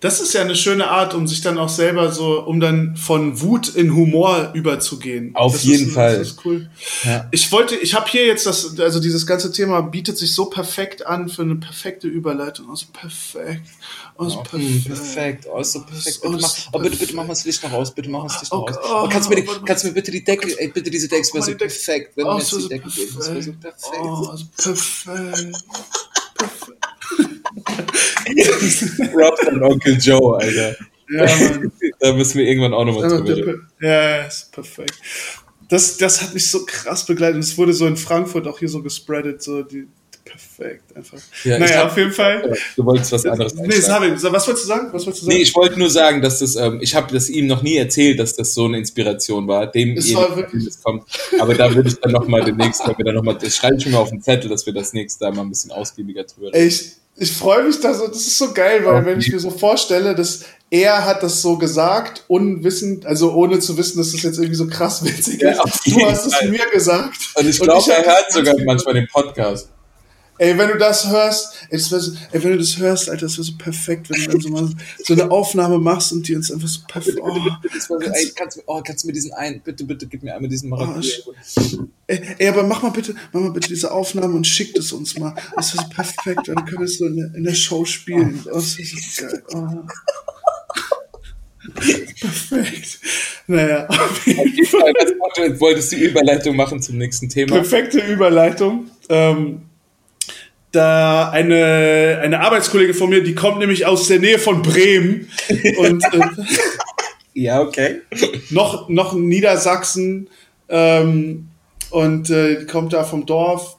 Das 0.00 0.20
ist 0.20 0.32
ja 0.32 0.42
eine 0.42 0.54
schöne 0.54 0.88
Art, 0.88 1.12
um 1.14 1.26
sich 1.26 1.40
dann 1.40 1.58
auch 1.58 1.68
selber 1.68 2.12
so, 2.12 2.40
um 2.44 2.60
dann 2.60 2.96
von 2.96 3.40
Wut 3.40 3.68
in 3.68 3.94
Humor 3.94 4.52
überzugehen. 4.54 5.34
Auf 5.34 5.54
das 5.54 5.64
jeden 5.64 5.88
ist, 5.88 5.94
Fall. 5.94 6.18
Das 6.18 6.28
ist 6.28 6.44
cool. 6.44 6.70
Ja. 7.04 7.26
Ich 7.32 7.50
wollte, 7.50 7.74
ich 7.74 7.94
habe 7.94 8.08
hier 8.08 8.26
jetzt 8.26 8.46
das, 8.46 8.78
also 8.78 9.00
dieses 9.00 9.26
ganze 9.26 9.50
Thema 9.50 9.80
bietet 9.80 10.16
sich 10.16 10.34
so 10.34 10.46
perfekt 10.46 11.04
an 11.06 11.28
für 11.28 11.42
eine 11.42 11.56
perfekte 11.56 12.06
Überleitung. 12.06 12.70
Also 12.70 12.86
perfekt. 12.92 13.66
Also 14.16 14.38
oh, 14.38 14.42
perfekt. 14.42 14.84
perfekt. 14.86 15.46
Oh, 15.52 15.62
so 15.62 15.80
perfekt. 15.80 16.20
Bitte 16.22 16.38
mach, 16.40 16.54
oh, 16.72 16.78
bitte, 16.78 16.96
bitte 16.96 17.16
mach 17.16 17.24
mal 17.24 17.28
das 17.30 17.44
Licht 17.44 17.62
noch 17.64 17.72
aus. 17.72 17.92
Bitte 17.92 18.08
mach 18.08 18.20
mal 18.20 18.28
das 18.28 18.40
Licht 18.40 18.52
noch 18.52 18.62
okay. 18.62 18.74
aus. 18.74 19.04
Oh, 19.04 19.08
kannst, 19.08 19.30
du 19.30 19.34
mir, 19.34 19.44
kannst 19.64 19.82
du 19.82 19.88
mir 19.88 19.94
bitte 19.94 20.12
die 20.12 20.22
Decke, 20.22 20.60
ey, 20.60 20.68
bitte 20.68 20.90
diese 20.90 21.08
Decke, 21.08 21.22
es 21.22 21.34
wäre 21.34 21.44
so 21.44 21.54
perfekt, 21.56 22.16
wenn 22.16 22.26
oh, 22.26 22.30
du 22.30 22.34
mir 22.36 22.40
jetzt 22.40 22.52
die 22.52 22.68
Decke 22.68 22.88
geben. 22.88 23.14
Das 23.16 23.28
wäre 23.30 23.42
so 23.42 23.52
perfekt. 23.52 23.96
Oh, 24.00 24.26
also 24.30 24.44
perfekt. 24.56 25.56
perfekt. 26.34 26.77
Props 29.12 29.46
an 29.46 29.62
Onkel 29.62 29.96
Joe, 29.98 30.38
Alter. 30.38 30.76
Ja, 31.10 31.24
Mann. 31.24 31.72
da 32.00 32.12
müssen 32.12 32.38
wir 32.38 32.46
irgendwann 32.46 32.74
auch 32.74 32.84
nochmal 32.84 33.08
drüber 33.08 33.36
reden. 33.36 33.68
Ja, 33.80 34.26
ist 34.26 34.52
perfekt. 34.52 34.94
Das, 35.68 35.96
das 35.96 36.22
hat 36.22 36.34
mich 36.34 36.50
so 36.50 36.64
krass 36.64 37.04
begleitet. 37.04 37.42
Es 37.42 37.56
wurde 37.58 37.72
so 37.72 37.86
in 37.86 37.96
Frankfurt 37.96 38.46
auch 38.46 38.58
hier 38.58 38.68
so 38.68 38.82
gespreadet, 38.82 39.42
so 39.42 39.62
die, 39.62 39.86
perfekt 40.28 40.96
einfach. 40.96 41.18
Ja, 41.44 41.58
naja, 41.58 41.86
auf 41.86 41.96
jeden 41.96 42.12
Fall. 42.12 42.56
Du 42.76 42.84
wolltest 42.84 43.12
was 43.12 43.24
anderes 43.26 43.54
Nee, 43.54 43.68
das 43.68 43.88
habe 43.88 44.08
ich. 44.08 44.22
Was 44.22 44.46
wolltest 44.46 44.64
du 44.64 44.68
sagen? 44.68 44.88
Was 44.92 45.06
wolltest 45.06 45.22
du 45.22 45.26
sagen? 45.26 45.36
Nee, 45.36 45.42
ich 45.42 45.54
wollte 45.54 45.78
nur 45.78 45.90
sagen, 45.90 46.20
dass 46.22 46.40
das, 46.40 46.56
ähm, 46.56 46.80
ich 46.82 46.94
habe 46.94 47.12
das 47.12 47.28
ihm 47.30 47.46
noch 47.46 47.62
nie 47.62 47.76
erzählt, 47.76 48.18
dass 48.18 48.34
das 48.36 48.54
so 48.54 48.66
eine 48.66 48.78
Inspiration 48.78 49.48
war, 49.48 49.66
dem 49.66 49.96
es 49.96 50.14
war 50.14 50.36
wirklich. 50.36 50.64
das 50.64 50.82
kommt. 50.82 51.04
Aber 51.38 51.54
da 51.54 51.74
würde 51.74 51.88
ich 51.88 51.98
dann 51.98 52.12
nochmal 52.12 52.44
demnächst, 52.44 52.86
wenn 52.86 52.96
wir 52.98 53.04
dann 53.04 53.14
nochmal, 53.14 53.38
das 53.38 53.56
schreibe 53.56 53.76
ich 53.76 53.82
schon 53.82 53.92
mal 53.92 53.98
auf 53.98 54.10
den 54.10 54.22
Zettel, 54.22 54.50
dass 54.50 54.66
wir 54.66 54.72
das 54.72 54.92
nächste 54.92 55.30
Mal 55.30 55.40
ein 55.40 55.48
bisschen 55.48 55.70
ausgiebiger 55.70 56.24
drüber 56.24 56.48
reden. 56.48 56.68
Echt? 56.68 56.96
Ich 57.20 57.32
freue 57.32 57.64
mich 57.64 57.80
da 57.80 57.94
so, 57.94 58.06
das 58.06 58.18
ist 58.18 58.38
so 58.38 58.52
geil, 58.52 58.84
weil 58.84 59.04
wenn 59.04 59.18
ich 59.18 59.32
mir 59.32 59.40
so 59.40 59.50
vorstelle, 59.50 60.14
dass 60.14 60.44
er 60.70 61.04
hat 61.04 61.22
das 61.22 61.42
so 61.42 61.56
gesagt, 61.56 62.24
unwissend, 62.28 63.06
also 63.06 63.32
ohne 63.32 63.58
zu 63.58 63.76
wissen, 63.76 63.98
dass 63.98 64.12
das 64.12 64.22
jetzt 64.22 64.38
irgendwie 64.38 64.54
so 64.54 64.66
krass 64.66 65.04
witzig 65.04 65.42
ist. 65.42 65.56
Ja, 65.56 65.64
du 65.86 66.06
hast 66.06 66.26
es 66.26 66.48
mir 66.48 66.66
gesagt. 66.70 67.18
Und 67.34 67.48
ich 67.48 67.58
glaube, 67.58 67.90
er 67.90 68.04
hört 68.04 68.32
sogar 68.32 68.54
manchmal 68.64 68.94
den 68.94 69.08
Podcast. 69.08 69.70
Ey, 70.38 70.56
wenn 70.56 70.68
du 70.68 70.78
das 70.78 71.08
hörst, 71.10 71.66
ey, 71.68 71.78
das 71.78 71.88
so, 71.88 71.96
ey, 72.32 72.42
wenn 72.44 72.52
du 72.52 72.58
das 72.58 72.78
hörst, 72.78 73.10
Alter, 73.10 73.26
das 73.26 73.36
wäre 73.36 73.44
so 73.44 73.56
perfekt, 73.58 74.08
wenn 74.08 74.20
du 74.22 74.30
dann 74.30 74.40
so 74.40 74.48
mal 74.50 74.70
so 75.04 75.12
eine 75.12 75.30
Aufnahme 75.30 75.78
machst 75.78 76.12
und 76.12 76.26
die 76.28 76.36
uns 76.36 76.52
einfach 76.52 76.68
so 76.68 76.80
perfekt. 76.86 77.18
Oh, 77.20 77.32
bitte, 77.32 78.04
kannst, 78.04 78.36
kannst, 78.36 78.62
oh, 78.66 78.80
kannst 78.82 79.02
du 79.02 79.08
mir 79.08 79.12
diesen 79.12 79.32
einen, 79.32 79.60
bitte, 79.60 79.84
bitte, 79.84 80.06
gib 80.06 80.22
mir 80.22 80.34
einmal 80.34 80.48
diesen 80.48 80.70
Maracuja. 80.70 81.12
Oh, 81.26 81.32
ey, 82.06 82.20
ey, 82.38 82.48
aber 82.48 82.62
mach 82.62 82.82
mal 82.82 82.90
bitte, 82.90 83.14
mach 83.32 83.40
mal 83.40 83.50
bitte 83.50 83.68
diese 83.68 83.90
Aufnahme 83.90 84.34
und 84.34 84.46
schick 84.46 84.76
es 84.78 84.92
uns 84.92 85.18
mal. 85.18 85.34
Das 85.56 85.74
wäre 85.74 85.84
so 85.84 85.90
perfekt, 85.90 86.46
dann 86.46 86.64
können 86.64 86.78
wir 86.78 86.86
es 86.86 86.98
so 86.98 87.06
in 87.06 87.16
der, 87.16 87.34
in 87.34 87.42
der 87.44 87.54
Show 87.54 87.84
spielen. 87.84 88.40
Oh, 88.46 88.54
das 88.54 88.78
ist 88.78 89.16
so 89.16 89.26
geil. 89.26 89.42
Oh. 89.54 89.86
Perfekt. 91.74 93.00
Naja, 93.46 93.86
auf 93.88 94.26
jeden 94.26 94.66
Fall. 94.66 94.92
Du 95.36 95.60
wolltest 95.60 95.92
die 95.92 96.04
Überleitung 96.04 96.56
machen 96.56 96.80
zum 96.80 96.96
nächsten 96.96 97.28
Thema. 97.28 97.56
Perfekte 97.56 97.98
Überleitung. 98.00 98.90
Ähm, 99.08 99.67
da 100.72 101.30
eine, 101.30 102.20
eine 102.22 102.40
Arbeitskollegin 102.40 102.94
von 102.94 103.10
mir, 103.10 103.22
die 103.22 103.34
kommt 103.34 103.58
nämlich 103.58 103.86
aus 103.86 104.08
der 104.08 104.18
Nähe 104.18 104.38
von 104.38 104.62
Bremen. 104.62 105.28
Und, 105.78 106.04
äh, 106.04 106.20
ja, 107.34 107.60
okay. 107.60 108.02
Noch, 108.50 108.88
noch 108.88 109.14
Niedersachsen. 109.14 110.28
Ähm, 110.68 111.48
und 111.90 112.30
äh, 112.30 112.60
die 112.60 112.66
kommt 112.66 112.92
da 112.92 113.04
vom 113.04 113.24
Dorf. 113.26 113.76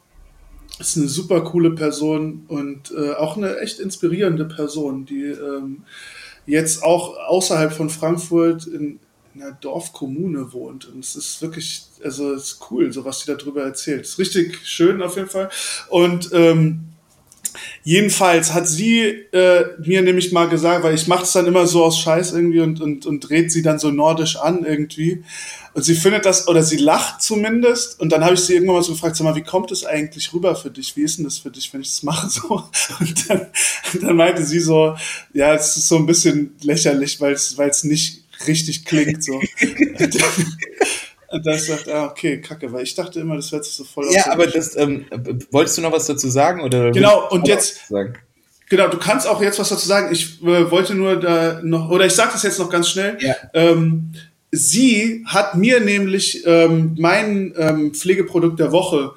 Ist 0.79 0.97
eine 0.97 1.07
super 1.07 1.41
coole 1.41 1.71
Person 1.71 2.45
und 2.47 2.91
äh, 2.97 3.13
auch 3.13 3.35
eine 3.35 3.59
echt 3.59 3.79
inspirierende 3.79 4.45
Person, 4.45 5.05
die 5.05 5.25
ähm, 5.25 5.83
jetzt 6.45 6.83
auch 6.83 7.17
außerhalb 7.17 7.73
von 7.73 7.89
Frankfurt 7.89 8.65
in, 8.65 8.99
in 9.39 9.45
einer 9.45 9.55
Dorfkommune 9.55 10.51
wohnt. 10.53 10.87
Und 10.89 11.03
es 11.03 11.15
ist 11.15 11.41
wirklich, 11.41 11.83
also 12.03 12.33
es 12.33 12.43
ist 12.43 12.71
cool, 12.71 12.91
so 12.91 13.05
was 13.05 13.21
sie 13.21 13.33
darüber 13.33 13.63
erzählt. 13.63 14.01
Es 14.01 14.11
ist 14.11 14.19
richtig 14.19 14.59
schön 14.65 15.01
auf 15.01 15.15
jeden 15.15 15.29
Fall. 15.29 15.49
Und 15.89 16.29
ähm, 16.33 16.85
Jedenfalls 17.83 18.53
hat 18.53 18.67
sie 18.67 19.01
äh, 19.01 19.65
mir 19.83 20.01
nämlich 20.03 20.31
mal 20.31 20.47
gesagt, 20.47 20.83
weil 20.83 20.93
ich 20.93 21.07
mache 21.07 21.23
es 21.23 21.31
dann 21.31 21.47
immer 21.47 21.65
so 21.65 21.83
aus 21.83 21.97
Scheiß 21.99 22.33
irgendwie 22.33 22.59
und, 22.59 22.79
und, 22.79 23.05
und 23.07 23.21
dreht 23.21 23.51
sie 23.51 23.63
dann 23.63 23.79
so 23.79 23.89
nordisch 23.89 24.35
an 24.35 24.63
irgendwie. 24.65 25.23
Und 25.73 25.83
sie 25.83 25.95
findet 25.95 26.25
das, 26.25 26.47
oder 26.47 26.61
sie 26.61 26.77
lacht 26.77 27.23
zumindest. 27.23 27.99
Und 27.99 28.11
dann 28.11 28.23
habe 28.23 28.35
ich 28.35 28.41
sie 28.41 28.53
irgendwann 28.53 28.75
mal 28.75 28.83
so 28.83 28.91
gefragt, 28.91 29.15
sag 29.15 29.23
mal, 29.23 29.35
wie 29.35 29.43
kommt 29.43 29.71
es 29.71 29.83
eigentlich 29.83 30.31
rüber 30.33 30.55
für 30.55 30.69
dich? 30.69 30.95
Wie 30.95 31.01
ist 31.01 31.17
denn 31.17 31.25
das 31.25 31.39
für 31.39 31.49
dich, 31.49 31.73
wenn 31.73 31.81
ich 31.81 31.87
das 31.87 32.03
mache 32.03 32.29
so? 32.29 32.63
Und 32.99 33.29
dann, 33.29 33.47
dann 34.01 34.15
meinte 34.15 34.45
sie 34.45 34.59
so, 34.59 34.95
ja, 35.33 35.55
es 35.55 35.75
ist 35.75 35.87
so 35.87 35.95
ein 35.95 36.05
bisschen 36.05 36.55
lächerlich, 36.61 37.19
weil 37.19 37.33
es 37.33 37.83
nicht 37.83 38.28
richtig 38.47 38.85
klingt 38.85 39.23
so. 39.23 39.41
Und 41.31 41.45
dann 41.45 41.59
sagt, 41.59 41.87
ah, 41.89 42.07
okay, 42.07 42.41
kacke, 42.41 42.71
weil 42.71 42.83
ich 42.83 42.95
dachte 42.95 43.19
immer, 43.19 43.35
das 43.35 43.51
hört 43.51 43.63
sich 43.63 43.75
so 43.75 43.83
voll 43.83 44.07
Ja, 44.11 44.31
aber 44.31 44.47
das, 44.47 44.75
ähm, 44.75 45.05
wolltest 45.51 45.77
du 45.77 45.81
noch 45.83 45.91
was 45.91 46.07
dazu 46.07 46.27
sagen? 46.27 46.61
Oder 46.61 46.89
genau, 46.91 47.29
und 47.29 47.47
jetzt, 47.47 47.81
genau, 48.67 48.87
du 48.87 48.97
kannst 48.97 49.27
auch 49.27 49.39
jetzt 49.39 49.59
was 49.59 49.69
dazu 49.69 49.87
sagen. 49.87 50.11
Ich 50.11 50.41
äh, 50.41 50.71
wollte 50.71 50.95
nur 50.95 51.17
da 51.17 51.61
noch, 51.63 51.91
oder 51.91 52.07
ich 52.07 52.13
sage 52.13 52.31
das 52.33 52.41
jetzt 52.41 52.57
noch 52.57 52.71
ganz 52.71 52.89
schnell. 52.89 53.17
Ja. 53.19 53.35
Ähm, 53.53 54.11
sie 54.51 55.23
hat 55.27 55.55
mir 55.55 55.79
nämlich 55.79 56.43
ähm, 56.47 56.95
mein 56.97 57.53
ähm, 57.55 57.93
Pflegeprodukt 57.93 58.59
der 58.59 58.71
Woche 58.71 59.13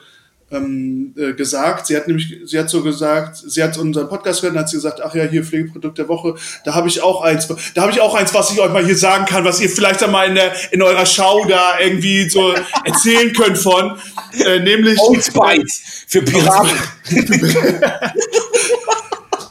ähm, 0.52 1.14
äh, 1.16 1.32
gesagt. 1.32 1.86
Sie 1.86 1.96
hat 1.96 2.06
nämlich, 2.06 2.36
sie 2.44 2.58
hat 2.58 2.68
so 2.70 2.82
gesagt, 2.82 3.36
sie 3.36 3.62
hat 3.62 3.76
unseren 3.78 4.08
Podcast 4.08 4.40
gehört 4.42 4.54
und 4.54 4.60
hat 4.60 4.68
sie 4.68 4.76
gesagt, 4.76 5.00
ach 5.02 5.14
ja, 5.14 5.24
hier 5.24 5.42
Pflegeprodukt 5.44 5.98
der 5.98 6.08
Woche, 6.08 6.34
da 6.64 6.74
habe 6.74 6.88
ich 6.88 7.00
auch 7.02 7.22
eins, 7.22 7.48
da 7.74 7.82
habe 7.82 7.92
ich 7.92 8.00
auch 8.00 8.14
eins, 8.14 8.32
was 8.34 8.52
ich 8.52 8.60
euch 8.60 8.72
mal 8.72 8.84
hier 8.84 8.96
sagen 8.96 9.24
kann, 9.24 9.44
was 9.44 9.60
ihr 9.60 9.70
vielleicht 9.70 10.02
einmal 10.02 10.28
in 10.28 10.34
der 10.34 10.52
in 10.72 10.82
eurer 10.82 11.06
Schau 11.06 11.44
da 11.46 11.80
irgendwie 11.80 12.28
so 12.28 12.52
erzählen 12.84 13.32
könnt 13.32 13.58
von, 13.58 13.98
äh, 14.44 14.60
nämlich 14.60 14.98
Old 15.00 15.24
Spice 15.24 16.04
für 16.06 16.22
Piraten. 16.22 16.70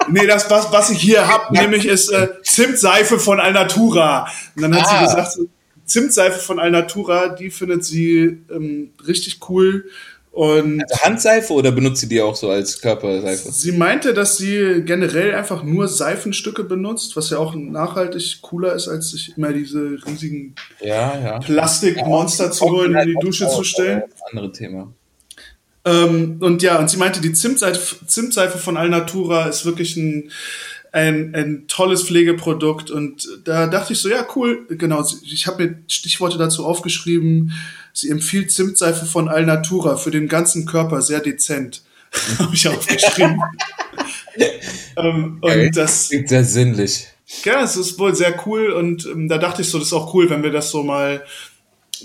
Nee, 0.10 0.26
das, 0.28 0.50
was, 0.50 0.72
was 0.72 0.90
ich 0.90 1.00
hier 1.00 1.28
hab, 1.28 1.52
nämlich 1.52 1.86
ist 1.86 2.10
äh, 2.10 2.28
Zimtseife 2.44 3.18
von 3.20 3.40
Alnatura. 3.40 4.28
Und 4.56 4.64
dann 4.64 4.76
hat 4.76 4.86
Ah. 4.88 5.00
sie 5.00 5.06
gesagt, 5.06 5.38
Zimtseife 5.86 6.40
von 6.40 6.60
Alnatura, 6.60 7.30
die 7.30 7.50
findet 7.50 7.86
sie 7.86 8.40
ähm, 8.52 8.92
richtig 9.08 9.40
cool. 9.50 9.86
Und 10.32 10.82
Also 10.90 11.04
Handseife 11.04 11.52
oder 11.52 11.72
benutzt 11.72 12.00
sie 12.00 12.08
die 12.08 12.22
auch 12.22 12.36
so 12.38 12.50
als 12.50 12.80
Körperseife? 12.80 13.52
sie 13.52 13.74
meinte, 13.74 14.14
dass 14.14 14.38
sie 14.38 14.82
generell 14.86 15.36
einfach 15.36 15.62
nur 15.64 15.90
Seifenstücke 15.90 16.64
benutzt, 16.64 17.18
was 17.18 17.32
ja 17.32 17.38
auch 17.38 17.54
nachhaltig 17.54 18.40
cooler 18.42 18.74
ist, 18.74 18.88
als 18.88 19.12
sich 19.12 19.34
immer 19.36 19.52
diese 19.52 19.98
riesigen 20.08 20.56
Ja, 20.80 21.20
ja. 21.22 21.40
Plastikmonster 21.40 22.50
zu 22.52 22.66
holen, 22.66 22.96
in 22.96 23.08
die 23.08 23.18
Dusche 23.20 23.50
zu 23.50 23.64
stellen. 23.66 24.04
Andere 24.32 24.52
Thema. 24.54 24.94
Ähm, 25.84 26.38
und 26.40 26.62
ja, 26.62 26.80
und 26.80 26.90
sie 26.90 26.98
meinte, 26.98 27.20
die 27.22 27.34
Zimtseife, 27.34 28.06
Zimtseife 28.06 28.58
von 28.58 28.78
Alnatura 28.78 29.48
ist 29.48 29.66
wirklich 29.66 29.98
ein, 29.98 30.32
ein, 30.92 31.34
ein 31.36 31.66
tolles 31.68 32.04
Pflegeprodukt. 32.04 32.92
Und 32.92 33.28
da 33.44 33.68
dachte 33.68 33.94
ich 33.94 34.00
so, 34.00 34.08
ja, 34.08 34.26
cool, 34.36 34.66
genau. 34.70 35.06
Ich 35.24 35.48
habe 35.48 35.64
mir 35.64 35.84
Stichworte 35.88 36.38
dazu 36.38 36.66
aufgeschrieben. 36.66 37.52
Sie 37.94 38.10
empfiehlt 38.10 38.52
Zimtseife 38.52 39.06
von 39.06 39.28
Alnatura 39.30 39.98
für 39.98 40.12
den 40.12 40.28
ganzen 40.28 40.66
Körper, 40.66 41.02
sehr 41.02 41.20
dezent. 41.20 41.84
habe 42.40 42.54
ich 42.54 42.68
aufgeschrieben. 42.68 43.40
ähm, 44.98 45.38
Okay. 45.42 45.68
und 45.68 45.78
das, 45.78 46.10
Klingt 46.10 46.30
sehr 46.30 46.44
sinnlich. 46.44 47.08
ja, 47.44 47.64
es 47.64 47.78
ist 47.78 47.98
wohl 48.00 48.14
sehr 48.16 48.36
cool 48.46 48.72
und 48.72 49.06
ähm, 49.06 49.28
da 49.30 49.38
dachte 49.38 49.62
ich 49.62 49.70
so, 49.70 49.78
das 49.78 49.88
ist 49.88 49.94
auch 49.94 50.14
cool, 50.14 50.30
wenn 50.30 50.44
wir 50.44 50.52
das 50.52 50.70
so 50.70 50.84
mal, 50.84 51.24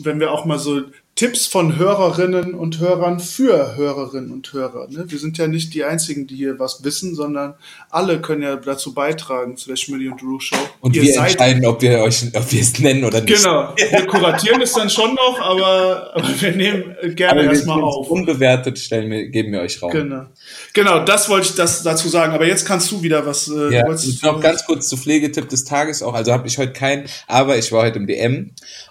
wenn 0.00 0.20
wir 0.20 0.30
auch 0.32 0.44
mal 0.44 0.58
so 0.58 0.82
Tipps 1.16 1.46
von 1.46 1.78
Hörerinnen 1.78 2.52
und 2.52 2.78
Hörern 2.78 3.20
für 3.20 3.74
Hörerinnen 3.74 4.30
und 4.30 4.52
Hörer. 4.52 4.86
Ne? 4.90 5.06
Wir 5.08 5.18
sind 5.18 5.38
ja 5.38 5.46
nicht 5.46 5.72
die 5.72 5.82
Einzigen, 5.82 6.26
die 6.26 6.36
hier 6.36 6.58
was 6.58 6.84
wissen, 6.84 7.14
sondern 7.14 7.54
alle 7.88 8.20
können 8.20 8.42
ja 8.42 8.56
dazu 8.56 8.92
beitragen 8.92 9.56
zu 9.56 9.70
der 9.70 9.76
Schmidti 9.76 10.10
und 10.10 10.20
Drew 10.20 10.38
Show. 10.38 10.56
Und 10.80 10.94
Ihr 10.94 11.00
wir 11.04 11.16
entscheiden, 11.16 11.64
ob 11.64 11.80
wir 11.80 12.00
euch, 12.00 12.22
ob 12.34 12.52
wir 12.52 12.60
es 12.60 12.78
nennen 12.80 13.02
oder 13.02 13.22
nicht. 13.22 13.42
Genau, 13.42 13.72
wir 13.90 14.06
kuratieren 14.06 14.60
es 14.60 14.74
dann 14.74 14.90
schon 14.90 15.14
noch, 15.14 15.40
aber, 15.40 16.10
aber 16.14 16.28
wir 16.38 16.52
nehmen 16.52 16.94
gerne 17.14 17.44
erstmal 17.44 17.82
auf. 17.82 18.10
unbewertet, 18.10 18.78
stellen 18.78 19.10
wir, 19.10 19.26
geben 19.28 19.52
wir 19.52 19.60
euch 19.62 19.80
Raum. 19.80 19.92
Genau. 19.92 20.26
genau, 20.74 21.02
das 21.02 21.30
wollte 21.30 21.46
ich 21.48 21.54
das 21.54 21.82
dazu 21.82 22.10
sagen. 22.10 22.34
Aber 22.34 22.46
jetzt 22.46 22.66
kannst 22.66 22.92
du 22.92 23.02
wieder 23.02 23.24
was. 23.24 23.48
Äh, 23.48 23.72
Ja, 23.72 23.84
du- 23.88 24.12
noch 24.26 24.38
ganz 24.42 24.66
kurz 24.66 24.86
zu 24.88 24.98
Pflegetipp 24.98 25.48
des 25.48 25.64
Tages 25.64 26.02
auch. 26.02 26.12
Also 26.12 26.30
habe 26.32 26.46
ich 26.46 26.58
heute 26.58 26.74
keinen, 26.74 27.06
aber 27.26 27.56
ich 27.56 27.72
war 27.72 27.84
heute 27.84 27.98
im 28.00 28.06
DM 28.06 28.50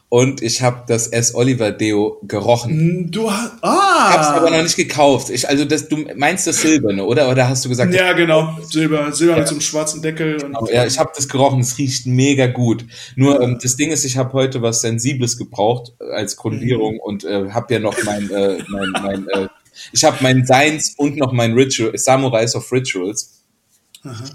und 0.09 0.41
ich 0.41 0.61
habe 0.61 0.83
das 0.87 1.07
S. 1.07 1.33
Oliver 1.35 1.71
Deo 1.71 2.19
gerochen. 2.23 3.09
Du 3.11 3.29
hast. 3.31 3.53
Ich 3.57 3.63
hab's 3.69 4.27
aber 4.27 4.49
noch 4.49 4.57
Ah! 4.57 4.61
nicht 4.63 4.75
gekauft. 4.75 5.29
Ich, 5.29 5.47
also 5.49 5.65
das, 5.65 5.87
du 5.89 5.97
meinst 6.15 6.47
das 6.47 6.61
Silberne, 6.61 7.03
oder? 7.03 7.29
Oder 7.29 7.49
hast 7.49 7.65
du 7.65 7.69
gesagt? 7.69 7.93
Ja, 7.93 8.13
genau. 8.13 8.57
Silber, 8.63 9.11
Silber 9.11 9.37
mit 9.37 9.47
so 9.47 9.55
einem 9.55 9.61
schwarzen 9.61 10.01
Deckel. 10.01 10.41
Und, 10.43 10.55
Oh, 10.55 10.67
Ja, 10.71 10.85
ich 10.85 10.97
habe 10.99 11.11
das 11.15 11.27
gerochen, 11.27 11.59
es 11.61 11.77
riecht 11.77 12.05
mega 12.05 12.47
gut. 12.47 12.85
Nur 13.15 13.41
ähm, 13.41 13.57
das 13.61 13.75
Ding 13.77 13.89
ist, 13.91 14.05
ich 14.05 14.15
habe 14.17 14.31
heute 14.33 14.61
was 14.61 14.81
Sensibles 14.81 15.37
gebraucht 15.37 15.93
äh, 15.99 16.13
als 16.15 16.35
Grundierung 16.37 16.99
und 16.99 17.23
äh, 17.25 17.49
habe 17.51 17.73
ja 17.73 17.79
noch 17.79 17.95
mein, 18.03 18.29
äh, 18.29 18.57
mein, 18.69 18.89
mein 19.01 19.27
äh, 19.29 19.47
ich 19.91 20.03
habe 20.05 20.17
mein 20.21 20.45
Science 20.45 20.93
und 20.97 21.17
noch 21.17 21.33
mein 21.33 21.53
Ritual, 21.53 21.97
Samurais 21.97 22.55
of 22.55 22.71
Rituals. 22.71 23.41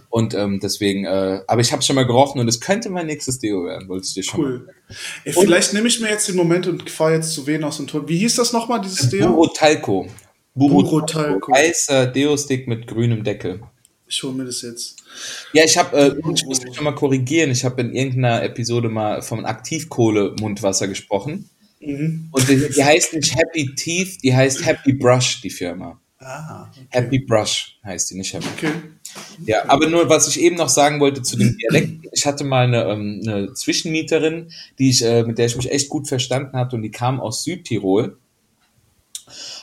Und 0.09 0.35
ähm, 0.35 0.61
deswegen, 0.61 1.05
äh, 1.05 1.41
aber 1.47 1.61
ich 1.61 1.73
habe 1.73 1.83
schon 1.83 1.97
mal 1.97 2.07
gerochen 2.07 2.41
und 2.41 2.49
es 2.49 2.61
könnte 2.61 2.91
mein 2.91 3.07
nächstes 3.07 3.39
Deo 3.39 3.65
werden, 3.65 3.89
wollte 3.89 4.07
ich 4.07 4.15
dir 4.15 4.23
schon 4.23 4.41
Cool. 4.41 4.69
Ey, 5.25 5.33
vielleicht 5.33 5.73
nehme 5.75 5.89
ich 5.89 6.01
mir 6.01 6.09
jetzt 6.09 6.29
den 6.29 6.37
Moment 6.37 6.67
und 6.67 6.91
fahre 6.91 7.15
jetzt 7.15 7.33
zu 7.33 7.47
Venus 7.47 7.81
und 7.81 7.89
Tor. 7.89 8.09
Wie 8.09 8.19
hieß 8.19 8.37
das 8.37 8.53
nochmal, 8.53 8.81
dieses 8.81 9.05
mal. 9.05 9.11
Deo? 9.11 9.29
Buro 9.29 9.47
Talco. 9.49 10.09
Buro 10.55 11.01
Talco. 11.03 11.53
Weißer 11.53 12.07
Deo-Stick 12.07 12.67
mit 12.67 12.87
grünem 12.87 13.25
Deckel. 13.25 13.61
Ich 14.07 14.23
hole 14.25 14.35
mir 14.35 14.45
das 14.45 14.63
jetzt. 14.63 14.97
Ja, 15.53 15.65
ich 15.65 15.79
habe, 15.79 15.97
äh, 15.97 16.19
ich 16.19 16.45
muss 16.45 16.65
mich 16.65 16.75
schon 16.75 16.85
mal 16.85 16.95
korrigieren. 16.95 17.51
Ich 17.51 17.65
habe 17.65 17.81
in 17.81 17.95
irgendeiner 17.95 18.43
Episode 18.43 18.89
mal 18.89 19.23
vom 19.23 19.45
Aktivkohle-Mundwasser 19.45 20.89
gesprochen. 20.89 21.49
Mhm. 21.81 22.29
Und 22.33 22.49
die, 22.49 22.69
die 22.69 22.85
heißt 22.85 23.15
nicht 23.15 23.37
Happy 23.37 23.75
Teeth, 23.75 24.23
die 24.23 24.35
heißt 24.35 24.67
Happy 24.67 24.93
Brush, 24.93 25.41
die 25.43 25.51
Firma. 25.51 26.01
Ah, 26.19 26.71
Happy 26.91 27.21
Brush 27.21 27.79
heißt 27.85 28.11
die, 28.11 28.17
nicht 28.17 28.35
Happy. 28.35 28.47
okay. 28.57 28.73
Ja, 29.45 29.69
aber 29.69 29.89
nur, 29.89 30.09
was 30.09 30.29
ich 30.29 30.41
eben 30.41 30.57
noch 30.57 30.69
sagen 30.69 31.01
wollte 31.01 31.23
zu 31.23 31.37
dem 31.37 31.57
Dialekt. 31.57 32.07
Ich 32.13 32.27
hatte 32.27 32.45
mal 32.45 32.65
eine, 32.65 32.85
ähm, 32.85 33.23
eine 33.25 33.55
Zwischenmieterin, 33.55 34.51
die 34.79 34.91
ich, 34.91 35.03
äh, 35.03 35.23
mit 35.23 35.39
der 35.39 35.47
ich 35.47 35.57
mich 35.57 35.71
echt 35.71 35.89
gut 35.89 36.09
verstanden 36.09 36.57
hatte 36.57 36.77
und 36.77 36.83
die 36.83 36.91
kam 36.91 37.21
aus 37.21 37.45
Südtirol. 37.45 38.17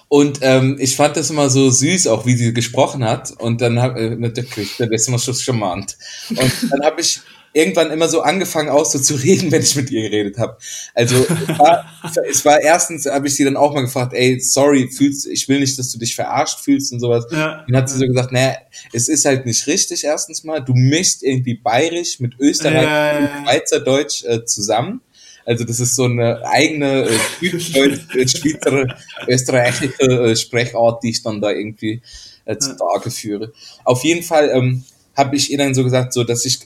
Und 0.10 0.40
ähm, 0.42 0.78
ich 0.80 0.96
fand 0.96 1.18
das 1.18 1.30
immer 1.30 1.50
so 1.50 1.70
süß, 1.70 2.08
auch 2.08 2.26
wie 2.26 2.36
sie 2.36 2.54
gesprochen 2.54 3.04
hat. 3.04 3.32
Und 3.40 3.62
dann 3.62 3.82
habe 3.82 4.00
äh, 4.00 4.16
mit 4.16 4.38
der 4.38 4.46
Küche, 4.46 4.88
das 4.88 5.02
ist 5.02 5.08
immer 5.10 5.20
so 5.20 5.34
charmant. 5.34 5.98
Und 6.30 6.72
dann 6.72 6.82
habe 6.84 7.02
ich 7.02 7.20
irgendwann 7.58 7.92
immer 7.92 8.08
so 8.08 8.22
angefangen, 8.22 8.70
auch 8.70 8.86
so 8.86 9.00
zu 9.00 9.16
reden, 9.16 9.52
wenn 9.52 9.62
ich 9.62 9.76
mit 9.76 9.90
ihr 9.90 10.04
geredet 10.04 10.38
habe. 10.38 10.58
Also 10.94 11.16
es 11.16 11.60
war, 11.60 11.86
es 12.30 12.46
war 12.46 12.62
erstens, 12.62 13.06
habe 13.08 13.28
ich 13.28 13.36
sie 13.36 13.44
dann 13.44 13.58
auch 13.58 13.74
mal 13.74 13.82
gefragt, 13.82 14.14
ey, 14.14 14.40
sorry, 14.40 14.90
fühlst, 14.90 15.26
ich 15.28 15.50
will 15.50 15.60
nicht, 15.60 15.78
dass 15.80 15.92
du 15.92 15.98
dich 15.98 16.16
verarscht 16.16 16.60
fühlst 16.60 16.94
und 16.94 17.00
sowas. 17.00 17.26
Ja. 17.32 17.66
Dann 17.68 17.78
hat 17.78 17.90
sie 17.90 17.98
so 17.98 18.06
gesagt, 18.06 18.32
naja, 18.32 18.56
es 18.94 19.08
ist 19.10 19.26
halt 19.26 19.46
nicht 19.46 19.66
richtig, 19.68 20.04
erstens 20.04 20.44
mal. 20.44 20.60
Du 20.60 20.74
mischst 20.74 21.24
irgendwie 21.24 21.56
bayerisch 21.56 22.20
mit 22.20 22.34
Österreich 22.40 22.84
Ja, 22.84 23.18
und. 23.18 23.30
Schweizerdeutsch 23.44 24.24
äh, 24.26 24.46
zusammen. 24.46 25.02
Also 25.46 25.64
das 25.64 25.80
ist 25.80 25.96
so 25.96 26.04
eine 26.04 26.46
eigene 26.46 27.08
äh, 27.42 27.48
äh, 27.48 28.28
Schweizer, 28.28 28.86
österreichische 29.28 30.04
äh, 30.04 30.36
Sprechart, 30.36 31.02
die 31.04 31.12
ich 31.12 31.24
dann 31.24 31.42
da 31.42 31.52
irgendwie 31.52 32.02
äh, 32.46 32.58
zutage 32.58 33.10
führe. 33.10 33.54
Auf 33.86 34.04
jeden 34.04 34.24
Fall 34.24 34.52
ähm, 34.54 34.84
habe 35.16 35.38
ich 35.38 35.50
ihr 35.50 35.58
dann 35.58 35.74
so 35.74 35.84
gesagt, 35.84 36.14
so 36.14 36.26
dass 36.26 36.46
ich 36.46 36.60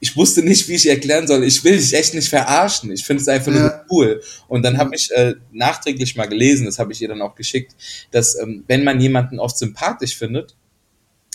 ich 0.00 0.16
wusste 0.16 0.42
nicht, 0.42 0.68
wie 0.68 0.74
ich 0.74 0.88
erklären 0.88 1.26
soll. 1.26 1.42
Ich 1.44 1.64
will 1.64 1.76
dich 1.76 1.92
echt 1.92 2.14
nicht 2.14 2.28
verarschen. 2.28 2.92
Ich 2.92 3.04
finde 3.04 3.22
es 3.22 3.28
einfach 3.28 3.50
nur 3.52 3.62
Ja. 3.62 3.84
cool. 3.90 4.22
Und 4.46 4.62
dann 4.62 4.78
habe 4.78 4.94
ich 4.94 5.10
äh, 5.10 5.34
nachträglich 5.52 6.14
mal 6.16 6.26
gelesen, 6.26 6.66
das 6.66 6.78
habe 6.78 6.92
ich 6.92 7.02
ihr 7.02 7.08
dann 7.08 7.20
auch 7.22 7.34
geschickt, 7.34 7.74
dass 8.10 8.36
ähm, 8.38 8.64
wenn 8.68 8.84
man 8.84 9.00
jemanden 9.00 9.38
oft 9.40 9.58
sympathisch 9.58 10.16
findet, 10.16 10.54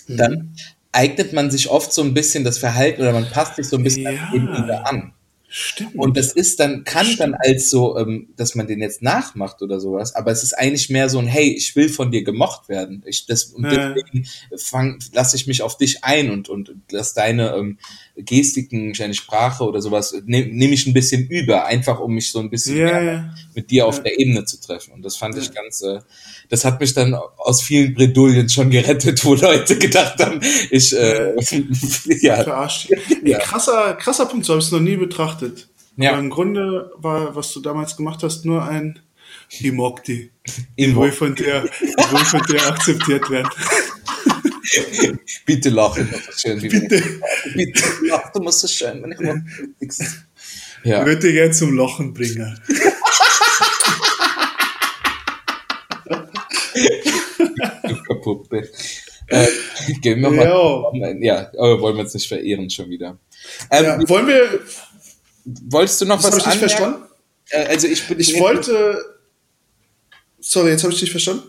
Mhm. 0.07 0.17
dann 0.17 0.55
eignet 0.91 1.33
man 1.33 1.49
sich 1.49 1.69
oft 1.69 1.93
so 1.93 2.01
ein 2.03 2.13
bisschen 2.13 2.43
das 2.43 2.57
Verhalten 2.57 3.01
oder 3.01 3.13
man 3.13 3.29
passt 3.29 3.55
sich 3.55 3.67
so 3.67 3.77
ein 3.77 3.83
bisschen 3.83 4.03
Ja. 4.03 4.81
an. 4.83 5.13
Stimmt. 5.55 5.93
Und 5.95 6.17
das 6.17 6.33
ist 6.33 6.59
dann, 6.59 6.83
kann 6.83 7.05
dann 7.17 7.35
als 7.35 7.69
so, 7.69 7.95
ähm, 7.99 8.29
dass 8.35 8.55
man 8.55 8.65
den 8.65 8.79
jetzt 8.79 9.03
nachmacht 9.03 9.61
oder 9.61 9.79
sowas, 9.79 10.15
aber 10.15 10.31
es 10.31 10.41
ist 10.41 10.53
eigentlich 10.57 10.89
mehr 10.89 11.09
so 11.09 11.19
ein, 11.19 11.27
hey, 11.27 11.53
ich 11.55 11.75
will 11.75 11.89
von 11.89 12.09
dir 12.11 12.23
gemocht 12.23 12.69
werden. 12.69 13.03
Ich, 13.05 13.27
das, 13.27 13.43
und 13.45 13.65
Ja. 13.71 13.93
deswegen 13.93 14.25
fang, 14.57 14.97
lasse 15.13 15.35
ich 15.35 15.45
mich 15.45 15.61
auf 15.61 15.77
dich 15.77 16.03
ein 16.03 16.31
und, 16.31 16.49
und 16.49 16.71
lass 16.89 17.13
deine 17.13 17.53
ähm, 17.53 17.77
Gestiken, 18.15 18.93
deine 18.93 19.13
Sprache 19.13 19.63
oder 19.63 19.79
sowas, 19.79 20.15
nehme 20.25 20.47
nehm 20.51 20.73
ich 20.73 20.87
ein 20.87 20.93
bisschen 20.93 21.27
über, 21.27 21.65
einfach 21.65 21.99
um 21.99 22.15
mich 22.15 22.31
so 22.31 22.39
ein 22.39 22.49
bisschen 22.49 22.77
mehr 22.77 23.03
ja. 23.03 23.35
mit 23.53 23.69
dir 23.69 23.85
auf 23.85 23.97
Ja. 23.97 24.03
der 24.05 24.19
Ebene 24.19 24.45
zu 24.45 24.59
treffen. 24.59 24.91
Und 24.93 25.03
das 25.05 25.17
fand 25.17 25.37
ich 25.37 25.53
ganz, 25.53 25.83
äh, 25.83 25.99
das 26.49 26.65
hat 26.65 26.79
mich 26.79 26.95
dann 26.95 27.13
aus 27.13 27.61
vielen 27.61 27.93
Bredouillen 27.93 28.49
schon 28.49 28.71
gerettet, 28.71 29.23
wo 29.23 29.35
Leute 29.35 29.77
gedacht 29.77 30.17
haben, 30.19 30.39
ich, 30.71 30.93
äh, 30.97 31.35
ja, 32.21 32.43
Ja. 33.23 33.37
krasser, 33.37 33.93
krasser 33.99 34.25
Punkt, 34.25 34.47
so 34.47 34.53
habe 34.53 34.59
ich 34.59 34.65
es 34.65 34.71
noch 34.71 34.79
nie 34.79 34.97
betrachtet. 34.97 35.42
Ja. 35.97 36.11
Aber 36.11 36.19
im 36.19 36.29
Grunde 36.29 36.91
war, 36.97 37.35
was 37.35 37.51
du 37.53 37.59
damals 37.59 37.95
gemacht 37.95 38.23
hast, 38.23 38.45
nur 38.45 38.63
ein 38.63 38.99
Ich 39.49 39.71
mag 39.71 40.03
die. 40.03 40.31
Ich 40.75 40.95
will 40.95 41.11
von 41.11 41.35
der, 41.35 41.65
ich 41.65 42.27
von 42.27 42.41
der 42.49 42.67
akzeptiert 42.67 43.29
werden. 43.29 43.49
Bitte 45.45 45.69
lachen, 45.69 46.09
das 46.25 46.41
schön. 46.41 46.61
wie 46.61 46.69
Bitte. 46.69 47.03
wenn- 47.03 47.21
Bitte 47.55 47.83
lach, 48.07 48.31
du 48.31 48.41
musst 48.41 48.59
so 48.61 48.67
schön, 48.67 49.03
wenn 49.03 49.11
ich 49.11 49.19
mal 49.19 49.43
Ich 49.79 49.91
Ja, 50.83 51.05
würde 51.05 51.19
dich 51.21 51.33
gerne 51.33 51.51
zum 51.51 51.75
Lachen 51.77 52.13
bringen. 52.13 52.59
du 57.87 58.03
Kaputte. 58.07 58.69
Äh, 59.27 59.47
gehen 60.01 60.21
wir 60.21 60.29
mal. 60.29 60.45
Ja. 60.45 61.13
Ja, 61.21 61.51
aber 61.57 61.81
wollen 61.81 61.95
wir 61.95 62.03
uns 62.03 62.13
nicht 62.13 62.27
verehren 62.27 62.69
schon 62.69 62.89
wieder. 62.89 63.17
Ähm, 63.71 63.83
Ja, 63.85 64.09
wollen 64.09 64.27
wir, 64.27 64.59
Wolltest 65.45 66.01
du 66.01 66.05
noch 66.05 66.17
das 66.17 66.25
habe 66.25 66.37
was 66.37 66.47
ich 66.47 66.61
nicht 66.61 66.79
anmerken? 66.79 67.03
verstanden? 67.03 67.13
Äh, 67.49 67.65
also 67.67 67.87
ich 67.87 68.07
bin 68.07 68.19
Ich 68.19 68.39
wollte, 68.39 69.03
sorry, 70.39 70.71
jetzt 70.71 70.83
habe 70.83 70.93
ich 70.93 70.99
dich 70.99 71.11
verstanden? 71.11 71.43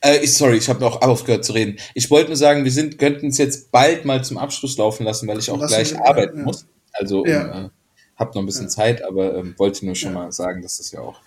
Äh, 0.00 0.18
ich, 0.18 0.34
sorry, 0.34 0.56
ich 0.56 0.68
habe 0.68 0.84
auch 0.84 1.00
aufgehört 1.02 1.44
zu 1.44 1.52
reden. 1.52 1.78
Ich 1.94 2.10
wollte 2.10 2.28
nur 2.28 2.36
sagen, 2.36 2.64
wir 2.64 2.72
sind, 2.72 2.98
könnten 2.98 3.28
es 3.28 3.38
jetzt 3.38 3.70
bald 3.70 4.04
mal 4.04 4.22
zum 4.24 4.38
Abschluss 4.38 4.76
laufen 4.76 5.04
lassen, 5.04 5.26
weil 5.28 5.38
ich 5.38 5.50
auch 5.50 5.58
Lassen 5.58 5.74
gleich 5.74 5.98
arbeiten 5.98 6.38
ja. 6.38 6.44
muss. 6.44 6.66
Also 6.92 7.24
Ja. 7.26 7.66
äh, 7.66 7.68
hab 8.16 8.34
noch 8.34 8.42
ein 8.42 8.46
bisschen 8.46 8.68
Zeit, 8.68 9.04
aber 9.04 9.36
ähm, 9.36 9.54
wollte 9.58 9.84
nur 9.84 9.94
schon 9.94 10.14
mal 10.14 10.32
sagen, 10.32 10.62
dass 10.62 10.78
das 10.78 10.90
ja 10.90 11.00
auch. 11.00 11.20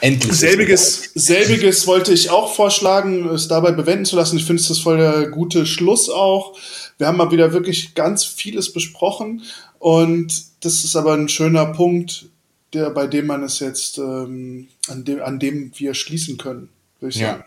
Endlich. 0.00 0.32
Selbiges, 0.32 1.10
selbiges 1.14 1.86
wollte 1.86 2.12
ich 2.12 2.30
auch 2.30 2.54
vorschlagen, 2.54 3.28
es 3.28 3.48
dabei 3.48 3.72
bewenden 3.72 4.06
zu 4.06 4.16
lassen. 4.16 4.38
Ich 4.38 4.44
finde 4.46 4.62
es 4.62 4.68
das 4.68 4.78
voll 4.78 4.96
der 4.96 5.28
gute 5.28 5.66
Schluss 5.66 6.08
auch. 6.08 6.56
Wir 6.96 7.06
haben 7.06 7.18
mal 7.18 7.30
wieder 7.30 7.52
wirklich 7.52 7.94
ganz 7.94 8.24
vieles 8.24 8.72
besprochen 8.72 9.42
und 9.78 10.44
das 10.60 10.84
ist 10.84 10.96
aber 10.96 11.14
ein 11.14 11.28
schöner 11.28 11.66
Punkt, 11.66 12.26
der, 12.72 12.90
bei 12.90 13.06
dem 13.06 13.26
man 13.26 13.42
es 13.42 13.60
jetzt, 13.60 13.98
ähm, 13.98 14.68
an, 14.88 15.04
dem, 15.04 15.22
an 15.22 15.38
dem 15.38 15.72
wir 15.76 15.94
schließen 15.94 16.36
können, 16.38 16.68
würde 17.00 17.14
ich 17.14 17.20
sagen. 17.20 17.44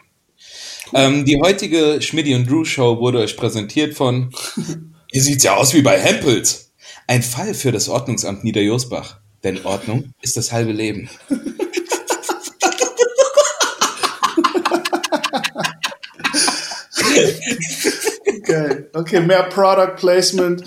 Ja. 0.92 1.08
Ähm, 1.08 1.26
die 1.26 1.40
heutige 1.40 2.02
Schmidty 2.02 2.34
und 2.36 2.50
Drew 2.50 2.66
Show 2.66 3.00
wurde 3.00 3.20
euch 3.20 3.36
präsentiert 3.36 3.96
von, 3.96 4.34
hier 5.12 5.22
sieht's 5.22 5.44
ja 5.44 5.56
aus 5.56 5.74
wie 5.74 5.82
bei 5.82 6.00
Hempels. 6.00 6.72
Ein 7.08 7.24
Fall 7.24 7.54
für 7.54 7.72
das 7.72 7.90
Ordnungsamt 7.90 8.44
Niederjosbach. 8.44 9.20
Denn 9.44 9.66
Ordnung 9.66 10.14
ist 10.22 10.36
das 10.36 10.52
halbe 10.52 10.74
Leben. 10.74 11.10
Okay, 18.50 18.86
okay, 18.94 19.20
mehr 19.20 19.44
Product 19.44 19.96
Placement. 19.98 20.64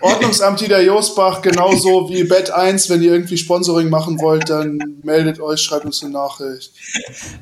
Ordnungsamt 0.00 0.60
Ida 0.62 0.80
Josbach, 0.80 1.42
genauso 1.42 2.10
wie 2.10 2.24
Bet 2.24 2.50
1. 2.50 2.90
Wenn 2.90 3.02
ihr 3.02 3.12
irgendwie 3.12 3.38
Sponsoring 3.38 3.88
machen 3.88 4.20
wollt, 4.20 4.50
dann 4.50 4.98
meldet 5.02 5.40
euch, 5.40 5.60
schreibt 5.60 5.84
uns 5.84 6.02
eine 6.02 6.12
Nachricht. 6.12 6.72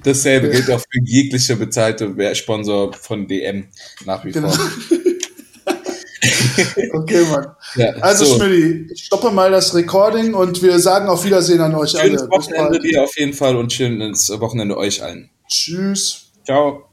Dasselbe 0.05 0.49
ja. 0.49 0.53
gilt 0.53 0.71
auch 0.71 0.81
für 0.81 1.01
jegliche 1.05 1.57
bezahlte 1.57 2.15
Sponsor 2.35 2.93
von 2.93 3.27
DM 3.27 3.69
nach 4.05 4.25
wie 4.25 4.33
genau. 4.33 4.51
vor. 4.51 4.71
okay, 6.93 7.25
Mann. 7.31 7.47
Ja, 7.77 7.91
also, 8.01 8.25
so. 8.25 8.37
Schmidti, 8.37 8.93
ich 8.93 9.05
stoppe 9.05 9.31
mal 9.31 9.51
das 9.51 9.75
Recording 9.75 10.35
und 10.35 10.63
wir 10.63 10.79
sagen 10.79 11.09
auf 11.09 11.25
Wiedersehen 11.25 11.61
an 11.61 11.75
euch 11.75 11.91
schönes 11.91 12.03
alle. 12.03 12.19
Schönes 12.19 12.31
Wochenende 12.31 12.79
dir 12.81 13.03
auf 13.03 13.19
jeden 13.19 13.33
Fall 13.33 13.57
und 13.57 13.73
schönes 13.73 14.31
Wochenende 14.39 14.77
euch 14.77 15.03
allen. 15.03 15.31
Tschüss. 15.49 16.27
Ciao. 16.45 16.90